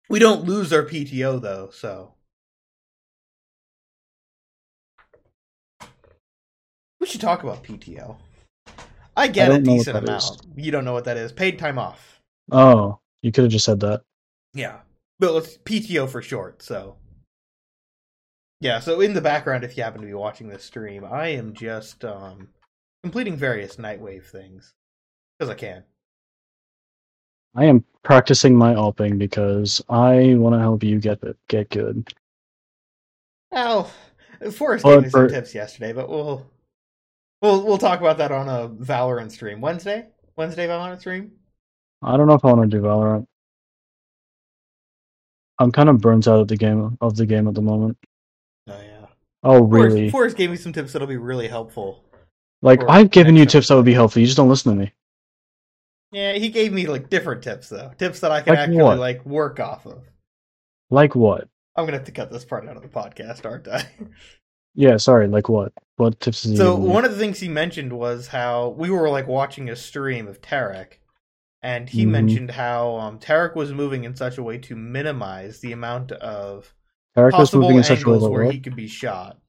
We 0.08 0.18
don't 0.18 0.44
lose 0.44 0.72
our 0.72 0.82
PTO 0.82 1.40
though, 1.40 1.70
so 1.72 2.14
we 7.00 7.06
should 7.06 7.20
talk 7.20 7.42
about 7.42 7.62
PTO. 7.64 8.16
I 9.16 9.28
get 9.28 9.50
I 9.50 9.54
a 9.54 9.58
don't 9.58 9.64
know 9.64 9.74
what 9.76 9.78
decent 9.78 9.96
amount. 9.96 10.22
is. 10.22 10.38
You 10.56 10.70
don't 10.72 10.84
know 10.84 10.92
what 10.92 11.04
that 11.04 11.16
is. 11.16 11.32
Paid 11.32 11.58
time 11.58 11.78
off. 11.78 12.20
Oh, 12.50 12.98
you 13.22 13.32
could 13.32 13.44
have 13.44 13.52
just 13.52 13.64
said 13.64 13.80
that. 13.80 14.02
Yeah. 14.54 14.78
But 15.18 15.36
it's 15.36 15.58
PTO 15.58 16.08
for 16.08 16.22
short, 16.22 16.62
so. 16.62 16.96
Yeah, 18.60 18.80
so 18.80 19.00
in 19.00 19.14
the 19.14 19.20
background, 19.20 19.64
if 19.64 19.76
you 19.76 19.82
happen 19.82 20.00
to 20.00 20.06
be 20.06 20.14
watching 20.14 20.48
this 20.48 20.64
stream, 20.64 21.04
I 21.04 21.28
am 21.28 21.52
just 21.52 22.04
um 22.04 22.48
completing 23.02 23.36
various 23.36 23.76
Nightwave 23.76 24.24
things. 24.24 24.72
Because 25.38 25.50
I 25.50 25.54
can. 25.54 25.84
I 27.54 27.66
am 27.66 27.84
practicing 28.02 28.56
my 28.56 28.74
alping 28.74 29.18
because 29.18 29.82
I 29.88 30.34
want 30.34 30.54
to 30.54 30.60
help 30.60 30.82
you 30.82 30.98
get 30.98 31.22
it, 31.22 31.36
get 31.48 31.70
good. 31.70 32.12
Well, 33.52 33.90
Forrest 34.52 34.84
gave 34.84 35.02
me 35.02 35.10
some 35.10 35.28
tips 35.28 35.54
yesterday, 35.54 35.92
but 35.92 36.08
we'll 36.08 36.44
we'll 37.40 37.64
we'll 37.64 37.78
talk 37.78 38.00
about 38.00 38.18
that 38.18 38.32
on 38.32 38.48
a 38.48 38.68
Valorant 38.68 39.30
stream. 39.30 39.60
Wednesday? 39.60 40.08
Wednesday 40.36 40.66
Valorant 40.66 41.00
stream? 41.00 41.32
I 42.02 42.16
don't 42.16 42.26
know 42.26 42.34
if 42.34 42.44
I 42.44 42.52
want 42.52 42.70
to 42.70 42.76
do 42.76 42.82
Valorant. 42.82 43.26
I'm 45.58 45.72
kind 45.72 45.88
of 45.88 46.00
burnt 46.00 46.26
out 46.26 46.40
of 46.40 46.48
the 46.48 46.56
game 46.56 46.96
of 47.00 47.16
the 47.16 47.26
game 47.26 47.46
at 47.48 47.54
the 47.54 47.62
moment. 47.62 47.96
Oh 48.68 48.80
yeah. 48.80 49.06
Oh, 49.42 49.62
really? 49.62 50.10
Forrest 50.10 50.36
gave 50.36 50.50
me 50.50 50.56
some 50.56 50.72
tips 50.72 50.92
that'll 50.92 51.08
be 51.08 51.16
really 51.16 51.48
helpful. 51.48 52.04
Like 52.62 52.82
I've 52.88 53.10
given 53.10 53.36
you 53.36 53.44
tips 53.46 53.68
that 53.68 53.76
would 53.76 53.84
be 53.84 53.92
helpful. 53.94 54.20
You 54.20 54.26
just 54.26 54.36
don't 54.36 54.48
listen 54.48 54.72
to 54.74 54.78
me. 54.84 54.92
Yeah, 56.12 56.32
he 56.34 56.48
gave 56.48 56.72
me 56.72 56.86
like 56.86 57.10
different 57.10 57.42
tips 57.42 57.68
though. 57.68 57.92
Tips 57.98 58.20
that 58.20 58.30
I 58.30 58.40
can 58.40 58.54
Like 58.54 58.58
actually 58.60 58.82
what? 58.82 58.98
like 58.98 59.24
work 59.26 59.60
off 59.60 59.84
of. 59.86 60.02
Like 60.90 61.14
what? 61.14 61.48
I'm 61.76 61.84
gonna 61.84 61.96
have 61.98 62.06
to 62.06 62.12
cut 62.12 62.30
this 62.30 62.44
part 62.44 62.68
out 62.68 62.76
of 62.76 62.82
the 62.82 62.88
podcast, 62.88 63.44
aren't 63.44 63.68
I? 63.68 63.86
Yeah, 64.76 64.96
sorry. 64.96 65.28
Like 65.28 65.48
what? 65.48 65.72
What 65.96 66.18
tips 66.18 66.44
is 66.44 66.52
he 66.52 66.56
So 66.56 66.74
one 66.74 67.04
of 67.04 67.12
the 67.12 67.18
things 67.18 67.38
he 67.38 67.48
mentioned 67.48 67.92
was 67.92 68.26
how 68.26 68.70
we 68.70 68.90
were 68.90 69.08
like 69.08 69.28
watching 69.28 69.70
a 69.70 69.76
stream 69.76 70.26
of 70.26 70.40
Tarik, 70.42 71.00
and 71.64 71.90
he 71.90 72.04
Mhm. 72.04 72.10
mentioned 72.12 72.52
how 72.52 72.96
um, 72.98 73.18
Tarik 73.18 73.56
was 73.56 73.72
moving 73.72 74.04
in 74.04 74.14
such 74.16 74.38
a 74.38 74.44
way 74.44 74.58
to 74.58 74.76
minimize 74.76 75.60
the 75.60 75.72
amount 75.72 76.12
of 76.12 76.74
Tarik 77.16 77.32
possible 77.32 77.62
moving 77.62 77.78
in 77.78 77.82
such 77.84 78.04
a 78.04 78.10
way 78.10 78.18
angles 78.18 78.28
where 78.28 78.44
what? 78.44 78.52
he 78.52 78.60
could 78.60 78.76
be 78.76 78.88
shot. 78.88 79.40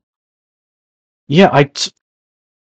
Yeah, 1.27 1.49
I, 1.51 1.65
t- 1.65 1.91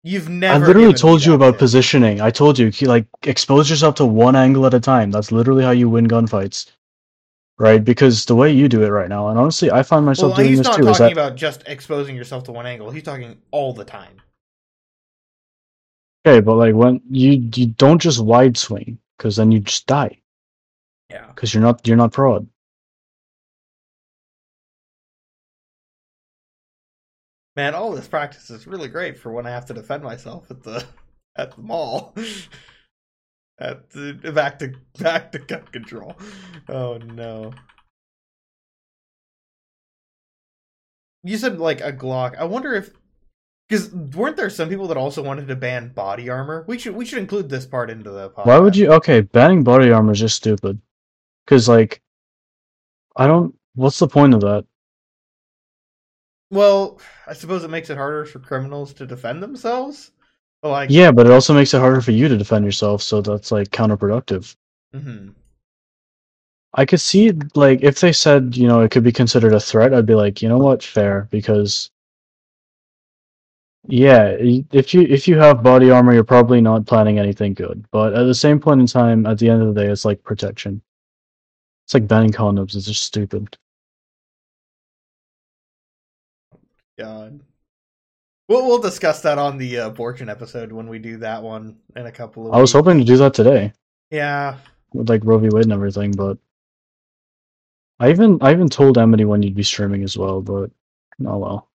You've 0.03 0.29
never. 0.29 0.65
I 0.65 0.67
literally 0.67 0.93
told 0.93 1.25
you 1.25 1.33
about 1.33 1.53
tip. 1.53 1.59
positioning. 1.59 2.21
I 2.21 2.29
told 2.31 2.59
you, 2.59 2.71
like 2.87 3.05
expose 3.23 3.69
yourself 3.69 3.95
to 3.95 4.05
one 4.05 4.35
angle 4.35 4.65
at 4.65 4.73
a 4.73 4.79
time. 4.79 5.11
That's 5.11 5.31
literally 5.31 5.63
how 5.63 5.71
you 5.71 5.89
win 5.89 6.07
gunfights, 6.07 6.67
right? 7.59 7.83
Because 7.83 8.25
the 8.25 8.35
way 8.35 8.51
you 8.53 8.69
do 8.69 8.83
it 8.83 8.89
right 8.89 9.09
now, 9.09 9.29
and 9.29 9.39
honestly, 9.39 9.71
I 9.71 9.83
find 9.83 10.05
myself 10.05 10.31
Well, 10.31 10.41
doing 10.43 10.49
he's 10.49 10.57
this 10.57 10.67
not 10.67 10.75
too. 10.75 10.87
Is 10.89 10.97
talking 10.97 10.99
that 10.99 11.13
about 11.13 11.35
just 11.35 11.63
exposing 11.67 12.15
yourself 12.15 12.43
to 12.45 12.51
one 12.51 12.65
angle. 12.65 12.89
He's 12.91 13.03
talking 13.03 13.41
all 13.51 13.73
the 13.73 13.85
time. 13.85 14.21
okay? 16.25 16.39
But 16.41 16.55
like 16.55 16.75
when 16.75 17.01
you 17.09 17.31
you 17.55 17.67
don't 17.67 18.01
just 18.01 18.23
wide 18.23 18.57
swing, 18.57 18.99
because 19.17 19.35
then 19.35 19.51
you 19.51 19.59
just 19.59 19.87
die. 19.87 20.21
Yeah. 21.09 21.27
Because 21.27 21.53
you're 21.53 21.63
not 21.63 21.87
you're 21.87 21.97
not 21.97 22.11
prod. 22.11 22.47
Man, 27.55 27.75
all 27.75 27.91
this 27.91 28.07
practice 28.07 28.49
is 28.49 28.65
really 28.65 28.87
great 28.87 29.17
for 29.17 29.31
when 29.31 29.45
I 29.45 29.51
have 29.51 29.67
to 29.67 29.73
defend 29.73 30.03
myself 30.03 30.49
at 30.49 30.63
the 30.63 30.85
at 31.35 31.55
the 31.55 31.61
mall. 31.61 32.15
At 33.59 33.91
the, 33.91 34.13
back 34.33 34.57
to 34.59 34.73
back 34.97 35.31
to 35.31 35.37
gun 35.37 35.63
control. 35.71 36.17
Oh 36.67 36.97
no. 36.97 37.53
You 41.23 41.37
said 41.37 41.59
like 41.59 41.79
a 41.79 41.93
Glock. 41.93 42.35
I 42.35 42.45
wonder 42.45 42.73
if 42.73 42.89
because 43.73 44.15
weren't 44.15 44.37
there 44.37 44.49
some 44.49 44.69
people 44.69 44.87
that 44.87 44.97
also 44.97 45.23
wanted 45.23 45.47
to 45.47 45.55
ban 45.55 45.89
body 45.89 46.29
armor? 46.29 46.63
We 46.67 46.77
should 46.77 46.95
we 46.95 47.05
should 47.05 47.19
include 47.19 47.49
this 47.49 47.65
part 47.65 47.89
into 47.89 48.09
the 48.11 48.29
podcast. 48.29 48.45
Why 48.45 48.59
would 48.59 48.75
you? 48.75 48.91
Okay, 48.93 49.21
banning 49.21 49.63
body 49.63 49.91
armor 49.91 50.11
is 50.11 50.19
just 50.19 50.35
stupid. 50.35 50.79
Because 51.45 51.67
like, 51.67 52.01
I 53.15 53.27
don't. 53.27 53.55
What's 53.75 53.99
the 53.99 54.07
point 54.07 54.33
of 54.35 54.41
that? 54.41 54.65
Well, 56.51 56.99
I 57.27 57.33
suppose 57.33 57.63
it 57.63 57.69
makes 57.69 57.89
it 57.89 57.97
harder 57.97 58.25
for 58.25 58.39
criminals 58.39 58.93
to 58.93 59.05
defend 59.07 59.41
themselves. 59.41 60.11
But 60.61 60.69
like, 60.69 60.89
Yeah, 60.91 61.11
but 61.11 61.25
it 61.25 61.31
also 61.31 61.53
makes 61.53 61.73
it 61.73 61.79
harder 61.79 62.01
for 62.01 62.11
you 62.11 62.27
to 62.27 62.37
defend 62.37 62.65
yourself, 62.65 63.01
so 63.01 63.21
that's 63.21 63.51
like 63.51 63.69
counterproductive. 63.69 64.55
hmm 64.93 65.33
I 66.75 66.85
could 66.85 67.01
see 67.01 67.31
like 67.55 67.81
if 67.81 67.99
they 67.99 68.11
said 68.11 68.55
you 68.55 68.67
know 68.67 68.81
it 68.81 68.91
could 68.91 69.03
be 69.03 69.11
considered 69.11 69.53
a 69.53 69.59
threat, 69.59 69.93
I'd 69.93 70.05
be 70.05 70.15
like, 70.15 70.41
you 70.41 70.49
know 70.49 70.59
what, 70.59 70.83
fair 70.83 71.27
because 71.31 71.89
yeah, 73.87 74.35
if 74.39 74.93
you 74.93 75.01
if 75.01 75.27
you 75.27 75.37
have 75.39 75.63
body 75.63 75.91
armor, 75.91 76.13
you're 76.13 76.23
probably 76.23 76.61
not 76.61 76.85
planning 76.85 77.19
anything 77.19 77.53
good. 77.53 77.85
But 77.91 78.13
at 78.13 78.23
the 78.25 78.33
same 78.35 78.59
point 78.59 78.81
in 78.81 78.87
time, 78.87 79.25
at 79.25 79.39
the 79.39 79.49
end 79.49 79.61
of 79.61 79.73
the 79.73 79.81
day, 79.81 79.89
it's 79.89 80.05
like 80.05 80.23
protection. 80.23 80.81
It's 81.85 81.93
like 81.93 82.07
banning 82.07 82.31
condoms. 82.31 82.75
It's 82.75 82.85
just 82.87 83.03
stupid. 83.03 83.57
God. 86.97 87.41
We'll 88.49 88.65
we'll 88.65 88.79
discuss 88.81 89.21
that 89.21 89.37
on 89.37 89.57
the 89.57 89.79
uh, 89.79 89.87
abortion 89.87 90.29
episode 90.29 90.71
when 90.71 90.87
we 90.87 90.99
do 90.99 91.17
that 91.17 91.41
one 91.41 91.77
in 91.95 92.05
a 92.05 92.11
couple 92.11 92.47
of. 92.47 92.53
I 92.53 92.59
was 92.59 92.73
weeks. 92.73 92.73
hoping 92.73 92.97
to 92.99 93.03
do 93.05 93.17
that 93.17 93.33
today 93.33 93.73
Yeah, 94.11 94.59
with 94.93 95.09
like 95.09 95.23
Roe 95.25 95.39
v. 95.39 95.49
Wade 95.49 95.63
and 95.65 95.73
everything, 95.73 96.11
but 96.11 96.37
I 97.99 98.11
even 98.11 98.37
I 98.41 98.51
even 98.51 98.69
told 98.69 98.97
Emily 98.99 99.25
when 99.25 99.41
you'd 99.41 99.55
be 99.55 99.63
streaming 99.63 100.03
as 100.03 100.17
well. 100.17 100.41
But 100.41 100.71
oh 101.25 101.37
well. 101.37 101.69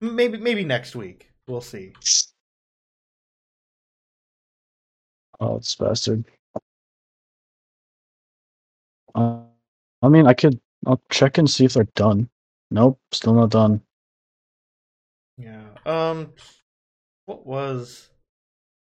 Maybe 0.00 0.38
maybe 0.38 0.64
next 0.64 0.96
week. 0.96 1.30
We'll 1.46 1.60
see. 1.60 1.92
Oh, 5.40 5.58
this 5.58 5.74
bastard. 5.76 6.24
Uh, 9.14 9.40
I 10.02 10.08
mean, 10.08 10.26
I 10.26 10.34
could. 10.34 10.60
I'll 10.86 11.02
check 11.10 11.38
and 11.38 11.48
see 11.48 11.64
if 11.64 11.74
they're 11.74 11.88
done. 11.94 12.28
Nope, 12.70 13.00
still 13.12 13.34
not 13.34 13.50
done. 13.50 13.80
Yeah. 15.36 15.64
Um. 15.86 16.32
What 17.26 17.46
was 17.46 18.08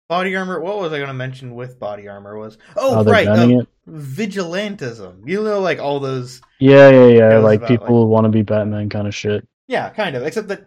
body 0.09 0.35
armor? 0.35 0.59
What 0.59 0.79
was 0.79 0.91
I 0.91 0.97
going 0.97 1.07
to 1.07 1.13
mention 1.13 1.55
with 1.55 1.79
body 1.79 2.07
armor? 2.07 2.37
Was 2.37 2.57
oh 2.75 3.03
right, 3.03 3.27
uh, 3.27 3.63
vigilantism. 3.89 5.27
You 5.27 5.43
know, 5.43 5.59
like 5.59 5.79
all 5.79 5.99
those. 5.99 6.41
Yeah, 6.59 6.89
yeah, 6.89 7.07
yeah. 7.07 7.37
Like 7.37 7.59
about, 7.59 7.69
people 7.69 8.07
want 8.07 8.25
to 8.25 8.29
be 8.29 8.41
Batman 8.41 8.89
kind 8.89 9.07
of 9.07 9.15
shit. 9.15 9.47
Yeah, 9.67 9.89
kind 9.89 10.15
of. 10.15 10.23
Except 10.23 10.47
that 10.49 10.65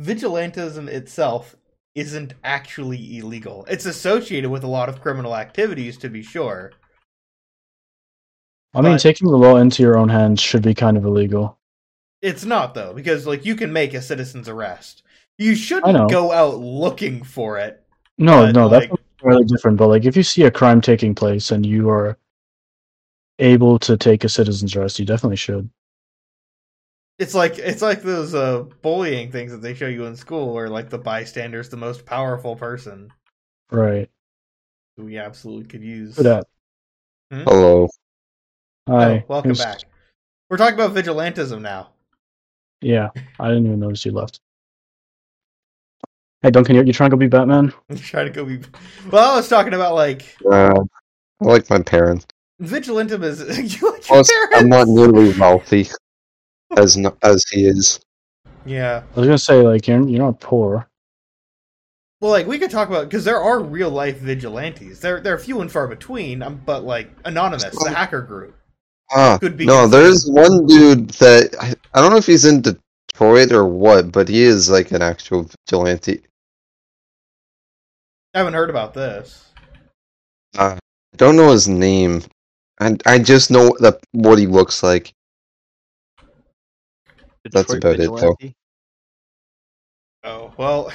vigilantism 0.00 0.88
itself 0.88 1.56
isn't 1.94 2.34
actually 2.42 3.18
illegal. 3.18 3.64
It's 3.68 3.86
associated 3.86 4.50
with 4.50 4.64
a 4.64 4.68
lot 4.68 4.88
of 4.88 5.00
criminal 5.00 5.36
activities, 5.36 5.96
to 5.98 6.08
be 6.08 6.22
sure. 6.22 6.72
I 8.74 8.80
mean, 8.80 8.98
taking 8.98 9.28
the 9.30 9.36
law 9.36 9.56
into 9.56 9.82
your 9.82 9.96
own 9.96 10.08
hands 10.08 10.40
should 10.40 10.62
be 10.62 10.74
kind 10.74 10.96
of 10.96 11.04
illegal. 11.04 11.58
It's 12.22 12.44
not 12.44 12.74
though, 12.74 12.92
because 12.92 13.26
like 13.26 13.44
you 13.44 13.54
can 13.54 13.72
make 13.72 13.94
a 13.94 14.02
citizen's 14.02 14.48
arrest. 14.48 15.02
You 15.38 15.54
shouldn't 15.54 16.10
go 16.10 16.32
out 16.32 16.58
looking 16.58 17.22
for 17.22 17.58
it. 17.58 17.84
No, 18.18 18.46
But, 18.46 18.54
no, 18.54 18.68
that's 18.68 18.90
like- 18.90 19.00
really 19.22 19.44
different. 19.44 19.76
But 19.76 19.88
like, 19.88 20.04
if 20.04 20.16
you 20.16 20.22
see 20.22 20.42
a 20.44 20.50
crime 20.50 20.80
taking 20.80 21.14
place 21.14 21.50
and 21.50 21.64
you 21.64 21.88
are 21.90 22.16
able 23.38 23.78
to 23.80 23.96
take 23.96 24.24
a 24.24 24.28
citizen's 24.28 24.74
arrest, 24.76 24.98
you 24.98 25.04
definitely 25.04 25.36
should. 25.36 25.68
It's 27.18 27.34
like 27.34 27.58
it's 27.58 27.82
like 27.82 28.02
those 28.02 28.34
uh 28.34 28.64
bullying 28.82 29.30
things 29.30 29.52
that 29.52 29.58
they 29.62 29.74
show 29.74 29.86
you 29.86 30.06
in 30.06 30.16
school 30.16 30.52
where 30.52 30.68
like 30.68 30.90
the 30.90 30.98
bystander's 30.98 31.68
the 31.68 31.76
most 31.76 32.04
powerful 32.06 32.56
person 32.56 33.10
Right. 33.70 34.10
who 34.96 35.04
we 35.04 35.18
absolutely 35.18 35.66
could 35.66 35.82
use. 35.82 36.14
For 36.16 36.22
that. 36.24 36.44
Hello. 37.30 37.88
Hi. 38.88 39.18
Oh, 39.18 39.22
welcome 39.28 39.50
who's- 39.50 39.64
back. 39.64 39.78
We're 40.50 40.56
talking 40.58 40.74
about 40.74 40.92
vigilantism 40.94 41.60
now. 41.62 41.90
Yeah, 42.80 43.08
I 43.40 43.48
didn't 43.48 43.66
even 43.66 43.80
notice 43.80 44.04
you 44.04 44.12
left. 44.12 44.38
Hey, 46.42 46.50
Duncan, 46.50 46.76
you, 46.76 46.82
you 46.82 46.92
trying 46.92 47.08
to 47.10 47.16
go 47.16 47.18
be 47.18 47.26
Batman? 47.28 47.72
I'm 47.90 47.96
trying 47.96 48.26
to 48.26 48.32
go 48.32 48.44
be 48.44 48.60
Well, 49.10 49.32
I 49.32 49.36
was 49.36 49.48
talking 49.48 49.72
about 49.72 49.94
like 49.94 50.36
Uh, 50.44 50.74
I 51.40 51.44
like 51.44 51.70
my 51.70 51.80
parents. 51.80 52.26
vigilantism 52.60 53.22
is 53.24 53.40
you 53.80 53.90
like 53.90 54.08
your 54.08 54.16
Plus, 54.24 54.30
I'm 54.54 54.68
not 54.68 54.86
parents? 54.86 54.92
nearly 54.92 55.38
wealthy 55.38 55.88
as 56.78 56.96
no, 56.96 57.16
as 57.22 57.44
he 57.50 57.66
is. 57.66 58.00
Yeah. 58.66 59.02
I 59.14 59.20
was 59.20 59.26
gonna 59.26 59.38
say 59.38 59.60
like 59.62 59.86
you're 59.86 60.06
you're 60.08 60.20
not 60.24 60.40
poor. 60.40 60.88
Well, 62.20 62.30
like 62.30 62.46
we 62.46 62.58
could 62.58 62.70
talk 62.70 62.88
about 62.88 63.04
because 63.04 63.24
there 63.24 63.40
are 63.40 63.60
real 63.60 63.90
life 63.90 64.18
vigilantes. 64.18 65.00
They're 65.00 65.20
they're 65.20 65.38
few 65.38 65.60
and 65.60 65.70
far 65.70 65.86
between. 65.86 66.42
Um, 66.42 66.60
but 66.64 66.84
like 66.84 67.10
anonymous, 67.24 67.64
the 67.78 67.90
hacker 67.90 68.22
group 68.22 68.56
Ah, 69.14 69.36
could 69.38 69.56
be. 69.56 69.66
no, 69.66 69.82
considered- 69.82 70.02
there's 70.04 70.26
one 70.30 70.66
dude 70.66 71.10
that 71.10 71.54
I, 71.60 71.74
I 71.92 72.00
don't 72.00 72.10
know 72.10 72.16
if 72.16 72.26
he's 72.26 72.46
in 72.46 72.62
Detroit 72.62 73.52
or 73.52 73.66
what, 73.66 74.10
but 74.10 74.28
he 74.28 74.42
is 74.42 74.70
like 74.70 74.90
an 74.92 75.02
actual 75.02 75.46
vigilante. 75.68 76.22
I 78.32 78.38
haven't 78.38 78.54
heard 78.54 78.70
about 78.70 78.94
this. 78.94 79.50
Uh, 80.56 80.76
I 80.76 81.16
don't 81.16 81.36
know 81.36 81.50
his 81.52 81.68
name, 81.68 82.22
and 82.80 83.02
I 83.06 83.18
just 83.18 83.50
know 83.50 83.76
that 83.80 84.00
what 84.12 84.38
he 84.38 84.46
looks 84.46 84.82
like. 84.82 85.12
That's 87.52 87.72
Detroit 87.72 88.00
about 88.00 88.20
it, 88.20 88.36
though. 88.40 88.54
Oh 90.24 90.54
well, 90.56 90.90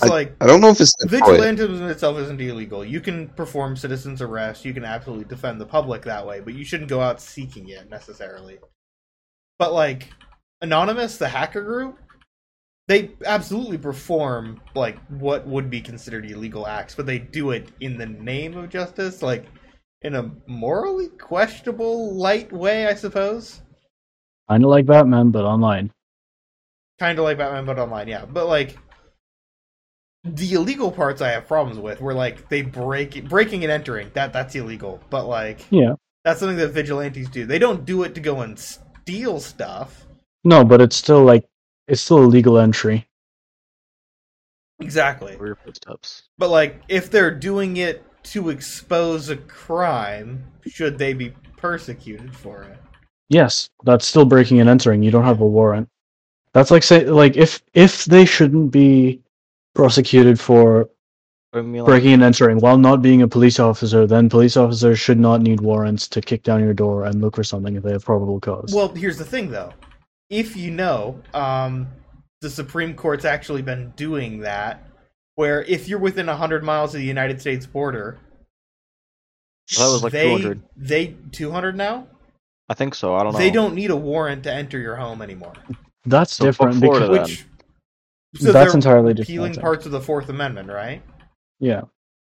it's 0.00 0.10
like 0.10 0.36
I 0.40 0.46
don't 0.46 0.60
know 0.60 0.68
if 0.68 0.80
it's 0.80 0.94
Detroit. 0.96 1.40
vigilantism 1.40 1.90
itself 1.90 2.18
isn't 2.18 2.40
illegal. 2.40 2.84
You 2.84 3.00
can 3.00 3.28
perform 3.30 3.76
citizens' 3.76 4.22
arrest. 4.22 4.64
You 4.64 4.72
can 4.72 4.84
absolutely 4.84 5.24
defend 5.24 5.60
the 5.60 5.66
public 5.66 6.02
that 6.02 6.24
way, 6.24 6.40
but 6.40 6.54
you 6.54 6.64
shouldn't 6.64 6.88
go 6.88 7.00
out 7.00 7.20
seeking 7.20 7.68
it 7.70 7.90
necessarily. 7.90 8.58
But 9.58 9.72
like 9.72 10.10
anonymous, 10.60 11.16
the 11.16 11.28
hacker 11.28 11.62
group, 11.62 11.98
they 12.86 13.10
absolutely 13.24 13.78
perform 13.78 14.60
like 14.76 14.98
what 15.08 15.46
would 15.46 15.70
be 15.70 15.80
considered 15.80 16.30
illegal 16.30 16.66
acts, 16.66 16.94
but 16.94 17.06
they 17.06 17.18
do 17.18 17.50
it 17.50 17.72
in 17.80 17.98
the 17.98 18.06
name 18.06 18.56
of 18.56 18.68
justice, 18.68 19.22
like 19.22 19.46
in 20.02 20.14
a 20.14 20.30
morally 20.46 21.08
questionable, 21.08 22.14
light 22.14 22.52
way, 22.52 22.86
I 22.86 22.94
suppose. 22.94 23.62
Kind 24.48 24.64
of 24.64 24.70
like 24.70 24.86
Batman, 24.86 25.30
but 25.30 25.44
online. 25.44 25.92
kind 26.98 27.18
of 27.18 27.24
like 27.24 27.38
Batman, 27.38 27.64
but 27.66 27.78
online, 27.78 28.08
yeah. 28.08 28.24
But 28.24 28.46
like 28.46 28.78
the 30.24 30.52
illegal 30.54 30.90
parts, 30.90 31.20
I 31.22 31.30
have 31.30 31.46
problems 31.46 31.78
with. 31.78 32.00
Where 32.00 32.14
like 32.14 32.48
they 32.48 32.62
break 32.62 33.28
breaking 33.28 33.64
and 33.64 33.72
entering 33.72 34.10
that 34.14 34.32
that's 34.32 34.54
illegal. 34.54 35.00
But 35.10 35.26
like 35.26 35.66
Yeah. 35.70 35.94
that's 36.24 36.40
something 36.40 36.56
that 36.58 36.68
vigilantes 36.68 37.28
do. 37.28 37.46
They 37.46 37.58
don't 37.58 37.84
do 37.84 38.02
it 38.02 38.14
to 38.14 38.20
go 38.20 38.40
and 38.40 38.58
steal 38.58 39.40
stuff. 39.40 40.06
No, 40.44 40.64
but 40.64 40.80
it's 40.80 40.96
still 40.96 41.24
like 41.24 41.46
it's 41.88 42.00
still 42.02 42.18
a 42.24 42.26
legal 42.26 42.58
entry. 42.58 43.08
Exactly. 44.80 45.36
For 45.36 45.46
your 45.46 45.56
footsteps. 45.56 46.24
But 46.38 46.50
like 46.50 46.82
if 46.88 47.10
they're 47.10 47.30
doing 47.34 47.76
it 47.78 48.04
to 48.24 48.50
expose 48.50 49.28
a 49.30 49.36
crime, 49.36 50.44
should 50.66 50.98
they 50.98 51.14
be 51.14 51.30
persecuted 51.56 52.34
for 52.34 52.62
it? 52.64 52.78
Yes, 53.28 53.70
that's 53.84 54.06
still 54.06 54.24
breaking 54.24 54.60
and 54.60 54.68
entering. 54.68 55.02
You 55.02 55.10
don't 55.10 55.24
have 55.24 55.40
a 55.40 55.46
warrant. 55.46 55.88
That's 56.52 56.70
like 56.70 56.82
say 56.82 57.04
like 57.04 57.36
if 57.36 57.62
if 57.74 58.04
they 58.04 58.24
shouldn't 58.24 58.70
be 58.70 59.20
prosecuted 59.74 60.40
for 60.40 60.88
I 61.52 61.60
mean, 61.60 61.82
like, 61.82 61.86
breaking 61.86 62.14
and 62.14 62.22
entering 62.22 62.58
while 62.58 62.78
not 62.78 63.02
being 63.02 63.22
a 63.22 63.28
police 63.28 63.58
officer, 63.58 64.06
then 64.06 64.28
police 64.28 64.56
officers 64.56 64.98
should 64.98 65.18
not 65.18 65.42
need 65.42 65.60
warrants 65.60 66.08
to 66.08 66.20
kick 66.20 66.42
down 66.42 66.60
your 66.60 66.74
door 66.74 67.04
and 67.04 67.20
look 67.20 67.36
for 67.36 67.44
something 67.44 67.76
if 67.76 67.82
they 67.82 67.92
have 67.92 68.04
probable 68.04 68.40
cause. 68.40 68.72
Well, 68.74 68.88
here's 68.94 69.18
the 69.18 69.24
thing 69.24 69.50
though. 69.50 69.72
If 70.30 70.56
you 70.56 70.70
know, 70.70 71.20
um, 71.34 71.88
the 72.40 72.50
Supreme 72.50 72.94
Court's 72.94 73.24
actually 73.24 73.62
been 73.62 73.92
doing 73.96 74.40
that, 74.40 74.86
where 75.34 75.62
if 75.64 75.88
you're 75.88 75.98
within 75.98 76.26
100 76.26 76.64
miles 76.64 76.94
of 76.94 77.00
the 77.00 77.06
United 77.06 77.40
States 77.40 77.66
border, 77.66 78.18
that 79.76 79.86
was 79.86 80.02
like 80.02 80.12
they, 80.12 80.28
200. 80.28 80.62
They 80.76 81.16
200 81.32 81.76
now. 81.76 82.06
I 82.68 82.74
think 82.74 82.94
so. 82.94 83.14
I 83.14 83.22
don't 83.22 83.32
know. 83.32 83.38
They 83.38 83.50
don't 83.50 83.74
need 83.74 83.90
a 83.90 83.96
warrant 83.96 84.42
to 84.44 84.52
enter 84.52 84.78
your 84.78 84.96
home 84.96 85.22
anymore. 85.22 85.52
that's 86.04 86.32
So 86.34 86.44
different 86.44 86.76
Florida 86.76 87.08
because 87.08 87.28
then. 87.38 87.46
Which 88.32 88.42
so 88.42 88.52
that's 88.52 88.74
entirely 88.74 89.14
different. 89.14 89.30
I 89.30 89.32
repealing 89.32 89.52
think. 89.52 89.62
parts 89.62 89.86
of 89.86 89.92
the 89.92 90.00
Fourth 90.00 90.28
Amendment, 90.28 90.68
right? 90.68 91.02
Yeah. 91.60 91.82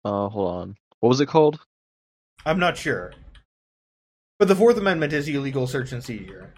Uh, 0.05 0.29
hold 0.29 0.51
on. 0.51 0.77
What 0.99 1.09
was 1.09 1.19
it 1.21 1.27
called? 1.27 1.59
I'm 2.45 2.59
not 2.59 2.77
sure, 2.77 3.13
but 4.39 4.47
the 4.47 4.55
Fourth 4.55 4.77
Amendment 4.77 5.13
is 5.13 5.27
illegal 5.27 5.67
search 5.67 5.91
and 5.91 6.03
seizure. 6.03 6.53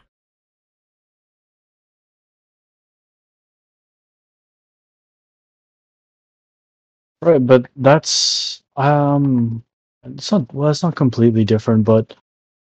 Right, 7.24 7.46
but 7.46 7.68
that's 7.76 8.64
Um, 8.76 9.64
it's 10.04 10.32
not 10.32 10.54
well. 10.54 10.70
It's 10.72 10.84
not 10.84 10.96
completely 10.96 11.46
different, 11.46 11.84
but 11.86 12.16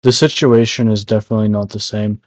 the 0.04 0.12
situation 0.12 0.90
is 0.90 1.04
definitely 1.06 1.50
not 1.50 1.70
the 1.70 1.80
same. 1.80 2.22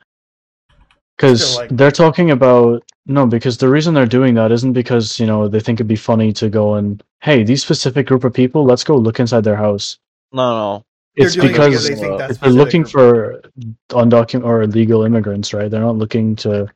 Because 1.17 1.57
like- 1.57 1.71
they're 1.71 1.91
talking 1.91 2.31
about 2.31 2.83
no, 3.07 3.27
because 3.27 3.59
the 3.59 3.69
reason 3.69 3.95
they're 3.95 4.07
doing 4.07 4.35
that 4.35 4.53
isn't 4.53 4.73
because 4.73 5.19
you 5.19 5.27
know 5.27 5.49
they 5.49 5.61
think 5.61 5.77
it'd 5.77 5.89
be 5.89 5.97
funny 5.97 6.33
to 6.35 6.49
go 6.49 6.75
and 6.75 7.03
hey, 7.21 7.43
these 7.45 7.63
specific 7.63 8.07
group 8.07 8.25
of 8.25 8.33
people, 8.33 8.65
let's 8.65 8.85
go 8.85 8.97
look 8.97 9.21
inside 9.21 9.45
their 9.45 9.57
house. 9.57 9.99
No, 10.33 10.51
no. 10.57 10.85
It's 11.15 11.35
doing 11.35 11.51
it 11.51 11.53
because 11.53 11.87
they 11.87 11.95
think 11.95 12.13
uh, 12.15 12.17
that's 12.17 12.39
they're 12.39 12.51
looking 12.51 12.85
for 12.87 13.43
undocumented 13.91 14.45
or 14.45 14.63
illegal 14.63 15.03
immigrants, 15.05 15.53
right? 15.53 15.71
They're 15.71 15.81
not 15.81 15.97
looking 15.99 16.37
to 16.37 16.69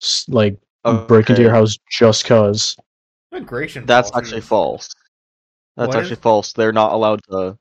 s- 0.00 0.24
like 0.28 0.56
break 1.08 1.28
into 1.30 1.42
your 1.42 1.50
house 1.50 1.76
just 1.90 2.24
cause. 2.26 2.76
immigration. 3.32 3.84
That's 3.84 4.10
policy 4.12 4.28
actually 4.28 4.40
false. 4.42 4.94
That's 5.76 5.88
What 5.88 5.96
actually 5.96 6.12
is- 6.12 6.18
false. 6.20 6.52
They're 6.52 6.72
not 6.72 6.92
allowed 6.92 7.20
to. 7.30 7.58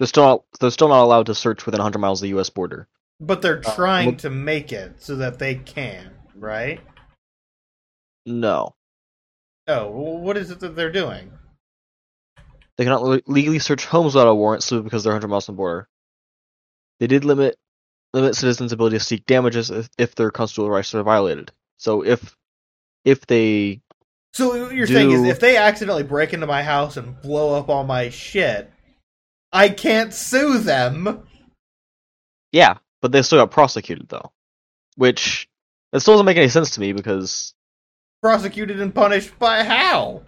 They're 0.00 0.06
still 0.08 0.24
not, 0.24 0.44
they're 0.58 0.70
still 0.70 0.88
not 0.88 1.04
allowed 1.04 1.26
to 1.26 1.34
search 1.36 1.64
within 1.66 1.78
100 1.78 1.98
miles 2.00 2.20
of 2.20 2.24
the 2.24 2.28
U.S. 2.30 2.50
border. 2.50 2.88
But 3.20 3.42
they're 3.42 3.60
Uh, 3.64 3.74
trying 3.76 4.06
well- 4.08 4.16
to 4.16 4.30
make 4.30 4.72
it 4.72 5.00
so 5.02 5.14
that 5.16 5.38
they 5.38 5.54
can, 5.54 6.10
right? 6.34 6.80
No, 8.26 8.74
Oh, 9.68 9.88
well, 9.90 10.18
what 10.18 10.36
is 10.36 10.50
it 10.50 10.58
that 10.60 10.74
they're 10.74 10.90
doing? 10.90 11.30
they 12.76 12.84
cannot 12.84 13.02
le- 13.02 13.20
legally 13.26 13.58
search 13.58 13.84
homes 13.84 14.14
without 14.14 14.26
a 14.28 14.34
warrant 14.34 14.62
simply 14.62 14.84
because 14.84 15.04
they're 15.04 15.12
100 15.12 15.28
miles 15.28 15.44
from 15.46 15.54
the 15.54 15.58
border. 15.58 15.86
They 16.98 17.06
did 17.06 17.24
limit 17.26 17.56
limit 18.14 18.34
citizens' 18.34 18.72
ability 18.72 18.96
to 18.98 19.04
seek 19.04 19.24
damages 19.26 19.70
if, 19.70 19.88
if 19.98 20.14
their 20.16 20.30
constitutional 20.30 20.70
rights 20.70 20.94
are 20.94 21.02
violated. 21.02 21.52
So 21.76 22.02
if 22.04 22.34
if 23.04 23.26
they 23.26 23.82
So 24.32 24.64
what 24.64 24.74
you're 24.74 24.86
saying 24.86 25.10
is 25.12 25.24
if 25.24 25.40
they 25.40 25.56
accidentally 25.58 26.02
break 26.04 26.32
into 26.32 26.46
my 26.46 26.62
house 26.62 26.96
and 26.96 27.20
blow 27.20 27.54
up 27.54 27.68
all 27.68 27.84
my 27.84 28.08
shit, 28.08 28.70
I 29.52 29.68
can't 29.68 30.14
sue 30.14 30.58
them. 30.58 31.24
yeah, 32.52 32.78
but 33.02 33.12
they 33.12 33.22
still 33.22 33.38
got 33.40 33.50
prosecuted 33.50 34.08
though, 34.08 34.30
which 34.96 35.48
that 35.92 36.00
still 36.00 36.14
doesn't 36.14 36.26
make 36.26 36.36
any 36.36 36.48
sense 36.48 36.70
to 36.70 36.80
me 36.80 36.92
because 36.92 37.54
Prosecuted 38.22 38.80
and 38.80 38.94
punished 38.94 39.38
by 39.38 39.64
how? 39.64 40.22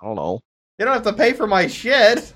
I 0.00 0.06
don't 0.06 0.14
know. 0.14 0.40
They 0.78 0.84
don't 0.84 0.94
have 0.94 1.02
to 1.02 1.12
pay 1.12 1.32
for 1.32 1.46
my 1.46 1.66
shit. 1.66 2.32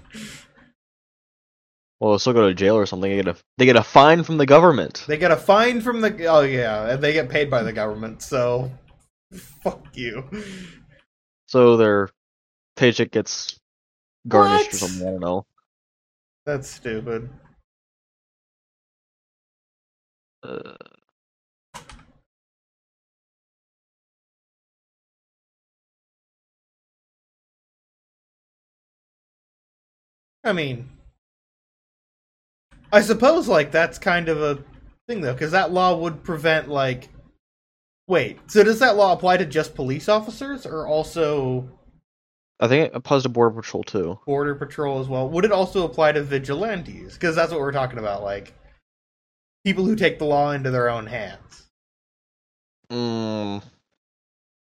Well, 2.00 2.10
they'll 2.10 2.18
still 2.18 2.32
go 2.32 2.48
to 2.48 2.54
jail 2.54 2.74
or 2.76 2.86
something. 2.86 3.08
They 3.10 3.22
get 3.22 3.28
a 3.28 3.36
they 3.58 3.66
get 3.66 3.76
a 3.76 3.84
fine 3.84 4.24
from 4.24 4.38
the 4.38 4.46
government. 4.46 5.04
They 5.06 5.18
get 5.18 5.30
a 5.30 5.36
fine 5.36 5.80
from 5.80 6.00
the 6.00 6.26
oh 6.26 6.40
yeah, 6.40 6.88
and 6.90 7.02
they 7.02 7.12
get 7.12 7.28
paid 7.28 7.50
by 7.50 7.62
the 7.62 7.72
government. 7.72 8.22
So 8.22 8.70
fuck 9.62 9.86
you. 9.94 10.24
So 11.46 11.76
their 11.76 12.08
paycheck 12.76 13.10
gets 13.12 13.59
garnished 14.28 14.72
or 14.74 14.76
What? 14.76 14.80
something. 14.90 15.06
I 15.06 15.10
don't 15.12 15.20
know. 15.20 15.46
That's 16.46 16.68
stupid. 16.68 17.30
Uh, 20.42 20.74
I 30.44 30.52
mean, 30.52 30.88
I 32.92 33.00
suppose 33.02 33.48
like 33.48 33.70
that's 33.70 33.98
kind 33.98 34.28
of 34.28 34.42
a 34.42 34.62
thing 35.06 35.20
though, 35.20 35.32
because 35.32 35.52
that 35.52 35.72
law 35.72 35.96
would 35.96 36.22
prevent 36.24 36.68
like. 36.68 37.08
Wait, 38.08 38.38
so 38.50 38.64
does 38.64 38.80
that 38.80 38.96
law 38.96 39.12
apply 39.12 39.36
to 39.36 39.46
just 39.46 39.74
police 39.76 40.08
officers 40.08 40.66
or 40.66 40.86
also 40.86 41.68
I 42.60 42.68
think 42.68 42.88
it 42.88 42.94
applies 42.94 43.22
to 43.22 43.30
border 43.30 43.54
patrol 43.54 43.82
too. 43.82 44.18
border 44.26 44.54
patrol 44.54 45.00
as 45.00 45.08
well? 45.08 45.28
Would 45.30 45.46
it 45.46 45.52
also 45.52 45.84
apply 45.84 46.12
to 46.12 46.22
vigilantes? 46.22 47.14
Because 47.14 47.34
that's 47.34 47.50
what 47.50 47.60
we're 47.60 47.72
talking 47.72 47.98
about, 47.98 48.22
like 48.22 48.52
people 49.64 49.84
who 49.84 49.96
take 49.96 50.18
the 50.18 50.26
law 50.26 50.52
into 50.52 50.70
their 50.70 50.90
own 50.90 51.06
hands. 51.06 51.66
Mm, 52.92 53.62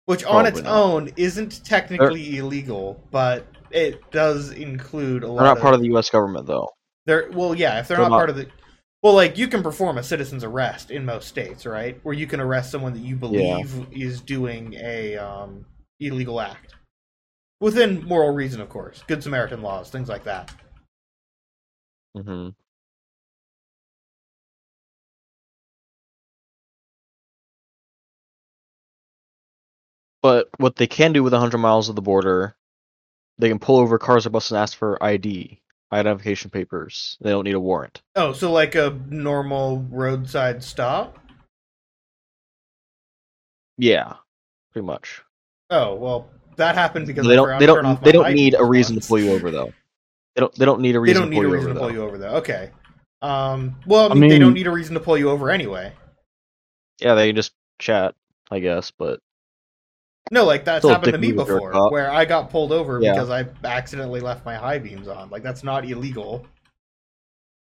Which 0.06 0.24
on 0.24 0.46
its 0.46 0.62
not. 0.62 0.72
own 0.72 1.10
isn't 1.16 1.64
technically 1.64 2.38
illegal, 2.38 3.00
but 3.10 3.46
it 3.70 4.10
does 4.10 4.50
include 4.50 5.22
a 5.22 5.28
lot 5.28 5.36
they're 5.36 5.44
not 5.44 5.56
of 5.58 5.62
part 5.62 5.74
of 5.74 5.80
the 5.80 5.86
U.S. 5.88 6.10
government 6.10 6.46
though. 6.46 6.70
They're 7.04 7.30
well, 7.32 7.54
yeah. 7.54 7.78
If 7.78 7.88
they're, 7.88 7.98
They're 7.98 8.04
not, 8.06 8.10
not- 8.10 8.16
part 8.16 8.30
of 8.30 8.36
the, 8.36 8.48
well, 9.02 9.14
like 9.14 9.38
you 9.38 9.46
can 9.46 9.62
perform 9.62 9.98
a 9.98 10.02
citizen's 10.02 10.42
arrest 10.42 10.90
in 10.90 11.04
most 11.04 11.28
states, 11.28 11.66
right? 11.66 12.00
Where 12.02 12.14
you 12.14 12.26
can 12.26 12.40
arrest 12.40 12.72
someone 12.72 12.94
that 12.94 13.02
you 13.02 13.14
believe 13.14 13.86
is 13.92 14.20
doing 14.20 14.74
a 14.74 15.16
um, 15.16 15.64
illegal 16.00 16.40
act 16.40 16.75
within 17.60 18.04
moral 18.04 18.32
reason, 18.34 18.60
of 18.60 18.68
course. 18.68 19.02
Good 19.06 19.22
Samaritan 19.22 19.62
laws, 19.62 19.90
things 19.90 20.08
like 20.08 20.24
that. 20.24 20.52
hmm 22.14 22.48
But 30.22 30.48
what 30.58 30.76
they 30.76 30.86
can 30.86 31.12
do 31.12 31.22
with 31.22 31.32
a 31.32 31.36
100 31.36 31.58
miles 31.58 31.88
of 31.88 31.94
the 31.94 32.02
border, 32.02 32.56
they 33.38 33.48
can 33.48 33.58
pull 33.58 33.78
over 33.78 33.98
cars 33.98 34.26
or 34.26 34.30
buses 34.30 34.52
and 34.52 34.58
ask 34.58 34.76
for 34.76 35.02
ID, 35.02 35.60
identification 35.92 36.50
papers. 36.50 37.16
They 37.20 37.30
don't 37.30 37.44
need 37.44 37.54
a 37.54 37.60
warrant. 37.60 38.02
Oh, 38.16 38.32
so 38.32 38.50
like 38.52 38.74
a 38.74 38.98
normal 39.08 39.82
roadside 39.90 40.64
stop? 40.64 41.18
Yeah, 43.78 44.14
pretty 44.72 44.86
much. 44.86 45.22
Oh 45.70 45.94
well, 45.94 46.30
that 46.56 46.74
happened 46.74 47.06
because 47.06 47.26
they 47.26 47.34
don't. 47.36 47.58
They 47.58 47.66
don't. 47.66 48.02
They 48.02 48.12
don't 48.12 48.34
need 48.34 48.54
a 48.54 48.64
reason 48.64 48.98
to 49.00 49.06
pull 49.06 49.18
you 49.18 49.32
over 49.32 49.50
though. 49.50 49.72
They 50.34 50.40
don't. 50.40 50.54
They 50.54 50.64
don't 50.64 50.80
need 50.80 50.96
a 50.96 51.00
reason. 51.00 51.30
They 51.30 51.30
reason 51.30 51.30
don't 51.30 51.30
to 51.30 51.36
need 51.36 51.36
pull 51.36 51.44
a 51.44 51.48
you 51.48 51.54
reason 51.54 51.70
over 51.70 51.74
to 51.74 51.80
pull 51.80 51.88
though. 51.88 51.94
you 51.94 52.02
over, 52.02 52.18
though. 52.18 52.36
Okay. 52.36 52.70
Um. 53.22 53.76
Well, 53.86 54.08
I 54.08 54.12
I 54.12 54.14
mean, 54.14 54.30
they 54.30 54.38
don't 54.38 54.54
need 54.54 54.66
a 54.66 54.70
reason 54.70 54.94
to 54.94 55.00
pull 55.00 55.16
you 55.16 55.30
over 55.30 55.50
anyway. 55.50 55.92
Yeah, 57.00 57.14
they 57.14 57.32
just 57.32 57.52
chat, 57.78 58.14
I 58.50 58.58
guess. 58.60 58.90
But 58.90 59.20
No, 60.30 60.44
like 60.44 60.64
that's 60.64 60.80
Still 60.80 60.90
happened 60.90 61.12
to 61.12 61.18
me 61.18 61.32
move 61.32 61.40
if 61.40 61.48
you're 61.48 61.58
a 61.58 61.72
before, 61.72 61.90
where 61.90 62.10
I 62.10 62.24
got 62.24 62.50
pulled 62.50 62.72
over 62.72 63.00
Yeah. 63.00 63.12
because 63.12 63.30
I 63.30 63.46
accidentally 63.64 64.20
left 64.20 64.44
my 64.44 64.54
high 64.56 64.78
beams 64.78 65.08
on. 65.08 65.30
Like 65.30 65.42
that's 65.42 65.62
not 65.64 65.84
illegal. 65.88 66.46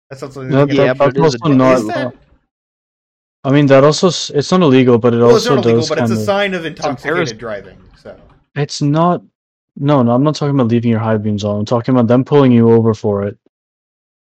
That's 0.10 0.22
not 0.22 0.34
something. 0.34 0.52
No, 0.52 0.66
that 0.66 0.76
Yeah, 0.76 0.94
but 0.94 1.14
that's 1.14 1.18
it 1.18 1.26
is 1.26 1.42
also 1.42 1.54
not. 1.54 1.78
Is 1.78 1.88
that? 1.88 2.14
I 3.44 3.52
mean, 3.52 3.66
that 3.68 3.84
also 3.84 4.08
it's 4.08 4.52
not 4.52 4.62
illegal, 4.62 5.00
but 5.00 5.14
it 5.14 5.18
Well, 5.18 5.36
it's 5.36 5.48
also 5.48 5.56
not 5.56 5.66
illegal, 5.66 5.82
does 5.82 5.90
but 5.90 5.98
it's 6.00 6.12
a 6.12 6.24
sign 6.24 6.54
of 6.54 6.66
intoxicated 6.66 7.38
driving. 7.38 7.78
So 7.98 8.20
It's 8.56 8.82
not. 8.82 9.24
No, 9.78 10.04
no, 10.04 10.12
I'm 10.12 10.24
not 10.24 10.36
talking 10.36 10.56
about 10.56 10.68
leaving 10.68 10.92
your 10.92 11.00
high 11.00 11.18
beams 11.18 11.44
on. 11.44 11.60
I'm 11.60 11.66
talking 11.66 11.96
about 11.96 12.08
them 12.08 12.24
pulling 12.26 12.52
you 12.52 12.72
over 12.72 12.94
for 12.94 13.24
it. 13.26 13.38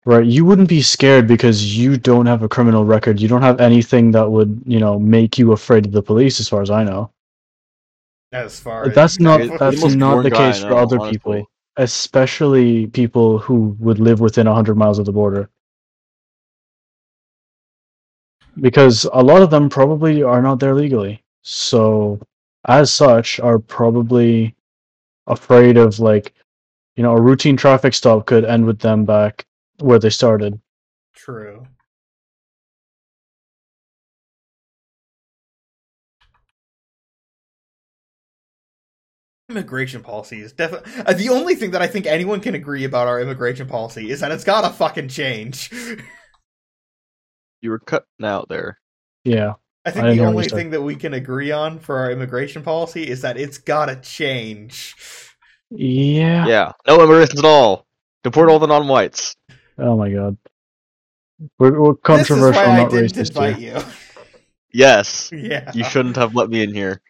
Right? 0.04 0.24
You 0.26 0.44
wouldn't 0.44 0.68
be 0.68 0.82
scared 0.82 1.26
because 1.26 1.76
you 1.76 1.96
don't 1.96 2.26
have 2.26 2.42
a 2.42 2.48
criminal 2.48 2.84
record. 2.84 3.20
You 3.20 3.28
don't 3.28 3.42
have 3.42 3.60
anything 3.60 4.10
that 4.12 4.30
would, 4.30 4.62
you 4.66 4.78
know, 4.78 4.98
make 4.98 5.38
you 5.38 5.52
afraid 5.52 5.86
of 5.86 5.92
the 5.92 6.02
police, 6.02 6.40
as 6.40 6.48
far 6.48 6.62
as 6.62 6.70
I 6.70 6.84
know. 6.84 7.10
as 8.32 8.60
far 8.60 8.84
But 8.84 8.90
as 8.90 8.94
that's 8.94 9.20
not 9.20 9.40
that's 9.58 9.94
not 9.94 10.22
the 10.22 10.30
case 10.30 10.60
for 10.62 10.74
other 10.74 11.00
honestly. 11.00 11.12
people, 11.18 11.50
especially 11.76 12.86
people 12.88 13.38
who 13.38 13.76
would 13.80 13.98
live 13.98 14.20
within 14.20 14.46
100 14.46 14.74
miles 14.76 14.98
of 14.98 15.06
the 15.06 15.12
border. 15.12 15.48
Because 18.60 19.06
a 19.12 19.22
lot 19.22 19.42
of 19.42 19.50
them 19.50 19.68
probably 19.68 20.22
are 20.22 20.42
not 20.42 20.60
there 20.60 20.74
legally. 20.74 21.22
So, 21.42 22.20
as 22.66 22.92
such, 22.92 23.40
are 23.40 23.58
probably 23.58 24.54
afraid 25.26 25.76
of 25.76 25.98
like, 25.98 26.34
you 26.96 27.02
know, 27.02 27.12
a 27.12 27.20
routine 27.20 27.56
traffic 27.56 27.94
stop 27.94 28.26
could 28.26 28.44
end 28.44 28.66
with 28.66 28.80
them 28.80 29.04
back 29.04 29.46
where 29.78 29.98
they 29.98 30.10
started. 30.10 30.60
true. 31.14 31.66
Immigration 39.48 40.02
policy 40.02 40.40
is 40.40 40.52
definitely 40.52 40.92
uh, 41.06 41.12
the 41.12 41.28
only 41.28 41.54
thing 41.54 41.70
that 41.70 41.80
I 41.80 41.86
think 41.86 42.04
anyone 42.06 42.40
can 42.40 42.56
agree 42.56 42.82
about 42.82 43.06
our 43.06 43.20
immigration 43.20 43.68
policy 43.68 44.10
is 44.10 44.18
that 44.18 44.32
it's 44.32 44.42
gotta 44.42 44.70
fucking 44.70 45.08
change. 45.08 45.70
you 47.62 47.70
were 47.70 47.78
cutting 47.78 48.24
out 48.24 48.48
there. 48.48 48.80
Yeah. 49.24 49.54
I 49.86 49.90
think 49.92 50.04
I 50.04 50.08
the 50.08 50.14
didn't 50.14 50.18
hear 50.18 50.34
what 50.34 50.46
only 50.46 50.48
thing 50.48 50.70
that 50.70 50.82
we 50.82 50.96
can 50.96 51.14
agree 51.14 51.52
on 51.52 51.78
for 51.78 51.96
our 51.98 52.10
immigration 52.10 52.62
policy 52.62 53.08
is 53.08 53.22
that 53.22 53.36
it's 53.36 53.56
gotta 53.56 53.94
change. 53.96 54.96
Yeah. 55.70 56.46
Yeah, 56.46 56.72
no 56.88 56.96
immigrants 56.96 57.38
at 57.38 57.44
all. 57.44 57.86
Deport 58.24 58.50
all 58.50 58.58
the 58.58 58.66
non-whites. 58.66 59.36
Oh 59.78 59.96
my 59.96 60.10
god. 60.10 60.36
We're, 61.58 61.80
we're 61.80 61.92
This 61.92 61.98
is 61.98 62.28
controversial, 62.28 62.62
why 62.62 62.68
I 62.68 62.82
not 62.82 62.90
didn't 62.90 63.12
racist 63.12 63.28
invite 63.28 63.56
here. 63.56 63.84
Yes, 64.72 65.30
you. 65.30 65.38
yeah. 65.50 65.70
you 65.72 65.84
shouldn't 65.84 66.16
have 66.16 66.34
let 66.34 66.50
me 66.50 66.62
in 66.64 66.74
here. 66.74 67.00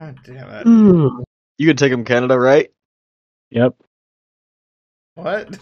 God 0.00 0.18
damn 0.24 0.48
it. 0.50 1.26
You 1.58 1.66
can 1.66 1.76
take 1.76 1.92
him 1.92 2.04
Canada, 2.04 2.38
right? 2.38 2.70
Yep. 3.50 3.74
What? 5.16 5.58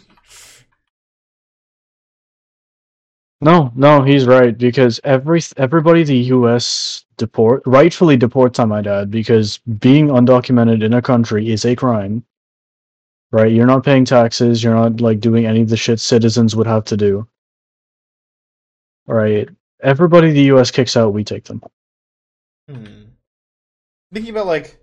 No, 3.41 3.73
no, 3.77 4.03
he's 4.03 4.27
right 4.27 4.57
because 4.57 5.01
every 5.05 5.41
everybody 5.57 6.03
the 6.03 6.17
U.S. 6.35 7.05
deport 7.17 7.63
rightfully 7.67 8.17
deports 8.17 8.59
on 8.59 8.69
my 8.69 8.81
dad 8.83 9.11
because 9.11 9.59
being 9.79 10.09
undocumented 10.09 10.83
in 10.83 10.93
a 10.95 11.03
country 11.03 11.51
is 11.51 11.65
a 11.65 11.77
crime. 11.77 12.25
right? 13.31 13.53
You're 13.53 13.67
not 13.67 13.85
paying 13.85 14.05
taxes. 14.05 14.63
You're 14.63 14.75
not 14.75 15.01
like 15.01 15.21
doing 15.21 15.47
any 15.47 15.63
of 15.63 15.69
the 15.69 15.77
shit 15.77 16.01
citizens 16.01 16.57
would 16.57 16.67
have 16.67 16.85
to 16.87 16.97
do. 16.97 17.29
Right? 19.07 19.49
Everybody 19.83 20.33
the 20.33 20.43
U.S. 20.45 20.71
kicks 20.71 20.97
out, 20.97 21.13
we 21.15 21.25
take 21.25 21.45
them. 21.45 21.63
Hmm. 22.69 23.05
Thinking 24.13 24.33
about 24.33 24.47
like 24.47 24.79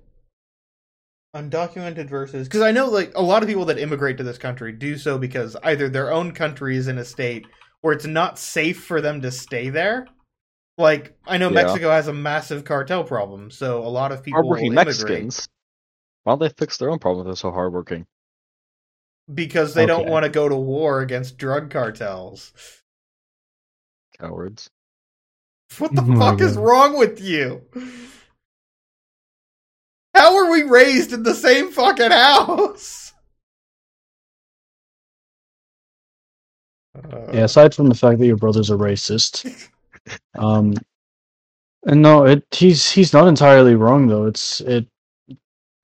undocumented 1.35 2.07
versus 2.09 2.47
because 2.47 2.61
I 2.61 2.71
know 2.71 2.87
like 2.87 3.11
a 3.15 3.21
lot 3.21 3.43
of 3.43 3.49
people 3.49 3.65
that 3.65 3.77
immigrate 3.77 4.17
to 4.17 4.23
this 4.23 4.37
country 4.37 4.71
do 4.71 4.97
so 4.97 5.17
because 5.17 5.57
either 5.63 5.89
their 5.89 6.11
own 6.11 6.31
country 6.31 6.77
is 6.77 6.87
in 6.87 6.97
a 6.97 7.03
state 7.05 7.45
where 7.85 7.93
it's 7.93 8.07
not 8.07 8.39
safe 8.39 8.83
for 8.83 8.99
them 8.99 9.21
to 9.21 9.29
stay 9.29 9.69
there. 9.69 10.07
Like 10.75 11.15
I 11.27 11.37
know 11.37 11.49
Yeah. 11.49 11.61
Mexico 11.61 11.91
has 11.91 12.07
a 12.07 12.13
massive 12.13 12.65
cartel 12.65 13.03
problem, 13.03 13.51
so 13.51 13.77
a 13.77 13.87
lot 13.87 14.11
of 14.11 14.23
people 14.23 14.41
will 14.41 14.55
Hardworking 14.55 14.73
immigrate 14.73 14.87
Mexicans. 14.87 15.47
Why 16.23 16.31
don't 16.31 16.39
they 16.39 16.49
fix 16.49 16.77
their 16.77 16.89
own 16.89 16.97
problem 16.97 17.27
if 17.27 17.29
they're 17.29 17.35
so 17.35 17.51
hardworking? 17.51 18.07
because 19.31 19.75
they 19.75 19.85
don't 19.85 20.07
want 20.07 20.23
to 20.23 20.29
go 20.29 20.49
to 20.49 20.55
war 20.55 21.01
against 21.01 21.37
drug 21.37 21.69
cartels. 21.69 22.53
Cowards. 24.19 24.69
What 25.77 25.93
the 25.95 26.01
Oh 26.01 26.05
my 26.05 26.19
fuck 26.19 26.41
is 26.41 26.57
wrong 26.57 26.97
with 26.97 27.21
you? 27.21 27.61
How 30.15 30.33
were 30.33 30.49
we 30.51 30.63
raised 30.63 31.13
in 31.13 31.21
the 31.21 31.35
same 31.35 31.71
fucking 31.71 32.11
house? 32.11 33.04
Uh, 37.11 37.31
Yeah, 37.33 37.43
aside 37.45 37.73
from 37.75 37.87
the 37.89 37.95
fact 37.95 38.19
that 38.19 38.25
your 38.27 38.37
brother's 38.37 38.69
a 38.69 38.75
racist. 38.75 39.45
Um 40.37 40.75
and 41.87 42.01
no, 42.01 42.25
it 42.25 42.43
he's 42.51 42.89
he's 42.91 43.13
not 43.13 43.27
entirely 43.27 43.75
wrong 43.75 44.07
though. 44.07 44.25
It's 44.25 44.61
it 44.61 44.87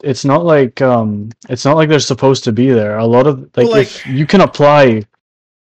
it's 0.03 0.25
not 0.25 0.45
like 0.45 0.81
um 0.81 1.29
it's 1.49 1.65
not 1.65 1.75
like 1.75 1.89
they're 1.89 1.99
supposed 1.99 2.43
to 2.45 2.51
be 2.51 2.69
there. 2.71 2.97
A 2.97 3.05
lot 3.05 3.27
of 3.27 3.39
like, 3.41 3.65
Well, 3.67 3.71
like- 3.71 3.88
if 3.88 4.05
you 4.07 4.25
can 4.25 4.41
apply 4.41 5.03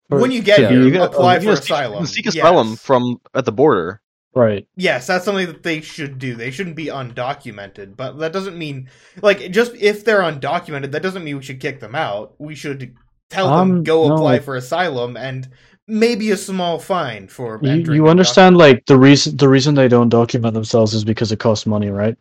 for- 0.08 0.18
when 0.20 0.30
you 0.30 0.42
get 0.42 0.60
Yeah, 0.60 0.68
here, 0.70 0.82
you 0.82 0.92
can- 0.92 1.00
apply 1.02 1.34
you 1.36 1.40
for 1.40 1.46
can 1.46 1.56
seek- 1.56 1.64
asylum. 1.64 1.98
can 1.98 2.06
seek 2.06 2.26
asylum 2.26 2.68
Yes. 2.70 2.82
from 2.82 3.20
at 3.34 3.44
the 3.44 3.52
border. 3.52 4.00
right. 4.36 4.66
Yes, 4.76 5.06
that's 5.06 5.24
something 5.24 5.46
that 5.46 5.62
they 5.62 5.80
should 5.80 6.18
do. 6.18 6.34
They 6.34 6.50
shouldn't 6.50 6.74
be 6.76 6.86
undocumented, 6.86 7.96
but 7.96 8.18
that 8.18 8.32
doesn't 8.32 8.58
mean 8.58 8.88
like 9.22 9.50
just 9.52 9.74
if 9.76 10.04
they're 10.04 10.22
undocumented, 10.22 10.90
that 10.92 11.02
doesn't 11.02 11.22
mean 11.24 11.36
we 11.38 11.42
should 11.42 11.60
kick 11.60 11.80
them 11.80 11.94
out. 11.94 12.34
We 12.38 12.54
should 12.56 12.94
tell 13.34 13.52
them 13.52 13.70
Um, 13.70 13.82
go 13.82 14.04
no, 14.04 14.14
apply 14.14 14.38
for 14.40 14.56
asylum 14.56 15.16
and 15.16 15.48
maybe 15.86 16.30
a 16.30 16.36
small 16.36 16.78
fine 16.78 17.28
for 17.28 17.58
You, 17.60 17.92
you 17.94 18.08
understand 18.08 18.56
like 18.56 18.86
the 18.86 18.98
reason 18.98 19.36
the 19.36 19.48
reason 19.48 19.74
they 19.74 19.88
don't 19.88 20.08
document 20.08 20.54
themselves 20.54 20.94
is 20.94 21.04
because 21.04 21.32
it 21.32 21.38
costs 21.40 21.66
money, 21.66 21.88
right? 21.90 22.16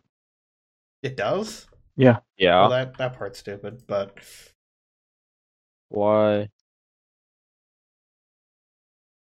It 1.02 1.16
does. 1.16 1.68
Yeah. 1.96 2.18
Yeah. 2.36 2.60
Well, 2.60 2.70
that 2.70 2.96
that 2.98 3.16
part's 3.16 3.38
stupid, 3.40 3.86
but 3.86 4.18
Why? 5.88 6.50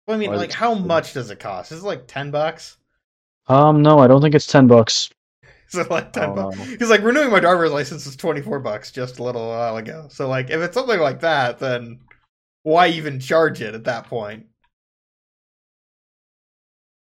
Well, 0.07 0.15
I 0.15 0.20
mean, 0.20 0.30
Why 0.30 0.38
like, 0.38 0.53
how 0.53 0.76
stupid? 0.76 0.88
much 0.88 1.11
does 1.14 1.30
it 1.30 1.40
cost? 1.40 1.72
Is 1.74 1.84
it 1.84 1.86
like 1.86 2.07
ten 2.07 2.32
bucks? 2.32 2.78
Um 3.48 3.82
no, 3.82 3.99
I 3.99 4.07
don't 4.07 4.22
think 4.22 4.36
it's 4.36 4.48
10 4.48 4.68
bucks. 4.68 5.10
Is 5.80 5.80
it 5.86 5.91
like 5.91 6.14
ten 6.14 6.30
Oh, 6.30 6.36
bucks? 6.36 6.70
Because 6.70 6.90
like 6.90 7.02
renewing 7.04 7.32
my 7.32 7.40
driver's 7.40 7.72
license 7.72 8.06
was 8.06 8.16
twenty 8.16 8.41
four 8.41 8.60
bucks 8.60 8.91
just 8.91 9.20
a 9.20 9.24
little 9.24 9.48
while 9.48 9.78
ago. 9.78 10.08
So 10.10 10.28
like, 10.28 10.50
if 10.50 10.62
it's 10.62 10.74
something 10.76 11.00
like 11.00 11.22
that, 11.22 11.60
then 11.60 12.00
why 12.64 12.88
even 12.90 13.20
charge 13.20 13.62
it 13.62 13.76
at 13.76 13.84
that 13.86 14.06
point? 14.08 14.45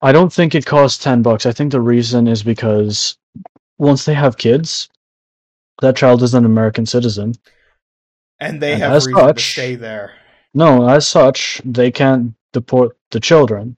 I 0.01 0.11
don't 0.11 0.31
think 0.31 0.53
it 0.53 0.65
costs 0.65 1.03
10 1.03 1.21
bucks. 1.23 1.45
I 1.45 1.51
think 1.51 1.71
the 1.71 1.81
reason 1.81 2.27
is 2.27 2.43
because 2.43 3.17
once 3.79 4.05
they 4.05 4.13
have 4.13 4.37
kids, 4.37 4.89
that 5.81 5.95
child 5.95 6.21
is 6.21 6.33
an 6.35 6.45
American 6.45 6.85
citizen. 6.85 7.33
And 8.39 8.61
they 8.61 8.73
And 8.73 8.83
have 8.83 8.91
as 8.93 9.07
reason 9.07 9.21
to 9.23 9.27
such- 9.29 9.51
stay 9.53 9.75
there. 9.75 10.13
No, 10.53 10.87
as 10.87 11.07
such, 11.07 11.61
they 11.65 11.89
can't 11.91 12.33
deport 12.53 12.95
the 13.11 13.19
children. 13.19 13.75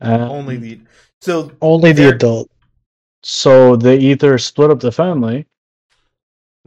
And 0.00 0.22
Only 0.22 0.56
the 0.58 0.80
so 1.20 1.50
only 1.62 1.92
the 1.92 2.10
adult. 2.10 2.50
So 3.28 3.74
they 3.74 3.98
either 3.98 4.38
split 4.38 4.70
up 4.70 4.78
the 4.78 4.92
family. 4.92 5.48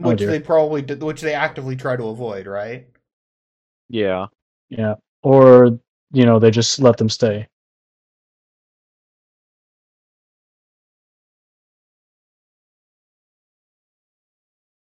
Oh, 0.02 0.10
which 0.10 0.18
dear. 0.18 0.28
they 0.28 0.40
probably 0.40 0.82
did, 0.82 1.02
which 1.02 1.22
they 1.22 1.32
actively 1.32 1.74
try 1.74 1.96
to 1.96 2.08
avoid, 2.08 2.46
right? 2.46 2.86
Yeah. 3.88 4.26
Yeah. 4.68 4.96
Or, 5.22 5.80
you 6.12 6.26
know, 6.26 6.38
they 6.38 6.50
just 6.50 6.78
let 6.78 6.98
them 6.98 7.08
stay. 7.08 7.48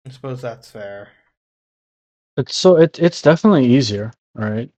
I 0.05 0.09
suppose 0.09 0.41
that's 0.41 0.69
fair. 0.69 1.07
It's 2.35 2.57
so 2.57 2.75
it 2.75 2.99
it's 2.99 3.21
definitely 3.21 3.65
easier, 3.65 4.11
right? 4.33 4.69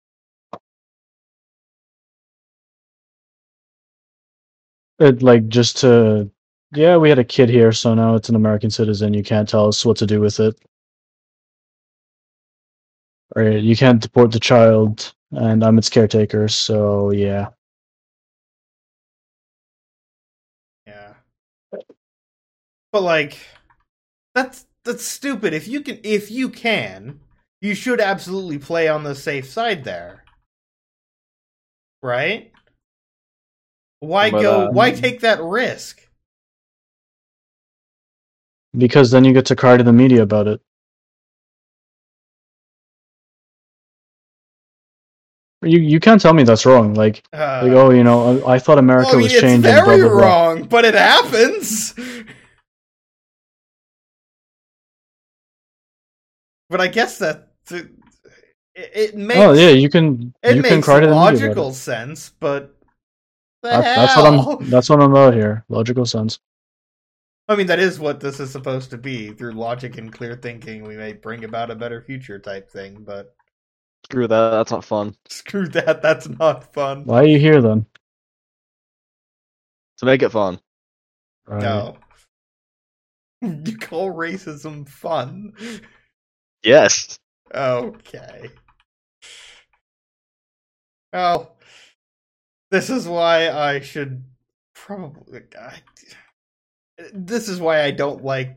It 4.99 5.23
like 5.23 5.47
just 5.47 5.77
to 5.77 6.29
yeah, 6.73 6.97
we 6.97 7.09
had 7.09 7.19
a 7.19 7.23
kid 7.23 7.49
here, 7.49 7.71
so 7.71 7.93
now 7.93 8.15
it's 8.15 8.29
an 8.29 8.35
American 8.35 8.69
citizen. 8.69 9.13
You 9.13 9.23
can't 9.23 9.47
tell 9.47 9.67
us 9.67 9.85
what 9.85 9.97
to 9.97 10.05
do 10.05 10.19
with 10.19 10.39
it. 10.39 10.57
Right, 13.35 13.61
you 13.61 13.75
can't 13.75 14.01
deport 14.01 14.31
the 14.31 14.39
child, 14.39 15.13
and 15.31 15.63
I'm 15.63 15.77
its 15.77 15.89
caretaker, 15.89 16.47
so 16.47 17.11
yeah. 17.11 17.49
Yeah. 20.85 21.13
But 22.91 23.01
like 23.01 23.39
that's 24.35 24.65
that's 24.83 25.03
stupid. 25.03 25.53
If 25.53 25.67
you 25.67 25.81
can 25.81 25.99
if 26.03 26.29
you 26.29 26.49
can, 26.49 27.19
you 27.61 27.73
should 27.73 28.01
absolutely 28.01 28.59
play 28.59 28.87
on 28.87 29.03
the 29.03 29.15
safe 29.15 29.49
side 29.49 29.83
there. 29.83 30.23
Right? 32.03 32.51
Why 33.99 34.29
But, 34.29 34.41
go 34.41 34.61
uh, 34.67 34.71
why 34.71 34.91
take 34.91 35.21
that 35.21 35.41
risk? 35.41 36.02
Because 38.77 39.11
then 39.11 39.25
you 39.25 39.33
get 39.33 39.45
to 39.47 39.55
cry 39.55 39.77
to 39.77 39.83
the 39.83 39.93
media 39.93 40.23
about 40.23 40.47
it. 40.47 40.61
You 45.63 45.79
you 45.79 45.99
can't 45.99 46.21
tell 46.21 46.33
me 46.33 46.43
that's 46.43 46.65
wrong. 46.65 46.93
Like 46.93 47.23
Uh, 47.33 47.61
like 47.63 47.73
oh 47.73 47.91
you 47.91 48.03
know 48.03 48.43
I, 48.45 48.55
I 48.55 48.59
thought 48.59 48.79
America 48.79 49.07
well, 49.07 49.15
I 49.15 49.17
mean, 49.17 49.23
was 49.23 49.33
it's 49.33 49.41
changing. 49.41 49.61
very 49.61 49.83
blah, 49.85 49.97
blah, 49.97 50.09
blah. 50.09 50.21
wrong, 50.27 50.63
but 50.63 50.85
it 50.85 50.95
happens. 50.95 51.93
but 56.69 56.81
I 56.81 56.87
guess 56.87 57.17
that 57.19 57.49
it, 57.71 57.91
it 58.75 59.15
makes 59.15 59.39
Oh 59.39 59.53
yeah, 59.53 59.69
you 59.69 59.89
can 59.89 60.33
it 60.43 60.55
you 60.55 60.61
makes 60.61 60.69
can 60.71 60.81
cry 60.81 60.99
to 60.99 61.07
the 61.07 61.13
media 61.13 61.49
logical 61.49 61.73
sense, 61.73 62.31
but 62.39 62.75
the 63.61 63.69
That, 63.69 63.95
that's 63.95 64.15
what? 64.17 64.25
I'm. 64.25 64.69
That's 64.69 64.89
what 64.89 65.01
I'm 65.01 65.11
about 65.11 65.33
here. 65.33 65.65
Logical 65.69 66.05
sense. 66.05 66.39
I 67.49 67.55
mean, 67.55 67.67
that 67.67 67.79
is 67.79 67.99
what 67.99 68.19
this 68.19 68.39
is 68.39 68.51
supposed 68.51 68.89
to 68.91 68.97
be. 68.97 69.31
Through 69.31 69.51
logic 69.53 69.97
and 69.97 70.11
clear 70.11 70.35
thinking, 70.35 70.83
we 70.83 70.95
may 70.95 71.13
bring 71.13 71.43
about 71.43 71.71
a 71.71 71.75
better 71.75 72.01
future 72.01 72.39
type 72.39 72.69
thing, 72.69 73.03
but 73.03 73.35
Screw 74.05 74.27
that. 74.27 74.51
That's 74.51 74.71
not 74.71 74.83
fun. 74.85 75.15
screw 75.29 75.67
that. 75.69 76.01
That's 76.01 76.27
not 76.27 76.73
fun. 76.73 77.05
Why 77.05 77.21
are 77.21 77.25
you 77.25 77.39
here 77.39 77.61
then? 77.61 77.85
To 79.99 80.05
make 80.05 80.21
it 80.21 80.29
fun. 80.29 80.59
Right. 81.47 81.61
No. 81.61 81.97
You 83.41 83.77
call 83.77 84.09
racism 84.13 84.87
fun? 84.87 85.53
Yes. 86.63 87.19
Okay. 87.53 88.49
Well, 91.11 91.57
this 92.71 92.89
is 92.89 93.05
why 93.05 93.49
I 93.49 93.81
should 93.81 94.23
probably. 94.73 95.41
I, 95.59 95.75
this 97.13 97.49
is 97.49 97.59
why 97.59 97.81
I 97.83 97.91
don't 97.91 98.23
like. 98.23 98.55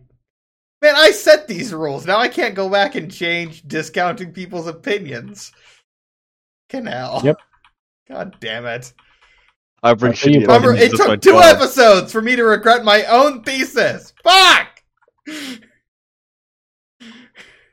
Man, 0.82 0.94
I 0.94 1.10
set 1.10 1.48
these 1.48 1.72
rules. 1.72 2.06
Now 2.06 2.18
I 2.18 2.28
can't 2.28 2.54
go 2.54 2.68
back 2.68 2.94
and 2.94 3.12
change 3.12 3.62
discounting 3.66 4.32
people's 4.32 4.66
opinions. 4.66 5.52
Canal. 6.68 7.22
Yep. 7.24 7.38
God 8.08 8.36
damn 8.40 8.66
it. 8.66 8.92
I 9.82 9.94
bring 9.94 10.12
That's 10.12 10.22
shitty 10.22 10.46
fucking 10.46 10.66
Remember, 10.68 10.74
it 10.74 10.90
took 10.96 11.20
two 11.20 11.32
job. 11.32 11.56
episodes 11.56 12.12
for 12.12 12.20
me 12.20 12.36
to 12.36 12.44
regret 12.44 12.84
my 12.84 13.04
own 13.04 13.42
thesis. 13.42 14.12
Fuck! 14.22 14.82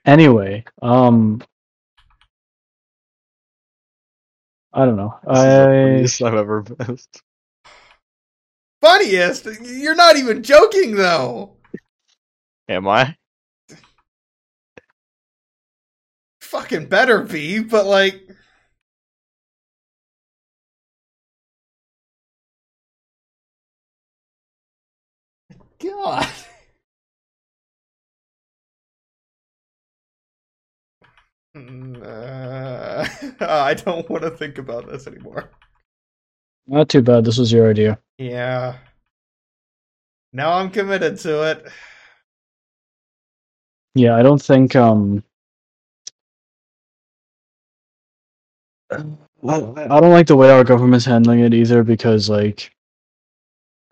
Anyway, 0.05 0.65
um, 0.81 1.41
I 4.73 4.85
don't 4.85 4.97
know. 4.97 5.15
This 5.25 5.37
is 5.37 5.43
the 5.43 5.55
funniest 5.55 6.21
I've 6.21 6.33
ever 6.33 6.65
missed. 6.87 7.23
Funniest? 8.83 9.47
You're 9.61 9.95
not 9.95 10.17
even 10.17 10.43
joking, 10.43 10.97
though. 10.97 11.55
Am 12.67 12.85
I? 12.85 13.15
Fucking 16.41 16.87
better 16.89 17.21
be, 17.21 17.59
but 17.59 17.85
like. 17.85 18.27
God. 25.79 26.27
Uh, 31.55 33.07
I 33.39 33.75
don't 33.75 34.09
want 34.09 34.23
to 34.23 34.31
think 34.31 34.57
about 34.57 34.89
this 34.89 35.05
anymore. 35.05 35.51
Not 36.67 36.89
too 36.89 37.01
bad. 37.01 37.25
This 37.25 37.37
was 37.37 37.51
your 37.51 37.69
idea. 37.69 37.99
Yeah. 38.17 38.77
Now 40.31 40.53
I'm 40.53 40.69
committed 40.69 41.19
to 41.19 41.51
it. 41.51 41.67
Yeah, 43.95 44.15
I 44.15 44.23
don't 44.23 44.41
think 44.41 44.75
um 44.75 45.23
I, 48.91 48.97
don't 49.47 50.11
like 50.11 50.27
the 50.27 50.35
way 50.35 50.51
our 50.51 50.63
government's 50.63 51.05
handling 51.05 51.39
it 51.39 51.53
either 51.53 51.83
because 51.83 52.29
like 52.29 52.71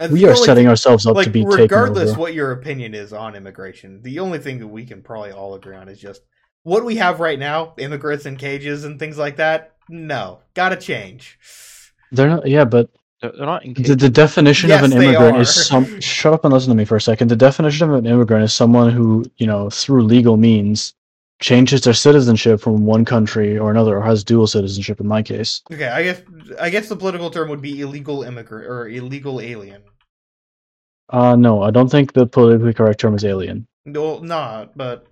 we 0.10 0.26
are 0.26 0.30
only 0.32 0.46
setting 0.46 0.68
ourselves 0.68 1.06
up 1.06 1.16
like 1.16 1.26
to 1.26 1.32
be 1.32 1.46
regardless 1.46 2.00
taken 2.00 2.12
over. 2.12 2.20
what 2.20 2.34
your 2.34 2.52
opinion 2.52 2.96
is 2.96 3.14
on 3.14 3.36
immigration, 3.36 4.02
the 4.02 4.20
only 4.20 4.40
thing 4.40 4.60
that 4.60 4.68
we 4.68 4.86
can 4.86 5.02
probably 5.02 5.32
all 5.32 5.54
agree 5.56 5.76
on 5.76 5.90
is 5.90 6.00
just 6.00 6.22
what 6.64 6.86
we 6.86 6.96
have 6.96 7.20
right 7.20 7.38
now, 7.38 7.74
immigrants 7.78 8.26
in 8.26 8.38
cages 8.38 8.86
and 8.86 8.98
things 8.98 9.18
like 9.18 9.38
that. 9.38 9.76
No, 9.90 10.40
gotta 10.54 10.78
change. 10.78 11.38
They're 12.12 12.30
not 12.30 12.48
yeah, 12.48 12.66
but 12.66 12.90
They're, 13.22 13.32
they're 13.32 13.46
not 13.46 13.64
the, 13.64 13.68
engaged. 13.68 14.00
the 14.00 14.10
definition 14.10 14.70
Yes, 14.70 14.84
of 14.84 14.92
an 14.92 14.98
immigrant 14.98 15.38
is 15.38 15.54
some 15.54 15.88
shut 16.02 16.34
up 16.34 16.44
and 16.46 16.54
listen 16.54 16.70
to 16.70 16.76
me 16.76 16.86
for 16.86 16.96
a 16.98 17.02
second. 17.02 17.30
The 17.30 17.36
definition 17.36 17.90
of 17.90 17.96
an 17.96 18.06
immigrant 18.06 18.44
is 18.44 18.54
someone 18.54 18.92
who, 18.92 19.26
you 19.38 19.48
know, 19.48 19.70
through 19.70 20.04
legal 20.04 20.38
means 20.38 20.94
changes 21.42 21.82
their 21.82 21.94
citizenship 21.94 22.62
from 22.62 22.86
one 22.86 23.04
country 23.06 23.58
or 23.58 23.72
another 23.72 23.98
or 23.98 24.02
has 24.04 24.24
dual 24.24 24.48
citizenship 24.48 25.00
in 25.00 25.08
my 25.08 25.24
case. 25.24 25.62
Okay, 25.74 25.88
I 25.88 26.04
guess 26.04 26.22
I 26.60 26.70
guess 26.70 26.90
the 26.90 26.96
political 26.96 27.30
term 27.30 27.50
would 27.50 27.62
be 27.62 27.82
illegal 27.82 28.24
immigrant 28.24 28.68
or 28.68 28.88
illegal 28.90 29.42
alien. 29.42 29.84
Uh 31.10 31.36
no, 31.36 31.62
I 31.62 31.72
don't 31.72 31.90
think 31.90 32.14
the 32.14 32.26
politically 32.26 32.74
correct 32.74 33.00
term 33.00 33.16
is 33.16 33.26
alien. 33.26 33.68
No, 33.86 34.20
not, 34.20 34.78
but 34.78 35.08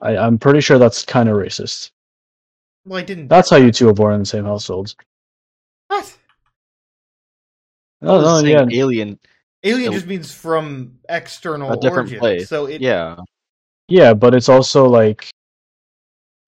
I, 0.00 0.16
I'm 0.16 0.38
pretty 0.38 0.60
sure 0.60 0.78
that's 0.78 1.04
kind 1.04 1.28
of 1.28 1.36
racist. 1.36 1.90
Well, 2.84 2.98
I 2.98 3.02
didn't. 3.02 3.28
That's 3.28 3.50
how 3.50 3.56
you 3.56 3.70
two 3.70 3.88
are 3.88 3.94
born 3.94 4.14
in 4.14 4.20
the 4.20 4.26
same 4.26 4.44
households. 4.44 4.96
what? 5.88 6.16
Oh, 8.02 8.20
no, 8.20 8.46
yeah. 8.46 8.66
Alien. 8.70 9.18
Alien 9.62 9.92
just 9.92 10.06
means 10.06 10.32
from 10.32 10.98
external 11.08 11.72
A 11.72 11.76
different 11.76 12.10
origin. 12.10 12.18
place. 12.18 12.48
So 12.48 12.66
it 12.66 12.82
Yeah. 12.82 13.16
Yeah, 13.88 14.12
but 14.14 14.34
it's 14.34 14.48
also 14.48 14.86
like 14.86 15.28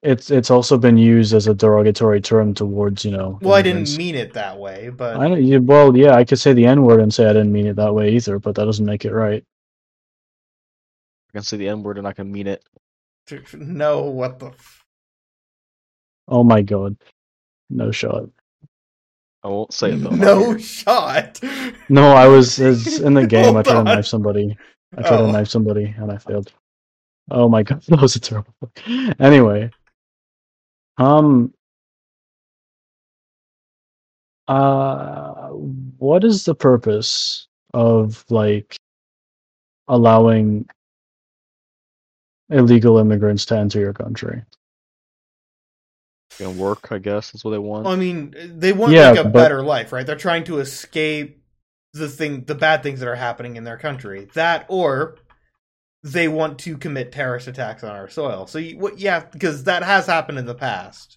it's 0.03 0.31
it's 0.31 0.51
also 0.51 0.79
been 0.79 0.99
used 0.99 1.35
as 1.35 1.47
a 1.47 1.55
derogatory 1.55 2.21
term 2.21 2.55
towards, 2.55 3.05
you 3.05 3.11
know. 3.11 3.39
Well, 3.43 3.55
I 3.55 3.63
didn't 3.63 3.97
mean 3.97 4.15
it 4.15 4.35
that 4.35 4.59
way, 4.59 4.91
but 4.91 5.17
I 5.17 5.29
don't, 5.29 5.43
yeah, 5.43 5.59
well, 5.59 5.97
yeah, 5.97 6.15
I 6.15 6.25
could 6.25 6.39
say 6.39 6.53
the 6.53 6.67
N 6.67 6.83
word 6.83 7.01
and 7.01 7.13
say 7.13 7.25
I 7.25 7.33
didn't 7.33 7.53
mean 7.53 7.67
it 7.67 7.77
that 7.77 7.95
way 7.95 8.15
either, 8.15 8.39
but 8.39 8.55
that 8.55 8.65
doesn't 8.65 8.85
make 8.85 9.05
it 9.05 9.13
right. 9.13 9.43
I 11.31 11.33
can 11.33 11.43
say 11.43 11.57
the 11.57 11.69
N 11.69 11.83
word 11.83 11.99
and 11.99 12.07
I 12.07 12.13
can 12.13 12.31
mean 12.31 12.47
it. 12.47 12.63
no, 13.55 14.03
what 14.03 14.39
the? 14.39 14.47
F- 14.49 14.86
Oh 16.29 16.43
my 16.45 16.63
god. 16.63 16.97
No 17.71 17.91
shot. 17.91 18.25
I 19.43 19.49
won't 19.49 19.73
say 19.73 19.93
it 19.93 19.97
though. 19.99 20.11
no 20.11 20.57
shot. 20.59 21.41
No, 21.89 22.09
I 22.13 22.27
was 22.27 22.59
it's 22.59 22.99
in 22.99 23.15
the 23.15 23.27
game. 23.37 23.57
I 23.57 23.63
Hold 23.63 23.65
tried 23.67 23.75
to 23.79 23.83
knife 23.85 24.07
somebody. 24.07 24.57
I 24.97 25.03
tried 25.03 25.21
Oh. 25.21 25.27
to 25.27 25.33
knife 25.33 25.49
somebody 25.49 25.85
and 25.99 26.11
I 26.11 26.19
failed. 26.19 26.53
Oh 27.31 27.49
my 27.49 27.63
god, 27.65 27.83
that 27.83 28.01
was 28.01 28.17
a 28.17 28.21
terrible. 28.21 28.55
Anyway, 29.21 29.71
um, 30.99 31.53
uh, 34.49 35.49
what 35.51 36.25
is 36.25 36.45
the 36.45 36.55
purpose 36.55 37.49
of 37.75 38.25
like 38.31 38.77
allowing 39.89 40.67
illegal 42.51 42.99
immigrants 42.99 43.45
to 43.47 43.57
enter 43.57 43.81
your 43.81 43.93
country? 43.93 44.43
Gonna 46.39 46.51
work, 46.51 46.93
I 46.93 46.99
guess. 46.99 47.31
That's 47.31 47.45
what 47.45 47.53
they 47.53 47.59
want. 47.59 47.87
I 47.87 47.97
mean, 47.97 48.35
they 48.59 48.73
want 48.73 48.93
Yeah, 48.93 49.11
like 49.11 49.21
a 49.21 49.25
but- 49.25 49.33
better 49.33 49.63
life, 49.63 49.93
right? 49.93 50.07
They're 50.07 50.17
trying 50.17 50.45
to 50.45 50.59
escape 50.59 51.43
the 51.93 52.09
thing, 52.09 52.45
the 52.45 52.55
bad 52.55 52.83
things 52.83 53.01
that 53.01 53.09
are 53.09 53.15
happening 53.15 53.57
in 53.57 53.65
their 53.65 53.79
country. 53.79 54.29
That, 54.35 54.67
or 54.69 55.17
they 56.03 56.29
want 56.29 56.59
to 56.61 56.77
commit 56.77 57.11
terrorist 57.11 57.49
attacks 57.49 57.83
on 57.83 57.91
our 57.91 58.09
soil. 58.11 58.47
So, 58.47 58.59
you, 58.59 58.79
what? 58.79 58.99
Yeah, 58.99 59.21
because 59.21 59.65
that 59.65 59.83
has 59.83 60.07
happened 60.07 60.39
in 60.39 60.45
the 60.47 60.55
past, 60.55 61.17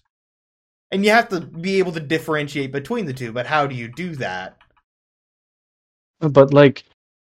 and 0.90 1.04
you 1.04 1.10
have 1.10 1.28
to 1.28 1.40
be 1.40 1.78
able 1.78 1.92
to 1.92 2.00
differentiate 2.00 2.72
between 2.72 3.04
the 3.04 3.12
two. 3.12 3.30
But 3.30 3.46
how 3.46 3.66
do 3.66 3.74
you 3.74 3.88
do 3.88 4.16
that? 4.16 4.56
But 6.20 6.54
like, 6.54 6.84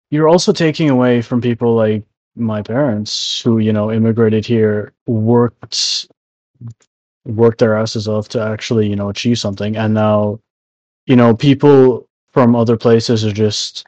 you're 0.10 0.28
also 0.28 0.52
taking 0.52 0.90
away 0.90 1.22
from 1.22 1.42
people 1.42 1.76
like 1.76 2.04
my 2.36 2.62
parents 2.64 3.40
who, 3.42 3.60
you 3.60 3.72
know, 3.72 3.92
immigrated 3.92 4.46
here, 4.46 4.94
worked 5.06 6.08
worked 7.26 7.60
their 7.60 7.78
asses 7.78 8.08
off 8.08 8.30
to 8.30 8.42
actually, 8.42 8.88
you 8.88 8.96
know, 8.96 9.10
achieve 9.10 9.40
something. 9.40 9.76
And 9.76 9.94
now, 9.94 10.40
you 11.06 11.16
know, 11.16 11.36
people 11.36 12.08
from 12.32 12.56
other 12.56 12.78
places 12.78 13.26
are 13.26 13.32
just 13.32 13.86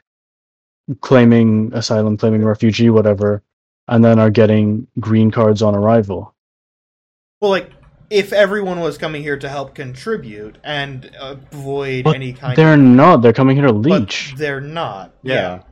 claiming 1.00 1.70
asylum, 1.74 2.16
claiming 2.16 2.44
refugee, 2.44 2.90
whatever, 2.90 3.42
and 3.88 4.04
then 4.04 4.18
are 4.18 4.30
getting 4.30 4.86
green 5.00 5.30
cards 5.30 5.62
on 5.62 5.74
arrival. 5.74 6.34
Well, 7.40 7.50
like 7.50 7.70
if 8.08 8.32
everyone 8.32 8.80
was 8.80 8.98
coming 8.98 9.22
here 9.22 9.36
to 9.36 9.48
help 9.48 9.74
contribute 9.74 10.58
and 10.62 11.10
avoid 11.20 12.04
But 12.04 12.14
any 12.14 12.32
kind 12.32 12.56
They're 12.56 12.74
of 12.74 12.80
not. 12.80 13.22
They're 13.22 13.32
coming 13.32 13.56
here 13.56 13.66
to 13.66 13.72
but 13.72 14.00
leech. 14.00 14.34
they're 14.36 14.60
not. 14.60 15.14
Yeah. 15.22 15.62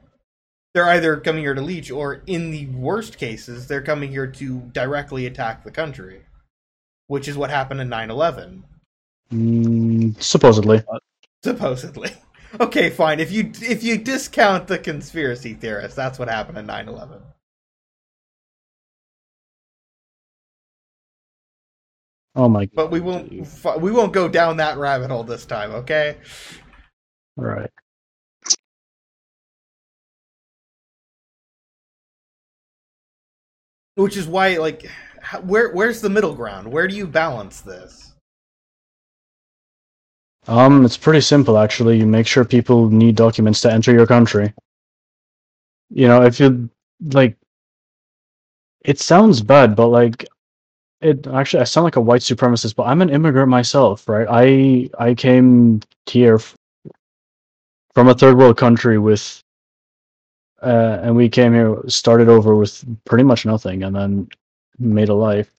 They're 0.75 0.89
either 0.89 1.19
coming 1.19 1.43
here 1.45 1.55
to 1.55 1.63
leech, 1.63 1.93
or 1.93 2.23
in 2.27 2.51
the 2.51 2.67
worst 2.67 3.17
cases, 3.17 3.69
they're 3.69 3.81
coming 3.81 4.11
here 4.11 4.27
to 4.27 4.59
directly 4.73 5.25
attack 5.27 5.63
the 5.63 5.71
country, 5.71 6.23
which 7.07 7.29
is 7.29 7.37
what 7.37 7.51
happened 7.51 7.81
in 7.81 7.89
9 7.89 8.11
11, 8.11 8.65
Mm, 9.33 10.23
supposedly. 10.23 10.83
supposedly. 11.43 12.11
Okay, 12.61 12.89
fine. 12.89 13.19
If 13.19 13.33
you 13.33 13.51
if 13.63 13.83
you 13.83 13.99
discount 13.99 14.69
the 14.69 14.79
conspiracy 14.79 15.55
theorists, 15.55 15.97
that's 15.97 16.21
what 16.21 16.29
happened 16.29 16.57
in 16.57 16.67
9 16.67 16.89
11. 16.89 17.21
Oh 22.37 22.49
my 22.49 22.67
god. 22.67 22.75
But 22.77 22.91
we 22.93 23.01
won't 23.01 23.45
fi- 23.47 23.77
we 23.77 23.91
won't 23.91 24.13
go 24.13 24.29
down 24.29 24.59
that 24.59 24.79
rabbit 24.79 25.11
hole 25.11 25.25
this 25.25 25.47
time, 25.47 25.73
okay? 25.73 26.19
All 27.37 27.45
right. 27.45 27.71
Which 33.97 34.17
is 34.17 34.27
why, 34.27 34.57
like, 34.59 34.91
h- 35.33 35.43
where 35.43 35.73
where's 35.73 36.01
the 36.01 36.11
middle 36.11 36.35
ground? 36.35 36.71
Where 36.71 36.89
do 36.89 36.95
you 36.95 37.07
balance 37.07 37.61
this? 37.61 38.13
Um, 40.47 40.85
it's 40.85 40.97
pretty 40.97 41.21
simple 41.21 41.59
actually. 41.59 41.99
You 41.99 42.07
make 42.07 42.27
sure 42.27 42.45
people 42.45 42.91
need 42.91 43.17
documents 43.17 43.61
to 43.63 43.73
enter 43.73 43.93
your 43.93 44.07
country. 44.07 44.53
You 45.91 46.09
know, 46.09 46.23
if 46.23 46.39
you 46.41 46.69
like 47.13 47.37
it 48.85 48.99
sounds 49.01 49.41
bad, 49.41 49.75
but 49.75 49.89
like 49.89 50.27
it 51.01 51.27
actually 51.27 51.61
I 51.61 51.65
sound 51.65 51.85
like 51.85 51.97
a 51.97 52.01
white 52.01 52.21
supremacist, 52.23 52.77
but 52.77 52.85
I'm 52.85 53.03
an 53.03 53.11
immigrant 53.11 53.49
myself, 53.49 54.09
right? 54.09 54.27
I 54.31 54.91
I 54.99 55.15
came 55.15 55.81
here 56.07 56.41
from 57.95 58.09
a 58.09 58.15
third 58.15 58.37
world 58.37 58.57
country 58.57 58.99
with 58.99 59.41
uh 60.63 60.99
and 61.03 61.17
we 61.17 61.29
came 61.29 61.53
here 61.53 61.83
started 61.89 62.29
over 62.29 62.57
with 62.57 62.85
pretty 63.05 63.25
much 63.25 63.45
nothing 63.47 63.83
and 63.85 63.95
then 63.95 64.29
made 64.79 65.09
a 65.09 65.15
life. 65.15 65.51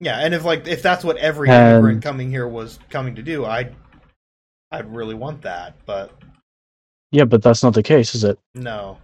Yeah, 0.00 0.18
and 0.18 0.34
if 0.34 0.44
like 0.44 0.66
if 0.66 0.82
that's 0.82 1.04
what 1.04 1.16
every 1.18 1.48
And- 1.48 1.72
immigrant 1.72 2.02
coming 2.02 2.30
here 2.30 2.46
was 2.48 2.78
coming 2.90 3.14
to 3.16 3.22
do, 3.22 3.44
I'd 3.44 3.74
I'd 4.70 4.92
really 4.92 5.14
want 5.14 5.42
that, 5.42 5.74
but 5.86 6.10
Yeah, 7.12 7.24
but 7.24 7.42
that's 7.42 7.62
not 7.62 7.74
the 7.74 7.82
case, 7.82 8.14
is 8.14 8.24
it? 8.24 8.38
no. 8.54 8.98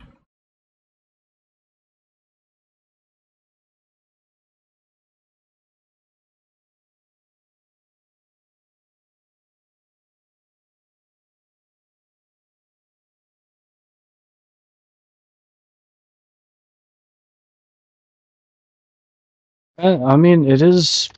I 19.82 20.16
mean, 20.16 20.50
it 20.50 20.62
is 20.62 21.08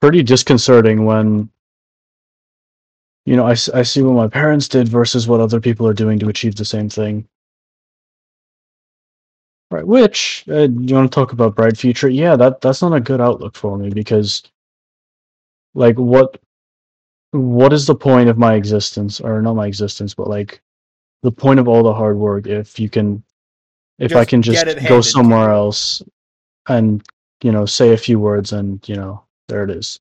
pretty 0.00 0.22
disconcerting 0.22 1.04
when, 1.04 1.50
you 3.26 3.36
know, 3.36 3.46
I 3.46 3.54
see 3.54 4.02
what 4.02 4.14
my 4.14 4.28
parents 4.28 4.68
did 4.68 4.88
versus 4.88 5.28
what 5.28 5.40
other 5.40 5.60
people 5.60 5.86
are 5.86 5.94
doing 5.94 6.18
to 6.20 6.28
achieve 6.28 6.56
the 6.56 6.64
same 6.64 6.88
thing. 6.88 7.28
Right, 9.70 9.86
which, 9.86 10.44
uh, 10.48 10.68
you 10.68 10.94
want 10.96 11.12
to 11.12 11.14
talk 11.14 11.32
about 11.32 11.54
bright 11.54 11.76
future? 11.76 12.08
Yeah, 12.08 12.34
that 12.34 12.60
that's 12.60 12.82
not 12.82 12.92
a 12.92 13.00
good 13.00 13.20
outlook 13.20 13.54
for 13.54 13.78
me 13.78 13.90
because, 13.90 14.42
like, 15.74 15.96
what 15.96 16.40
what 17.30 17.72
is 17.72 17.86
the 17.86 17.94
point 17.94 18.28
of 18.28 18.36
my 18.36 18.54
existence, 18.54 19.20
or 19.20 19.40
not 19.40 19.54
my 19.54 19.68
existence, 19.68 20.12
but 20.12 20.26
like, 20.26 20.60
the 21.22 21.30
point 21.30 21.60
of 21.60 21.68
all 21.68 21.84
the 21.84 21.94
hard 21.94 22.16
work 22.16 22.48
if 22.48 22.80
you 22.80 22.88
can, 22.88 23.22
if 24.00 24.16
I 24.16 24.24
can 24.24 24.42
just 24.42 24.66
go 24.88 25.00
somewhere 25.00 25.50
else 25.50 26.02
and 26.66 27.00
you 27.42 27.52
know, 27.52 27.66
say 27.66 27.92
a 27.92 27.98
few 27.98 28.18
words, 28.20 28.52
and 28.52 28.86
you 28.88 28.96
know, 28.96 29.24
there 29.48 29.64
it 29.64 29.70
is. 29.70 30.00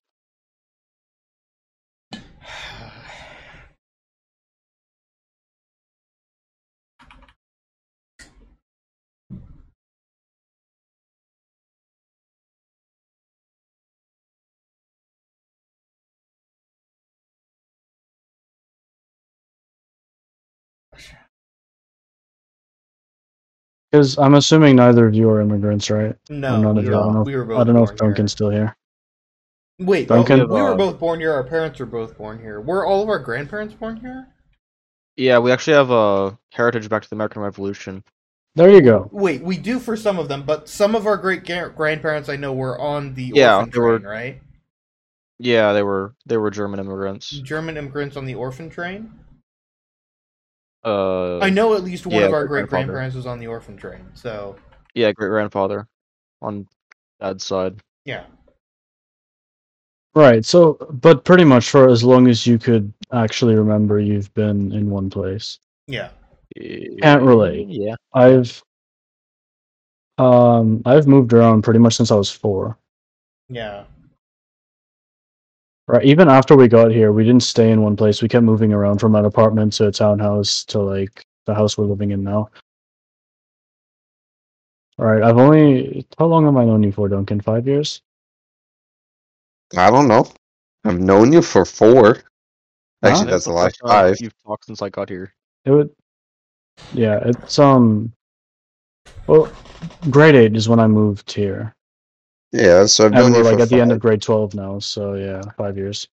Because 23.91 24.18
I'm 24.20 24.36
assuming 24.36 24.76
neither 24.76 25.07
of 25.07 25.16
you 25.16 25.30
are 25.30 25.41
immigrants, 25.41 25.90
right? 25.90 26.16
No, 26.30 26.61
none 26.61 26.78
of 26.78 26.84
we, 26.84 26.90
you. 26.90 26.95
I 26.95 26.98
were, 26.98 27.03
don't 27.06 27.14
know. 27.16 27.22
we 27.24 27.36
were 27.36 27.41
if- 27.44 27.48
both 27.49 27.60
I 27.60 27.64
don't 27.64 27.76
know 27.76 27.84
if 27.84 27.95
Duncan's 27.95 28.32
here. 28.32 28.36
still 28.36 28.49
here. 28.52 28.76
Wait, 29.80 30.07
Duncan? 30.10 30.40
we 30.49 30.61
were 30.61 30.76
both 30.76 30.99
born 30.99 31.20
here. 31.22 31.32
Our 31.32 31.44
parents 31.44 31.80
were 31.80 31.86
both 31.86 32.18
born 32.18 32.38
here. 32.40 32.60
Were 32.60 32.86
all 32.86 33.02
of 33.02 33.10
our 33.10 33.18
grandparents 33.20 33.74
born 33.74 33.95
here? 33.98 34.28
Yeah, 35.16 35.40
we 35.40 35.52
actually 35.52 35.74
have 35.78 35.90
a 35.90 36.38
heritage 36.52 36.90
back 36.90 37.02
to 37.03 37.10
the 37.10 37.16
American 37.16 37.41
Revolution. 37.41 38.03
There 38.56 38.70
you 38.70 38.82
go. 38.82 39.10
Wait, 39.14 39.41
we 39.41 39.57
do 39.57 39.80
for 39.80 39.95
some 39.95 40.20
of 40.20 40.28
them, 40.28 40.44
but 40.44 40.68
some 40.68 40.95
of 40.95 41.07
our 41.07 41.16
great 41.16 41.45
grandparents 41.45 42.28
I 42.30 42.36
know 42.36 42.52
were 42.53 42.78
on 42.80 43.14
the 43.14 43.32
Yeah, 43.34 43.57
orphan 43.57 43.70
they 43.72 43.80
were- 43.80 43.99
train, 43.99 44.10
right? 44.11 44.41
Yeah, 45.41 45.72
they 45.72 45.84
were 45.84 46.14
they 46.26 46.36
were 46.36 46.52
German 46.52 46.82
immigrants. 46.82 47.30
German 47.30 47.78
immigrants 47.78 48.18
on 48.18 48.26
the 48.26 48.36
orphan 48.36 48.70
train. 48.70 49.10
Uh, 50.84 51.40
I 51.40 51.50
know 51.50 51.74
at 51.74 51.84
least 51.84 52.06
one 52.06 52.16
yeah, 52.16 52.28
of 52.28 52.34
our 52.34 52.46
great 52.46 52.62
great 52.62 52.70
grandparents 52.70 53.16
was 53.16 53.26
on 53.26 53.40
the 53.40 53.48
orphan 53.48 53.78
train. 53.78 54.06
So 54.14 54.56
yeah, 54.94 55.12
great 55.12 55.30
grandfather 55.30 55.88
on 56.42 56.68
dad's 57.20 57.44
side. 57.44 57.82
yeah, 58.06 58.24
Right. 60.16 60.44
So, 60.44 60.74
but 61.02 61.24
pretty 61.24 61.44
much 61.44 61.70
for 61.70 61.88
as 61.88 62.04
long 62.04 62.28
as 62.28 62.46
you 62.48 62.58
could 62.58 62.92
actually 63.14 63.56
remember, 63.56 64.00
you've 64.00 64.34
been 64.34 64.72
in 64.72 64.90
one 64.90 65.10
place. 65.10 65.60
yeah. 65.88 66.10
Can't 67.02 67.22
relate. 67.22 67.68
Yeah. 67.70 67.96
I've 68.14 68.62
um 70.18 70.82
I've 70.86 71.08
moved 71.08 71.32
around 71.32 71.62
pretty 71.62 71.80
much 71.80 71.96
since 71.96 72.12
I 72.12 72.16
was 72.16 72.32
four. 72.32 72.78
Yeah. 73.50 73.84
Right. 75.90 76.06
Even 76.06 76.30
after 76.30 76.56
we 76.56 76.68
got 76.68 76.91
here, 76.91 77.11
we 77.11 77.24
didn't 77.24 77.41
stay 77.41 77.72
in 77.72 77.82
one 77.82 77.95
place. 77.95 78.22
We 78.22 78.28
kept 78.28 78.44
moving 78.44 78.72
around 78.72 78.99
from 78.99 79.16
an 79.16 79.26
apartment 79.26 79.74
to 79.74 79.88
a 79.88 79.91
townhouse 79.91 80.64
to 80.66 80.78
like 80.80 81.26
the 81.48 81.56
house 81.56 81.80
we're 81.80 81.86
living 81.86 82.11
in 82.11 82.24
now. 82.24 82.52
All 84.99 85.06
right. 85.07 85.24
I've 85.24 85.40
only 85.40 86.06
how 86.20 86.28
long 86.28 86.45
have 86.45 86.56
I 86.57 86.64
known 86.66 86.84
you 86.84 86.91
for, 86.91 87.10
Duncan? 87.10 87.41
Five 87.41 87.66
years. 87.68 88.03
I 89.76 89.90
don't 89.90 90.07
know. 90.07 90.28
I've 90.86 90.99
known 90.99 91.34
you 91.34 91.41
for 91.41 91.66
four. 91.66 92.22
Actually, 93.02 93.26
Huh? 93.26 93.32
that's 93.32 93.48
a 93.48 93.52
lie. 93.52 93.72
Five. 93.82 94.18
You've 94.20 94.40
talked 94.45 94.66
since 94.66 94.84
I 94.84 94.90
got 94.90 95.10
here. 95.10 95.34
It 95.66 95.72
would. 95.72 95.90
Yeah. 96.94 97.20
It's 97.26 97.57
um. 97.57 98.14
Well, 99.26 99.52
grade 100.11 100.36
eight 100.36 100.56
is 100.56 100.70
when 100.70 100.80
I 100.80 100.86
moved 100.86 101.32
here. 101.32 101.74
Yeah, 102.52 102.86
so 102.88 103.06
I've 103.06 103.12
known 103.14 103.28
and 103.28 103.36
we're 103.36 103.44
like 103.44 103.58
for 103.58 103.64
at 103.64 103.70
the 103.70 103.80
end 103.80 103.92
of 103.92 104.00
grade 104.00 104.22
12 104.22 104.56
now 104.56 104.80
so 104.80 105.14
yeah 105.14 105.42
five 105.58 105.78
years. 105.78 106.08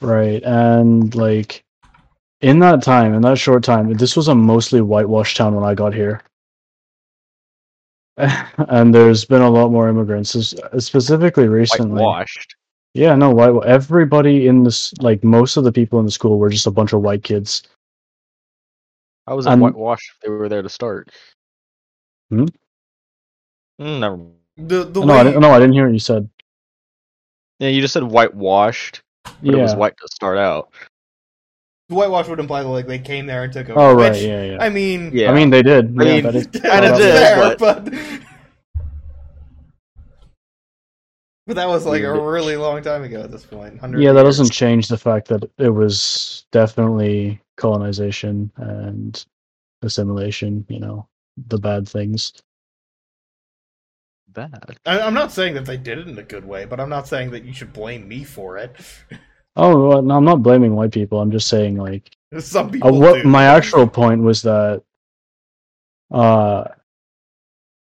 Right 0.00 0.42
and 0.44 1.14
like 1.14 1.64
in 2.40 2.58
that 2.60 2.82
time 2.82 3.14
in 3.14 3.22
that 3.22 3.38
short 3.38 3.64
time 3.64 3.92
this 3.94 4.16
was 4.16 4.28
a 4.28 4.34
mostly 4.34 4.80
whitewashed 4.80 5.36
town 5.36 5.54
when 5.54 5.64
i 5.64 5.74
got 5.74 5.94
here. 5.94 6.22
And 8.68 8.94
there's 8.94 9.24
been 9.24 9.42
a 9.42 9.50
lot 9.50 9.70
more 9.70 9.88
immigrants 9.88 10.30
specifically 10.78 11.48
recently. 11.48 12.02
Whitewashed. 12.02 12.54
yeah 12.94 13.14
no 13.14 13.30
white 13.30 13.64
everybody 13.64 14.46
in 14.46 14.62
this 14.64 14.92
like 15.00 15.24
most 15.24 15.56
of 15.56 15.64
the 15.64 15.72
people 15.72 15.98
in 16.00 16.04
the 16.04 16.12
school 16.12 16.38
were 16.38 16.50
just 16.50 16.66
a 16.66 16.70
bunch 16.70 16.92
of 16.92 17.00
white 17.02 17.24
kids 17.24 17.62
How 19.28 19.36
was 19.36 19.44
it 19.46 19.50
Um, 19.50 19.60
whitewashed 19.60 20.10
if 20.14 20.20
they 20.20 20.30
were 20.30 20.48
there 20.48 20.62
to 20.62 20.68
start? 20.70 21.10
Hmm? 22.30 22.44
Mm, 23.80 24.00
never. 24.00 24.16
mind. 24.16 24.32
The 24.56 24.84
the 24.84 25.00
no 25.04 25.12
way 25.14 25.20
I, 25.20 25.24
didn't, 25.24 25.40
no 25.40 25.50
I 25.52 25.58
didn't 25.60 25.74
hear 25.74 25.84
what 25.84 25.92
you 25.92 25.98
said 26.00 26.28
Yeah, 27.60 27.68
you 27.68 27.80
just 27.82 27.92
said 27.92 28.02
whitewashed, 28.02 29.02
but 29.24 29.34
it 29.54 29.56
was 29.56 29.74
white 29.76 29.96
to 29.98 30.08
start 30.12 30.36
out. 30.38 30.70
whitewash 31.88 32.26
would 32.28 32.40
imply 32.40 32.62
that 32.62 32.68
like 32.68 32.86
they 32.88 32.98
came 32.98 33.26
there 33.26 33.44
and 33.44 33.52
took 33.52 33.68
over. 33.70 33.78
oh 33.78 33.94
right 33.94 34.12
which, 34.12 34.22
yeah 34.22 34.42
yeah 34.44 34.58
I 34.60 34.68
mean, 34.68 35.10
Yeah. 35.12 35.30
I 35.30 35.34
mean, 35.34 35.50
they 35.50 35.62
did. 35.62 35.94
I 36.00 36.04
yeah, 36.04 36.14
mean, 36.14 36.22
that 36.24 36.34
is- 36.34 36.46
kinda 36.52 36.96
did, 36.96 37.14
fair, 37.14 37.56
but- 37.56 37.58
but 37.58 37.84
but 41.46 41.56
that 41.56 41.68
was 41.68 41.86
like 41.86 42.02
a 42.02 42.20
really 42.20 42.56
long 42.56 42.82
time 42.82 43.02
ago 43.04 43.22
at 43.22 43.30
this 43.30 43.44
point. 43.44 43.74
100 43.74 44.00
yeah, 44.00 44.12
that 44.12 44.24
years. 44.24 44.38
doesn't 44.38 44.52
change 44.52 44.88
the 44.88 44.98
fact 44.98 45.28
that 45.28 45.48
it 45.58 45.70
was 45.70 46.44
definitely 46.52 47.40
colonization 47.58 48.50
and 48.56 49.24
assimilation. 49.82 50.64
You 50.68 50.80
know, 50.80 51.08
the 51.48 51.58
bad 51.58 51.86
things. 51.86 52.32
Bad. 54.28 54.78
I, 54.86 55.00
I'm 55.00 55.14
not 55.14 55.32
saying 55.32 55.54
that 55.54 55.66
they 55.66 55.76
did 55.76 55.98
it 55.98 56.08
in 56.08 56.18
a 56.18 56.22
good 56.22 56.44
way, 56.44 56.64
but 56.64 56.80
I'm 56.80 56.88
not 56.88 57.08
saying 57.08 57.30
that 57.32 57.44
you 57.44 57.52
should 57.52 57.72
blame 57.72 58.08
me 58.08 58.24
for 58.24 58.56
it. 58.56 58.74
Oh, 59.60 59.88
well, 59.88 60.02
no, 60.02 60.16
I'm 60.16 60.24
not 60.24 60.40
blaming 60.40 60.76
white 60.76 60.92
people. 60.92 61.20
I'm 61.20 61.32
just 61.32 61.48
saying, 61.48 61.76
like, 61.76 62.08
Some 62.38 62.68
uh, 62.68 62.70
people 62.70 63.00
what 63.00 63.22
do. 63.24 63.28
my 63.28 63.44
actual 63.44 63.88
point 63.88 64.22
was 64.22 64.40
that, 64.42 64.84
uh, 66.12 66.62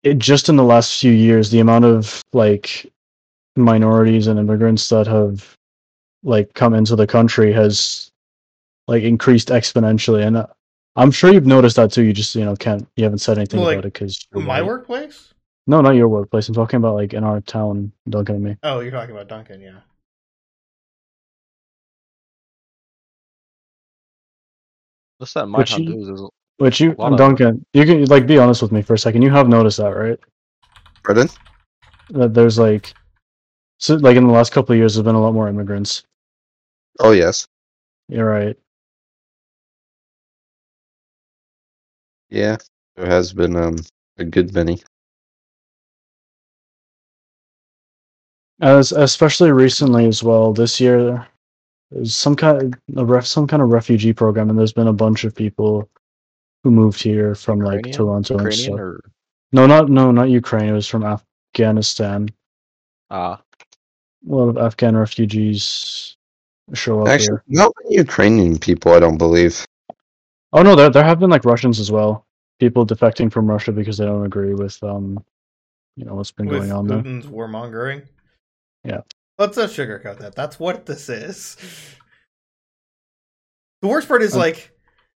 it 0.04 0.20
just 0.20 0.50
in 0.50 0.58
the 0.58 0.64
last 0.64 1.00
few 1.00 1.14
years, 1.14 1.50
the 1.50 1.62
amount 1.62 1.86
of 1.86 2.22
like 2.34 2.92
minorities 3.56 4.28
and 4.28 4.38
immigrants 4.38 4.90
that 4.90 5.08
have 5.08 5.56
like 6.24 6.54
come 6.54 6.74
into 6.74 6.98
the 6.98 7.08
country 7.08 7.54
has 7.54 8.12
like 8.88 9.04
increased 9.04 9.50
exponentially, 9.50 10.26
and 10.26 10.38
uh, 10.38 10.48
I'm 10.96 11.12
sure 11.12 11.32
you've 11.34 11.46
noticed 11.46 11.76
that 11.78 11.92
too. 11.92 12.04
You 12.04 12.14
just 12.14 12.36
you 12.36 12.46
know 12.46 12.56
can't 12.56 12.88
you 12.96 13.04
haven't 13.04 13.20
said 13.20 13.38
anything 13.38 13.60
Well, 13.60 13.70
like, 13.70 13.78
about 13.80 13.86
it 13.88 13.94
because 13.94 14.28
my 14.34 14.62
workplace. 14.62 15.34
No, 15.66 15.80
not 15.82 15.96
your 15.96 16.10
workplace. 16.10 16.50
I'm 16.50 16.56
talking 16.56 16.78
about 16.78 16.96
like 16.96 17.14
in 17.14 17.24
our 17.24 17.40
town, 17.42 17.92
Duncan 18.10 18.36
and 18.36 18.44
me. 18.44 18.58
Oh, 18.64 18.82
you're 18.82 18.92
talking 18.92 19.16
about 19.16 19.30
Duncan, 19.30 19.62
yeah. 19.62 19.80
What's 25.18 25.34
that? 25.34 25.48
My 25.48 25.60
But 25.60 25.68
town 25.68 25.84
you- 25.84 25.94
dues 25.94 26.10
is 26.10 26.30
Which 26.58 26.80
you, 26.80 26.92
of- 27.00 27.18
Duncan, 27.18 27.66
you 27.74 27.86
can 27.86 28.06
like 28.06 28.28
be 28.28 28.38
honest 28.38 28.62
with 28.62 28.72
me 28.72 28.82
for 28.82 28.94
a 28.94 28.98
second. 28.98 29.22
You 29.22 29.32
have 29.32 29.48
noticed 29.50 29.78
that, 29.78 29.90
right? 29.90 30.20
Pardon? 31.04 31.28
That 32.10 32.34
there's 32.34 32.60
like, 32.60 32.94
so 33.80 33.96
like 33.96 34.18
in 34.18 34.28
the 34.28 34.34
last 34.34 34.52
couple 34.52 34.74
of 34.74 34.78
years, 34.78 34.96
there's 34.96 35.04
been 35.04 35.16
a 35.16 35.22
lot 35.22 35.34
more 35.34 35.48
immigrants. 35.50 36.04
Oh 37.00 37.12
yes. 37.12 37.48
You're 38.08 38.30
right. 38.30 38.58
Yeah. 42.34 42.58
There 42.96 43.06
has 43.06 43.32
been 43.32 43.56
um 43.56 43.76
a 44.18 44.26
good 44.26 44.54
many. 44.54 44.82
As 48.60 48.92
especially 48.92 49.52
recently 49.52 50.08
as 50.08 50.24
well. 50.24 50.52
This 50.54 50.80
year, 50.80 51.28
there's 51.92 52.16
some 52.16 52.36
kind 52.36 52.74
of 52.74 52.98
a 52.98 53.06
ref, 53.06 53.26
some 53.26 53.46
kind 53.46 53.62
of 53.62 53.70
refugee 53.70 54.14
program, 54.14 54.50
and 54.50 54.58
there's 54.58 54.74
been 54.74 54.88
a 54.88 54.94
bunch 54.94 55.24
of 55.26 55.36
people 55.36 55.88
who 56.64 56.72
moved 56.72 57.02
here 57.04 57.36
from 57.36 57.60
like 57.60 57.86
Ukrainian? 57.86 58.24
Toronto 58.24 58.38
and 58.40 58.54
stuff. 58.54 58.80
or 58.80 59.00
No, 59.52 59.68
not 59.68 59.90
no, 59.90 60.12
not 60.12 60.30
Ukraine. 60.30 60.70
It 60.70 60.74
was 60.74 60.88
from 60.88 61.04
Afghanistan. 61.04 62.30
ah 63.12 63.40
A 64.28 64.36
lot 64.36 64.50
of 64.50 64.58
Afghan 64.58 64.96
refugees 64.98 66.18
show 66.74 67.02
up 67.02 67.10
Actually, 67.10 67.28
here. 67.28 67.44
not 67.62 67.72
Ukrainian 67.90 68.58
people, 68.58 68.94
I 68.94 69.00
don't 69.00 69.18
believe. 69.18 69.66
Oh 70.54 70.62
no, 70.62 70.76
there 70.76 70.90
there 70.90 71.04
have 71.04 71.20
been 71.20 71.30
like 71.32 71.46
Russians 71.46 71.80
as 71.80 71.92
well. 71.92 72.26
People 72.60 72.86
defecting 72.86 73.32
from 73.32 73.50
Russia 73.50 73.72
because 73.72 73.98
they 73.98 74.06
don't 74.06 74.26
agree 74.26 74.54
with 74.54 74.82
um, 74.84 75.24
you 75.96 76.06
know 76.06 76.16
what's 76.16 76.32
been 76.32 76.46
With 76.48 76.60
going 76.60 76.72
on 76.72 76.88
there. 76.88 77.00
Putin's 77.00 77.26
warmongering. 77.26 78.06
Yeah. 78.84 79.02
Let's 79.40 79.58
not 79.58 79.70
sugarcoat 79.70 80.20
that. 80.20 80.36
That's 80.36 80.60
what 80.60 80.86
this 80.86 81.10
is. 81.10 81.58
The 83.82 83.88
worst 83.88 84.08
part 84.08 84.22
is 84.22 84.36
Uh, 84.36 84.40
like 84.40 84.72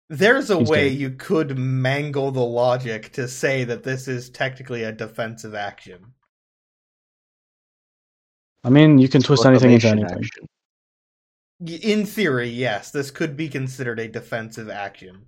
there's 0.09 0.51
a 0.51 0.59
way 0.59 0.89
dead. 0.91 0.99
you 0.99 1.11
could 1.11 1.59
mangle 1.59 2.31
the 2.31 2.41
logic 2.45 3.13
to 3.15 3.27
say 3.27 3.65
that 3.65 3.83
this 3.83 4.07
is 4.07 4.31
technically 4.31 4.85
a 4.85 4.93
defensive 4.93 5.55
action. 5.55 6.13
I 8.63 8.71
mean, 8.71 8.99
you 8.99 9.09
can 9.09 9.21
twist 9.23 9.45
anything 9.45 9.73
into 9.73 9.87
Reformation 9.87 10.07
anything. 10.07 10.25
action. 10.25 10.49
In 11.67 12.05
theory, 12.05 12.49
yes, 12.49 12.91
this 12.91 13.11
could 13.11 13.37
be 13.37 13.49
considered 13.49 13.99
a 13.99 14.09
defensive 14.09 14.69
action. 14.69 15.27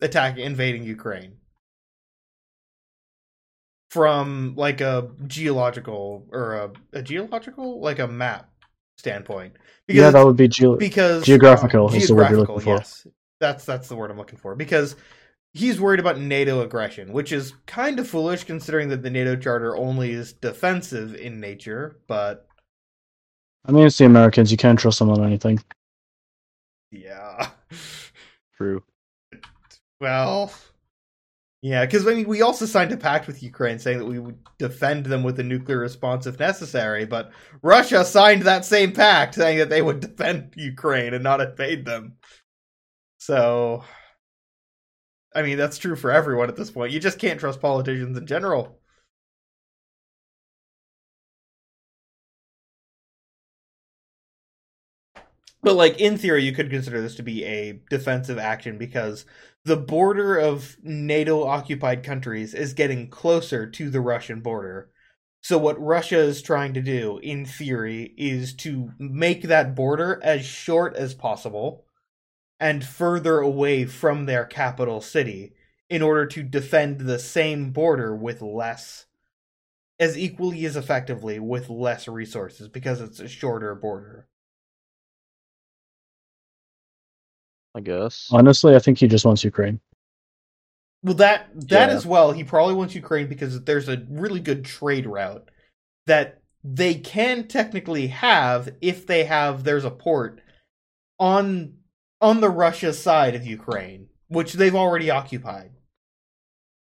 Attack 0.00 0.38
invading 0.38 0.84
Ukraine. 0.84 1.38
From 3.90 4.54
like 4.56 4.80
a 4.80 5.10
geological 5.26 6.26
or 6.30 6.54
a, 6.54 6.70
a 6.92 7.02
geological 7.02 7.80
like 7.80 7.98
a 7.98 8.06
map 8.06 8.50
standpoint. 8.98 9.54
yeah, 9.86 10.10
that 10.10 10.24
would 10.24 10.36
be 10.36 10.48
geo- 10.48 10.76
because 10.76 11.24
geographical 11.24 11.92
is 11.94 12.08
the 12.08 12.14
word 12.14 12.30
you're 12.30 12.44
geographical, 12.44 12.54
looking 12.56 12.74
for. 12.74 12.76
yes 12.76 13.06
That's 13.40 13.64
that's 13.64 13.88
the 13.88 13.96
word 13.96 14.10
I'm 14.10 14.18
looking 14.18 14.38
for 14.38 14.54
because 14.54 14.96
he's 15.54 15.80
worried 15.80 16.00
about 16.00 16.18
NATO 16.18 16.60
aggression, 16.62 17.12
which 17.12 17.32
is 17.32 17.54
kind 17.66 17.98
of 17.98 18.08
foolish 18.08 18.44
considering 18.44 18.88
that 18.90 19.02
the 19.02 19.10
NATO 19.10 19.36
charter 19.36 19.76
only 19.76 20.10
is 20.12 20.32
defensive 20.32 21.14
in 21.14 21.40
nature, 21.40 22.00
but 22.08 22.47
I 23.68 23.72
mean, 23.72 23.86
it's 23.86 23.98
the 23.98 24.06
Americans. 24.06 24.50
You 24.50 24.56
can't 24.56 24.78
trust 24.78 24.98
them 24.98 25.10
on 25.10 25.22
anything. 25.22 25.62
yeah. 26.90 27.50
True. 28.56 28.82
Well, 30.00 30.50
yeah, 31.60 31.84
because 31.84 32.06
I 32.06 32.14
mean, 32.14 32.28
we 32.28 32.40
also 32.40 32.66
signed 32.66 32.92
a 32.92 32.96
pact 32.96 33.26
with 33.26 33.42
Ukraine 33.42 33.78
saying 33.78 33.98
that 33.98 34.06
we 34.06 34.18
would 34.18 34.38
defend 34.58 35.06
them 35.06 35.22
with 35.22 35.38
a 35.38 35.42
nuclear 35.42 35.78
response 35.78 36.26
if 36.26 36.38
necessary, 36.38 37.04
but 37.04 37.30
Russia 37.62 38.04
signed 38.04 38.42
that 38.42 38.64
same 38.64 38.92
pact 38.92 39.34
saying 39.34 39.58
that 39.58 39.68
they 39.68 39.82
would 39.82 40.00
defend 40.00 40.54
Ukraine 40.56 41.14
and 41.14 41.22
not 41.22 41.40
invade 41.40 41.84
them. 41.84 42.14
So, 43.18 43.84
I 45.34 45.42
mean, 45.42 45.58
that's 45.58 45.78
true 45.78 45.96
for 45.96 46.10
everyone 46.10 46.48
at 46.48 46.56
this 46.56 46.70
point. 46.70 46.92
You 46.92 47.00
just 47.00 47.18
can't 47.18 47.38
trust 47.38 47.60
politicians 47.60 48.16
in 48.16 48.26
general. 48.26 48.77
But 55.68 55.76
like 55.76 56.00
in 56.00 56.16
theory, 56.16 56.44
you 56.44 56.52
could 56.52 56.70
consider 56.70 57.02
this 57.02 57.16
to 57.16 57.22
be 57.22 57.44
a 57.44 57.78
defensive 57.90 58.38
action 58.38 58.78
because 58.78 59.26
the 59.66 59.76
border 59.76 60.34
of 60.34 60.78
NATO 60.82 61.44
occupied 61.44 62.02
countries 62.02 62.54
is 62.54 62.72
getting 62.72 63.10
closer 63.10 63.66
to 63.66 63.90
the 63.90 64.00
Russian 64.00 64.40
border. 64.40 64.88
So 65.42 65.58
what 65.58 65.78
Russia 65.78 66.16
is 66.20 66.40
trying 66.40 66.72
to 66.72 66.80
do 66.80 67.18
in 67.18 67.44
theory 67.44 68.14
is 68.16 68.54
to 68.54 68.92
make 68.98 69.42
that 69.42 69.74
border 69.74 70.18
as 70.22 70.42
short 70.42 70.96
as 70.96 71.12
possible 71.12 71.84
and 72.58 72.82
further 72.82 73.40
away 73.40 73.84
from 73.84 74.24
their 74.24 74.46
capital 74.46 75.02
city 75.02 75.52
in 75.90 76.00
order 76.00 76.24
to 76.28 76.42
defend 76.42 77.00
the 77.00 77.18
same 77.18 77.72
border 77.72 78.16
with 78.16 78.40
less 78.40 79.04
as 80.00 80.16
equally 80.16 80.64
as 80.64 80.76
effectively 80.76 81.38
with 81.38 81.68
less 81.68 82.08
resources 82.08 82.68
because 82.68 83.02
it's 83.02 83.20
a 83.20 83.28
shorter 83.28 83.74
border. 83.74 84.28
I 87.74 87.80
guess. 87.80 88.28
Honestly, 88.32 88.74
I 88.74 88.78
think 88.78 88.98
he 88.98 89.08
just 89.08 89.24
wants 89.24 89.44
Ukraine. 89.44 89.80
Well, 91.02 91.14
that 91.14 91.48
that 91.68 91.90
Yeah. 91.90 91.94
as 91.94 92.04
well. 92.04 92.32
He 92.32 92.44
probably 92.44 92.74
wants 92.74 92.94
Ukraine 92.94 93.28
because 93.28 93.62
there's 93.62 93.88
a 93.88 94.04
really 94.08 94.40
good 94.40 94.64
trade 94.64 95.06
route 95.06 95.48
that 96.06 96.42
they 96.64 96.94
can 96.94 97.46
technically 97.46 98.08
have 98.08 98.68
if 98.80 99.06
they 99.06 99.24
have. 99.24 99.62
There's 99.64 99.84
a 99.84 99.90
port 99.90 100.40
on 101.18 101.74
on 102.20 102.40
the 102.40 102.50
Russia 102.50 102.92
side 102.92 103.36
of 103.36 103.46
Ukraine, 103.46 104.08
which 104.28 104.54
they've 104.54 104.74
already 104.74 105.08
occupied. 105.10 105.70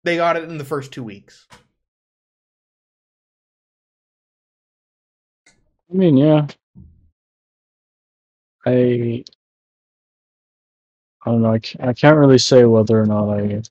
They 0.03 0.15
got 0.15 0.37
it 0.37 0.43
in 0.49 0.57
the 0.57 0.63
first 0.63 0.93
two 0.93 1.03
weeks. 1.03 1.47
I 5.91 5.93
mean, 5.93 6.15
yeah. 6.17 6.47
I 8.65 9.23
I 11.27 11.31
don't 11.31 11.41
know. 11.41 11.51
I 11.51 11.59
can't, 11.59 11.89
I 11.89 11.93
can't 11.93 12.15
really 12.15 12.37
say 12.37 12.63
whether 12.63 13.01
or 13.01 13.05
not 13.05 13.29
I 13.29 13.61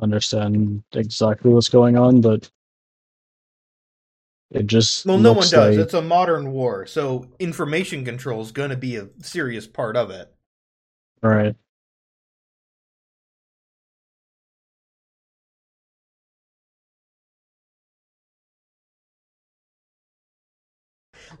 understand 0.00 0.84
exactly 0.92 1.52
what's 1.52 1.68
going 1.68 1.96
on, 1.96 2.20
but 2.20 2.48
it 4.52 4.68
just 4.68 5.04
Well, 5.04 5.18
no 5.18 5.32
one 5.32 5.48
does. 5.50 5.76
like 5.76 5.84
It's 5.86 5.94
a 5.94 6.00
modern 6.00 6.52
war, 6.52 6.86
so 6.86 7.26
information 7.40 8.04
control 8.04 8.40
is 8.40 8.52
going 8.52 8.70
to 8.70 8.76
be 8.76 8.94
a 8.94 9.08
serious 9.20 9.66
part 9.66 9.96
of 9.96 10.10
it. 10.12 10.32
right. 11.22 11.56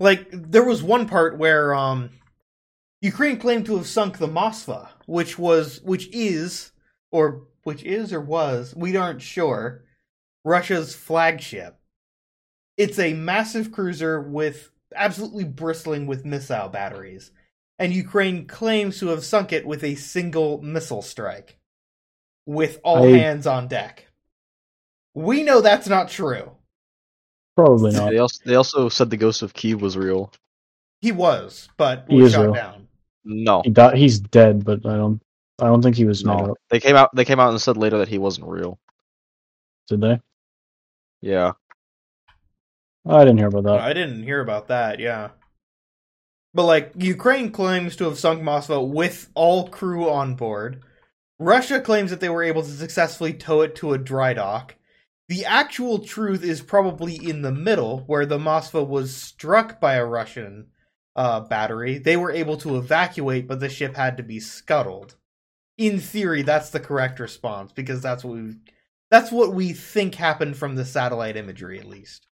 Like 0.00 0.28
there 0.32 0.64
was 0.64 0.82
one 0.82 1.06
part 1.06 1.38
where 1.38 1.72
um 1.74 2.10
Ukraine 3.00 3.38
claimed 3.38 3.66
to 3.66 3.76
have 3.76 3.86
sunk 3.86 4.18
the 4.18 4.26
Moskva, 4.28 4.88
which 5.06 5.38
was 5.38 5.80
which 5.82 6.08
is 6.12 6.72
or 7.10 7.46
which 7.62 7.82
is 7.82 8.12
or 8.12 8.20
was, 8.20 8.74
we 8.76 8.96
aren't 8.96 9.22
sure, 9.22 9.84
Russia's 10.44 10.94
flagship. 10.94 11.78
It's 12.76 12.98
a 12.98 13.14
massive 13.14 13.72
cruiser 13.72 14.20
with 14.20 14.70
absolutely 14.94 15.44
bristling 15.44 16.06
with 16.06 16.24
missile 16.24 16.68
batteries, 16.68 17.30
and 17.78 17.92
Ukraine 17.92 18.46
claims 18.46 18.98
to 18.98 19.08
have 19.08 19.24
sunk 19.24 19.52
it 19.52 19.66
with 19.66 19.82
a 19.84 19.94
single 19.94 20.60
missile 20.60 21.02
strike 21.02 21.58
with 22.46 22.80
all 22.84 23.04
I- 23.04 23.16
hands 23.16 23.46
on 23.46 23.68
deck. 23.68 24.06
We 25.14 25.42
know 25.44 25.60
that's 25.60 25.88
not 25.88 26.08
true. 26.08 26.50
Probably 27.56 27.92
not. 27.92 28.10
They 28.10 28.18
also 28.18 28.40
they 28.44 28.56
also 28.56 28.88
said 28.88 29.10
the 29.10 29.16
ghost 29.16 29.42
of 29.42 29.54
Kiev 29.54 29.80
was 29.80 29.96
real. 29.96 30.32
He 31.00 31.12
was, 31.12 31.68
but 31.76 32.06
He 32.08 32.20
was 32.20 32.32
shot 32.32 32.42
real. 32.46 32.54
down. 32.54 32.83
No, 33.24 33.62
He 33.64 33.70
died, 33.70 33.96
he's 33.96 34.20
dead, 34.20 34.64
but 34.64 34.84
I 34.86 34.96
don't 34.96 35.20
I 35.60 35.66
don't 35.66 35.82
think 35.82 35.96
he 35.96 36.04
was 36.04 36.24
no. 36.24 36.32
up. 36.32 36.58
They 36.70 36.80
came 36.80 36.96
out. 36.96 37.14
They 37.14 37.24
came 37.24 37.38
out 37.40 37.50
and 37.50 37.60
said 37.60 37.76
later 37.76 37.98
that 37.98 38.08
he 38.08 38.18
wasn't 38.18 38.48
real. 38.48 38.78
Did 39.88 40.00
they? 40.00 40.20
Yeah. 41.20 41.52
I 43.06 43.20
didn't 43.20 43.38
hear 43.38 43.48
about 43.48 43.64
that. 43.64 43.80
I 43.80 43.92
didn't 43.92 44.24
hear 44.24 44.40
about 44.40 44.68
that, 44.68 44.98
yeah. 44.98 45.30
But 46.54 46.64
like 46.64 46.92
Ukraine 46.96 47.50
claims 47.50 47.96
to 47.96 48.04
have 48.04 48.18
sunk 48.18 48.42
Moskva 48.42 48.86
with 48.86 49.30
all 49.34 49.68
crew 49.68 50.10
on 50.10 50.34
board. 50.34 50.82
Russia 51.38 51.80
claims 51.80 52.10
that 52.10 52.20
they 52.20 52.28
were 52.28 52.42
able 52.42 52.62
to 52.62 52.68
successfully 52.68 53.32
tow 53.32 53.60
it 53.60 53.74
to 53.76 53.92
a 53.92 53.98
dry 53.98 54.32
dock. 54.32 54.76
The 55.28 55.44
actual 55.44 55.98
truth 55.98 56.44
is 56.44 56.62
probably 56.62 57.16
in 57.16 57.42
the 57.42 57.52
middle, 57.52 58.00
where 58.06 58.26
the 58.26 58.38
Moskva 58.38 58.86
was 58.86 59.16
struck 59.16 59.80
by 59.80 59.94
a 59.94 60.04
Russian 60.04 60.66
uh, 61.16 61.40
battery. 61.40 61.98
They 61.98 62.16
were 62.16 62.30
able 62.32 62.56
to 62.58 62.76
evacuate, 62.76 63.46
but 63.46 63.60
the 63.60 63.68
ship 63.68 63.96
had 63.96 64.16
to 64.16 64.22
be 64.22 64.40
scuttled. 64.40 65.16
In 65.76 65.98
theory, 66.00 66.42
that's 66.42 66.70
the 66.70 66.80
correct 66.80 67.18
response 67.20 67.72
because 67.72 68.00
that's 68.00 68.22
what 68.24 68.34
we 68.36 68.54
that's 69.10 69.30
what 69.32 69.52
we 69.54 69.72
think 69.72 70.14
happened 70.14 70.56
from 70.56 70.74
the 70.76 70.84
satellite 70.84 71.36
imagery, 71.36 71.78
at 71.78 71.86
least. 71.88 72.26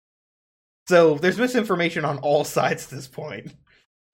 So 0.88 1.14
there's 1.14 1.38
misinformation 1.38 2.04
on 2.04 2.18
all 2.18 2.44
sides 2.58 2.84
at 2.84 2.90
this 2.90 3.08
point. 3.08 3.52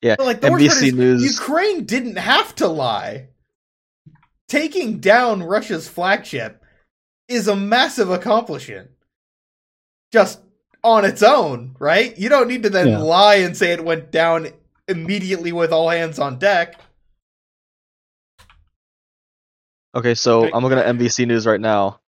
Yeah. 0.03 0.16
But 0.16 0.27
like 0.27 0.40
the 0.40 0.51
worst 0.51 0.69
part 0.69 0.82
NBC 0.82 0.86
is, 0.89 0.95
News. 0.95 1.39
Ukraine 1.39 1.85
didn't 1.85 2.16
have 2.16 2.55
to 2.57 2.69
lie. 2.69 3.28
Taking 4.49 4.99
down 5.01 5.43
Russia's 5.43 5.89
flagship 5.89 6.62
is 7.27 7.49
a 7.49 7.57
massive 7.57 8.11
accomplishment. 8.11 8.90
Just 10.12 10.40
on 10.82 11.05
its 11.05 11.23
own, 11.23 11.74
right? 11.78 12.16
You 12.19 12.28
don't 12.28 12.49
need 12.49 12.62
to 12.62 12.70
then 12.70 12.89
Yeah. 12.89 12.99
lie 12.99 13.36
and 13.36 13.57
say 13.57 13.73
it 13.73 13.85
went 13.85 14.11
down 14.11 14.49
immediately 14.89 15.52
with 15.52 15.73
all 15.73 15.89
hands 15.89 16.19
on 16.19 16.39
deck. 16.39 16.81
Okay, 19.94 20.15
so 20.15 20.51
I'm 20.52 20.62
looking 20.62 20.78
at 20.78 20.86
NBC 20.86 21.27
News 21.27 21.47
right 21.47 21.60
now. 21.60 22.01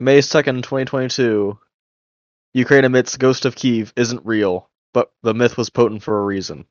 May 0.00 0.18
2nd, 0.18 0.62
2022. 0.62 1.58
Ukraine 2.54 2.84
admits 2.84 3.16
Ghost 3.16 3.44
of 3.44 3.54
Kiev 3.56 3.92
isn't 3.96 4.24
real, 4.24 4.68
but 4.92 5.12
the 5.22 5.34
myth 5.34 5.56
was 5.56 5.70
potent 5.70 6.02
for 6.02 6.20
a 6.20 6.24
reason. 6.24 6.66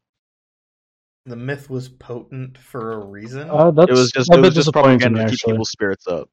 The 1.26 1.36
myth 1.38 1.70
was 1.70 1.88
potent 1.88 2.58
for 2.58 2.94
a 2.94 2.98
reason. 3.06 3.50
Uh, 3.50 3.72
that's 3.72 3.90
it 3.90 3.94
was 3.94 4.12
just 4.12 4.30
a 4.30 4.34
it 4.34 4.38
bit 4.38 4.42
was 4.44 4.56
just 4.56 4.66
disappointing 4.68 5.00
propaganda 5.00 5.26
to 5.32 5.38
keep 5.38 5.46
people's 5.46 5.72
spirits 5.72 6.06
up. 6.08 6.30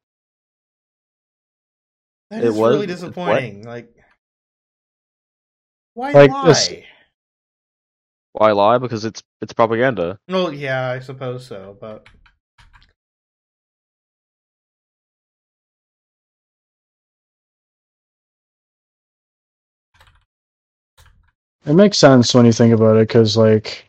that 2.30 2.42
it 2.42 2.48
is 2.48 2.56
was- 2.56 2.70
really 2.70 2.78
what? 2.80 2.88
disappointing. 2.88 3.62
Like, 3.64 3.94
why 5.94 6.12
Like, 6.12 6.30
lie? 6.30 6.84
This- 8.34 8.40
Why 8.40 8.52
lie? 8.52 8.78
Because 8.78 9.04
it's 9.04 9.22
it's 9.40 9.52
propaganda. 9.52 10.18
Well, 10.28 10.52
yeah, 10.52 10.90
I 10.90 11.00
suppose 11.00 11.46
so, 11.46 11.76
but 11.80 12.06
It 21.66 21.74
makes 21.74 21.98
sense 21.98 22.34
when 22.34 22.46
you 22.46 22.52
think 22.52 22.72
about 22.72 22.96
it, 22.96 23.06
because 23.08 23.36
like, 23.36 23.84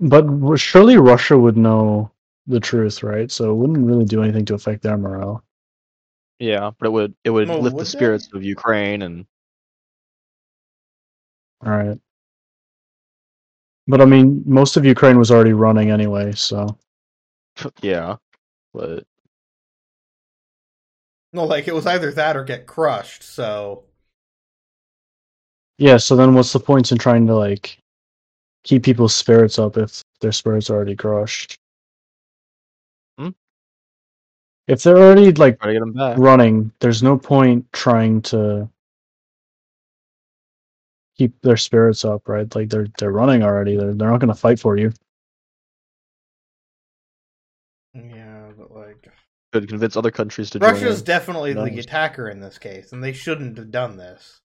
but 0.00 0.24
surely 0.56 0.96
Russia 0.96 1.38
would 1.38 1.56
know 1.56 2.10
the 2.46 2.60
truth, 2.60 3.02
right? 3.02 3.30
So 3.30 3.50
it 3.50 3.54
wouldn't 3.56 3.86
really 3.86 4.04
do 4.06 4.22
anything 4.22 4.44
to 4.46 4.54
affect 4.54 4.82
their 4.82 4.96
morale. 4.96 5.44
Yeah, 6.38 6.70
but 6.78 6.86
it 6.86 6.90
would 6.92 7.14
it 7.24 7.30
would 7.30 7.48
Well, 7.48 7.60
lift 7.60 7.76
would 7.76 7.80
the 7.86 7.90
they? 7.90 7.90
spirits 7.98 8.28
of 8.32 8.42
Ukraine 8.44 9.02
and 9.02 9.26
All 11.64 11.72
right. 11.72 11.98
But 13.88 14.00
I 14.00 14.04
mean, 14.04 14.42
most 14.46 14.76
of 14.76 14.84
Ukraine 14.84 15.18
was 15.18 15.30
already 15.30 15.54
running 15.54 15.90
anyway, 15.90 16.32
so 16.32 16.78
yeah, 17.82 18.16
but 18.72 19.04
no, 21.32 21.44
like 21.44 21.66
it 21.66 21.74
was 21.74 21.86
either 21.86 22.12
that 22.12 22.36
or 22.36 22.44
get 22.44 22.66
crushed. 22.66 23.22
So 23.22 23.84
yeah. 25.78 25.96
So 25.96 26.14
then, 26.16 26.34
what's 26.34 26.52
the 26.52 26.60
point 26.60 26.92
in 26.92 26.98
trying 26.98 27.26
to 27.26 27.34
like 27.34 27.78
keep 28.68 28.82
people's 28.82 29.14
spirits 29.14 29.58
up 29.58 29.76
if 29.78 30.02
their 30.20 30.32
spirits 30.32 30.68
are 30.68 30.76
already 30.76 30.94
crushed. 30.96 31.58
Hmm? 33.18 33.30
If 34.66 34.82
they're 34.82 34.98
already 34.98 35.32
like 35.32 35.58
Try 35.58 35.68
to 35.68 35.72
get 35.72 35.80
them 35.80 35.92
back. 35.94 36.18
running, 36.18 36.72
there's 36.80 37.02
no 37.02 37.16
point 37.16 37.64
trying 37.72 38.20
to 38.22 38.68
keep 41.18 41.38
their 41.42 41.56
spirits 41.58 42.04
up, 42.04 42.28
right? 42.28 42.52
Like 42.54 42.70
they're 42.70 42.86
they're 42.98 43.12
running 43.12 43.42
already. 43.42 43.76
They're 43.76 43.92
they're 43.94 44.10
not 44.10 44.20
going 44.20 44.28
to 44.28 44.34
fight 44.34 44.58
for 44.60 44.76
you. 44.78 44.92
Yeah, 47.94 48.50
but 48.56 48.70
like 48.70 49.08
Could 49.52 49.68
convince 49.68 49.96
other 49.96 50.10
countries 50.10 50.50
to 50.50 50.58
join 50.60 50.72
Russia's 50.72 50.86
in. 50.86 51.04
definitely 51.04 51.52
the 51.54 51.62
Nice. 51.62 51.70
attacker 51.70 52.28
in 52.28 52.40
this 52.40 52.58
case, 52.58 52.92
and 52.92 53.02
they 53.02 53.12
shouldn't 53.12 53.56
have 53.58 53.70
done 53.70 53.96
this. 53.96 54.40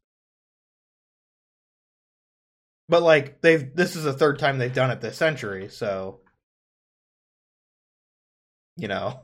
But 2.90 3.04
like 3.04 3.42
they've 3.42 3.74
this 3.76 3.96
is 3.96 4.04
the 4.04 4.14
third 4.14 4.40
time 4.40 4.58
they've 4.58 4.74
done 4.74 4.92
it 4.92 5.02
this 5.02 5.18
century, 5.18 5.70
so 5.70 6.22
you 8.78 8.88
know, 8.88 9.22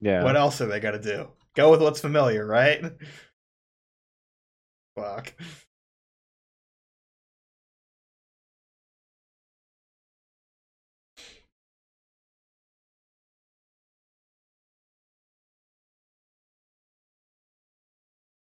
Yeah. 0.00 0.22
what 0.24 0.36
else 0.36 0.60
are 0.60 0.66
they 0.66 0.80
gonna 0.80 1.00
do? 1.00 1.30
Go 1.54 1.70
with 1.70 1.82
what's 1.82 2.00
familiar, 2.00 2.46
right? 2.46 2.82
Fuck. 4.96 5.34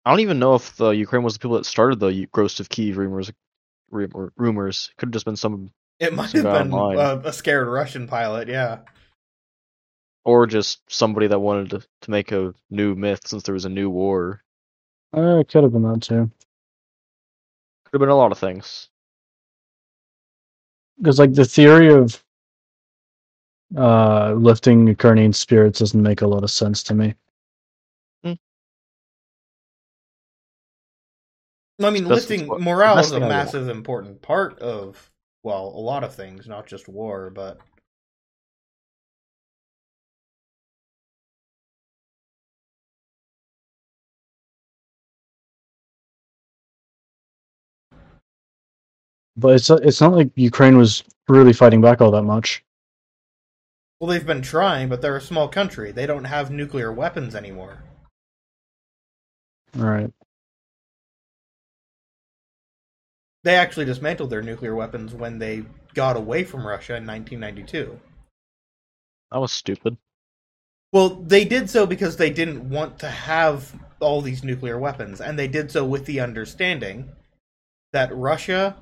I 0.05 0.11
don't 0.11 0.19
even 0.19 0.39
know 0.39 0.55
if 0.55 0.75
the 0.77 0.89
Ukraine 0.91 1.23
was 1.23 1.33
the 1.33 1.39
people 1.39 1.57
that 1.57 1.65
started 1.65 1.99
the 1.99 2.27
Ghost 2.31 2.59
of 2.59 2.69
Kiev 2.69 2.97
rumors. 2.97 3.31
Rumor, 3.91 4.33
rumors 4.37 4.91
could 4.97 5.07
have 5.07 5.13
just 5.13 5.25
been 5.25 5.35
some, 5.35 5.71
It 5.99 6.13
might 6.13 6.29
Some 6.29 6.43
have 6.45 6.53
been 6.63 6.73
online. 6.73 6.97
a, 6.97 7.29
a 7.29 7.33
scared 7.33 7.67
Russian 7.67 8.07
pilot, 8.07 8.47
yeah. 8.47 8.79
or 10.25 10.47
just 10.47 10.81
somebody 10.91 11.27
that 11.27 11.39
wanted 11.39 11.69
to, 11.71 11.87
to 12.01 12.11
make 12.11 12.31
a 12.31 12.53
new 12.69 12.95
myth 12.95 13.21
since 13.27 13.43
there 13.43 13.53
was 13.53 13.65
a 13.65 13.69
new 13.69 13.89
war. 13.89 14.41
Uh, 15.15 15.39
it 15.39 15.47
could 15.47 15.63
have 15.63 15.71
been 15.71 15.83
that 15.83 16.01
too. 16.01 16.29
Could 17.85 17.93
have 17.93 17.99
been 18.01 18.09
a 18.09 18.15
lot 18.15 18.31
of 18.31 18.37
things. 18.39 18.89
Because 20.97 21.19
like 21.19 21.33
the 21.33 21.45
theory 21.45 21.93
of 21.93 22.21
uh 23.77 24.33
lifting 24.33 24.87
Ukrainian 24.87 25.33
spirits 25.33 25.79
doesn't 25.79 26.01
make 26.01 26.21
a 26.21 26.27
lot 26.27 26.43
of 26.43 26.51
sense 26.51 26.83
to 26.83 26.93
me. 26.93 27.15
I 31.81 31.89
mean, 31.89 32.05
That's 32.05 32.29
lifting 32.29 32.47
what- 32.47 32.61
morale 32.61 32.99
is 32.99 33.11
a 33.11 33.15
thing 33.15 33.23
I 33.23 33.27
want. 33.27 33.37
massive 33.37 33.69
important 33.69 34.21
part 34.21 34.59
of 34.59 35.11
well, 35.43 35.67
a 35.67 35.79
lot 35.79 36.03
of 36.03 36.15
things, 36.15 36.47
not 36.47 36.65
just 36.65 36.87
war, 36.87 37.29
but 37.29 37.59
But 49.37 49.55
it's 49.55 49.69
it's 49.69 50.01
not 50.01 50.13
like 50.13 50.31
Ukraine 50.35 50.77
was 50.77 51.03
really 51.27 51.53
fighting 51.53 51.81
back 51.81 52.01
all 52.01 52.11
that 52.11 52.23
much. 52.23 52.63
well, 53.99 54.09
they've 54.09 54.25
been 54.25 54.41
trying, 54.41 54.89
but 54.89 55.01
they're 55.01 55.15
a 55.17 55.21
small 55.21 55.47
country. 55.47 55.91
They 55.91 56.05
don't 56.05 56.25
have 56.25 56.51
nuclear 56.51 56.91
weapons 56.91 57.33
anymore. 57.35 57.83
All 59.77 59.85
right. 59.85 60.13
They 63.45 63.55
actually 63.57 63.85
dismantled 63.85 64.31
their 64.31 64.41
nuclear 64.41 64.73
weapons 64.73 65.13
when 65.13 65.37
they 65.37 65.65
got 65.93 66.17
away 66.17 66.43
from 66.43 66.65
Russia 66.65 66.95
in 66.95 67.05
1992. 67.05 67.99
That 69.31 69.37
was 69.37 69.51
stupid. 69.51 69.97
Well, 70.91 71.09
they 71.09 71.45
did 71.45 71.69
so 71.69 71.85
because 71.85 72.17
they 72.17 72.31
didn't 72.31 72.67
want 72.67 72.97
to 72.99 73.07
have 73.07 73.71
all 73.99 74.23
these 74.23 74.43
nuclear 74.43 74.79
weapons, 74.79 75.21
and 75.21 75.37
they 75.37 75.47
did 75.47 75.71
so 75.71 75.85
with 75.85 76.05
the 76.05 76.21
understanding 76.21 77.11
that 77.93 78.15
Russia 78.15 78.77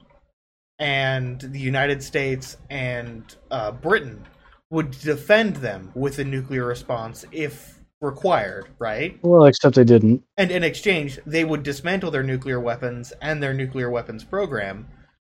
and 0.80 1.42
the 1.42 1.60
United 1.60 2.02
States 2.02 2.56
and 2.70 3.36
uh, 3.52 3.72
Britain 3.72 4.26
would 4.70 4.92
defend 4.92 5.58
them 5.58 5.92
with 5.94 6.20
a 6.20 6.24
nuclear 6.24 6.66
response 6.66 7.26
if 7.34 7.80
required, 8.04 8.68
right? 8.78 9.18
Well, 9.24 9.46
except 9.46 9.76
they 9.76 9.84
didn't. 9.84 10.24
And 10.38 10.52
in 10.52 10.64
exchange, 10.64 11.20
they 11.26 11.44
would 11.46 11.64
dismantle 11.64 12.12
their 12.12 12.24
nuclear 12.24 12.60
weapons 12.60 13.14
and 13.22 13.42
their 13.42 13.54
nuclear 13.54 13.90
weapons 13.90 14.24
program, 14.24 14.88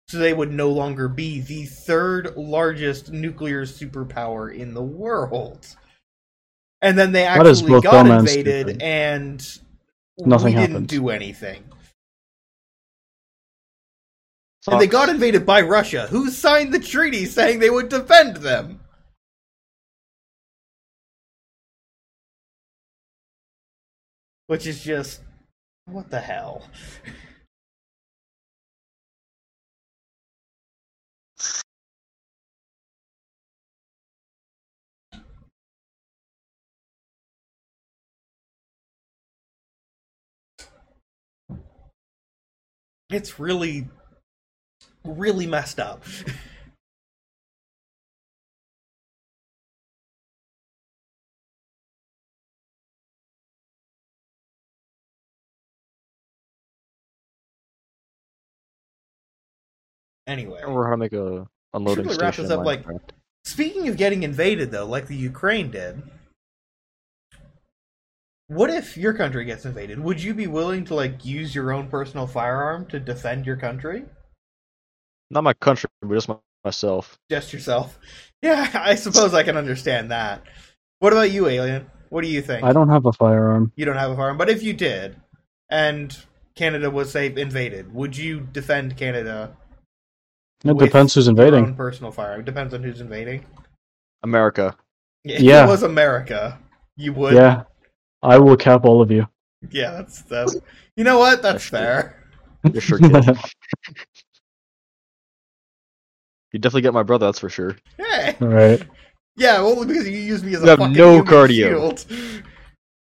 so 0.07 0.18
they 0.18 0.34
would 0.34 0.52
no 0.52 0.69
longer 0.69 1.07
be 1.07 1.41
the 1.41 1.65
third 1.65 2.35
largest 2.35 3.11
nuclear 3.11 3.65
superpower 3.65 4.53
in 4.53 4.73
the 4.73 4.81
world. 4.81 5.68
And 6.81 6.98
then 6.98 7.11
they 7.11 7.26
actually 7.26 7.80
got 7.81 7.84
dumb 7.84 8.10
and 8.11 8.27
invaded, 8.27 8.68
stupid. 8.68 8.81
and 8.81 9.60
Nothing 10.18 10.45
we 10.45 10.52
didn't 10.53 10.72
happened. 10.72 10.88
do 10.88 11.10
anything. 11.10 11.64
And 14.68 14.80
they 14.80 14.88
got 14.88 15.10
invaded 15.10 15.45
by 15.45 15.61
Russia, 15.61 16.07
who 16.07 16.30
signed 16.30 16.73
the 16.73 16.80
treaty 16.80 17.26
saying 17.26 17.60
they 17.60 17.69
would 17.72 17.89
defend 17.89 18.38
them. 18.38 18.80
Which 24.52 24.68
is 24.68 24.84
just 24.84 25.22
what 25.86 26.10
the 26.10 26.19
hell? 26.19 26.68
It's 43.10 43.40
really 43.40 43.88
really 45.06 45.48
messed 45.48 45.80
up. 45.80 46.03
anyway, 60.27 60.61
how 60.61 60.89
to 60.89 60.98
make 60.98 61.14
a 61.14 61.48
unloading 61.73 62.06
Should 62.06 62.18
we 62.18 62.23
wrap 62.23 62.34
station. 62.34 62.49
this 62.49 62.57
up, 62.57 62.65
like- 62.65 62.85
speaking 63.45 63.88
of 63.88 63.98
getting 63.98 64.23
invaded 64.23 64.72
though, 64.72 64.85
like 64.85 65.07
the 65.07 65.15
Ukraine 65.15 65.72
did, 65.72 66.02
what 68.48 68.69
if 68.69 68.98
your 68.98 69.14
country 69.14 69.45
gets 69.45 69.65
invaded? 69.65 69.99
Would 69.99 70.22
you 70.22 70.34
be 70.34 70.48
willing 70.48 70.84
to 70.85 70.95
like 70.95 71.23
use 71.23 71.56
your 71.56 71.72
own 71.72 71.88
personal 71.88 72.27
firearm 72.27 72.85
to 72.88 72.99
defend 72.99 73.45
your 73.45 73.57
country? 73.57 74.06
not 75.34 75.45
my 75.45 75.53
country, 75.53 75.89
but 76.02 76.14
just 76.14 76.27
my, 76.27 76.35
myself. 76.65 77.18
Just 77.30 77.53
yourself? 77.53 77.98
Yeah, 78.43 78.72
I 78.73 78.95
suppose 78.95 79.35
I 79.35 79.43
can 79.43 79.56
understand 79.56 80.10
that. 80.10 80.41
What 80.98 81.14
about 81.14 81.30
you, 81.30 81.48
Alien? 81.48 81.85
What 82.10 82.23
do 82.23 82.27
you 82.27 82.41
think? 82.41 82.64
I 82.64 82.73
don't 82.73 82.89
have 82.89 83.06
a 83.06 83.14
firearm. 83.14 83.72
You 83.76 83.85
don't 83.85 83.98
have 83.98 84.10
a 84.10 84.15
firearm, 84.15 84.39
but 84.39 84.49
if 84.49 84.64
you 84.64 84.73
did, 84.73 85.15
and 85.69 86.18
Canada 86.56 86.89
was 86.89 87.11
say 87.11 87.27
invaded, 87.27 87.93
would 87.93 88.18
you 88.18 88.39
defend 88.39 88.98
Canada? 88.98 89.56
It 90.63 90.77
depends 90.77 91.13
who's 91.13 91.27
invading. 91.27 91.65
own 91.65 91.75
personal 91.75 92.11
firearm. 92.11 92.43
Depends 92.45 92.73
on 92.73 92.83
who's 92.83 93.01
invading. 93.01 93.45
America. 94.23 94.75
If 95.23 95.39
Yeah. 95.41 95.65
it 95.65 95.67
was 95.69 95.83
America, 95.83 96.57
you 96.97 97.13
would. 97.13 97.35
Yeah, 97.35 97.63
I 98.23 98.39
will 98.39 98.57
cap 98.57 98.85
all 98.85 99.03
of 99.03 99.11
you. 99.11 99.27
Yeah, 99.69 99.91
that's 99.91 100.23
that's. 100.23 100.55
You 100.95 101.03
know 101.03 101.19
what? 101.19 101.43
That's 101.43 101.69
That's 101.69 101.69
fair. 101.69 102.25
You're 102.73 102.81
sure 102.81 102.97
kid. 102.99 103.38
You 106.51 106.59
definitely 106.59 106.81
get 106.81 106.93
my 106.93 107.03
brother, 107.03 107.27
that's 107.27 107.39
for 107.39 107.49
sure. 107.49 107.77
Hey. 107.97 108.35
All 108.41 108.47
right. 108.47 108.81
Yeah, 109.38 109.59
only 109.59 109.88
because 109.88 110.07
you 110.09 110.17
use 110.17 110.43
me 110.43 110.53
as 110.55 110.61
a 110.61 110.65
You 110.65 110.69
have 110.71 110.79
fucking 110.79 110.93
no 110.93 111.11
human 111.13 111.25
cardio. 111.33 111.53
shield. 111.69 112.05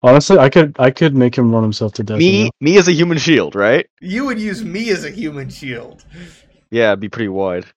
Honestly, 0.03 0.37
I 0.39 0.51
could 0.51 0.77
I 0.79 0.91
could 0.91 1.17
make 1.17 1.37
him 1.37 1.51
run 1.53 1.63
himself 1.63 1.95
to 1.95 2.03
death. 2.03 2.21
you 2.21 2.31
Me, 2.31 2.45
know? 2.45 2.51
me 2.61 2.77
as 2.79 2.87
a 2.87 2.93
human 2.93 3.17
shield, 3.17 3.55
right? 3.55 3.87
You 4.03 4.27
would 4.27 4.39
use 4.39 4.63
me 4.63 4.91
as 4.91 5.05
a 5.07 5.11
human 5.11 5.49
shield. 5.49 6.05
Yeah, 6.71 6.89
it'd 6.89 7.01
be 7.01 7.09
pretty 7.09 7.29
wide. 7.29 7.65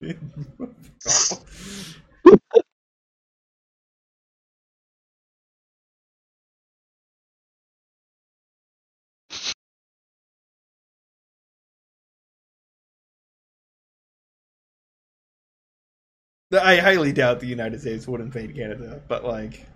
I 16.60 16.76
highly 16.76 17.12
doubt 17.12 17.40
the 17.40 17.46
United 17.46 17.80
States 17.80 18.06
would 18.06 18.20
invade 18.20 18.54
Canada, 18.54 19.00
but 19.08 19.24
like 19.24 19.66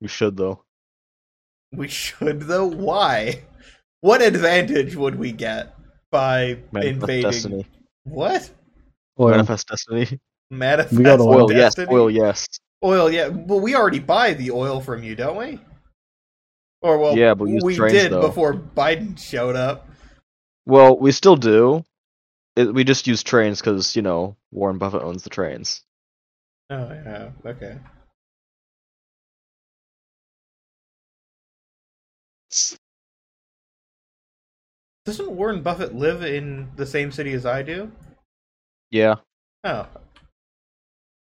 We 0.00 0.08
should 0.08 0.36
though. 0.36 0.64
we 1.72 1.88
should 1.88 2.42
though. 2.42 2.66
Why? 2.66 3.42
What 4.00 4.20
advantage 4.20 4.96
would 4.96 5.14
we 5.14 5.32
get 5.32 5.74
by 6.10 6.58
Manifest 6.72 7.46
invading? 7.46 7.64
Destiny. 8.04 8.16
What? 8.16 8.50
Oil. 9.18 9.30
Manifest 9.30 9.68
destiny. 9.68 10.20
Manifest 10.50 10.96
We 10.96 11.04
got 11.04 11.20
oil. 11.20 11.44
Oil, 11.44 11.52
yes. 11.52 11.78
Oil, 11.78 12.10
yes. 12.10 12.46
Oil, 12.82 13.10
yeah. 13.10 13.28
Well, 13.28 13.60
we 13.60 13.74
already 13.74 13.98
buy 13.98 14.34
the 14.34 14.50
oil 14.50 14.80
from 14.80 15.02
you, 15.02 15.14
don't 15.14 15.36
we? 15.36 15.60
Or 16.82 16.98
well, 16.98 17.16
Yeah, 17.16 17.34
but 17.34 17.44
we 17.44 17.60
we 17.62 17.76
trains, 17.76 17.94
did 17.94 18.12
though. 18.12 18.20
before 18.20 18.54
Biden 18.54 19.18
showed 19.18 19.56
up. 19.56 19.88
Well, 20.66 20.98
we 20.98 21.12
still 21.12 21.36
do. 21.36 21.84
It, 22.56 22.72
we 22.72 22.84
just 22.84 23.06
use 23.06 23.22
trains 23.22 23.60
because 23.60 23.96
you 23.96 24.02
know 24.02 24.36
Warren 24.52 24.78
Buffett 24.78 25.02
owns 25.02 25.24
the 25.24 25.30
trains. 25.30 25.82
Oh 26.70 26.88
yeah, 26.90 27.30
okay. 27.46 27.78
Doesn't 35.04 35.30
Warren 35.30 35.62
Buffett 35.62 35.94
live 35.94 36.22
in 36.22 36.70
the 36.76 36.86
same 36.86 37.12
city 37.12 37.32
as 37.34 37.44
I 37.44 37.62
do? 37.62 37.92
Yeah. 38.90 39.16
Oh, 39.64 39.86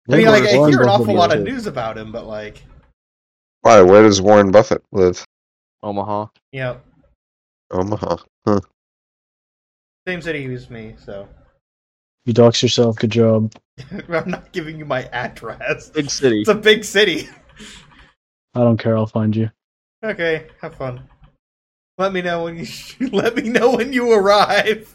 I 0.09 0.17
mean, 0.17 0.27
like 0.27 0.43
I 0.43 0.51
hear 0.69 0.83
an 0.83 0.89
awful 0.89 1.15
lot 1.15 1.35
of 1.35 1.41
news 1.41 1.65
about 1.65 1.97
him, 1.97 2.11
but 2.11 2.27
like, 2.27 2.63
Why? 3.61 3.81
Where 3.81 4.03
does 4.03 4.21
Warren 4.21 4.51
Buffett 4.51 4.83
live? 4.91 5.23
Omaha. 5.81 6.27
yeah, 6.51 6.77
Omaha. 7.71 8.17
same 10.07 10.21
city 10.21 10.51
as 10.53 10.69
me. 10.69 10.95
So 11.03 11.27
You 12.25 12.33
dox 12.33 12.61
yourself. 12.61 12.97
Good 12.97 13.11
job. 13.11 13.53
I'm 14.09 14.29
not 14.29 14.51
giving 14.51 14.77
you 14.77 14.85
my 14.85 15.03
address. 15.05 15.89
Big 15.89 16.09
city. 16.11 16.41
It's 16.41 16.49
a 16.49 16.55
big 16.55 16.83
city. 16.83 17.29
I 18.53 18.59
don't 18.59 18.77
care. 18.77 18.95
I'll 18.95 19.07
find 19.07 19.35
you. 19.35 19.49
Okay, 20.03 20.47
have 20.61 20.75
fun. 20.75 21.01
Let 21.97 22.11
me 22.11 22.21
know 22.21 22.43
when 22.43 22.57
you 22.57 22.67
let 23.11 23.35
me 23.35 23.43
know 23.43 23.75
when 23.77 23.93
you 23.93 24.11
arrive. 24.11 24.93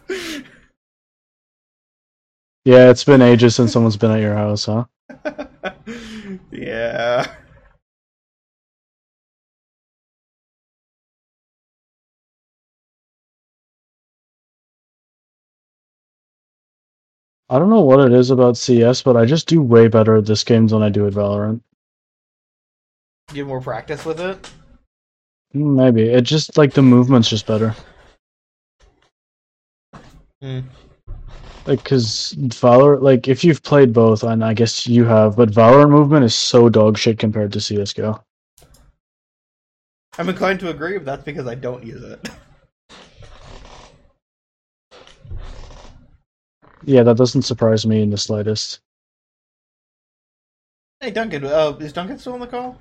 Yeah, 2.65 2.91
it's 2.91 3.05
been 3.05 3.23
ages 3.23 3.57
since 3.57 3.73
someone's 3.73 3.97
been 3.97 4.11
at 4.11 4.21
your 4.21 4.35
house, 4.35 4.67
huh? 4.67 4.85
yeah. 6.53 7.35
I 17.49 17.59
don't 17.59 17.71
know 17.71 17.81
what 17.81 17.99
it 18.01 18.13
is 18.13 18.31
about 18.31 18.59
CS, 18.59 19.03
but 19.03 19.17
I 19.17 19.25
just 19.25 19.49
do 19.49 19.63
way 19.63 19.89
better 19.89 20.17
at 20.17 20.27
this 20.27 20.45
game 20.45 20.69
than 20.69 20.83
I 20.83 20.91
do 20.91 21.07
at 21.07 21.15
Valorant. 21.15 21.63
Get 23.33 23.47
more 23.47 23.61
practice 23.61 24.05
with 24.05 24.21
it. 24.21 24.51
Mm, 25.55 25.75
Maybe 25.77 26.03
it 26.09 26.23
just 26.23 26.57
like 26.57 26.75
the 26.75 26.83
movement's 26.83 27.29
just 27.29 27.47
better. 27.47 27.75
Hmm. 30.41 30.61
Like, 31.67 31.85
cause 31.85 32.35
Valorant, 32.39 33.03
like 33.03 33.29
if 33.29 33.45
you've 33.45 33.63
played 33.63 33.93
both, 33.93 34.23
and 34.23 34.43
I 34.45 34.55
guess 34.55 34.87
you 34.87 35.05
have, 35.05 35.37
but 35.37 35.51
Valorant 35.51 35.91
movement 35.91 36.25
is 36.25 36.35
so 36.35 36.69
dog 36.69 36.97
shit 36.97 37.19
compared 37.19 37.53
to 37.53 37.61
CS:GO. 37.61 38.23
I'm 40.19 40.29
inclined 40.29 40.61
to 40.61 40.71
agree, 40.71 40.97
but 40.99 41.05
that's 41.07 41.25
because 41.25 41.47
I 41.47 41.55
don't 41.55 41.85
use 41.85 42.03
it. 42.03 42.29
Yeah, 46.85 47.03
that 47.03 47.17
doesn't 47.17 47.43
surprise 47.43 47.87
me 47.87 48.03
in 48.03 48.11
the 48.11 48.17
slightest. 48.17 48.81
Hey 51.01 51.11
Duncan, 51.11 51.45
uh, 51.45 51.77
is 51.81 51.93
Duncan 51.93 52.19
still 52.19 52.35
on 52.35 52.41
the 52.41 52.47
call? 52.47 52.79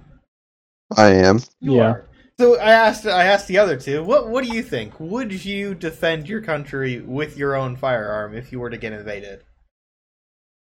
I 0.98 1.10
am. 1.12 1.40
You 1.60 1.76
Yeah. 1.76 1.84
are. 1.92 2.09
So 2.40 2.58
I 2.58 2.72
asked, 2.72 3.06
I 3.06 3.26
asked 3.26 3.50
the 3.50 3.58
other 3.58 3.76
two. 3.76 4.02
What, 4.02 4.30
what 4.30 4.46
do 4.46 4.56
you 4.56 4.64
think? 4.64 4.98
Would 4.98 5.44
you 5.44 5.76
defend 5.76 6.30
your 6.30 6.42
country 6.42 7.02
with 7.02 7.36
your 7.36 7.54
own 7.54 7.76
firearm 7.76 8.34
if 8.34 8.54
you 8.54 8.62
were 8.62 8.70
to 8.70 8.78
get 8.78 8.94
invaded? 8.94 9.44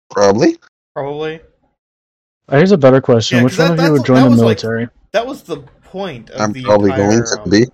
Probably. 0.09 0.57
Probably. 0.95 1.41
Here's 2.49 2.71
a 2.71 2.77
better 2.77 3.01
question: 3.01 3.37
Yeah, 3.37 3.43
Which 3.43 3.55
'cause 3.57 3.69
one 3.69 3.79
of 3.79 3.85
you 3.85 3.91
would 3.91 4.03
join 4.03 4.23
the 4.23 4.29
was, 4.31 4.39
like, 4.39 4.63
military? 4.63 4.87
That 5.11 5.27
was 5.27 5.43
the 5.43 5.57
point 5.83 6.31
of 6.31 6.41
I'm 6.41 6.53
the 6.53 6.63
probably 6.63 6.89
entire. 6.89 7.09
going 7.11 7.23
to 7.23 7.41
um, 7.43 7.49
be. 7.51 7.65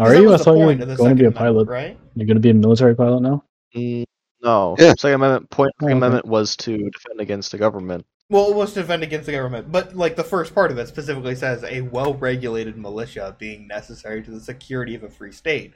Are 0.00 0.14
you? 0.16 0.34
I 0.34 0.36
thought 0.38 0.54
you 0.54 0.58
were 0.58 0.64
point 0.66 0.82
of 0.82 0.88
the 0.88 0.96
going 0.96 1.16
to 1.16 1.22
be 1.22 1.26
a 1.26 1.30
pilot. 1.30 1.68
right? 1.68 1.96
You're 2.16 2.26
going 2.26 2.34
to 2.34 2.40
be 2.40 2.50
a 2.50 2.54
military 2.54 2.96
pilot 2.96 3.20
now. 3.22 3.44
Mm, 3.76 4.04
no. 4.42 4.74
Yeah. 4.80 4.94
Second 4.98 5.14
Amendment 5.14 5.50
point. 5.50 5.70
Oh, 5.80 5.84
Second 5.86 5.98
okay. 5.98 6.06
Amendment 6.06 6.26
was 6.26 6.56
to 6.56 6.76
defend 6.76 7.20
against 7.20 7.52
the 7.52 7.58
government. 7.58 8.04
Well, 8.28 8.50
it 8.50 8.56
was 8.56 8.72
to 8.74 8.80
defend 8.80 9.04
against 9.04 9.26
the 9.26 9.32
government, 9.32 9.70
but 9.70 9.94
like 9.94 10.16
the 10.16 10.24
first 10.24 10.52
part 10.54 10.72
of 10.72 10.78
it 10.78 10.88
specifically 10.88 11.36
says 11.36 11.62
a 11.62 11.82
well-regulated 11.82 12.76
militia 12.76 13.36
being 13.38 13.68
necessary 13.68 14.22
to 14.22 14.30
the 14.32 14.40
security 14.40 14.94
of 14.96 15.04
a 15.04 15.08
free 15.08 15.30
state, 15.32 15.74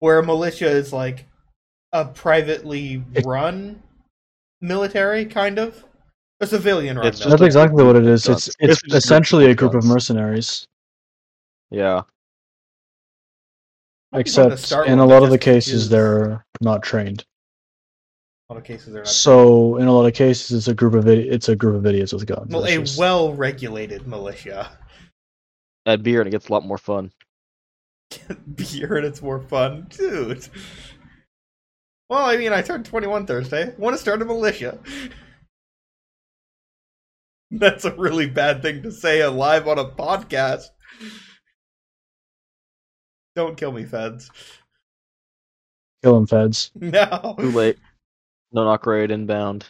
where 0.00 0.18
a 0.18 0.22
militia 0.26 0.68
is 0.68 0.92
like 0.92 1.26
a 1.92 2.04
privately 2.04 3.02
run 3.24 3.82
military, 4.60 5.24
kind 5.24 5.58
of 5.58 5.84
a 6.40 6.46
civilian 6.46 6.98
run. 6.98 7.06
It's 7.06 7.18
just 7.18 7.30
That's 7.30 7.40
like- 7.40 7.46
exactly 7.48 7.82
what 7.82 7.96
it 7.96 8.06
is. 8.06 8.26
guns. 8.26 8.48
It's 8.58 8.82
it's 8.84 8.94
essentially 8.94 9.46
a 9.50 9.54
group 9.54 9.72
of 9.74 9.84
mercenaries, 9.86 10.66
Yeah. 11.70 12.02
except 14.12 14.70
in 14.86 14.98
a 14.98 15.06
lot 15.06 15.22
of 15.22 15.30
the 15.30 15.38
cases 15.38 15.88
they're 15.88 16.44
not 16.60 16.82
trained. 16.82 17.24
A 18.48 18.52
lot 18.54 18.58
of 18.58 18.64
cases 18.64 18.92
they're 18.92 19.02
not. 19.02 19.08
So 19.08 19.76
in 19.76 19.86
a 19.88 19.92
lot 19.92 20.06
of 20.06 20.14
cases, 20.14 20.56
it's 20.56 20.68
a 20.68 20.74
group 20.74 20.94
of 20.94 21.04
idi- 21.04 21.30
it's 21.30 21.48
a 21.48 21.56
group 21.56 21.76
of 21.76 21.86
idiots 21.86 22.12
with 22.12 22.26
guns. 22.26 22.52
well, 22.52 22.64
a 22.64 22.78
just- 22.78 22.98
well-regulated 22.98 24.06
militia. 24.06 24.70
Add 25.86 26.02
beer 26.02 26.20
and 26.20 26.28
it 26.28 26.32
gets 26.32 26.48
a 26.48 26.52
lot 26.52 26.64
more 26.66 26.78
fun. 26.78 27.12
Beer 28.54 28.96
and 28.96 29.06
it's 29.06 29.22
more 29.22 29.40
fun, 29.40 29.86
dude. 29.90 30.48
Well, 32.08 32.24
I 32.24 32.36
mean, 32.36 32.52
I 32.52 32.62
turned 32.62 32.86
21 32.86 33.26
Thursday. 33.26 33.74
Want 33.78 33.94
to 33.94 33.98
start 34.00 34.22
a 34.22 34.24
militia? 34.24 34.78
That's 37.50 37.84
a 37.84 37.94
really 37.94 38.28
bad 38.28 38.62
thing 38.62 38.82
to 38.82 38.90
say 38.92 39.24
live 39.26 39.68
on 39.68 39.78
a 39.78 39.84
podcast. 39.84 40.64
Don't 43.36 43.56
kill 43.56 43.72
me, 43.72 43.84
feds. 43.84 44.30
kill 46.02 46.14
them 46.14 46.26
feds. 46.26 46.70
No. 46.76 47.34
Too 47.38 47.50
late. 47.50 47.78
No 48.56 48.64
knock 48.64 48.86
raid 48.86 49.10
inbound. 49.10 49.66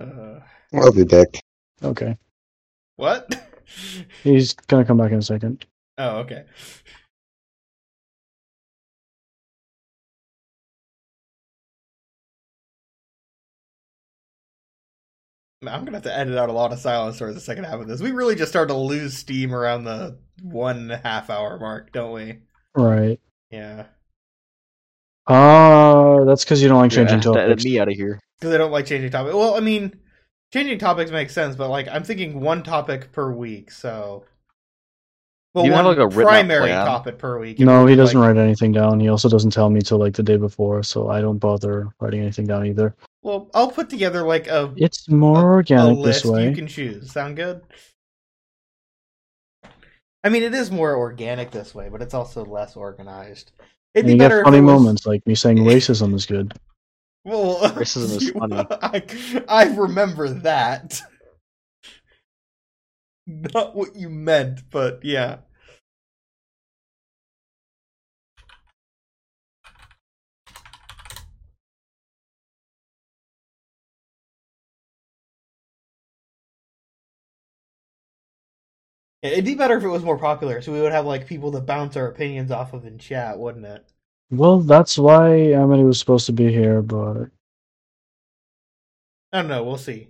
Uh, 0.00 0.40
I'll 0.72 0.90
be 0.90 1.04
back. 1.04 1.28
Okay, 1.82 2.16
what? 2.96 3.30
he's 4.24 4.54
gonna 4.54 4.86
come 4.86 4.96
back 4.96 5.12
in 5.12 5.18
a 5.18 5.22
second. 5.22 5.66
Oh, 5.98 6.20
okay. 6.20 6.44
I'm 15.66 15.84
gonna 15.84 15.96
have 15.96 16.04
to 16.04 16.16
edit 16.16 16.38
out 16.38 16.48
a 16.48 16.52
lot 16.52 16.72
of 16.72 16.78
silence 16.78 17.18
towards 17.18 17.34
the 17.34 17.40
second 17.40 17.64
half 17.64 17.80
of 17.80 17.88
this. 17.88 18.00
We 18.00 18.12
really 18.12 18.36
just 18.36 18.50
start 18.52 18.68
to 18.68 18.76
lose 18.76 19.16
steam 19.16 19.52
around 19.54 19.84
the 19.84 20.16
one 20.42 20.88
half 20.88 21.30
hour 21.30 21.58
mark, 21.58 21.90
don't 21.92 22.12
we? 22.12 22.38
Right. 22.76 23.18
Yeah, 23.50 23.86
Uh 25.26 26.24
that's 26.24 26.44
because 26.44 26.62
you 26.62 26.68
don't 26.68 26.78
like 26.80 26.90
changing 26.92 27.20
to 27.22 27.30
edit 27.30 27.48
topics. 27.48 27.64
me 27.64 27.80
out 27.80 27.88
of 27.88 27.94
here. 27.94 28.20
because 28.38 28.54
I 28.54 28.58
don't 28.58 28.70
like 28.70 28.86
changing 28.86 29.10
topics. 29.10 29.34
Well, 29.34 29.54
I 29.56 29.60
mean, 29.60 29.98
changing 30.52 30.78
topics 30.78 31.10
makes 31.10 31.34
sense, 31.34 31.56
but 31.56 31.70
like 31.70 31.88
I'm 31.88 32.04
thinking 32.04 32.40
one 32.40 32.62
topic 32.62 33.10
per 33.12 33.32
week, 33.32 33.70
so. 33.72 34.24
Well, 35.54 35.64
You 35.64 35.72
one 35.72 35.86
have, 35.86 35.96
like, 35.96 36.12
a 36.12 36.14
primary 36.14 36.68
topic 36.70 37.18
per 37.18 37.38
week. 37.40 37.58
No, 37.58 37.86
he 37.86 37.96
doesn't 37.96 38.20
like, 38.20 38.36
write 38.36 38.40
anything 38.40 38.70
down. 38.70 39.00
He 39.00 39.08
also 39.08 39.30
doesn't 39.30 39.50
tell 39.50 39.70
me 39.70 39.80
till 39.80 39.98
like 39.98 40.12
the 40.14 40.22
day 40.22 40.36
before, 40.36 40.82
so 40.82 41.08
I 41.08 41.20
don't 41.22 41.38
bother 41.38 41.88
writing 42.00 42.20
anything 42.20 42.46
down 42.46 42.66
either. 42.66 42.94
Well, 43.28 43.50
I'll 43.52 43.70
put 43.70 43.90
together 43.90 44.22
like 44.22 44.46
a 44.46 44.72
It's 44.78 45.06
more 45.10 45.40
a 45.40 45.56
organic 45.56 45.98
list 45.98 46.22
this 46.22 46.32
way. 46.32 46.48
you 46.48 46.54
can 46.56 46.66
choose. 46.66 47.12
Sound 47.12 47.36
good? 47.36 47.60
I 50.24 50.30
mean, 50.30 50.42
it 50.42 50.54
is 50.54 50.70
more 50.70 50.96
organic 50.96 51.50
this 51.50 51.74
way, 51.74 51.90
but 51.90 52.00
it's 52.00 52.14
also 52.14 52.42
less 52.46 52.74
organized. 52.74 53.52
It'd 53.92 54.06
And 54.06 54.06
be 54.06 54.12
you 54.14 54.18
better 54.18 54.38
get 54.38 54.44
funny 54.46 54.62
was- 54.62 54.72
moments 54.72 55.06
like 55.06 55.26
me 55.26 55.34
saying 55.34 55.58
racism 55.74 56.14
is 56.14 56.24
good. 56.24 56.54
Well, 57.26 57.58
Racism 57.72 58.16
is 58.16 58.30
funny. 58.38 58.64
I, 58.80 59.02
I 59.46 59.64
remember 59.76 60.30
that. 60.30 61.02
Not 63.26 63.76
what 63.76 63.94
you 63.94 64.08
meant, 64.08 64.60
but 64.70 65.00
yeah. 65.04 65.40
It'd 79.32 79.44
be 79.44 79.54
better 79.54 79.76
if 79.76 79.84
it 79.84 79.88
was 79.88 80.02
more 80.02 80.18
popular, 80.18 80.60
so 80.62 80.72
we 80.72 80.80
would 80.80 80.92
have 80.92 81.06
like 81.06 81.26
people 81.26 81.52
to 81.52 81.60
bounce 81.60 81.96
our 81.96 82.08
opinions 82.08 82.50
off 82.50 82.72
of 82.72 82.84
in 82.84 82.98
chat, 82.98 83.38
wouldn't 83.38 83.66
it? 83.66 83.84
Well, 84.30 84.60
that's 84.60 84.98
why 84.98 85.52
Amity 85.52 85.84
was 85.84 85.98
supposed 85.98 86.26
to 86.26 86.32
be 86.32 86.52
here, 86.52 86.82
but 86.82 87.30
I 89.32 89.40
don't 89.40 89.48
know. 89.48 89.64
We'll 89.64 89.78
see. 89.78 90.08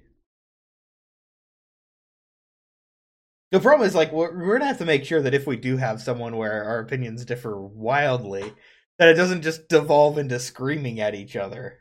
The 3.51 3.61
problem 3.61 3.87
is 3.87 3.95
like 3.95 4.13
we're, 4.13 4.37
we're 4.37 4.59
gonna 4.59 4.67
have 4.67 4.79
to 4.79 4.85
make 4.85 5.05
sure 5.05 5.23
that 5.23 5.35
if 5.35 5.47
we 5.47 5.57
do 5.57 5.77
have 5.79 6.03
someone 6.03 6.37
where 6.37 6.65
our 6.65 6.81
opinions 6.81 7.25
differ 7.25 7.59
wildly, 7.61 8.53
that 8.99 9.09
it 9.09 9.15
doesn't 9.15 9.43
just 9.43 9.69
devolve 9.69 10.19
into 10.19 10.39
screaming 10.39 11.01
at 11.01 11.15
each 11.15 11.37
other. 11.37 11.79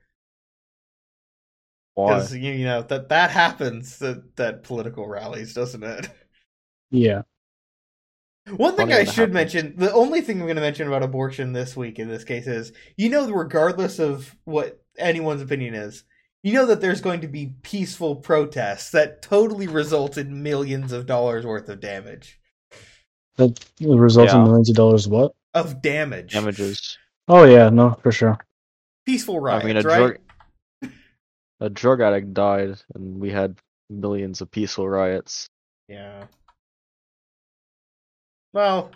Why? 1.95 2.13
Because 2.13 2.35
you, 2.35 2.51
you 2.53 2.65
know 2.65 2.83
that 2.83 3.09
that 3.09 3.31
happens 3.31 4.01
at, 4.01 4.17
at 4.37 4.63
political 4.63 5.07
rallies, 5.07 5.53
doesn't 5.53 5.83
it? 5.83 6.09
Yeah. 6.91 7.23
One 8.49 8.75
thing 8.77 8.93
I 8.93 9.03
should 9.03 9.29
happens. 9.29 9.33
mention, 9.33 9.73
the 9.75 9.91
only 9.91 10.21
thing 10.21 10.37
I'm 10.39 10.45
going 10.45 10.55
to 10.55 10.61
mention 10.61 10.87
about 10.87 11.03
abortion 11.03 11.51
this 11.51 11.75
week 11.75 11.99
in 11.99 12.07
this 12.07 12.23
case 12.23 12.47
is, 12.47 12.71
you 12.95 13.09
know, 13.09 13.29
regardless 13.29 13.99
of 13.99 14.33
what 14.45 14.81
anyone's 14.97 15.41
opinion 15.41 15.73
is, 15.73 16.05
you 16.43 16.53
know 16.53 16.65
that 16.67 16.79
there's 16.79 17.01
going 17.01 17.21
to 17.21 17.27
be 17.27 17.55
peaceful 17.61 18.15
protests 18.15 18.91
that 18.91 19.21
totally 19.21 19.67
result 19.67 20.17
in 20.17 20.43
millions 20.43 20.93
of 20.93 21.05
dollars 21.05 21.45
worth 21.45 21.67
of 21.67 21.81
damage. 21.81 22.39
That 23.35 23.59
results 23.81 24.31
in 24.31 24.39
Yeah. 24.39 24.45
millions 24.45 24.69
of 24.69 24.75
dollars. 24.77 25.09
What? 25.09 25.33
Of 25.53 25.81
damage. 25.81 26.31
Damages. 26.31 26.97
Oh 27.27 27.43
yeah, 27.43 27.67
no, 27.69 27.97
for 28.01 28.13
sure. 28.13 28.37
Peaceful 29.05 29.41
riots, 29.41 29.65
I 29.65 29.67
mean, 29.67 29.77
a 29.77 29.81
right? 29.81 29.97
drug 30.81 30.91
a 31.59 31.69
drug 31.69 31.99
addict 32.01 32.33
died, 32.33 32.75
and 32.95 33.19
we 33.19 33.29
had 33.29 33.57
millions 33.89 34.39
of 34.39 34.49
peaceful 34.51 34.87
riots. 34.87 35.49
Yeah. 35.89 36.25
Well, 38.53 38.91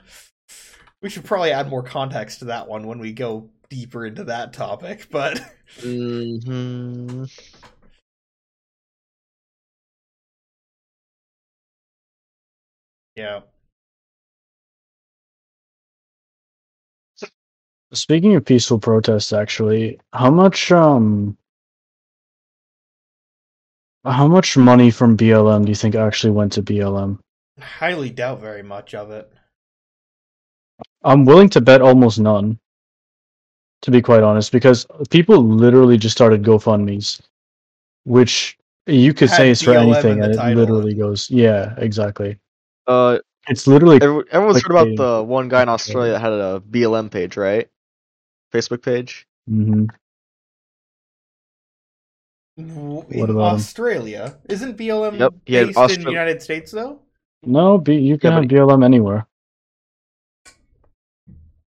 we 1.01 1.09
should 1.09 1.25
probably 1.25 1.51
add 1.51 1.69
more 1.69 1.83
context 1.83 2.39
to 2.39 2.45
that 2.45 2.67
one 2.67 2.87
when 2.87 2.99
we 2.99 3.11
go 3.11 3.49
deeper 3.69 4.05
into 4.05 4.25
that 4.25 4.53
topic, 4.53 5.07
but 5.11 5.39
hmm 5.79 7.23
yeah. 13.15 13.41
Speaking 17.93 18.35
of 18.35 18.45
peaceful 18.45 18.79
protests, 18.79 19.33
actually, 19.33 19.99
how 20.13 20.31
much 20.31 20.71
um, 20.71 21.37
how 24.05 24.27
much 24.27 24.55
money 24.55 24.91
from 24.91 25.17
BLM 25.17 25.65
do 25.65 25.69
you 25.69 25.75
think 25.75 25.95
actually 25.95 26.31
went 26.31 26.53
to 26.53 26.63
BLM? 26.63 27.19
Highly 27.59 28.09
doubt 28.09 28.39
very 28.39 28.63
much 28.63 28.93
of 28.95 29.11
it. 29.11 29.31
I'm 31.03 31.25
willing 31.25 31.49
to 31.49 31.61
bet 31.61 31.81
almost 31.81 32.19
none. 32.19 32.59
To 33.83 33.89
be 33.91 33.99
quite 34.01 34.21
honest, 34.21 34.51
because 34.51 34.85
people 35.09 35.43
literally 35.43 35.97
just 35.97 36.15
started 36.15 36.43
GoFundmes, 36.43 37.19
which 38.03 38.55
you 38.85 39.11
could 39.11 39.29
Had 39.29 39.37
say 39.37 39.49
is 39.49 39.61
for 39.63 39.71
BLM 39.71 39.81
in 39.87 39.89
anything, 39.93 40.17
the 40.19 40.23
and 40.25 40.33
it 40.33 40.37
title. 40.37 40.59
literally 40.61 40.93
goes, 40.93 41.31
yeah, 41.31 41.73
exactly. 41.77 42.37
Uh, 42.85 43.17
It's 43.47 43.65
literally 43.65 43.97
every- 43.99 44.25
everyone's 44.31 44.61
heard 44.61 44.69
about 44.71 44.87
clickbait. 44.87 44.97
the 44.97 45.23
one 45.23 45.49
guy 45.49 45.63
in 45.63 45.69
Australia 45.69 46.11
that 46.13 46.19
had 46.21 46.31
a 46.33 46.59
BLM 46.69 47.09
page, 47.09 47.37
right? 47.37 47.69
Facebook 48.53 48.83
page. 48.83 49.25
Mhm. 49.49 49.89
W- 52.57 52.95
What 52.95 53.07
In 53.09 53.21
about 53.31 53.49
'em? 53.49 53.55
Australia, 53.55 54.37
isn't 54.47 54.77
BLM 54.77 55.17
Yep, 55.17 55.33
he 55.45 55.55
had 55.55 55.67
based 55.67 55.77
in 55.79 55.83
Austra- 55.83 56.03
the 56.03 56.11
United 56.11 56.41
States 56.43 56.71
though? 56.71 56.99
no, 57.43 57.77
B, 57.79 57.95
you 57.97 58.17
can 58.19 58.29
Yeah, 58.31 58.39
have 58.41 58.47
but- 58.47 58.55
BLM 58.55 58.83
anywhere. 58.83 59.25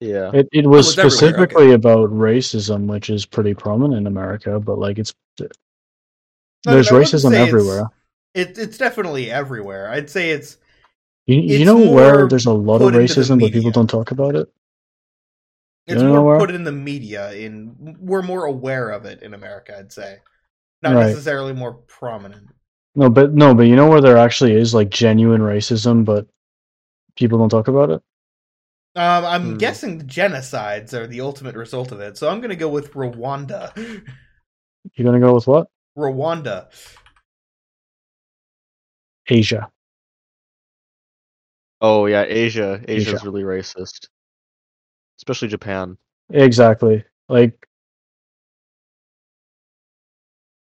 Yeah. 0.03 0.31
It 0.33 0.49
it 0.51 0.67
was 0.67 0.89
it's 0.89 0.97
everywhere, 0.97 1.05
okay. 1.07 1.15
specifically 1.15 1.71
about 1.73 2.09
racism, 2.11 2.87
which 2.87 3.09
is 3.09 3.25
pretty 3.25 3.53
prominent 3.53 3.95
in 3.99 4.07
America, 4.07 4.59
but 4.59 4.77
like 4.77 4.99
it's 4.99 5.13
uh, 5.41 5.45
No, 6.65 6.73
there's 6.73 6.89
I 6.89 6.93
wouldn't 6.95 7.11
racism 7.13 7.29
say 7.31 7.35
it's- 7.35 7.47
everywhere. 7.47 7.89
It, 8.35 8.57
it's 8.57 8.77
definitely 8.79 9.29
everywhere. 9.31 9.89
I'd 9.91 10.09
say 10.09 10.31
it's 10.31 10.57
You, 11.27 11.35
you 11.39 11.55
it's 11.57 11.65
know 11.65 11.77
where 11.91 12.27
there's 12.27 12.47
a 12.47 12.51
lot 12.51 12.81
of 12.81 12.91
put 12.91 12.95
into 12.95 13.13
the 13.13 13.21
racism, 13.21 13.39
but 13.39 13.51
people 13.51 13.69
don't 13.71 13.89
talk 13.89 14.09
about 14.11 14.35
it. 14.35 14.51
it's 15.87 16.01
You 16.01 16.07
know 16.07 16.15
more 16.15 16.25
where? 16.25 16.39
put 16.39 16.49
it 16.49 16.55
in 16.55 16.63
the 16.63 16.71
media. 16.71 17.31
In 17.33 17.97
we're 18.01 18.23
more 18.23 18.45
aware 18.45 18.89
of 18.89 19.05
it 19.05 19.21
in 19.21 19.33
America. 19.35 19.77
I'd 19.77 19.91
say, 19.93 20.17
not 20.81 20.95
Right. 20.95 21.07
necessarily 21.07 21.53
more 21.53 21.73
prominent. 21.73 22.47
No, 22.95 23.09
but 23.09 23.33
no, 23.33 23.53
but 23.53 23.67
you 23.67 23.75
know 23.75 23.87
where 23.87 24.01
there 24.01 24.17
actually 24.17 24.53
is 24.53 24.73
like 24.73 24.89
genuine 24.89 25.41
racism, 25.41 26.03
but 26.03 26.27
people 27.15 27.37
don't 27.37 27.49
talk 27.49 27.67
about 27.67 27.89
it. 27.91 28.01
Um, 28.95 29.25
I'm 29.25 29.41
Hmm. 29.53 29.57
guessing 29.57 29.97
the 29.97 30.03
genocides 30.03 30.93
are 30.93 31.07
the 31.07 31.21
ultimate 31.21 31.55
result 31.55 31.91
of 31.91 31.99
it, 31.99 32.17
so 32.17 32.29
I'm 32.29 32.39
going 32.41 32.51
to 32.51 32.55
go 32.55 32.69
with 32.69 32.91
Rwanda. 32.93 33.71
You're 34.95 35.05
gonna 35.05 35.19
go 35.25 35.33
with 35.33 35.47
what? 35.47 35.67
Rwanda. 35.97 36.67
Asia. 39.27 39.71
Oh 41.81 42.05
yeah, 42.05 42.23
Asia. 42.27 42.83
Asia's 42.87 43.15
Asia. 43.15 43.25
really 43.25 43.43
racist, 43.43 44.07
especially 45.19 45.47
Japan. 45.47 45.97
Exactly. 46.29 47.03
Like 47.29 47.67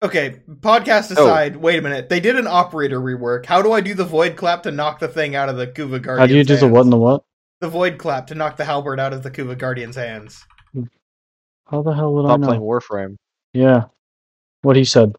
Okay, 0.03 0.41
podcast 0.61 1.15
Oh. 1.17 1.25
aside, 1.25 1.57
wait 1.57 1.79
a 1.79 1.83
minute. 1.83 2.09
They 2.09 2.21
did 2.21 2.37
an 2.37 2.47
operator 2.47 2.99
rework. 3.01 3.45
How 3.47 3.61
do 3.61 3.73
I 3.73 3.81
do 3.83 3.93
the 3.95 4.05
void 4.05 4.35
clap 4.37 4.63
to 4.63 4.71
knock 4.71 4.99
the 4.99 5.09
thing 5.09 5.35
out 5.35 5.49
of 5.51 5.57
the 5.57 5.67
Kuva 5.67 6.01
Guardian's 6.01 6.19
how 6.19 6.27
do 6.27 6.35
you 6.37 6.45
do 6.45 6.57
the 6.57 6.69
what 6.69 6.83
and 6.83 6.93
the 6.93 6.97
what? 6.99 7.23
The 7.61 7.69
void 7.69 7.99
clap 7.99 8.27
to 8.29 8.35
knock 8.35 8.57
the 8.57 8.65
halberd 8.65 8.99
out 8.99 9.13
of 9.13 9.23
the 9.23 9.31
Kuva 9.31 9.57
Guardian's 9.57 9.97
hands. 9.97 10.47
How 11.67 11.83
the 11.83 11.93
hell 11.93 12.15
would 12.15 12.25
I 12.25 12.29
Stop 12.29 12.41
know? 12.41 12.47
playing 12.49 12.63
Warframe. 12.63 13.17
Yeah. 13.53 13.85
What 14.63 14.77
he 14.77 14.85
said. 14.85 15.15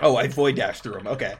Oh, 0.00 0.16
I 0.16 0.28
void 0.28 0.56
dash 0.56 0.80
through 0.80 0.98
him. 0.98 1.06
Okay. 1.06 1.34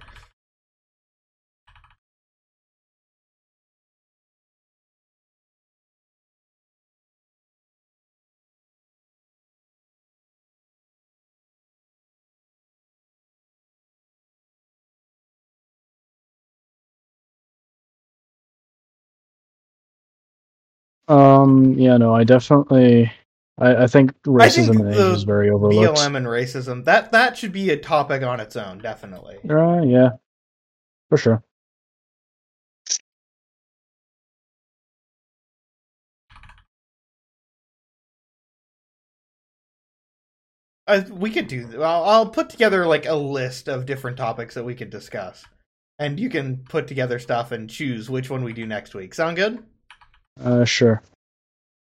Um 21.08 21.74
yeah, 21.78 21.96
no, 21.96 22.14
I 22.14 22.24
definitely 22.24 23.12
I, 23.58 23.84
I 23.84 23.86
think 23.86 24.12
I 24.38 24.48
think 24.48 24.68
racism 24.68 24.80
in 24.80 25.12
is 25.14 25.22
very 25.22 25.50
overlooked. 25.50 25.98
BLM 25.98 26.16
and 26.16 26.26
racism. 26.26 26.84
That 26.84 27.12
that 27.12 27.36
should 27.38 27.52
be 27.52 27.70
a 27.70 27.76
topic 27.76 28.22
on 28.22 28.40
its 28.40 28.56
own, 28.56 28.78
definitely. 28.78 29.38
Uh, 29.48 29.82
yeah. 29.82 30.10
For 31.08 31.16
sure. 31.16 31.42
Uh, 40.86 41.02
we 41.10 41.30
could 41.30 41.48
do. 41.48 41.82
I'll, 41.82 42.04
I'll 42.04 42.28
put 42.28 42.48
together 42.48 42.86
like 42.86 43.06
a 43.06 43.14
list 43.14 43.68
of 43.68 43.86
different 43.86 44.16
topics 44.16 44.54
that 44.54 44.64
we 44.64 44.74
could 44.74 44.90
discuss, 44.90 45.44
and 45.98 46.20
you 46.20 46.28
can 46.28 46.58
put 46.58 46.86
together 46.86 47.18
stuff 47.18 47.50
and 47.52 47.68
choose 47.68 48.08
which 48.08 48.30
one 48.30 48.44
we 48.44 48.52
do 48.52 48.66
next 48.66 48.94
week. 48.94 49.14
Sound 49.14 49.36
good? 49.36 49.64
Uh 50.40 50.64
sure. 50.64 51.02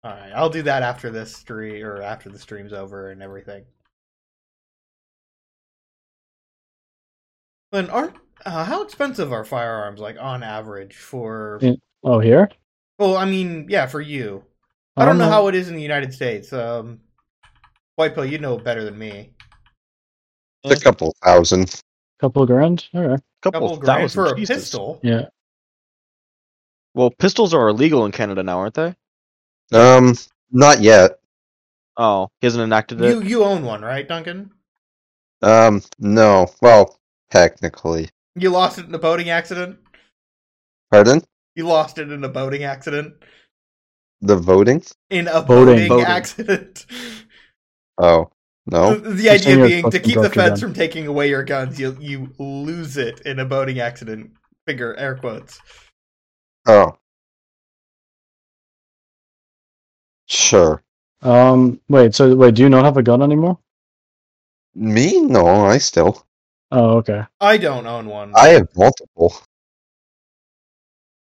All 0.04 0.12
right, 0.12 0.32
I'll 0.34 0.50
do 0.50 0.64
that 0.64 0.82
after 0.82 1.12
this 1.12 1.36
stream 1.36 1.86
or 1.86 2.02
after 2.02 2.30
the 2.30 2.40
stream's 2.40 2.74
over 2.74 3.12
and 3.12 3.22
everything. 3.22 3.64
Then 7.72 7.90
aren't 7.90 8.16
uh, 8.46 8.66
how 8.66 8.82
expensive 8.84 9.32
are 9.32 9.46
firearms 9.46 10.00
like 10.00 10.18
on 10.20 10.44
average 10.44 10.96
for? 10.96 11.60
Yeah. 11.62 11.74
Oh 12.04 12.20
here? 12.20 12.50
Well, 12.98 13.16
I 13.18 13.26
mean, 13.26 13.68
yeah, 13.70 13.86
for 13.86 14.02
you. 14.02 14.44
I 14.98 15.06
don't 15.06 15.18
know 15.18 15.30
how 15.30 15.48
it 15.48 15.56
is 15.56 15.70
in 15.70 15.76
the 15.76 15.82
United 15.82 16.14
States. 16.14 16.52
Um, 16.52 17.00
White 17.96 18.14
Pill, 18.14 18.26
you 18.26 18.38
know 18.40 18.58
better 18.58 18.84
than 18.84 18.98
me. 18.98 19.32
It's 20.64 20.82
a 20.82 20.84
couple 20.84 21.16
thousand. 21.24 21.82
couple 22.20 22.44
of 22.44 22.48
grand? 22.48 22.88
Alright. 22.94 23.20
couple, 23.42 23.62
Couple 23.62 23.78
grand 23.78 24.02
thousand 24.02 24.26
for 24.26 24.34
a 24.34 24.36
Jesus. 24.36 24.58
pistol. 24.58 25.00
Yeah. 25.02 25.28
Well, 26.94 27.12
pistols 27.12 27.54
are 27.54 27.70
illegal 27.70 28.06
in 28.06 28.12
Canada 28.12 28.44
now, 28.44 28.60
aren't 28.60 28.74
they? 28.76 28.96
Um, 29.72 30.16
not 30.52 30.82
yet. 30.82 31.20
Oh, 31.98 32.30
he 32.40 32.48
hasn't 32.48 32.64
enacted 32.64 33.02
it. 33.02 33.10
You 33.10 33.22
you 33.22 33.44
own 33.44 33.64
one, 33.64 33.82
right, 33.82 34.08
Duncan? 34.08 34.52
Um, 35.42 35.82
no. 36.00 36.48
Well, 36.62 37.00
technically. 37.30 38.10
You 38.36 38.50
lost 38.50 38.80
it 38.80 38.86
in 38.86 38.96
a 38.96 39.00
boating 39.00 39.30
accident. 39.30 39.78
Pardon? 40.92 41.22
You 41.56 41.68
lost 41.68 41.98
it 41.98 42.12
in 42.12 42.24
a 42.24 42.30
boating 42.30 42.64
accident. 42.64 43.16
The 44.22 44.38
voting? 44.38 44.84
In 45.10 45.28
a 45.28 45.42
Boating. 45.42 45.88
boating, 45.88 45.88
Boating. 45.90 46.06
accident. 46.06 46.86
Oh, 47.98 48.30
no. 48.68 48.96
The, 48.96 49.10
the 49.12 49.24
Just 49.24 49.46
idea 49.48 49.66
being 49.66 49.92
to 49.92 50.00
keep 50.00 50.16
the 50.16 50.30
feds 50.30 50.62
from 50.62 50.74
taking 50.74 51.08
away 51.08 51.30
your 51.30 51.44
guns, 51.44 51.80
you 51.80 51.98
you 52.00 52.30
lose 52.38 52.98
it 52.98 53.22
in 53.22 53.40
a 53.40 53.46
boating 53.46 53.80
accident. 53.80 54.32
Finger 54.68 54.96
air 54.98 55.16
quotes. 55.16 55.60
Oh. 56.66 56.98
Sure. 60.28 60.82
Um 61.22 61.80
wait, 61.90 62.16
so 62.16 62.36
wait, 62.36 62.56
do 62.56 62.64
you 62.64 62.70
not 62.70 62.86
have 62.86 62.98
a 62.98 63.04
gun 63.04 63.22
anymore? 63.22 63.60
Me? 64.74 65.22
No, 65.22 65.66
I 65.66 65.78
still. 65.78 66.26
Oh, 66.72 66.98
okay. 66.98 67.26
I 67.42 67.58
don't 67.58 67.86
own 67.86 68.08
one. 68.08 68.32
I 68.36 68.50
have 68.50 68.70
multiple. 68.76 69.34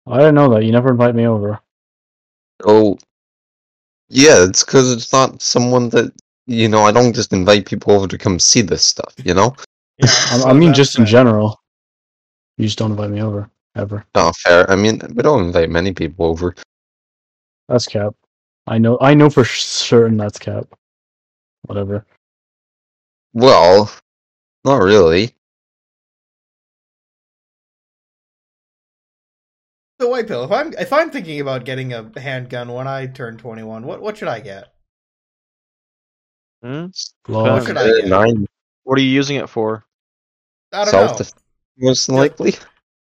I 0.06 0.18
didn't 0.18 0.34
know 0.34 0.54
that. 0.54 0.64
You 0.64 0.72
never 0.72 0.90
invite 0.90 1.14
me 1.14 1.26
over. 1.26 1.60
Oh, 2.64 2.98
yeah, 4.08 4.44
it's 4.44 4.64
because 4.64 4.92
it's 4.92 5.12
not 5.12 5.40
someone 5.40 5.88
that 5.90 6.12
you 6.46 6.68
know. 6.68 6.82
I 6.82 6.92
don't 6.92 7.14
just 7.14 7.32
invite 7.32 7.66
people 7.66 7.92
over 7.92 8.06
to 8.08 8.18
come 8.18 8.38
see 8.38 8.62
this 8.62 8.84
stuff. 8.84 9.14
You 9.24 9.34
know. 9.34 9.54
Yeah, 9.98 10.08
I, 10.10 10.50
I 10.50 10.52
mean, 10.54 10.74
just 10.74 10.98
in 10.98 11.06
general. 11.06 11.60
You 12.56 12.66
just 12.66 12.78
don't 12.78 12.90
invite 12.90 13.10
me 13.10 13.22
over 13.22 13.50
ever. 13.76 14.04
Oh, 14.14 14.32
fair. 14.38 14.70
I 14.70 14.76
mean, 14.76 15.00
we 15.14 15.22
don't 15.22 15.44
invite 15.44 15.70
many 15.70 15.92
people 15.92 16.26
over. 16.26 16.54
That's 17.68 17.86
cap. 17.86 18.14
I 18.66 18.78
know. 18.78 18.98
I 19.00 19.14
know 19.14 19.30
for 19.30 19.44
certain 19.44 20.16
that's 20.16 20.38
cap. 20.38 20.66
Whatever. 21.62 22.06
Well, 23.32 23.90
not 24.64 24.82
really. 24.82 25.34
So 30.00 30.08
white 30.08 30.28
pill. 30.28 30.44
If 30.44 30.52
I'm 30.52 30.72
if 30.74 30.92
I'm 30.92 31.10
thinking 31.10 31.40
about 31.40 31.64
getting 31.64 31.92
a 31.92 32.10
handgun 32.18 32.72
when 32.72 32.86
I 32.86 33.06
turn 33.06 33.36
21, 33.36 33.84
what 33.84 34.00
what 34.00 34.16
should 34.16 34.28
I 34.28 34.40
get? 34.40 34.72
Hmm? 36.62 36.86
Glock. 37.26 37.52
What 37.52 37.66
should 37.66 37.76
I 37.76 37.88
Uh, 37.88 37.96
get? 37.96 38.06
nine 38.08 38.46
What 38.84 38.98
are 38.98 39.02
you 39.02 39.08
using 39.10 39.36
it 39.36 39.48
for? 39.48 39.84
I 40.72 40.84
don't 40.84 40.88
self 40.90 41.12
know. 41.12 41.18
defense, 41.18 41.34
most 41.78 42.08
likely. 42.08 42.54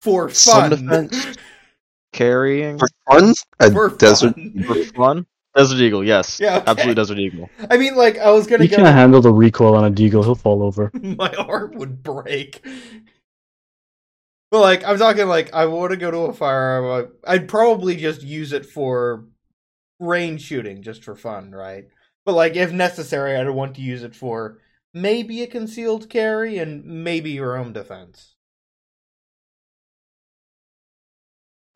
For 0.03 0.29
Some 0.29 0.69
fun. 0.85 1.07
defense. 1.07 1.37
Carrying 2.13 2.77
For 2.77 2.87
fun, 3.09 3.33
a 3.59 3.71
For 3.71 3.89
desert. 3.89 4.35
fun. 4.35 4.63
for 4.67 4.75
fun? 4.93 5.25
Desert 5.55 5.79
Eagle, 5.79 6.03
yes. 6.03 6.39
Yeah, 6.39 6.57
okay. 6.57 6.63
Absolutely 6.71 6.95
Desert 6.95 7.19
Eagle. 7.19 7.49
I 7.71 7.77
mean, 7.77 7.95
like 7.95 8.17
I 8.17 8.29
was 8.31 8.45
gonna 8.47 8.63
You 8.65 8.69
go. 8.69 8.75
can't 8.77 8.87
handle 8.95 9.21
the 9.21 9.31
recoil 9.31 9.75
on 9.75 9.85
a 9.85 9.89
deagle. 9.91 10.23
He'll 10.23 10.35
fall 10.35 10.61
over. 10.63 10.91
my 11.01 11.31
arm 11.33 11.71
would 11.75 12.03
break. 12.03 12.65
But 14.51 14.59
like, 14.61 14.83
I'm 14.83 14.97
talking 14.99 15.27
like 15.27 15.53
I 15.53 15.65
want 15.67 15.91
to 15.91 15.97
go 15.97 16.11
to 16.11 16.17
a 16.25 16.33
firearm. 16.33 17.11
I'd 17.25 17.47
probably 17.47 17.95
just 17.95 18.21
use 18.21 18.51
it 18.53 18.65
for 18.65 19.25
range 19.99 20.41
shooting, 20.41 20.81
just 20.83 21.03
for 21.03 21.15
fun, 21.15 21.51
right? 21.51 21.85
But 22.25 22.33
like, 22.35 22.55
if 22.55 22.71
necessary, 22.71 23.35
I'd 23.35 23.49
want 23.49 23.75
to 23.75 23.81
use 23.81 24.03
it 24.03 24.15
for 24.15 24.59
maybe 24.93 25.41
a 25.41 25.47
concealed 25.47 26.09
carry 26.09 26.57
and 26.59 26.83
maybe 26.85 27.31
your 27.31 27.57
own 27.57 27.73
defense. 27.73 28.32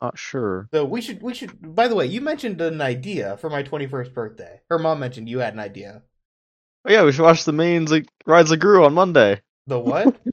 Not 0.00 0.16
sure. 0.18 0.68
So 0.72 0.84
we 0.84 1.00
should 1.00 1.22
we 1.22 1.34
should. 1.34 1.74
By 1.74 1.88
the 1.88 1.94
way, 1.96 2.06
you 2.06 2.20
mentioned 2.20 2.60
an 2.60 2.80
idea 2.80 3.36
for 3.38 3.50
my 3.50 3.62
21st 3.62 4.14
birthday. 4.14 4.60
Her 4.70 4.78
mom 4.78 5.00
mentioned 5.00 5.28
you 5.28 5.40
had 5.40 5.54
an 5.54 5.60
idea. 5.60 6.02
Oh 6.86 6.92
yeah, 6.92 7.02
we 7.04 7.12
should 7.12 7.24
watch 7.24 7.44
the 7.44 7.52
Minions 7.52 7.90
like, 7.90 8.08
Rise 8.24 8.50
of 8.50 8.60
Gru 8.60 8.84
on 8.84 8.94
Monday. 8.94 9.40
The 9.66 9.78
what? 9.78 10.16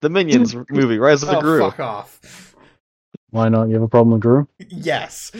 The 0.00 0.10
Minions 0.10 0.54
movie, 0.68 0.98
Rise 0.98 1.22
of 1.22 1.30
the 1.30 1.38
oh, 1.38 1.40
Gru. 1.40 1.60
fuck 1.60 1.80
off. 1.80 2.54
Why 3.30 3.48
not? 3.48 3.68
You 3.68 3.74
have 3.74 3.82
a 3.84 3.88
problem 3.88 4.12
with 4.12 4.20
Gru? 4.20 4.46
Yes. 4.68 5.32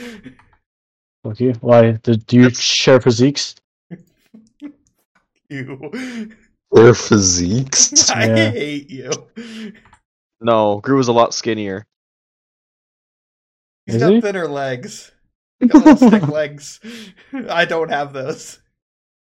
Fuck 1.23 1.39
you. 1.39 1.53
Why? 1.61 1.93
Do, 1.93 2.15
do 2.15 2.37
you 2.37 2.49
share 2.51 2.99
physiques? 3.01 3.57
You. 5.51 6.31
Their 6.73 6.95
physiques. 6.95 8.11
I 8.15 8.27
Yeah. 8.27 8.51
hate 8.51 8.91
you. 8.91 9.11
No, 10.41 10.81
Gru 10.81 10.97
was 10.97 11.09
a 11.09 11.13
lot 11.13 11.35
skinnier. 11.35 11.87
He's 13.87 13.97
Is 13.97 14.03
got 14.03 14.13
he? 14.13 14.21
thinner 14.21 14.49
legs. 14.49 15.13
He's 15.61 15.71
got 15.71 15.85
little 15.85 16.09
stick 16.09 16.29
legs. 16.29 16.81
I 17.51 17.65
don't 17.65 17.91
have 17.91 18.13
those. 18.13 18.61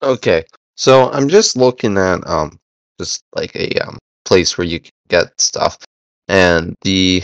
Okay, 0.03 0.43
so 0.75 1.11
I'm 1.11 1.27
just 1.29 1.55
looking 1.57 1.97
at 1.97 2.25
um, 2.27 2.57
just 2.99 3.21
like 3.35 3.55
a 3.55 3.69
um 3.79 3.97
place 4.25 4.57
where 4.57 4.65
you 4.67 4.79
can 4.79 4.91
get 5.09 5.39
stuff, 5.39 5.77
and 6.27 6.75
the 6.81 7.17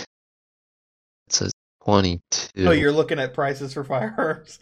it 1.27 1.33
says 1.33 1.51
twenty 1.83 2.19
two. 2.31 2.67
Oh, 2.67 2.71
you're 2.71 2.91
looking 2.91 3.19
at 3.19 3.33
prices 3.33 3.73
for 3.73 3.83
firearms. 3.83 4.59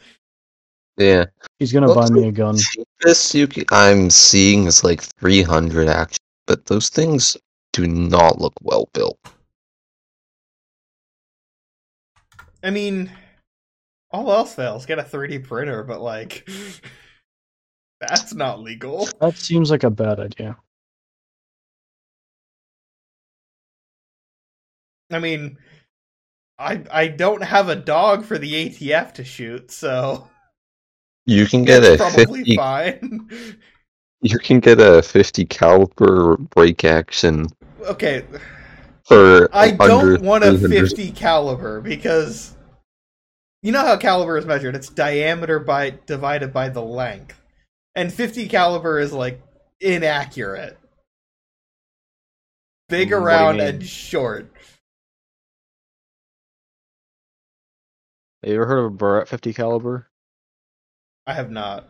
yeah. 0.97 1.25
He's 1.59 1.71
gonna 1.73 1.87
Looks 1.87 2.09
buy 2.09 2.15
me 2.15 2.27
a 2.27 2.31
gun. 2.31 2.57
This 3.01 3.33
you 3.33 3.47
can, 3.47 3.65
I'm 3.71 4.09
seeing 4.09 4.65
is 4.65 4.83
like 4.83 5.01
300 5.01 5.87
actually, 5.87 6.17
but 6.47 6.65
those 6.65 6.89
things 6.89 7.35
do 7.73 7.87
not 7.87 8.39
look 8.39 8.53
well 8.61 8.89
built. 8.93 9.17
I 12.63 12.69
mean, 12.71 13.11
all 14.11 14.31
else 14.31 14.53
fails, 14.55 14.85
get 14.85 14.99
a 14.99 15.03
3D 15.03 15.39
printer, 15.39 15.83
but 15.83 16.01
like, 16.01 16.47
that's 18.01 18.33
not 18.33 18.59
legal. 18.61 19.07
That 19.21 19.37
seems 19.37 19.71
like 19.71 19.83
a 19.83 19.89
bad 19.89 20.19
idea. 20.19 20.57
I 25.11 25.19
mean, 25.19 25.57
I 26.59 26.83
I 26.91 27.07
don't 27.07 27.43
have 27.43 27.69
a 27.69 27.75
dog 27.75 28.25
for 28.25 28.37
the 28.37 28.53
ATF 28.53 29.13
to 29.13 29.23
shoot, 29.23 29.71
so 29.71 30.27
You 31.25 31.47
can 31.47 31.63
get 31.63 31.83
it's 31.83 32.01
a 32.01 32.11
probably 32.11 32.43
50. 32.43 32.55
fine. 32.55 33.29
You 34.21 34.37
can 34.37 34.59
get 34.59 34.81
a 34.81 35.01
50 35.01 35.45
caliber 35.45 36.35
break 36.35 36.83
action 36.83 37.47
okay, 37.85 38.25
for 39.09 39.49
I 39.51 39.71
don't 39.71 40.21
want 40.21 40.43
a 40.43 40.57
50 40.57 41.11
caliber 41.11 41.81
because 41.81 42.55
you 43.63 43.71
know 43.71 43.81
how 43.81 43.97
caliber 43.97 44.37
is 44.37 44.45
measured. 44.45 44.75
It's 44.75 44.87
diameter 44.87 45.59
by 45.59 45.95
divided 46.05 46.53
by 46.53 46.69
the 46.69 46.83
length, 46.83 47.41
and 47.95 48.13
50 48.13 48.47
caliber 48.47 48.99
is 48.99 49.11
like 49.11 49.41
inaccurate. 49.81 50.77
Big 52.87 53.11
What 53.11 53.17
around 53.17 53.59
and 53.59 53.83
short. 53.83 54.53
Have 58.43 58.51
you 58.51 58.55
ever 58.55 58.65
heard 58.67 58.79
of 58.79 58.85
a 58.85 58.95
Barrett 58.95 59.27
50 59.27 59.53
caliber? 59.53 60.07
I 61.27 61.33
have 61.33 61.51
not. 61.51 61.89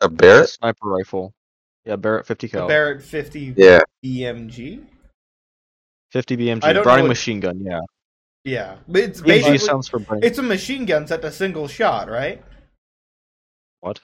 a 0.00 0.08
Barrett. 0.08 0.48
Sniper 0.48 0.88
rifle. 0.88 1.34
Yeah, 1.84 1.96
Barrett 1.96 2.26
50 2.26 2.46
The 2.46 2.50
caliber. 2.50 2.68
Barrett 2.68 3.02
50 3.02 3.54
Yeah, 3.56 3.80
BMG. 4.04 4.84
50 6.12 6.36
BMG. 6.36 6.64
I 6.64 6.82
Browning 6.82 7.08
machine 7.08 7.40
gun, 7.40 7.60
yeah. 7.60 7.80
Yeah, 8.44 8.76
but 8.88 9.02
it's 9.02 9.20
BMG 9.20 9.26
basically 9.26 9.58
sounds 9.58 9.88
for 9.88 9.98
brain. 9.98 10.20
it's 10.24 10.38
a 10.38 10.42
machine 10.42 10.86
gun 10.86 11.06
set 11.06 11.22
to 11.22 11.30
single 11.30 11.68
shot, 11.68 12.08
right? 12.08 12.42
What? 13.80 14.00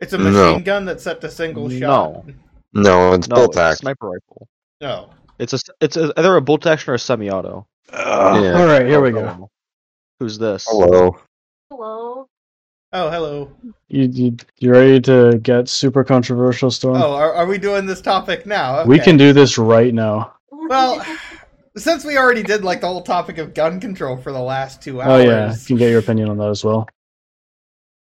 It's 0.00 0.12
a 0.12 0.18
No. 0.18 0.30
machine 0.30 0.62
gun 0.64 0.84
that's 0.86 1.02
set 1.04 1.20
to 1.20 1.30
single 1.30 1.68
shot. 1.68 2.24
No. 2.24 2.24
no, 2.72 3.12
it's 3.12 3.28
No, 3.28 3.36
bolt 3.36 3.50
it's 3.50 3.56
a 3.58 3.62
action. 3.62 3.76
sniper 3.82 4.08
rifle. 4.08 4.48
No. 4.80 5.10
It's 5.38 5.52
a 5.52 5.58
it's 5.80 5.96
a, 5.96 6.12
either 6.18 6.36
a 6.36 6.40
bolt 6.40 6.66
action 6.66 6.90
or 6.90 6.94
a 6.94 6.98
semi-auto. 6.98 7.66
Yeah. 7.92 7.98
All 8.60 8.66
right, 8.66 8.86
here 8.86 9.00
we 9.00 9.10
go. 9.10 9.50
Who's 10.20 10.38
this? 10.38 10.66
Hello. 10.68 11.16
Hello. 11.70 12.26
Oh, 12.92 13.10
hello. 13.10 13.52
You 13.88 14.04
you 14.12 14.36
you 14.58 14.70
ready 14.72 15.00
to 15.02 15.38
get 15.42 15.68
super 15.68 16.02
controversial, 16.02 16.70
Storm? 16.70 16.96
Oh, 17.00 17.12
are, 17.14 17.32
are 17.34 17.46
we 17.46 17.56
doing 17.58 17.86
this 17.86 18.00
topic 18.00 18.46
now? 18.46 18.84
We 18.84 18.96
Okay. 18.96 19.04
can 19.04 19.16
do 19.16 19.32
this 19.32 19.58
right 19.58 19.94
now. 19.94 20.34
Well, 20.70 21.04
since 21.76 22.04
we 22.04 22.16
already 22.16 22.44
did 22.44 22.62
like 22.64 22.80
the 22.80 22.86
whole 22.86 23.02
topic 23.02 23.38
of 23.38 23.52
gun 23.54 23.80
control 23.80 24.16
for 24.16 24.30
the 24.32 24.40
last 24.40 24.80
two 24.80 25.00
hours. 25.02 25.24
Oh 25.24 25.28
yeah, 25.28 25.52
you 25.52 25.66
can 25.66 25.76
get 25.76 25.90
your 25.90 25.98
opinion 25.98 26.30
on 26.30 26.38
that 26.38 26.48
as 26.48 26.64
well. 26.64 26.88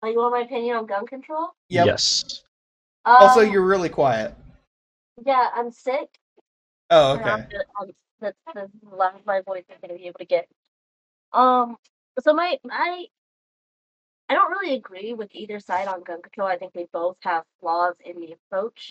Oh, 0.03 0.09
you 0.09 0.17
want 0.17 0.33
my 0.33 0.41
opinion 0.41 0.77
on 0.79 0.87
gun 0.87 1.07
control? 1.07 1.51
Yep. 1.69 1.87
Yes. 1.87 2.43
Um, 3.05 3.17
Also, 3.21 3.41
you're 3.43 3.65
really 3.65 3.89
quiet. 3.91 4.35
Yeah, 5.25 5.51
I'm 5.55 5.71
sick. 5.71 6.09
Oh, 6.91 7.13
okay. 7.13 7.25
I'm 7.31 7.43
just- 7.51 7.65
I'm- 7.81 7.91
that's 8.21 8.37
the 8.47 8.69
loud 8.97 9.21
my 9.27 9.43
voice 9.43 9.65
is 9.69 9.77
gonna 9.83 9.95
be 9.99 10.07
able 10.07 10.19
to 10.19 10.25
get. 10.25 10.49
Um. 11.33 11.77
So 12.21 12.33
my 12.33 12.59
my. 12.65 13.05
I 14.31 14.35
don't 14.35 14.51
really 14.51 14.75
agree 14.75 15.13
with 15.13 15.29
either 15.35 15.61
side 15.61 15.87
on 15.87 16.03
gun 16.03 16.23
control. 16.23 16.49
I 16.49 16.57
think 16.57 16.73
they 16.73 16.87
both 16.95 17.19
have 17.21 17.45
flaws 17.61 17.97
in 18.03 18.19
the 18.21 18.33
approach. 18.33 18.91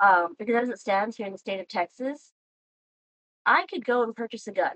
Um, 0.00 0.34
because 0.40 0.56
as 0.64 0.68
it 0.70 0.80
stands 0.80 1.16
here 1.16 1.26
in 1.26 1.32
the 1.32 1.38
state 1.38 1.60
of 1.60 1.68
Texas, 1.68 2.32
I 3.46 3.64
could 3.66 3.84
go 3.84 4.02
and 4.02 4.14
purchase 4.14 4.46
a 4.48 4.52
gun. 4.52 4.72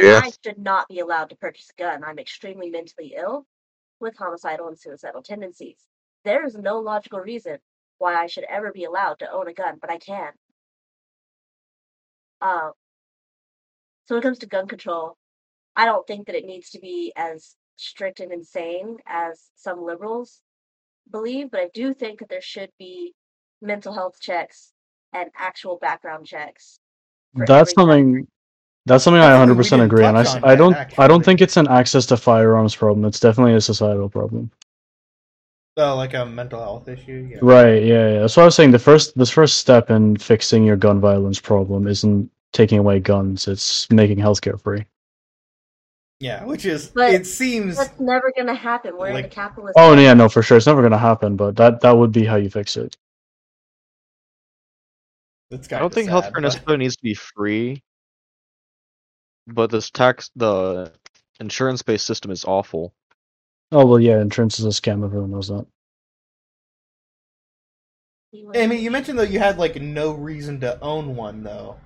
Yeah. 0.00 0.20
I 0.24 0.30
should 0.44 0.58
not 0.58 0.88
be 0.88 1.00
allowed 1.00 1.30
to 1.30 1.36
purchase 1.36 1.70
a 1.76 1.82
gun. 1.82 2.04
I'm 2.04 2.18
extremely 2.18 2.70
mentally 2.70 3.14
ill 3.16 3.46
with 4.00 4.16
homicidal 4.16 4.68
and 4.68 4.78
suicidal 4.78 5.22
tendencies. 5.22 5.78
There 6.24 6.44
is 6.46 6.54
no 6.54 6.78
logical 6.78 7.20
reason 7.20 7.58
why 7.98 8.14
I 8.14 8.26
should 8.26 8.44
ever 8.44 8.72
be 8.72 8.84
allowed 8.84 9.18
to 9.20 9.30
own 9.30 9.48
a 9.48 9.52
gun, 9.52 9.78
but 9.80 9.90
I 9.90 9.98
can. 9.98 10.32
Uh, 12.40 12.70
so 14.06 14.14
when 14.14 14.20
it 14.20 14.22
comes 14.22 14.38
to 14.40 14.46
gun 14.46 14.66
control, 14.66 15.16
I 15.76 15.86
don't 15.86 16.06
think 16.06 16.26
that 16.26 16.36
it 16.36 16.44
needs 16.44 16.70
to 16.70 16.80
be 16.80 17.12
as 17.16 17.56
strict 17.76 18.20
and 18.20 18.32
insane 18.32 18.98
as 19.06 19.50
some 19.56 19.82
liberals 19.82 20.42
believe, 21.10 21.50
but 21.50 21.60
I 21.60 21.68
do 21.72 21.94
think 21.94 22.20
that 22.20 22.28
there 22.28 22.40
should 22.40 22.70
be 22.78 23.14
mental 23.60 23.92
health 23.92 24.20
checks 24.20 24.72
and 25.12 25.30
actual 25.36 25.78
background 25.78 26.26
checks. 26.26 26.78
For 27.36 27.46
That's 27.46 27.72
something. 27.72 28.26
That's 28.86 29.02
something 29.02 29.22
I 29.22 29.30
100 29.30 29.56
percent 29.56 29.82
agree 29.82 30.04
on. 30.04 30.16
I, 30.16 30.20
on 30.20 30.44
I 30.44 30.50
yet, 30.50 30.58
don't. 30.58 30.98
I 30.98 31.08
don't 31.08 31.24
think 31.24 31.40
it's 31.40 31.56
an 31.56 31.68
access 31.68 32.04
to 32.06 32.16
firearms 32.16 32.76
problem. 32.76 33.04
It's 33.06 33.20
definitely 33.20 33.54
a 33.54 33.60
societal 33.60 34.08
problem. 34.08 34.50
Oh, 35.76 35.96
like 35.96 36.14
a 36.14 36.24
mental 36.24 36.60
health 36.60 36.88
issue. 36.88 37.28
Yeah. 37.30 37.38
Right, 37.42 37.82
yeah, 37.82 38.20
yeah. 38.20 38.26
So 38.28 38.42
I 38.42 38.44
was 38.44 38.54
saying 38.54 38.70
the 38.70 38.78
first 38.78 39.16
the 39.18 39.26
first 39.26 39.56
step 39.56 39.90
in 39.90 40.16
fixing 40.16 40.64
your 40.64 40.76
gun 40.76 41.00
violence 41.00 41.40
problem 41.40 41.88
isn't 41.88 42.30
taking 42.52 42.78
away 42.78 43.00
guns, 43.00 43.48
it's 43.48 43.90
making 43.90 44.18
healthcare 44.18 44.60
free. 44.60 44.86
Yeah, 46.20 46.44
which 46.44 46.64
is 46.64 46.86
But 46.86 47.12
it 47.12 47.26
seems 47.26 47.76
That's 47.76 47.98
never 47.98 48.32
gonna 48.36 48.54
happen. 48.54 48.96
We're 48.96 49.08
in 49.08 49.14
Like- 49.14 49.26
a 49.26 49.28
capitalist. 49.28 49.74
Oh 49.76 49.94
yeah, 49.94 50.14
no, 50.14 50.28
for 50.28 50.42
sure. 50.42 50.56
It's 50.56 50.66
never 50.66 50.80
gonna 50.80 50.96
happen, 50.96 51.36
but 51.36 51.56
that 51.56 51.80
that 51.80 51.96
would 51.96 52.12
be 52.12 52.24
how 52.24 52.36
you 52.36 52.48
fix 52.50 52.76
it. 52.76 52.96
It's 55.50 55.72
I 55.72 55.78
don't 55.78 55.86
of 55.86 55.92
think 55.94 56.08
sad, 56.08 56.24
healthcare 56.24 56.32
but- 56.34 56.40
necessarily 56.42 56.78
needs 56.78 56.96
to 56.96 57.02
be 57.02 57.14
free, 57.14 57.82
but 59.46 59.70
this 59.70 59.90
tax, 59.90 60.30
the 60.36 60.92
insurance-based 61.40 62.06
system 62.06 62.30
is 62.30 62.44
awful. 62.44 62.94
Oh 63.72 63.84
well 63.86 63.98
yeah, 64.00 64.20
insurance 64.20 64.58
is 64.58 64.64
a 64.66 64.68
scam, 64.68 65.04
everyone 65.04 65.30
knows 65.30 65.48
that. 65.48 65.66
I 68.54 68.66
mean, 68.66 68.82
you 68.82 68.90
mentioned 68.90 69.18
though 69.18 69.22
you 69.22 69.38
had 69.38 69.58
like 69.58 69.80
no 69.80 70.12
reason 70.12 70.60
to 70.60 70.80
own 70.80 71.14
one 71.16 71.42
though. 71.44 71.76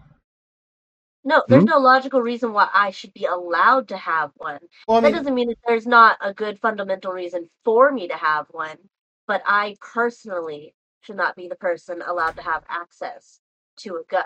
No, 1.25 1.43
there's 1.47 1.63
Hmm? 1.65 1.69
no 1.71 1.79
logical 1.79 2.23
reason 2.23 2.53
why 2.55 2.71
I 2.73 2.91
should 2.91 3.13
be 3.13 3.27
allowed 3.27 3.89
to 3.89 3.97
have 3.99 4.31
one. 4.37 4.61
Well, 4.87 4.99
I 4.99 5.01
that 5.03 5.13
doesn't 5.13 5.35
mean 5.35 5.49
that 5.49 5.59
there's 5.67 5.87
not 5.87 6.17
a 6.23 6.33
good 6.33 6.59
fundamental 6.61 7.13
reason 7.13 7.51
for 7.65 7.93
me 7.93 8.09
to 8.09 8.15
have 8.15 8.47
one, 8.51 8.79
but 9.27 9.43
I 9.45 9.77
personally 9.81 10.75
should 11.03 11.17
not 11.17 11.37
be 11.37 11.49
the 11.49 11.57
person 11.57 12.01
allowed 12.07 12.37
to 12.37 12.43
have 12.43 12.65
access 12.69 13.41
to 13.79 13.97
a 13.97 14.05
gun 14.09 14.25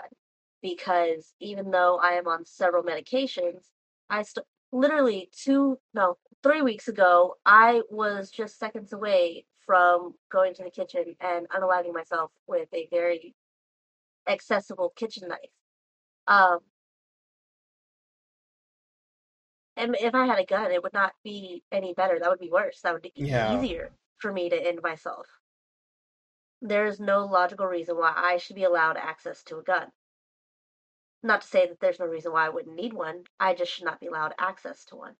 because 0.61 1.33
even 1.39 1.71
though 1.71 1.99
I 2.01 2.11
am 2.13 2.27
on 2.27 2.45
several 2.45 2.83
medications, 2.83 3.65
I 4.09 4.23
st- 4.23 4.45
literally 4.71 5.29
two 5.31 5.77
no 5.93 6.17
three 6.41 6.61
weeks 6.61 6.87
ago 6.87 7.35
I 7.45 7.81
was 7.89 8.31
just 8.31 8.57
seconds 8.59 8.91
away 8.93 9.45
from 9.65 10.15
going 10.31 10.53
to 10.55 10.63
the 10.63 10.71
kitchen 10.71 11.15
and 11.21 11.47
unaliving 11.49 11.93
myself 11.93 12.31
with 12.47 12.67
a 12.73 12.87
very 12.91 13.35
accessible 14.27 14.91
kitchen 14.95 15.27
knife. 15.29 15.39
Um, 16.27 16.59
and 19.75 19.95
if 19.99 20.13
I 20.13 20.25
had 20.25 20.39
a 20.39 20.45
gun, 20.45 20.71
it 20.71 20.83
would 20.83 20.93
not 20.93 21.13
be 21.23 21.63
any 21.71 21.93
better. 21.93 22.19
That 22.19 22.29
would 22.29 22.39
be 22.39 22.51
worse. 22.51 22.81
That 22.81 22.93
would 22.93 23.01
be 23.01 23.11
Yeah. 23.15 23.53
easier 23.53 23.91
for 24.17 24.31
me 24.31 24.49
to 24.49 24.55
end 24.55 24.81
myself. 24.81 25.27
There 26.63 26.85
is 26.87 26.99
no 26.99 27.25
logical 27.25 27.67
reason 27.67 27.97
why 27.97 28.13
I 28.15 28.37
should 28.37 28.55
be 28.55 28.63
allowed 28.63 28.95
access 28.95 29.43
to 29.43 29.57
a 29.57 29.63
gun. 29.63 29.91
Not 31.21 31.41
to 31.41 31.47
say 31.47 31.67
that 31.67 31.81
there's 31.81 31.99
no 31.99 32.05
reason 32.05 32.31
why 32.31 32.45
I 32.45 32.49
wouldn't 32.49 32.75
need 32.75 32.93
one. 32.93 33.25
I 33.37 33.53
just 33.53 33.71
should 33.73 33.83
not 33.85 33.99
be 33.99 34.07
allowed 34.07 34.33
access 34.39 34.85
to 34.85 34.95
one. 34.95 35.15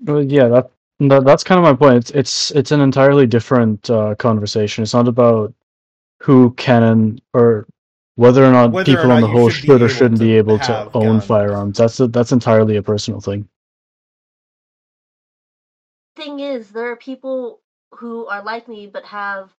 Well, 0.00 0.22
yeah, 0.22 0.48
that, 0.48 0.70
that 1.00 1.24
that's 1.24 1.42
kind 1.42 1.58
of 1.58 1.64
my 1.64 1.74
point. 1.74 1.96
It's 1.98 2.10
it's 2.12 2.50
it's 2.52 2.70
an 2.72 2.80
entirely 2.80 3.26
different 3.26 3.90
uh, 3.90 4.14
conversation. 4.14 4.82
It's 4.82 4.94
not 4.94 5.08
about 5.08 5.52
who 6.22 6.52
can 6.52 6.84
and 6.84 7.22
or 7.34 7.66
whether 8.14 8.44
or 8.44 8.52
not 8.52 8.72
Whether 8.72 9.00
or 9.00 9.06
people 9.06 9.08
not 9.08 9.16
on 9.16 9.20
the 9.22 9.28
whole 9.28 9.50
should 9.50 9.66
should 9.66 9.82
or 9.82 9.88
shouldn't 9.88 10.20
be 10.20 10.34
able 10.36 10.58
to 10.60 10.88
own 10.94 11.20
guns. 11.20 11.26
firearms. 11.26 11.78
That's 11.78 11.98
a, 12.00 12.06
that's 12.06 12.32
entirely 12.32 12.76
a 12.76 12.82
personal 12.82 13.20
thing. 13.20 13.48
Thing 16.16 16.40
is, 16.40 16.70
there 16.70 16.90
are 16.92 16.96
people 16.96 17.60
who 17.92 18.26
are 18.26 18.42
like 18.42 18.68
me 18.68 18.86
but 18.86 19.04
have 19.06 19.54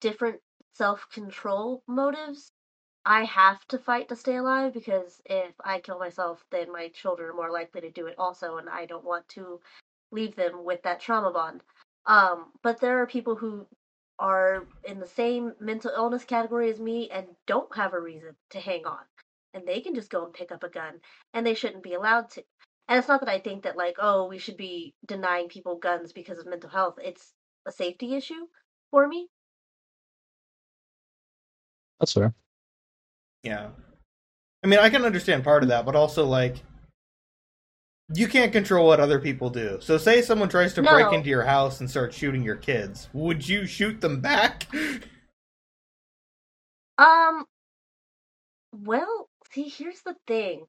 different 0.00 0.40
self 0.74 1.06
control 1.12 1.82
motives. 1.86 2.52
I 3.04 3.24
have 3.24 3.66
to 3.68 3.78
fight 3.78 4.08
to 4.08 4.16
stay 4.16 4.36
alive 4.36 4.74
because 4.74 5.20
if 5.24 5.54
I 5.64 5.80
kill 5.80 5.98
myself, 5.98 6.44
then 6.50 6.70
my 6.72 6.88
children 6.88 7.30
are 7.30 7.34
more 7.34 7.50
likely 7.50 7.80
to 7.82 7.90
do 7.90 8.06
it 8.06 8.16
also, 8.18 8.58
and 8.58 8.68
I 8.68 8.86
don't 8.86 9.04
want 9.04 9.28
to 9.30 9.60
leave 10.12 10.36
them 10.36 10.64
with 10.64 10.82
that 10.82 11.00
trauma 11.00 11.32
bond. 11.32 11.62
Um, 12.06 12.52
but 12.62 12.80
there 12.80 13.00
are 13.02 13.06
people 13.06 13.36
who 13.36 13.66
are 14.18 14.66
in 14.84 15.00
the 15.00 15.06
same 15.06 15.54
mental 15.60 15.92
illness 15.94 16.24
category 16.24 16.70
as 16.70 16.80
me 16.80 17.10
and 17.10 17.26
don't 17.46 17.74
have 17.76 17.92
a 17.94 18.00
reason 18.00 18.36
to 18.50 18.60
hang 18.60 18.86
on, 18.86 19.04
and 19.54 19.66
they 19.66 19.80
can 19.80 19.94
just 19.94 20.10
go 20.10 20.24
and 20.24 20.34
pick 20.34 20.52
up 20.52 20.62
a 20.64 20.68
gun, 20.68 21.00
and 21.34 21.46
they 21.46 21.54
shouldn't 21.54 21.82
be 21.82 21.94
allowed 21.94 22.30
to. 22.30 22.42
And 22.88 22.98
it's 22.98 23.08
not 23.08 23.20
that 23.20 23.28
I 23.28 23.38
think 23.38 23.62
that 23.64 23.76
like, 23.76 23.96
oh, 23.98 24.26
we 24.28 24.38
should 24.38 24.56
be 24.56 24.94
denying 25.06 25.48
people 25.48 25.76
guns 25.76 26.12
because 26.12 26.38
of 26.38 26.46
mental 26.46 26.70
health. 26.70 26.98
It's 27.02 27.32
a 27.68 27.72
safety 27.72 28.14
issue 28.14 28.46
for 28.90 29.06
me. 29.06 29.28
That's 32.00 32.12
fair. 32.12 32.34
yeah. 33.42 33.68
I 34.64 34.66
mean, 34.66 34.78
I 34.80 34.88
can 34.88 35.04
understand 35.04 35.44
part 35.44 35.62
of 35.62 35.68
that, 35.68 35.84
but 35.86 35.94
also 35.94 36.24
like 36.24 36.62
you 38.14 38.26
can't 38.26 38.52
control 38.52 38.86
what 38.86 39.00
other 39.00 39.18
people 39.20 39.50
do. 39.50 39.78
So, 39.80 39.98
say 39.98 40.22
someone 40.22 40.48
tries 40.48 40.74
to 40.74 40.82
break 40.82 41.12
into 41.12 41.28
your 41.28 41.44
house 41.44 41.80
and 41.80 41.90
start 41.90 42.14
shooting 42.14 42.42
your 42.42 42.56
kids, 42.56 43.08
would 43.12 43.46
you 43.46 43.66
shoot 43.66 44.00
them 44.00 44.20
back? 44.20 44.66
Um, 46.98 47.44
well, 48.72 49.28
see, 49.52 49.68
here's 49.68 50.02
the 50.02 50.16
thing. 50.26 50.66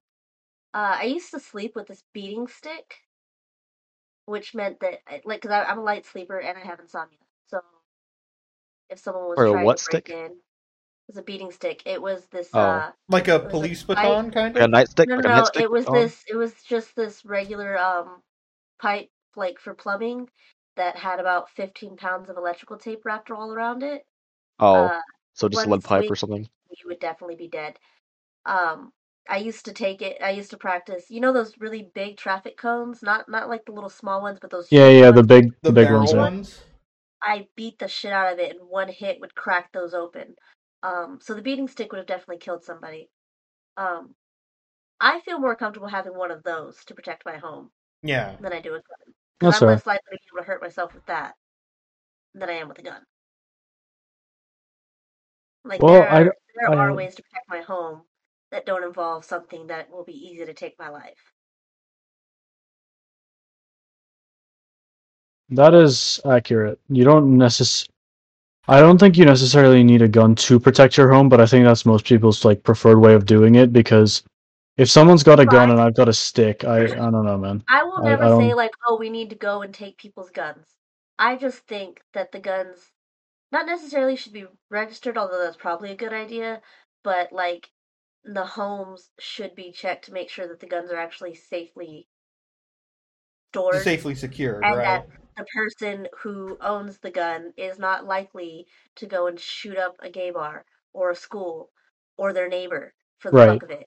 Uh, 0.72 0.98
I 1.00 1.04
used 1.04 1.32
to 1.32 1.40
sleep 1.40 1.72
with 1.74 1.88
this 1.88 2.04
beating 2.14 2.46
stick, 2.46 2.94
which 4.26 4.54
meant 4.54 4.80
that, 4.80 5.00
I- 5.06 5.22
like, 5.24 5.42
because 5.42 5.64
I'm 5.68 5.78
a 5.78 5.82
light 5.82 6.06
sleeper 6.06 6.38
and 6.38 6.56
I 6.58 6.62
have 6.62 6.80
insomnia. 6.80 7.18
So, 7.46 7.60
if 8.88 8.98
someone 8.98 9.28
was 9.28 9.38
Or 9.38 9.46
a 9.46 9.50
trying 9.52 9.64
what 9.64 9.78
to 9.78 9.90
break 9.90 10.06
stick? 10.08 10.16
in, 10.16 10.32
it 10.32 10.36
was 11.08 11.16
a 11.16 11.22
beating 11.22 11.50
stick. 11.52 11.82
It 11.86 12.00
was 12.00 12.26
this. 12.26 12.48
Oh. 12.52 12.60
Uh, 12.60 12.92
like 13.08 13.28
a 13.28 13.38
Was 13.38 13.46
it 13.46 13.50
police 13.50 13.82
fight? 13.82 13.96
baton, 13.96 14.30
kind 14.30 14.54
Like 14.54 14.62
a 14.62 14.64
of? 14.64 14.70
nightstick, 14.70 15.06
no, 15.08 15.16
like 15.16 15.24
no, 15.24 15.30
a 15.32 15.36
no. 15.36 15.42
nightstick. 15.42 15.60
It 15.62 15.70
was 15.70 15.86
on? 15.86 15.94
this. 15.94 16.24
It 16.28 16.36
was 16.36 16.54
just 16.62 16.94
this 16.96 17.24
regular 17.24 17.76
um 17.78 18.22
pipe, 18.80 19.10
like 19.36 19.58
for 19.58 19.74
plumbing, 19.74 20.28
that 20.76 20.96
had 20.96 21.20
about 21.20 21.50
15 21.50 21.96
pounds 21.96 22.30
of 22.30 22.36
electrical 22.36 22.78
tape 22.78 23.04
wrapped 23.04 23.30
all 23.30 23.52
around 23.52 23.82
it. 23.82 24.06
Oh, 24.58 24.84
Uh, 24.86 25.00
so 25.34 25.48
just 25.48 25.66
a 25.66 25.68
once 25.68 25.84
lead 25.84 25.88
pipe 25.88 26.02
we- 26.02 26.08
or 26.10 26.16
something. 26.16 26.48
you 26.70 26.86
would 26.86 27.00
definitely 27.00 27.36
be 27.36 27.48
dead. 27.48 27.78
Um, 28.46 28.92
I 29.28 29.38
used 29.38 29.64
to 29.66 29.72
take 29.72 30.02
it. 30.02 30.20
I 30.22 30.30
used 30.30 30.50
to 30.50 30.56
practice. 30.58 31.10
You 31.10 31.20
know 31.20 31.32
those 31.32 31.58
really 31.58 31.90
big 31.94 32.16
traffic 32.16 32.56
cones, 32.56 33.02
not 33.02 33.28
not 33.28 33.48
like 33.48 33.64
the 33.64 33.72
little 33.72 33.90
small 33.90 34.22
ones, 34.22 34.38
but 34.40 34.50
those. 34.50 34.68
Yeah, 34.70 34.88
huge 34.88 35.00
yeah, 35.00 35.10
the 35.10 35.22
big 35.22 35.52
The 35.62 35.70
the 35.70 35.72
big 35.72 35.90
ones. 35.90 36.12
Ones? 36.14 36.60
I 37.22 37.48
beat 37.56 37.78
the 37.78 37.88
shit 37.88 38.12
out 38.12 38.32
of 38.32 38.38
it, 38.38 38.56
and 38.56 38.68
one 38.68 38.88
hit 38.88 39.20
would 39.20 39.34
crack 39.34 39.72
those 39.72 39.94
open. 39.94 40.36
Um, 40.82 41.18
so 41.20 41.34
the 41.34 41.42
beating 41.42 41.68
stick 41.68 41.92
would 41.92 41.98
have 41.98 42.06
definitely 42.06 42.38
killed 42.38 42.64
somebody. 42.64 43.10
Um, 43.76 44.14
I 45.00 45.20
feel 45.20 45.38
more 45.40 45.56
comfortable 45.56 45.88
having 45.88 46.16
one 46.16 46.30
of 46.30 46.42
those 46.44 46.84
to 46.86 46.94
protect 46.94 47.24
my 47.26 47.36
home 47.38 47.70
Yeah. 48.02 48.36
than 48.40 48.52
I 48.52 48.60
do 48.60 48.74
a 48.74 48.78
gun. 48.78 49.14
'Cause 49.40 49.50
That's 49.50 49.58
I'm 49.58 49.60
fair. 49.60 49.68
less 49.72 49.86
likely 49.86 50.16
to 50.18 50.22
be 50.22 50.28
able 50.34 50.44
to 50.44 50.48
hurt 50.48 50.62
myself 50.62 50.94
with 50.94 51.06
that 51.06 51.36
than 52.34 52.50
I 52.50 52.54
am 52.54 52.68
with 52.68 52.78
a 52.78 52.82
gun. 52.82 53.06
Like 55.64 55.80
Well, 55.80 55.94
there 55.94 56.08
are 56.10 56.24
d- 56.24 56.30
there 56.54 56.70
are 56.78 56.92
ways 56.94 57.14
to 57.14 57.22
protect 57.22 57.48
my 57.48 57.62
home 57.62 58.04
that 58.50 58.66
don't 58.66 58.84
involve 58.84 59.24
something 59.24 59.66
that 59.68 59.90
will 59.90 60.04
be 60.04 60.12
easy 60.12 60.44
to 60.44 60.54
take 60.54 60.78
my 60.78 60.88
life. 60.88 61.32
That 65.50 65.74
is 65.74 66.20
accurate. 66.24 66.78
You 66.88 67.04
don't 67.04 67.36
necess- 67.36 67.88
I 68.68 68.80
don't 68.80 68.98
think 68.98 69.16
you 69.18 69.24
necessarily 69.24 69.82
need 69.82 70.02
a 70.02 70.08
gun 70.08 70.34
to 70.36 70.60
protect 70.60 70.96
your 70.96 71.10
home, 71.12 71.28
but 71.28 71.40
I 71.40 71.46
think 71.46 71.64
that's 71.64 71.84
most 71.86 72.04
people's 72.04 72.44
like 72.44 72.62
preferred 72.62 73.00
way 73.00 73.14
of 73.14 73.26
doing 73.26 73.56
it 73.56 73.72
because 73.72 74.22
if 74.76 74.88
someone's 74.88 75.22
got 75.24 75.40
a 75.40 75.46
gun 75.46 75.70
and 75.70 75.80
I've 75.80 75.94
got 75.94 76.08
a 76.08 76.12
stick, 76.12 76.64
I 76.64 76.84
I 76.84 76.88
don't 77.10 77.24
know, 77.24 77.38
man. 77.38 77.64
I 77.68 77.82
will 77.82 77.98
I- 78.06 78.10
never 78.10 78.24
I 78.24 78.38
say 78.38 78.54
like, 78.54 78.72
oh, 78.86 78.96
we 78.96 79.10
need 79.10 79.30
to 79.30 79.36
go 79.36 79.62
and 79.62 79.74
take 79.74 79.98
people's 79.98 80.30
guns. 80.30 80.66
I 81.18 81.36
just 81.36 81.58
think 81.66 82.02
that 82.14 82.32
the 82.32 82.40
guns 82.40 82.92
not 83.52 83.66
necessarily 83.66 84.16
should 84.16 84.32
be 84.32 84.46
registered, 84.70 85.18
although 85.18 85.42
that's 85.42 85.56
probably 85.56 85.90
a 85.90 85.96
good 85.96 86.12
idea, 86.12 86.62
but 87.02 87.32
like 87.32 87.70
the 88.24 88.44
homes 88.44 89.10
should 89.18 89.54
be 89.54 89.72
checked 89.72 90.04
to 90.06 90.12
make 90.12 90.28
sure 90.30 90.46
that 90.48 90.60
the 90.60 90.66
guns 90.66 90.90
are 90.90 90.98
actually 90.98 91.34
safely 91.34 92.06
stored 93.52 93.82
Safely 93.82 94.14
secured, 94.14 94.64
and 94.64 94.76
right? 94.76 94.84
that 94.84 95.06
the 95.36 95.44
person 95.54 96.08
who 96.22 96.56
owns 96.60 96.98
the 96.98 97.10
gun 97.10 97.52
is 97.56 97.78
not 97.78 98.04
likely 98.04 98.66
to 98.96 99.06
go 99.06 99.26
and 99.26 99.40
shoot 99.40 99.76
up 99.78 99.96
a 100.00 100.10
gay 100.10 100.30
bar 100.30 100.64
or 100.92 101.10
a 101.10 101.16
school 101.16 101.70
or 102.16 102.32
their 102.32 102.48
neighbor 102.48 102.92
for 103.18 103.30
the 103.30 103.36
Right. 103.36 103.48
fuck 103.50 103.62
of 103.62 103.70
it. 103.70 103.86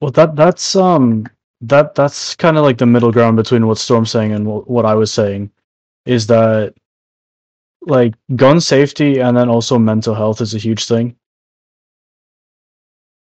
Well, 0.00 0.10
that 0.12 0.34
that's 0.34 0.74
um 0.76 1.26
that 1.60 1.94
that's 1.94 2.34
kind 2.34 2.56
of 2.56 2.64
like 2.64 2.78
the 2.78 2.86
middle 2.86 3.12
ground 3.12 3.36
between 3.36 3.66
what 3.66 3.78
Storm's 3.78 4.10
saying 4.10 4.32
and 4.32 4.46
what, 4.46 4.68
what 4.68 4.86
I 4.86 4.94
was 4.94 5.12
saying, 5.12 5.50
is 6.06 6.26
that 6.28 6.74
like 7.82 8.14
gun 8.36 8.60
safety 8.60 9.20
and 9.20 9.36
then 9.36 9.48
also 9.48 9.78
mental 9.78 10.14
health 10.14 10.40
is 10.40 10.54
a 10.54 10.58
huge 10.58 10.84
thing, 10.86 11.16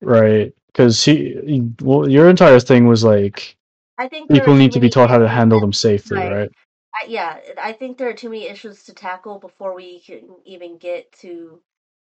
right? 0.02 0.54
Because 0.68 1.04
he, 1.04 1.40
he- 1.46 1.72
well, 1.82 2.10
your 2.10 2.30
entire 2.30 2.60
thing 2.60 2.88
was 2.88 3.04
like 3.04 3.56
I 3.98 4.08
think 4.08 4.30
there 4.30 4.40
people 4.40 4.54
are 4.54 4.58
need 4.58 4.72
to 4.74 4.80
be 4.80 4.88
many 4.88 4.92
taught 4.92 5.10
how 5.10 5.18
to 5.18 5.26
issues 5.26 5.36
handle 5.36 5.60
that- 5.60 5.66
them 5.66 5.74
safely, 5.74 6.18
right. 6.18 6.32
right? 6.32 6.52
I, 6.96 7.06
yeah, 7.08 7.40
I 7.62 7.74
think 7.74 7.98
there 7.98 8.10
are 8.10 8.14
too 8.14 8.30
many 8.30 8.48
issues 8.48 8.84
to 8.86 8.94
tackle 8.94 9.40
before 9.40 9.76
we 9.76 10.00
can 10.00 10.22
even 10.46 10.78
get 10.78 11.12
to 11.22 11.62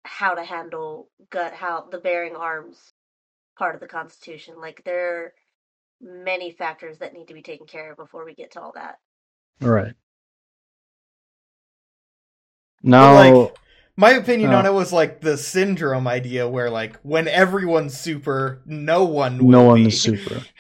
how 0.05 0.35
to 0.35 0.43
handle 0.43 1.09
gut 1.31 1.53
how 1.53 1.83
the 1.91 1.99
bearing 1.99 2.35
arms 2.37 2.93
part 3.59 3.75
of 3.75 3.81
the 3.81 3.87
Constitution. 3.87 4.55
Like 4.61 4.83
there 4.85 5.17
are 5.17 5.33
many 6.01 6.51
factors 6.51 6.99
that 6.99 7.13
need 7.13 7.29
to 7.29 7.35
be 7.35 7.43
taken 7.43 7.67
care 7.67 7.93
of 7.93 7.97
before 7.99 8.25
we 8.25 8.35
get 8.35 8.53
to 8.53 8.61
all 8.61 8.73
that. 8.75 8.99
Right. 9.61 9.95
Now, 12.83 13.15
like, 13.15 13.55
My 13.97 14.13
opinion 14.13 14.53
Uh. 14.53 14.59
on 14.59 14.67
it 14.67 14.73
was 14.73 14.93
like 14.93 15.21
the 15.21 15.37
syndrome 15.37 16.07
idea, 16.09 16.49
where 16.49 16.71
like 16.71 16.97
when 17.03 17.29
everyone's 17.29 17.97
super, 17.99 18.63
no 18.65 19.05
one 19.05 19.39
will 19.39 19.51
no 19.51 19.63
one 19.65 19.83
be. 19.83 19.89
is 19.89 20.01
super. 20.01 20.41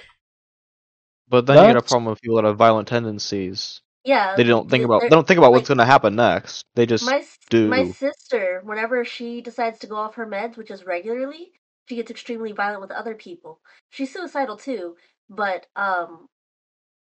But 1.28 1.46
then 1.46 1.56
you 1.56 1.72
get 1.72 1.76
a 1.76 1.80
problem 1.82 2.04
with 2.10 2.20
people 2.20 2.36
that 2.36 2.44
have 2.44 2.58
violent 2.58 2.88
tendencies. 2.88 3.80
Yeah. 4.04 4.36
They 4.36 4.44
don't 4.44 4.68
think 4.68 4.84
about 4.84 5.00
they're- 5.00 5.08
don't 5.08 5.26
think 5.26 5.38
about 5.38 5.52
what's 5.52 5.66
going 5.68 5.78
to 5.78 5.86
happen 5.86 6.14
next. 6.14 6.66
They 6.74 6.84
just 6.84 7.06
my 7.06 7.24
do. 7.48 7.68
my 7.68 7.90
sister, 7.90 8.60
whenever 8.64 9.02
she 9.06 9.40
decides 9.40 9.78
to 9.78 9.86
go 9.86 9.96
off 9.96 10.16
her 10.16 10.26
meds, 10.26 10.58
which 10.58 10.70
is 10.70 10.84
regularly, 10.84 11.52
she 11.88 11.96
gets 11.96 12.10
extremely 12.10 12.52
violent 12.52 12.82
with 12.82 12.90
other 12.90 13.14
people. 13.14 13.60
She's 13.88 14.12
suicidal 14.12 14.58
too, 14.58 14.96
but 15.30 15.66
um, 15.74 16.26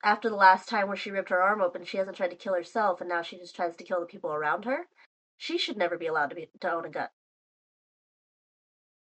after 0.01 0.29
the 0.29 0.35
last 0.35 0.69
time 0.69 0.87
where 0.87 0.95
she 0.95 1.11
ripped 1.11 1.29
her 1.29 1.41
arm 1.41 1.61
open, 1.61 1.83
she 1.83 1.97
hasn't 1.97 2.15
tried 2.15 2.29
to 2.29 2.37
kill 2.37 2.53
herself, 2.53 3.01
and 3.01 3.09
now 3.09 3.21
she 3.21 3.37
just 3.37 3.53
tries 3.55 3.75
to 3.75 3.83
kill 3.83 3.99
the 3.99 4.05
people 4.05 4.31
around 4.31 4.63
her. 4.63 4.87
She 5.37 5.57
should 5.57 5.77
never 5.77 5.97
be 5.97 6.07
allowed 6.07 6.29
to 6.29 6.35
be 6.35 6.49
to 6.61 6.71
own 6.71 6.85
a 6.85 6.89
gun. 6.89 7.07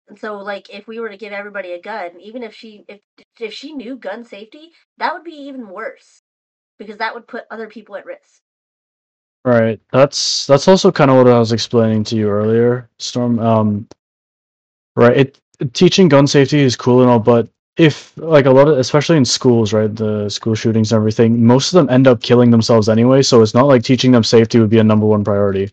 And 0.08 0.18
so, 0.18 0.38
like, 0.38 0.70
if 0.70 0.86
we 0.86 1.00
were 1.00 1.10
to 1.10 1.16
give 1.16 1.32
everybody 1.32 1.72
a 1.72 1.80
gun, 1.80 2.18
even 2.20 2.42
if 2.42 2.54
she 2.54 2.84
if 2.88 3.00
if 3.38 3.52
she 3.52 3.72
knew 3.72 3.96
gun 3.96 4.24
safety, 4.24 4.70
that 4.98 5.12
would 5.12 5.24
be 5.24 5.32
even 5.32 5.68
worse, 5.68 6.22
because 6.78 6.96
that 6.98 7.14
would 7.14 7.26
put 7.26 7.44
other 7.50 7.68
people 7.68 7.96
at 7.96 8.06
risk. 8.06 8.40
Right. 9.44 9.80
That's 9.92 10.46
that's 10.46 10.68
also 10.68 10.90
kind 10.90 11.10
of 11.10 11.16
what 11.18 11.28
I 11.28 11.38
was 11.38 11.52
explaining 11.52 12.04
to 12.04 12.16
you 12.16 12.28
earlier, 12.28 12.88
Storm. 12.98 13.38
Um, 13.38 13.88
right. 14.96 15.16
It 15.16 15.40
teaching 15.72 16.08
gun 16.08 16.26
safety 16.26 16.60
is 16.60 16.76
cool 16.76 17.02
and 17.02 17.10
all, 17.10 17.18
but 17.18 17.48
if 17.76 18.16
like 18.16 18.46
a 18.46 18.50
lot 18.50 18.68
of, 18.68 18.78
especially 18.78 19.16
in 19.16 19.24
schools, 19.24 19.72
right, 19.72 19.94
the 19.94 20.28
school 20.28 20.54
shootings 20.54 20.92
and 20.92 20.98
everything, 20.98 21.46
most 21.46 21.72
of 21.72 21.76
them 21.78 21.88
end 21.90 22.06
up 22.06 22.22
killing 22.22 22.50
themselves 22.50 22.88
anyway. 22.88 23.22
So 23.22 23.40
it's 23.42 23.54
not 23.54 23.66
like 23.66 23.82
teaching 23.82 24.12
them 24.12 24.24
safety 24.24 24.58
would 24.58 24.70
be 24.70 24.78
a 24.78 24.84
number 24.84 25.06
one 25.06 25.24
priority. 25.24 25.70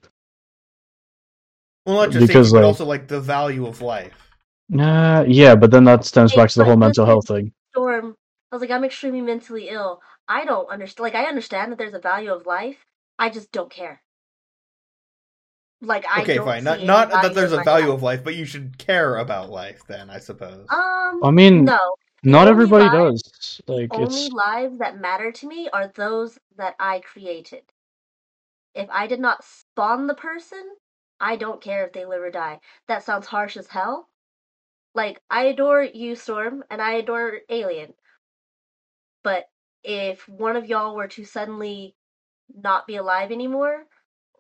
Well, 1.86 1.96
not 1.98 2.12
just 2.12 2.28
Because, 2.28 2.48
safety, 2.48 2.56
but 2.58 2.62
like- 2.62 2.68
also 2.68 2.86
like 2.86 3.08
the 3.08 3.20
value 3.22 3.68
of 3.68 3.82
life. 3.82 4.30
Nah, 4.70 5.22
yeah, 5.28 5.54
but 5.56 5.70
then 5.70 5.84
that 5.84 6.04
stems 6.06 6.32
Hey, 6.32 6.38
back 6.38 6.50
to 6.50 6.60
the 6.60 6.66
whole 6.66 6.78
mental 6.78 7.06
health 7.06 7.28
thing. 7.28 7.54
Storm, 7.72 8.16
I 8.52 8.56
was 8.56 8.62
like, 8.62 8.72
I'm 8.72 8.84
extremely 8.84 9.22
mentally 9.22 9.70
ill. 9.70 10.02
I 10.28 10.44
don't 10.46 10.68
understand. 10.70 11.04
Like, 11.04 11.16
I 11.16 11.26
understand 11.28 11.72
that 11.72 11.78
there's 11.78 11.94
a 11.94 12.00
value 12.00 12.34
of 12.34 12.48
life. 12.48 12.78
I 13.20 13.30
just 13.30 13.52
don't 13.52 13.70
care. 13.70 14.02
Like, 15.82 16.06
I 16.08 16.22
Okay, 16.24 16.36
don't 16.36 16.46
fine. 16.46 16.62
see 16.62 16.66
Not 16.66 16.84
not 16.84 17.22
that 17.22 17.36
there's 17.36 17.52
a 17.52 17.62
value 17.62 17.88
life. 17.88 17.96
of 17.96 18.02
life, 18.04 18.24
but 18.24 18.34
you 18.36 18.46
should 18.46 18.78
care 18.80 19.18
about 19.18 19.52
life. 19.52 19.84
Then 19.88 20.10
I 20.10 20.18
suppose. 20.18 20.66
Um, 20.70 21.20
I 21.24 21.30
mean, 21.32 21.66
no. 21.66 21.78
not 22.24 22.48
only 22.48 22.52
everybody 22.52 22.86
lives- 22.98 23.22
does. 23.22 23.62
Like 23.68 23.94
Only 23.94 24.06
it's 24.06 24.34
lives 24.34 24.80
that 24.80 25.00
matter 25.00 25.32
to 25.32 25.48
me 25.48 25.70
are 25.72 25.92
those 25.96 26.40
that 26.58 26.76
I 26.80 27.02
created. 27.02 27.62
If 28.74 28.90
I 28.90 29.06
did 29.06 29.20
not 29.20 29.44
spawn 29.44 30.08
the 30.08 30.16
person, 30.16 30.64
I 31.20 31.36
don't 31.36 31.62
care 31.62 31.86
if 31.86 31.94
they 31.94 32.06
live 32.06 32.22
or 32.22 32.32
die. 32.32 32.60
That 32.88 33.04
sounds 33.04 33.28
harsh 33.28 33.58
as 33.58 33.68
hell. 33.68 34.10
Like, 34.94 35.22
I 35.30 35.46
adore 35.46 35.84
you, 35.84 36.16
Storm, 36.16 36.64
and 36.70 36.82
I 36.82 36.94
adore 36.94 37.40
Alien. 37.50 37.94
But 39.24 39.50
if 39.84 40.28
one 40.28 40.56
of 40.56 40.68
y'all 40.68 40.96
were 40.96 41.08
to 41.10 41.26
suddenly 41.26 41.96
not 42.54 42.88
be 42.88 42.96
alive 42.96 43.32
anymore, 43.32 43.86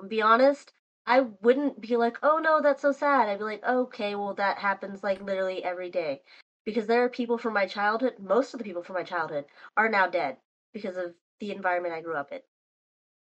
be 0.07 0.21
honest, 0.21 0.71
I 1.05 1.21
wouldn't 1.41 1.81
be 1.81 1.97
like, 1.97 2.17
oh 2.23 2.39
no, 2.39 2.61
that's 2.61 2.81
so 2.81 2.91
sad. 2.91 3.29
I'd 3.29 3.37
be 3.37 3.43
like, 3.43 3.63
okay, 3.63 4.15
well, 4.15 4.33
that 4.35 4.57
happens 4.57 5.03
like 5.03 5.21
literally 5.21 5.63
every 5.63 5.89
day. 5.89 6.21
Because 6.65 6.87
there 6.87 7.03
are 7.03 7.09
people 7.09 7.37
from 7.37 7.53
my 7.53 7.67
childhood, 7.67 8.15
most 8.19 8.53
of 8.53 8.57
the 8.57 8.63
people 8.63 8.83
from 8.83 8.95
my 8.95 9.03
childhood 9.03 9.45
are 9.77 9.89
now 9.89 10.07
dead 10.07 10.37
because 10.73 10.97
of 10.97 11.13
the 11.39 11.51
environment 11.51 11.93
I 11.93 12.01
grew 12.01 12.15
up 12.15 12.31
in. 12.31 12.39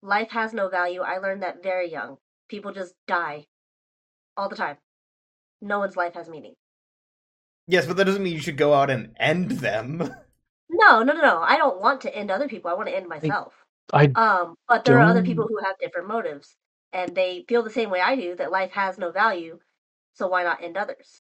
Life 0.02 0.30
has 0.30 0.52
no 0.52 0.68
value. 0.68 1.02
I 1.02 1.18
learned 1.18 1.42
that 1.42 1.62
very 1.62 1.90
young. 1.90 2.18
People 2.50 2.72
just 2.72 2.94
die 3.08 3.46
all 4.36 4.50
the 4.50 4.56
time. 4.56 4.76
No 5.62 5.78
one's 5.78 5.96
life 5.96 6.14
has 6.14 6.28
meaning. 6.28 6.54
Yes, 7.68 7.86
but 7.86 7.96
that 7.96 8.04
doesn't 8.04 8.22
mean 8.22 8.34
you 8.34 8.40
should 8.40 8.56
go 8.56 8.74
out 8.74 8.90
and 8.90 9.14
end 9.18 9.52
them. 9.52 10.12
No, 10.70 11.02
no, 11.02 11.12
no, 11.12 11.20
no. 11.20 11.40
I 11.40 11.56
don't 11.56 11.80
want 11.80 12.02
to 12.02 12.14
end 12.16 12.30
other 12.30 12.48
people. 12.48 12.70
I 12.70 12.74
want 12.74 12.88
to 12.88 12.96
end 12.96 13.08
myself. 13.08 13.54
I 13.92 14.12
Um, 14.14 14.54
but 14.68 14.84
there 14.84 14.98
are 14.98 15.04
other 15.04 15.22
people 15.22 15.46
who 15.48 15.58
have 15.64 15.78
different 15.78 16.08
motives, 16.08 16.56
and 16.92 17.14
they 17.14 17.44
feel 17.48 17.62
the 17.62 17.70
same 17.70 17.90
way 17.90 18.00
I 18.00 18.16
do 18.16 18.36
that 18.36 18.52
life 18.52 18.72
has 18.72 18.98
no 18.98 19.10
value. 19.10 19.58
So 20.14 20.28
why 20.28 20.44
not 20.44 20.62
end 20.62 20.76
others? 20.76 21.22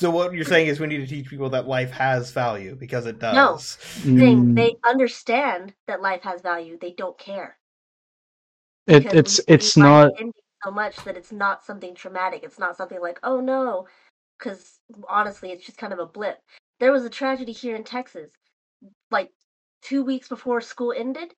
So 0.00 0.10
what 0.10 0.32
you're 0.32 0.44
saying 0.44 0.68
is 0.68 0.78
we 0.78 0.86
need 0.86 0.98
to 0.98 1.06
teach 1.06 1.28
people 1.28 1.50
that 1.50 1.66
life 1.66 1.90
has 1.90 2.30
value 2.30 2.76
because 2.76 3.06
it 3.06 3.18
does. 3.18 3.34
No. 3.34 3.56
Thing 3.56 4.44
mm, 4.44 4.54
they 4.54 4.76
understand 4.88 5.74
that 5.88 6.00
life 6.00 6.22
has 6.22 6.40
value. 6.40 6.78
They 6.80 6.92
don't 6.92 7.18
care. 7.18 7.57
It 8.88 9.04
because 9.04 9.14
it's 9.14 9.40
it's 9.46 9.76
not 9.76 10.12
so 10.64 10.70
much 10.70 10.96
that 11.04 11.16
it's 11.16 11.32
not 11.32 11.64
something 11.64 11.94
traumatic. 11.94 12.42
It's 12.42 12.58
not 12.58 12.76
something 12.76 13.00
like, 13.00 13.18
oh 13.22 13.40
no, 13.40 13.86
because 14.38 14.80
honestly, 15.08 15.50
it's 15.50 15.64
just 15.64 15.78
kind 15.78 15.92
of 15.92 15.98
a 15.98 16.06
blip. 16.06 16.38
There 16.80 16.92
was 16.92 17.04
a 17.04 17.10
tragedy 17.10 17.52
here 17.52 17.76
in 17.76 17.84
Texas, 17.84 18.30
like 19.10 19.30
two 19.82 20.04
weeks 20.04 20.28
before 20.28 20.60
school 20.60 20.94
ended. 20.96 21.34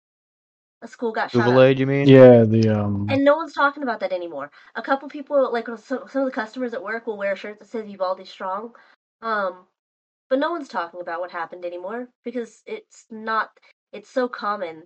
A 0.82 0.88
school 0.88 1.12
got 1.12 1.30
shot 1.30 1.42
up. 1.42 1.48
Uvalde, 1.48 1.78
you 1.78 1.86
mean? 1.86 2.08
yeah 2.08 2.44
the 2.44 2.68
um 2.70 3.06
And 3.10 3.22
no 3.22 3.36
one's 3.36 3.52
talking 3.52 3.82
about 3.82 4.00
that 4.00 4.12
anymore. 4.12 4.50
A 4.76 4.82
couple 4.82 5.08
people, 5.08 5.52
like 5.52 5.66
some, 5.66 6.04
some 6.08 6.22
of 6.22 6.26
the 6.26 6.30
customers 6.30 6.72
at 6.72 6.82
work, 6.82 7.06
will 7.06 7.18
wear 7.18 7.36
shirts 7.36 7.58
that 7.58 7.68
says 7.68 7.86
"Uvalde 7.88 8.26
Strong," 8.26 8.72
um, 9.20 9.66
but 10.30 10.38
no 10.38 10.50
one's 10.50 10.68
talking 10.68 11.00
about 11.00 11.20
what 11.20 11.30
happened 11.30 11.64
anymore 11.66 12.08
because 12.24 12.62
it's 12.64 13.06
not. 13.10 13.50
It's 13.92 14.08
so 14.08 14.28
common 14.28 14.84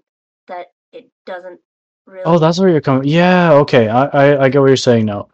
that 0.49 0.69
it 0.93 1.11
doesn't 1.27 1.61
really. 2.07 2.23
Oh, 2.25 2.39
that's 2.39 2.59
where 2.59 2.69
you're 2.69 2.81
coming. 2.81 3.09
Yeah, 3.09 3.53
okay. 3.55 3.89
I, 3.89 4.05
I 4.07 4.45
I 4.45 4.49
get 4.49 4.61
what 4.61 4.69
you're 4.69 4.77
saying 4.77 5.07
now. 5.07 5.29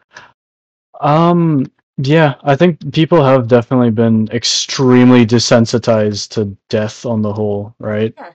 Um, 1.00 1.66
yeah, 1.98 2.34
I 2.42 2.56
think 2.56 2.92
people 2.92 3.22
have 3.24 3.48
definitely 3.48 3.90
been 3.90 4.28
extremely 4.32 5.26
desensitized 5.26 6.30
to 6.30 6.56
death 6.68 7.04
on 7.06 7.22
the 7.22 7.32
whole, 7.32 7.74
right? 7.78 8.14
Yeah. 8.16 8.32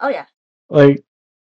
Oh 0.00 0.08
yeah. 0.08 0.26
Like, 0.70 1.02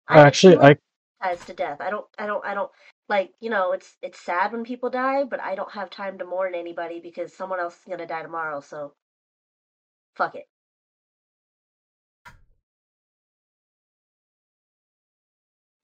I 0.08 0.22
actually, 0.22 0.58
I 0.58 0.78
ties 1.22 1.46
to 1.46 1.54
death. 1.54 1.82
I 1.82 1.90
don't. 1.90 2.06
I 2.18 2.26
don't. 2.26 2.46
I 2.46 2.54
don't. 2.54 2.72
Like 3.10 3.34
you 3.40 3.50
know, 3.50 3.72
it's 3.74 3.98
it's 4.02 4.20
sad 4.22 4.52
when 4.52 4.64
people 4.64 4.90
die, 4.90 5.24
but 5.24 5.40
I 5.42 5.56
don't 5.56 5.72
have 5.72 5.90
time 5.90 6.18
to 6.20 6.26
mourn 6.26 6.56
anybody 6.56 7.00
because 7.00 7.34
someone 7.34 7.60
else 7.60 7.76
is 7.76 7.86
gonna 7.90 8.08
die 8.08 8.24
tomorrow. 8.24 8.62
So, 8.62 8.94
fuck 10.16 10.36
it. 10.36 10.48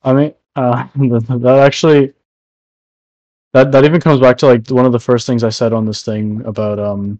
I 0.06 0.14
mean, 0.14 0.34
uh, 0.56 0.88
that 0.95 1.60
actually, 1.65 2.14
that 3.53 3.72
that 3.72 3.84
even 3.84 3.99
comes 3.99 4.22
back 4.22 4.38
to 4.38 4.48
like 4.48 4.69
one 4.69 4.86
of 4.86 4.91
the 4.91 4.99
first 4.99 5.27
things 5.27 5.44
I 5.44 5.49
said 5.49 5.73
on 5.73 5.86
this 5.86 6.03
thing 6.03 6.41
about 6.45 6.80
um 6.80 7.19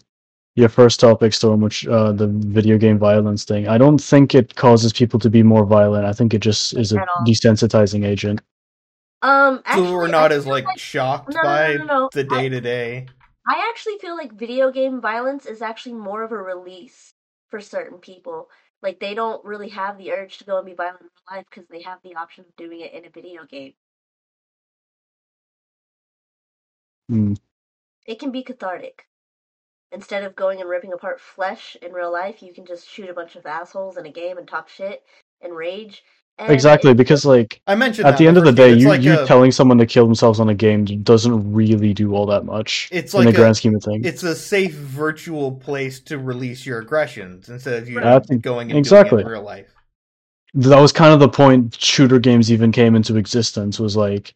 your 0.56 0.70
first 0.70 1.00
topic, 1.02 1.34
Storm, 1.34 1.60
which 1.62 1.86
uh 1.88 2.14
the 2.14 2.28
video 2.28 2.78
game 2.78 2.98
violence 2.98 3.44
thing. 3.44 3.68
I 3.68 3.78
don't 3.78 4.00
think 4.00 4.36
it 4.36 4.56
causes 4.56 4.94
people 4.94 5.20
to 5.20 5.30
be 5.30 5.44
more 5.44 5.66
violent. 5.66 6.06
I 6.06 6.14
think 6.14 6.34
it 6.34 6.40
just 6.40 6.78
is 6.78 6.94
a 6.94 7.06
desensitizing 7.28 8.06
agent. 8.06 8.42
Um, 9.22 9.64
actually, 9.66 9.88
so 9.88 9.94
we're 9.94 10.08
I 10.08 10.12
not 10.12 10.32
as 10.32 10.44
feel 10.44 10.54
like, 10.54 10.78
shocked 10.78 11.34
no, 11.34 11.42
no, 11.42 11.50
no, 11.50 11.56
by 11.56 11.74
no, 11.74 11.86
no. 11.86 12.10
the 12.14 12.24
day 12.24 12.48
to 12.48 12.62
day. 12.62 13.08
I 13.48 13.68
actually 13.70 13.98
feel 14.00 14.16
like 14.16 14.34
video 14.34 14.72
game 14.72 15.02
violence 15.02 15.46
is 15.46 15.62
actually 15.62 15.94
more 15.94 16.24
of 16.24 16.32
a 16.32 16.38
release 16.38 17.14
for 17.48 17.60
certain 17.60 17.98
people. 17.98 18.50
Like 18.82 19.00
they 19.00 19.16
don't 19.16 19.44
really 19.44 19.70
have 19.70 19.98
the 19.98 20.12
urge 20.12 20.38
to 20.38 20.44
go 20.44 20.58
and 20.58 20.66
be 20.66 20.74
violent 20.74 21.02
in 21.02 21.08
real 21.08 21.38
life 21.38 21.46
because 21.50 21.68
they 21.70 21.82
have 21.82 22.00
the 22.04 22.16
option 22.16 22.46
of 22.48 22.56
doing 22.56 22.82
it 22.82 22.94
in 22.94 23.06
a 23.06 23.10
video 23.10 23.46
game. 23.46 23.74
Hmm. 27.10 27.34
It 28.06 28.20
can 28.20 28.32
be 28.32 28.44
cathartic. 28.44 29.08
Instead 29.92 30.24
of 30.24 30.36
going 30.36 30.60
and 30.60 30.70
ripping 30.70 30.94
apart 30.94 31.20
flesh 31.20 31.78
in 31.82 31.94
real 31.94 32.12
life, 32.12 32.42
you 32.42 32.54
can 32.54 32.66
just 32.66 32.90
shoot 32.90 33.10
a 33.10 33.14
bunch 33.14 33.36
of 33.36 33.46
assholes 33.46 33.98
in 33.98 34.06
a 34.06 34.12
game 34.12 34.38
and 34.38 34.48
talk 34.48 34.68
shit 34.68 35.04
and 35.42 35.56
rage. 35.56 36.04
Exactly, 36.38 36.94
because 36.94 37.26
like 37.26 37.62
I 37.66 37.76
mentioned 37.76 38.08
at 38.08 38.18
the 38.18 38.28
end 38.28 38.38
of 38.38 38.44
the 38.44 38.52
day, 38.52 38.74
you 38.74 38.90
like 38.90 39.02
you 39.02 39.18
a- 39.20 39.26
telling 39.26 39.52
someone 39.54 39.78
to 39.78 39.86
kill 39.86 40.06
themselves 40.06 40.40
on 40.42 40.50
a 40.50 40.54
game 40.54 40.84
doesn't 40.84 41.54
really 41.54 41.94
do 41.94 42.14
all 42.14 42.26
that 42.26 42.44
much 42.44 42.90
It's 42.92 43.14
in 43.14 43.20
like 43.20 43.28
the 43.28 43.34
a- 43.34 43.42
grand 43.42 43.56
scheme 43.56 43.74
of 43.76 43.82
things. 43.84 44.06
it's 44.06 44.22
a 44.24 44.36
safe 44.36 44.74
virtual 44.74 45.54
place 45.54 46.02
to 46.02 46.18
release 46.18 46.66
your 46.66 46.80
aggressions 46.80 47.48
instead 47.48 47.82
of 47.82 47.88
you 47.90 48.02
That's- 48.02 48.28
going 48.42 48.70
and 48.70 48.78
exactly. 48.78 49.22
in 49.22 49.28
real 49.30 49.44
life. 49.44 49.68
That 50.56 50.80
was 50.80 50.92
kind 50.92 51.14
of 51.14 51.20
the 51.22 51.30
point 51.30 51.76
shooter 51.80 52.20
games 52.20 52.52
even 52.52 52.72
came 52.72 52.96
into 52.96 53.16
existence. 53.18 53.80
Was 53.80 53.96
like, 53.96 54.34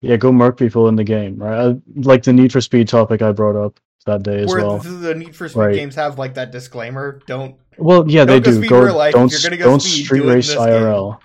yeah, 0.00 0.16
go 0.16 0.32
murk 0.32 0.56
people 0.58 0.88
in 0.88 0.96
the 0.96 1.04
game, 1.04 1.36
right? 1.42 1.76
Like 1.96 2.22
the 2.24 2.32
Need 2.32 2.52
for 2.52 2.60
Speed 2.60 2.88
topic 2.88 3.22
I 3.22 3.30
brought 3.32 3.56
up 3.56 3.78
that 4.04 4.22
day 4.24 4.42
as 4.42 4.48
Where 4.48 4.64
well. 4.64 4.78
the, 4.78 4.88
the 4.90 5.14
Need 5.14 5.34
for 5.34 5.48
Speed 5.48 5.58
Right. 5.60 5.74
games 5.74 5.94
have 5.96 6.18
like 6.18 6.34
that 6.34 6.50
disclaimer: 6.52 7.20
don't. 7.26 7.56
Well, 7.78 8.04
yeah, 8.08 8.24
they 8.24 8.34
Don't 8.40 8.44
go 8.44 8.50
do. 8.52 8.56
speed 8.58 8.70
Go, 8.70 8.80
real 8.84 8.96
life. 8.96 9.14
Don't 9.14 9.30
you're 9.30 9.40
gonna 9.42 9.56
go 9.56 9.64
don't 9.64 9.80
speed, 9.80 10.04
street 10.04 10.20
race 10.24 10.54
IRL. 10.54 11.12
game. 11.12 11.20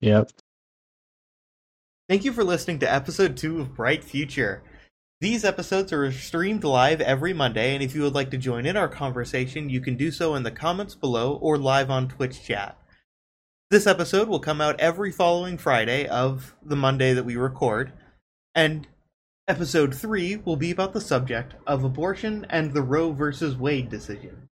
Yep. 0.00 0.30
Thank 2.08 2.24
you 2.24 2.32
for 2.32 2.44
listening 2.44 2.78
to 2.80 2.92
episode 2.92 3.36
two 3.36 3.60
of 3.60 3.74
Bright 3.74 4.04
Future. 4.04 4.62
These 5.20 5.44
episodes 5.44 5.92
are 5.92 6.12
streamed 6.12 6.62
live 6.62 7.00
every 7.00 7.32
Monday, 7.32 7.74
and 7.74 7.82
if 7.82 7.94
you 7.94 8.02
would 8.02 8.14
like 8.14 8.30
to 8.32 8.36
join 8.36 8.66
in 8.66 8.76
our 8.76 8.88
conversation, 8.88 9.70
you 9.70 9.80
can 9.80 9.96
do 9.96 10.10
so 10.10 10.34
in 10.34 10.42
the 10.42 10.50
comments 10.50 10.94
below 10.94 11.36
or 11.40 11.56
live 11.56 11.90
on 11.90 12.06
Twitch 12.06 12.44
chat. 12.44 12.76
This 13.70 13.86
episode 13.86 14.28
will 14.28 14.38
come 14.38 14.60
out 14.60 14.78
every 14.78 15.10
following 15.10 15.56
Friday 15.56 16.06
of 16.06 16.54
the 16.62 16.76
Monday 16.76 17.14
that 17.14 17.24
we 17.24 17.34
record, 17.34 17.92
and 18.54 18.86
episode 19.48 19.94
3 19.94 20.36
will 20.44 20.56
be 20.56 20.70
about 20.70 20.92
the 20.92 21.00
subject 21.00 21.54
of 21.66 21.82
abortion 21.82 22.46
and 22.50 22.74
the 22.74 22.82
Roe 22.82 23.12
versus 23.12 23.56
Wade 23.56 23.88
decision. 23.88 24.45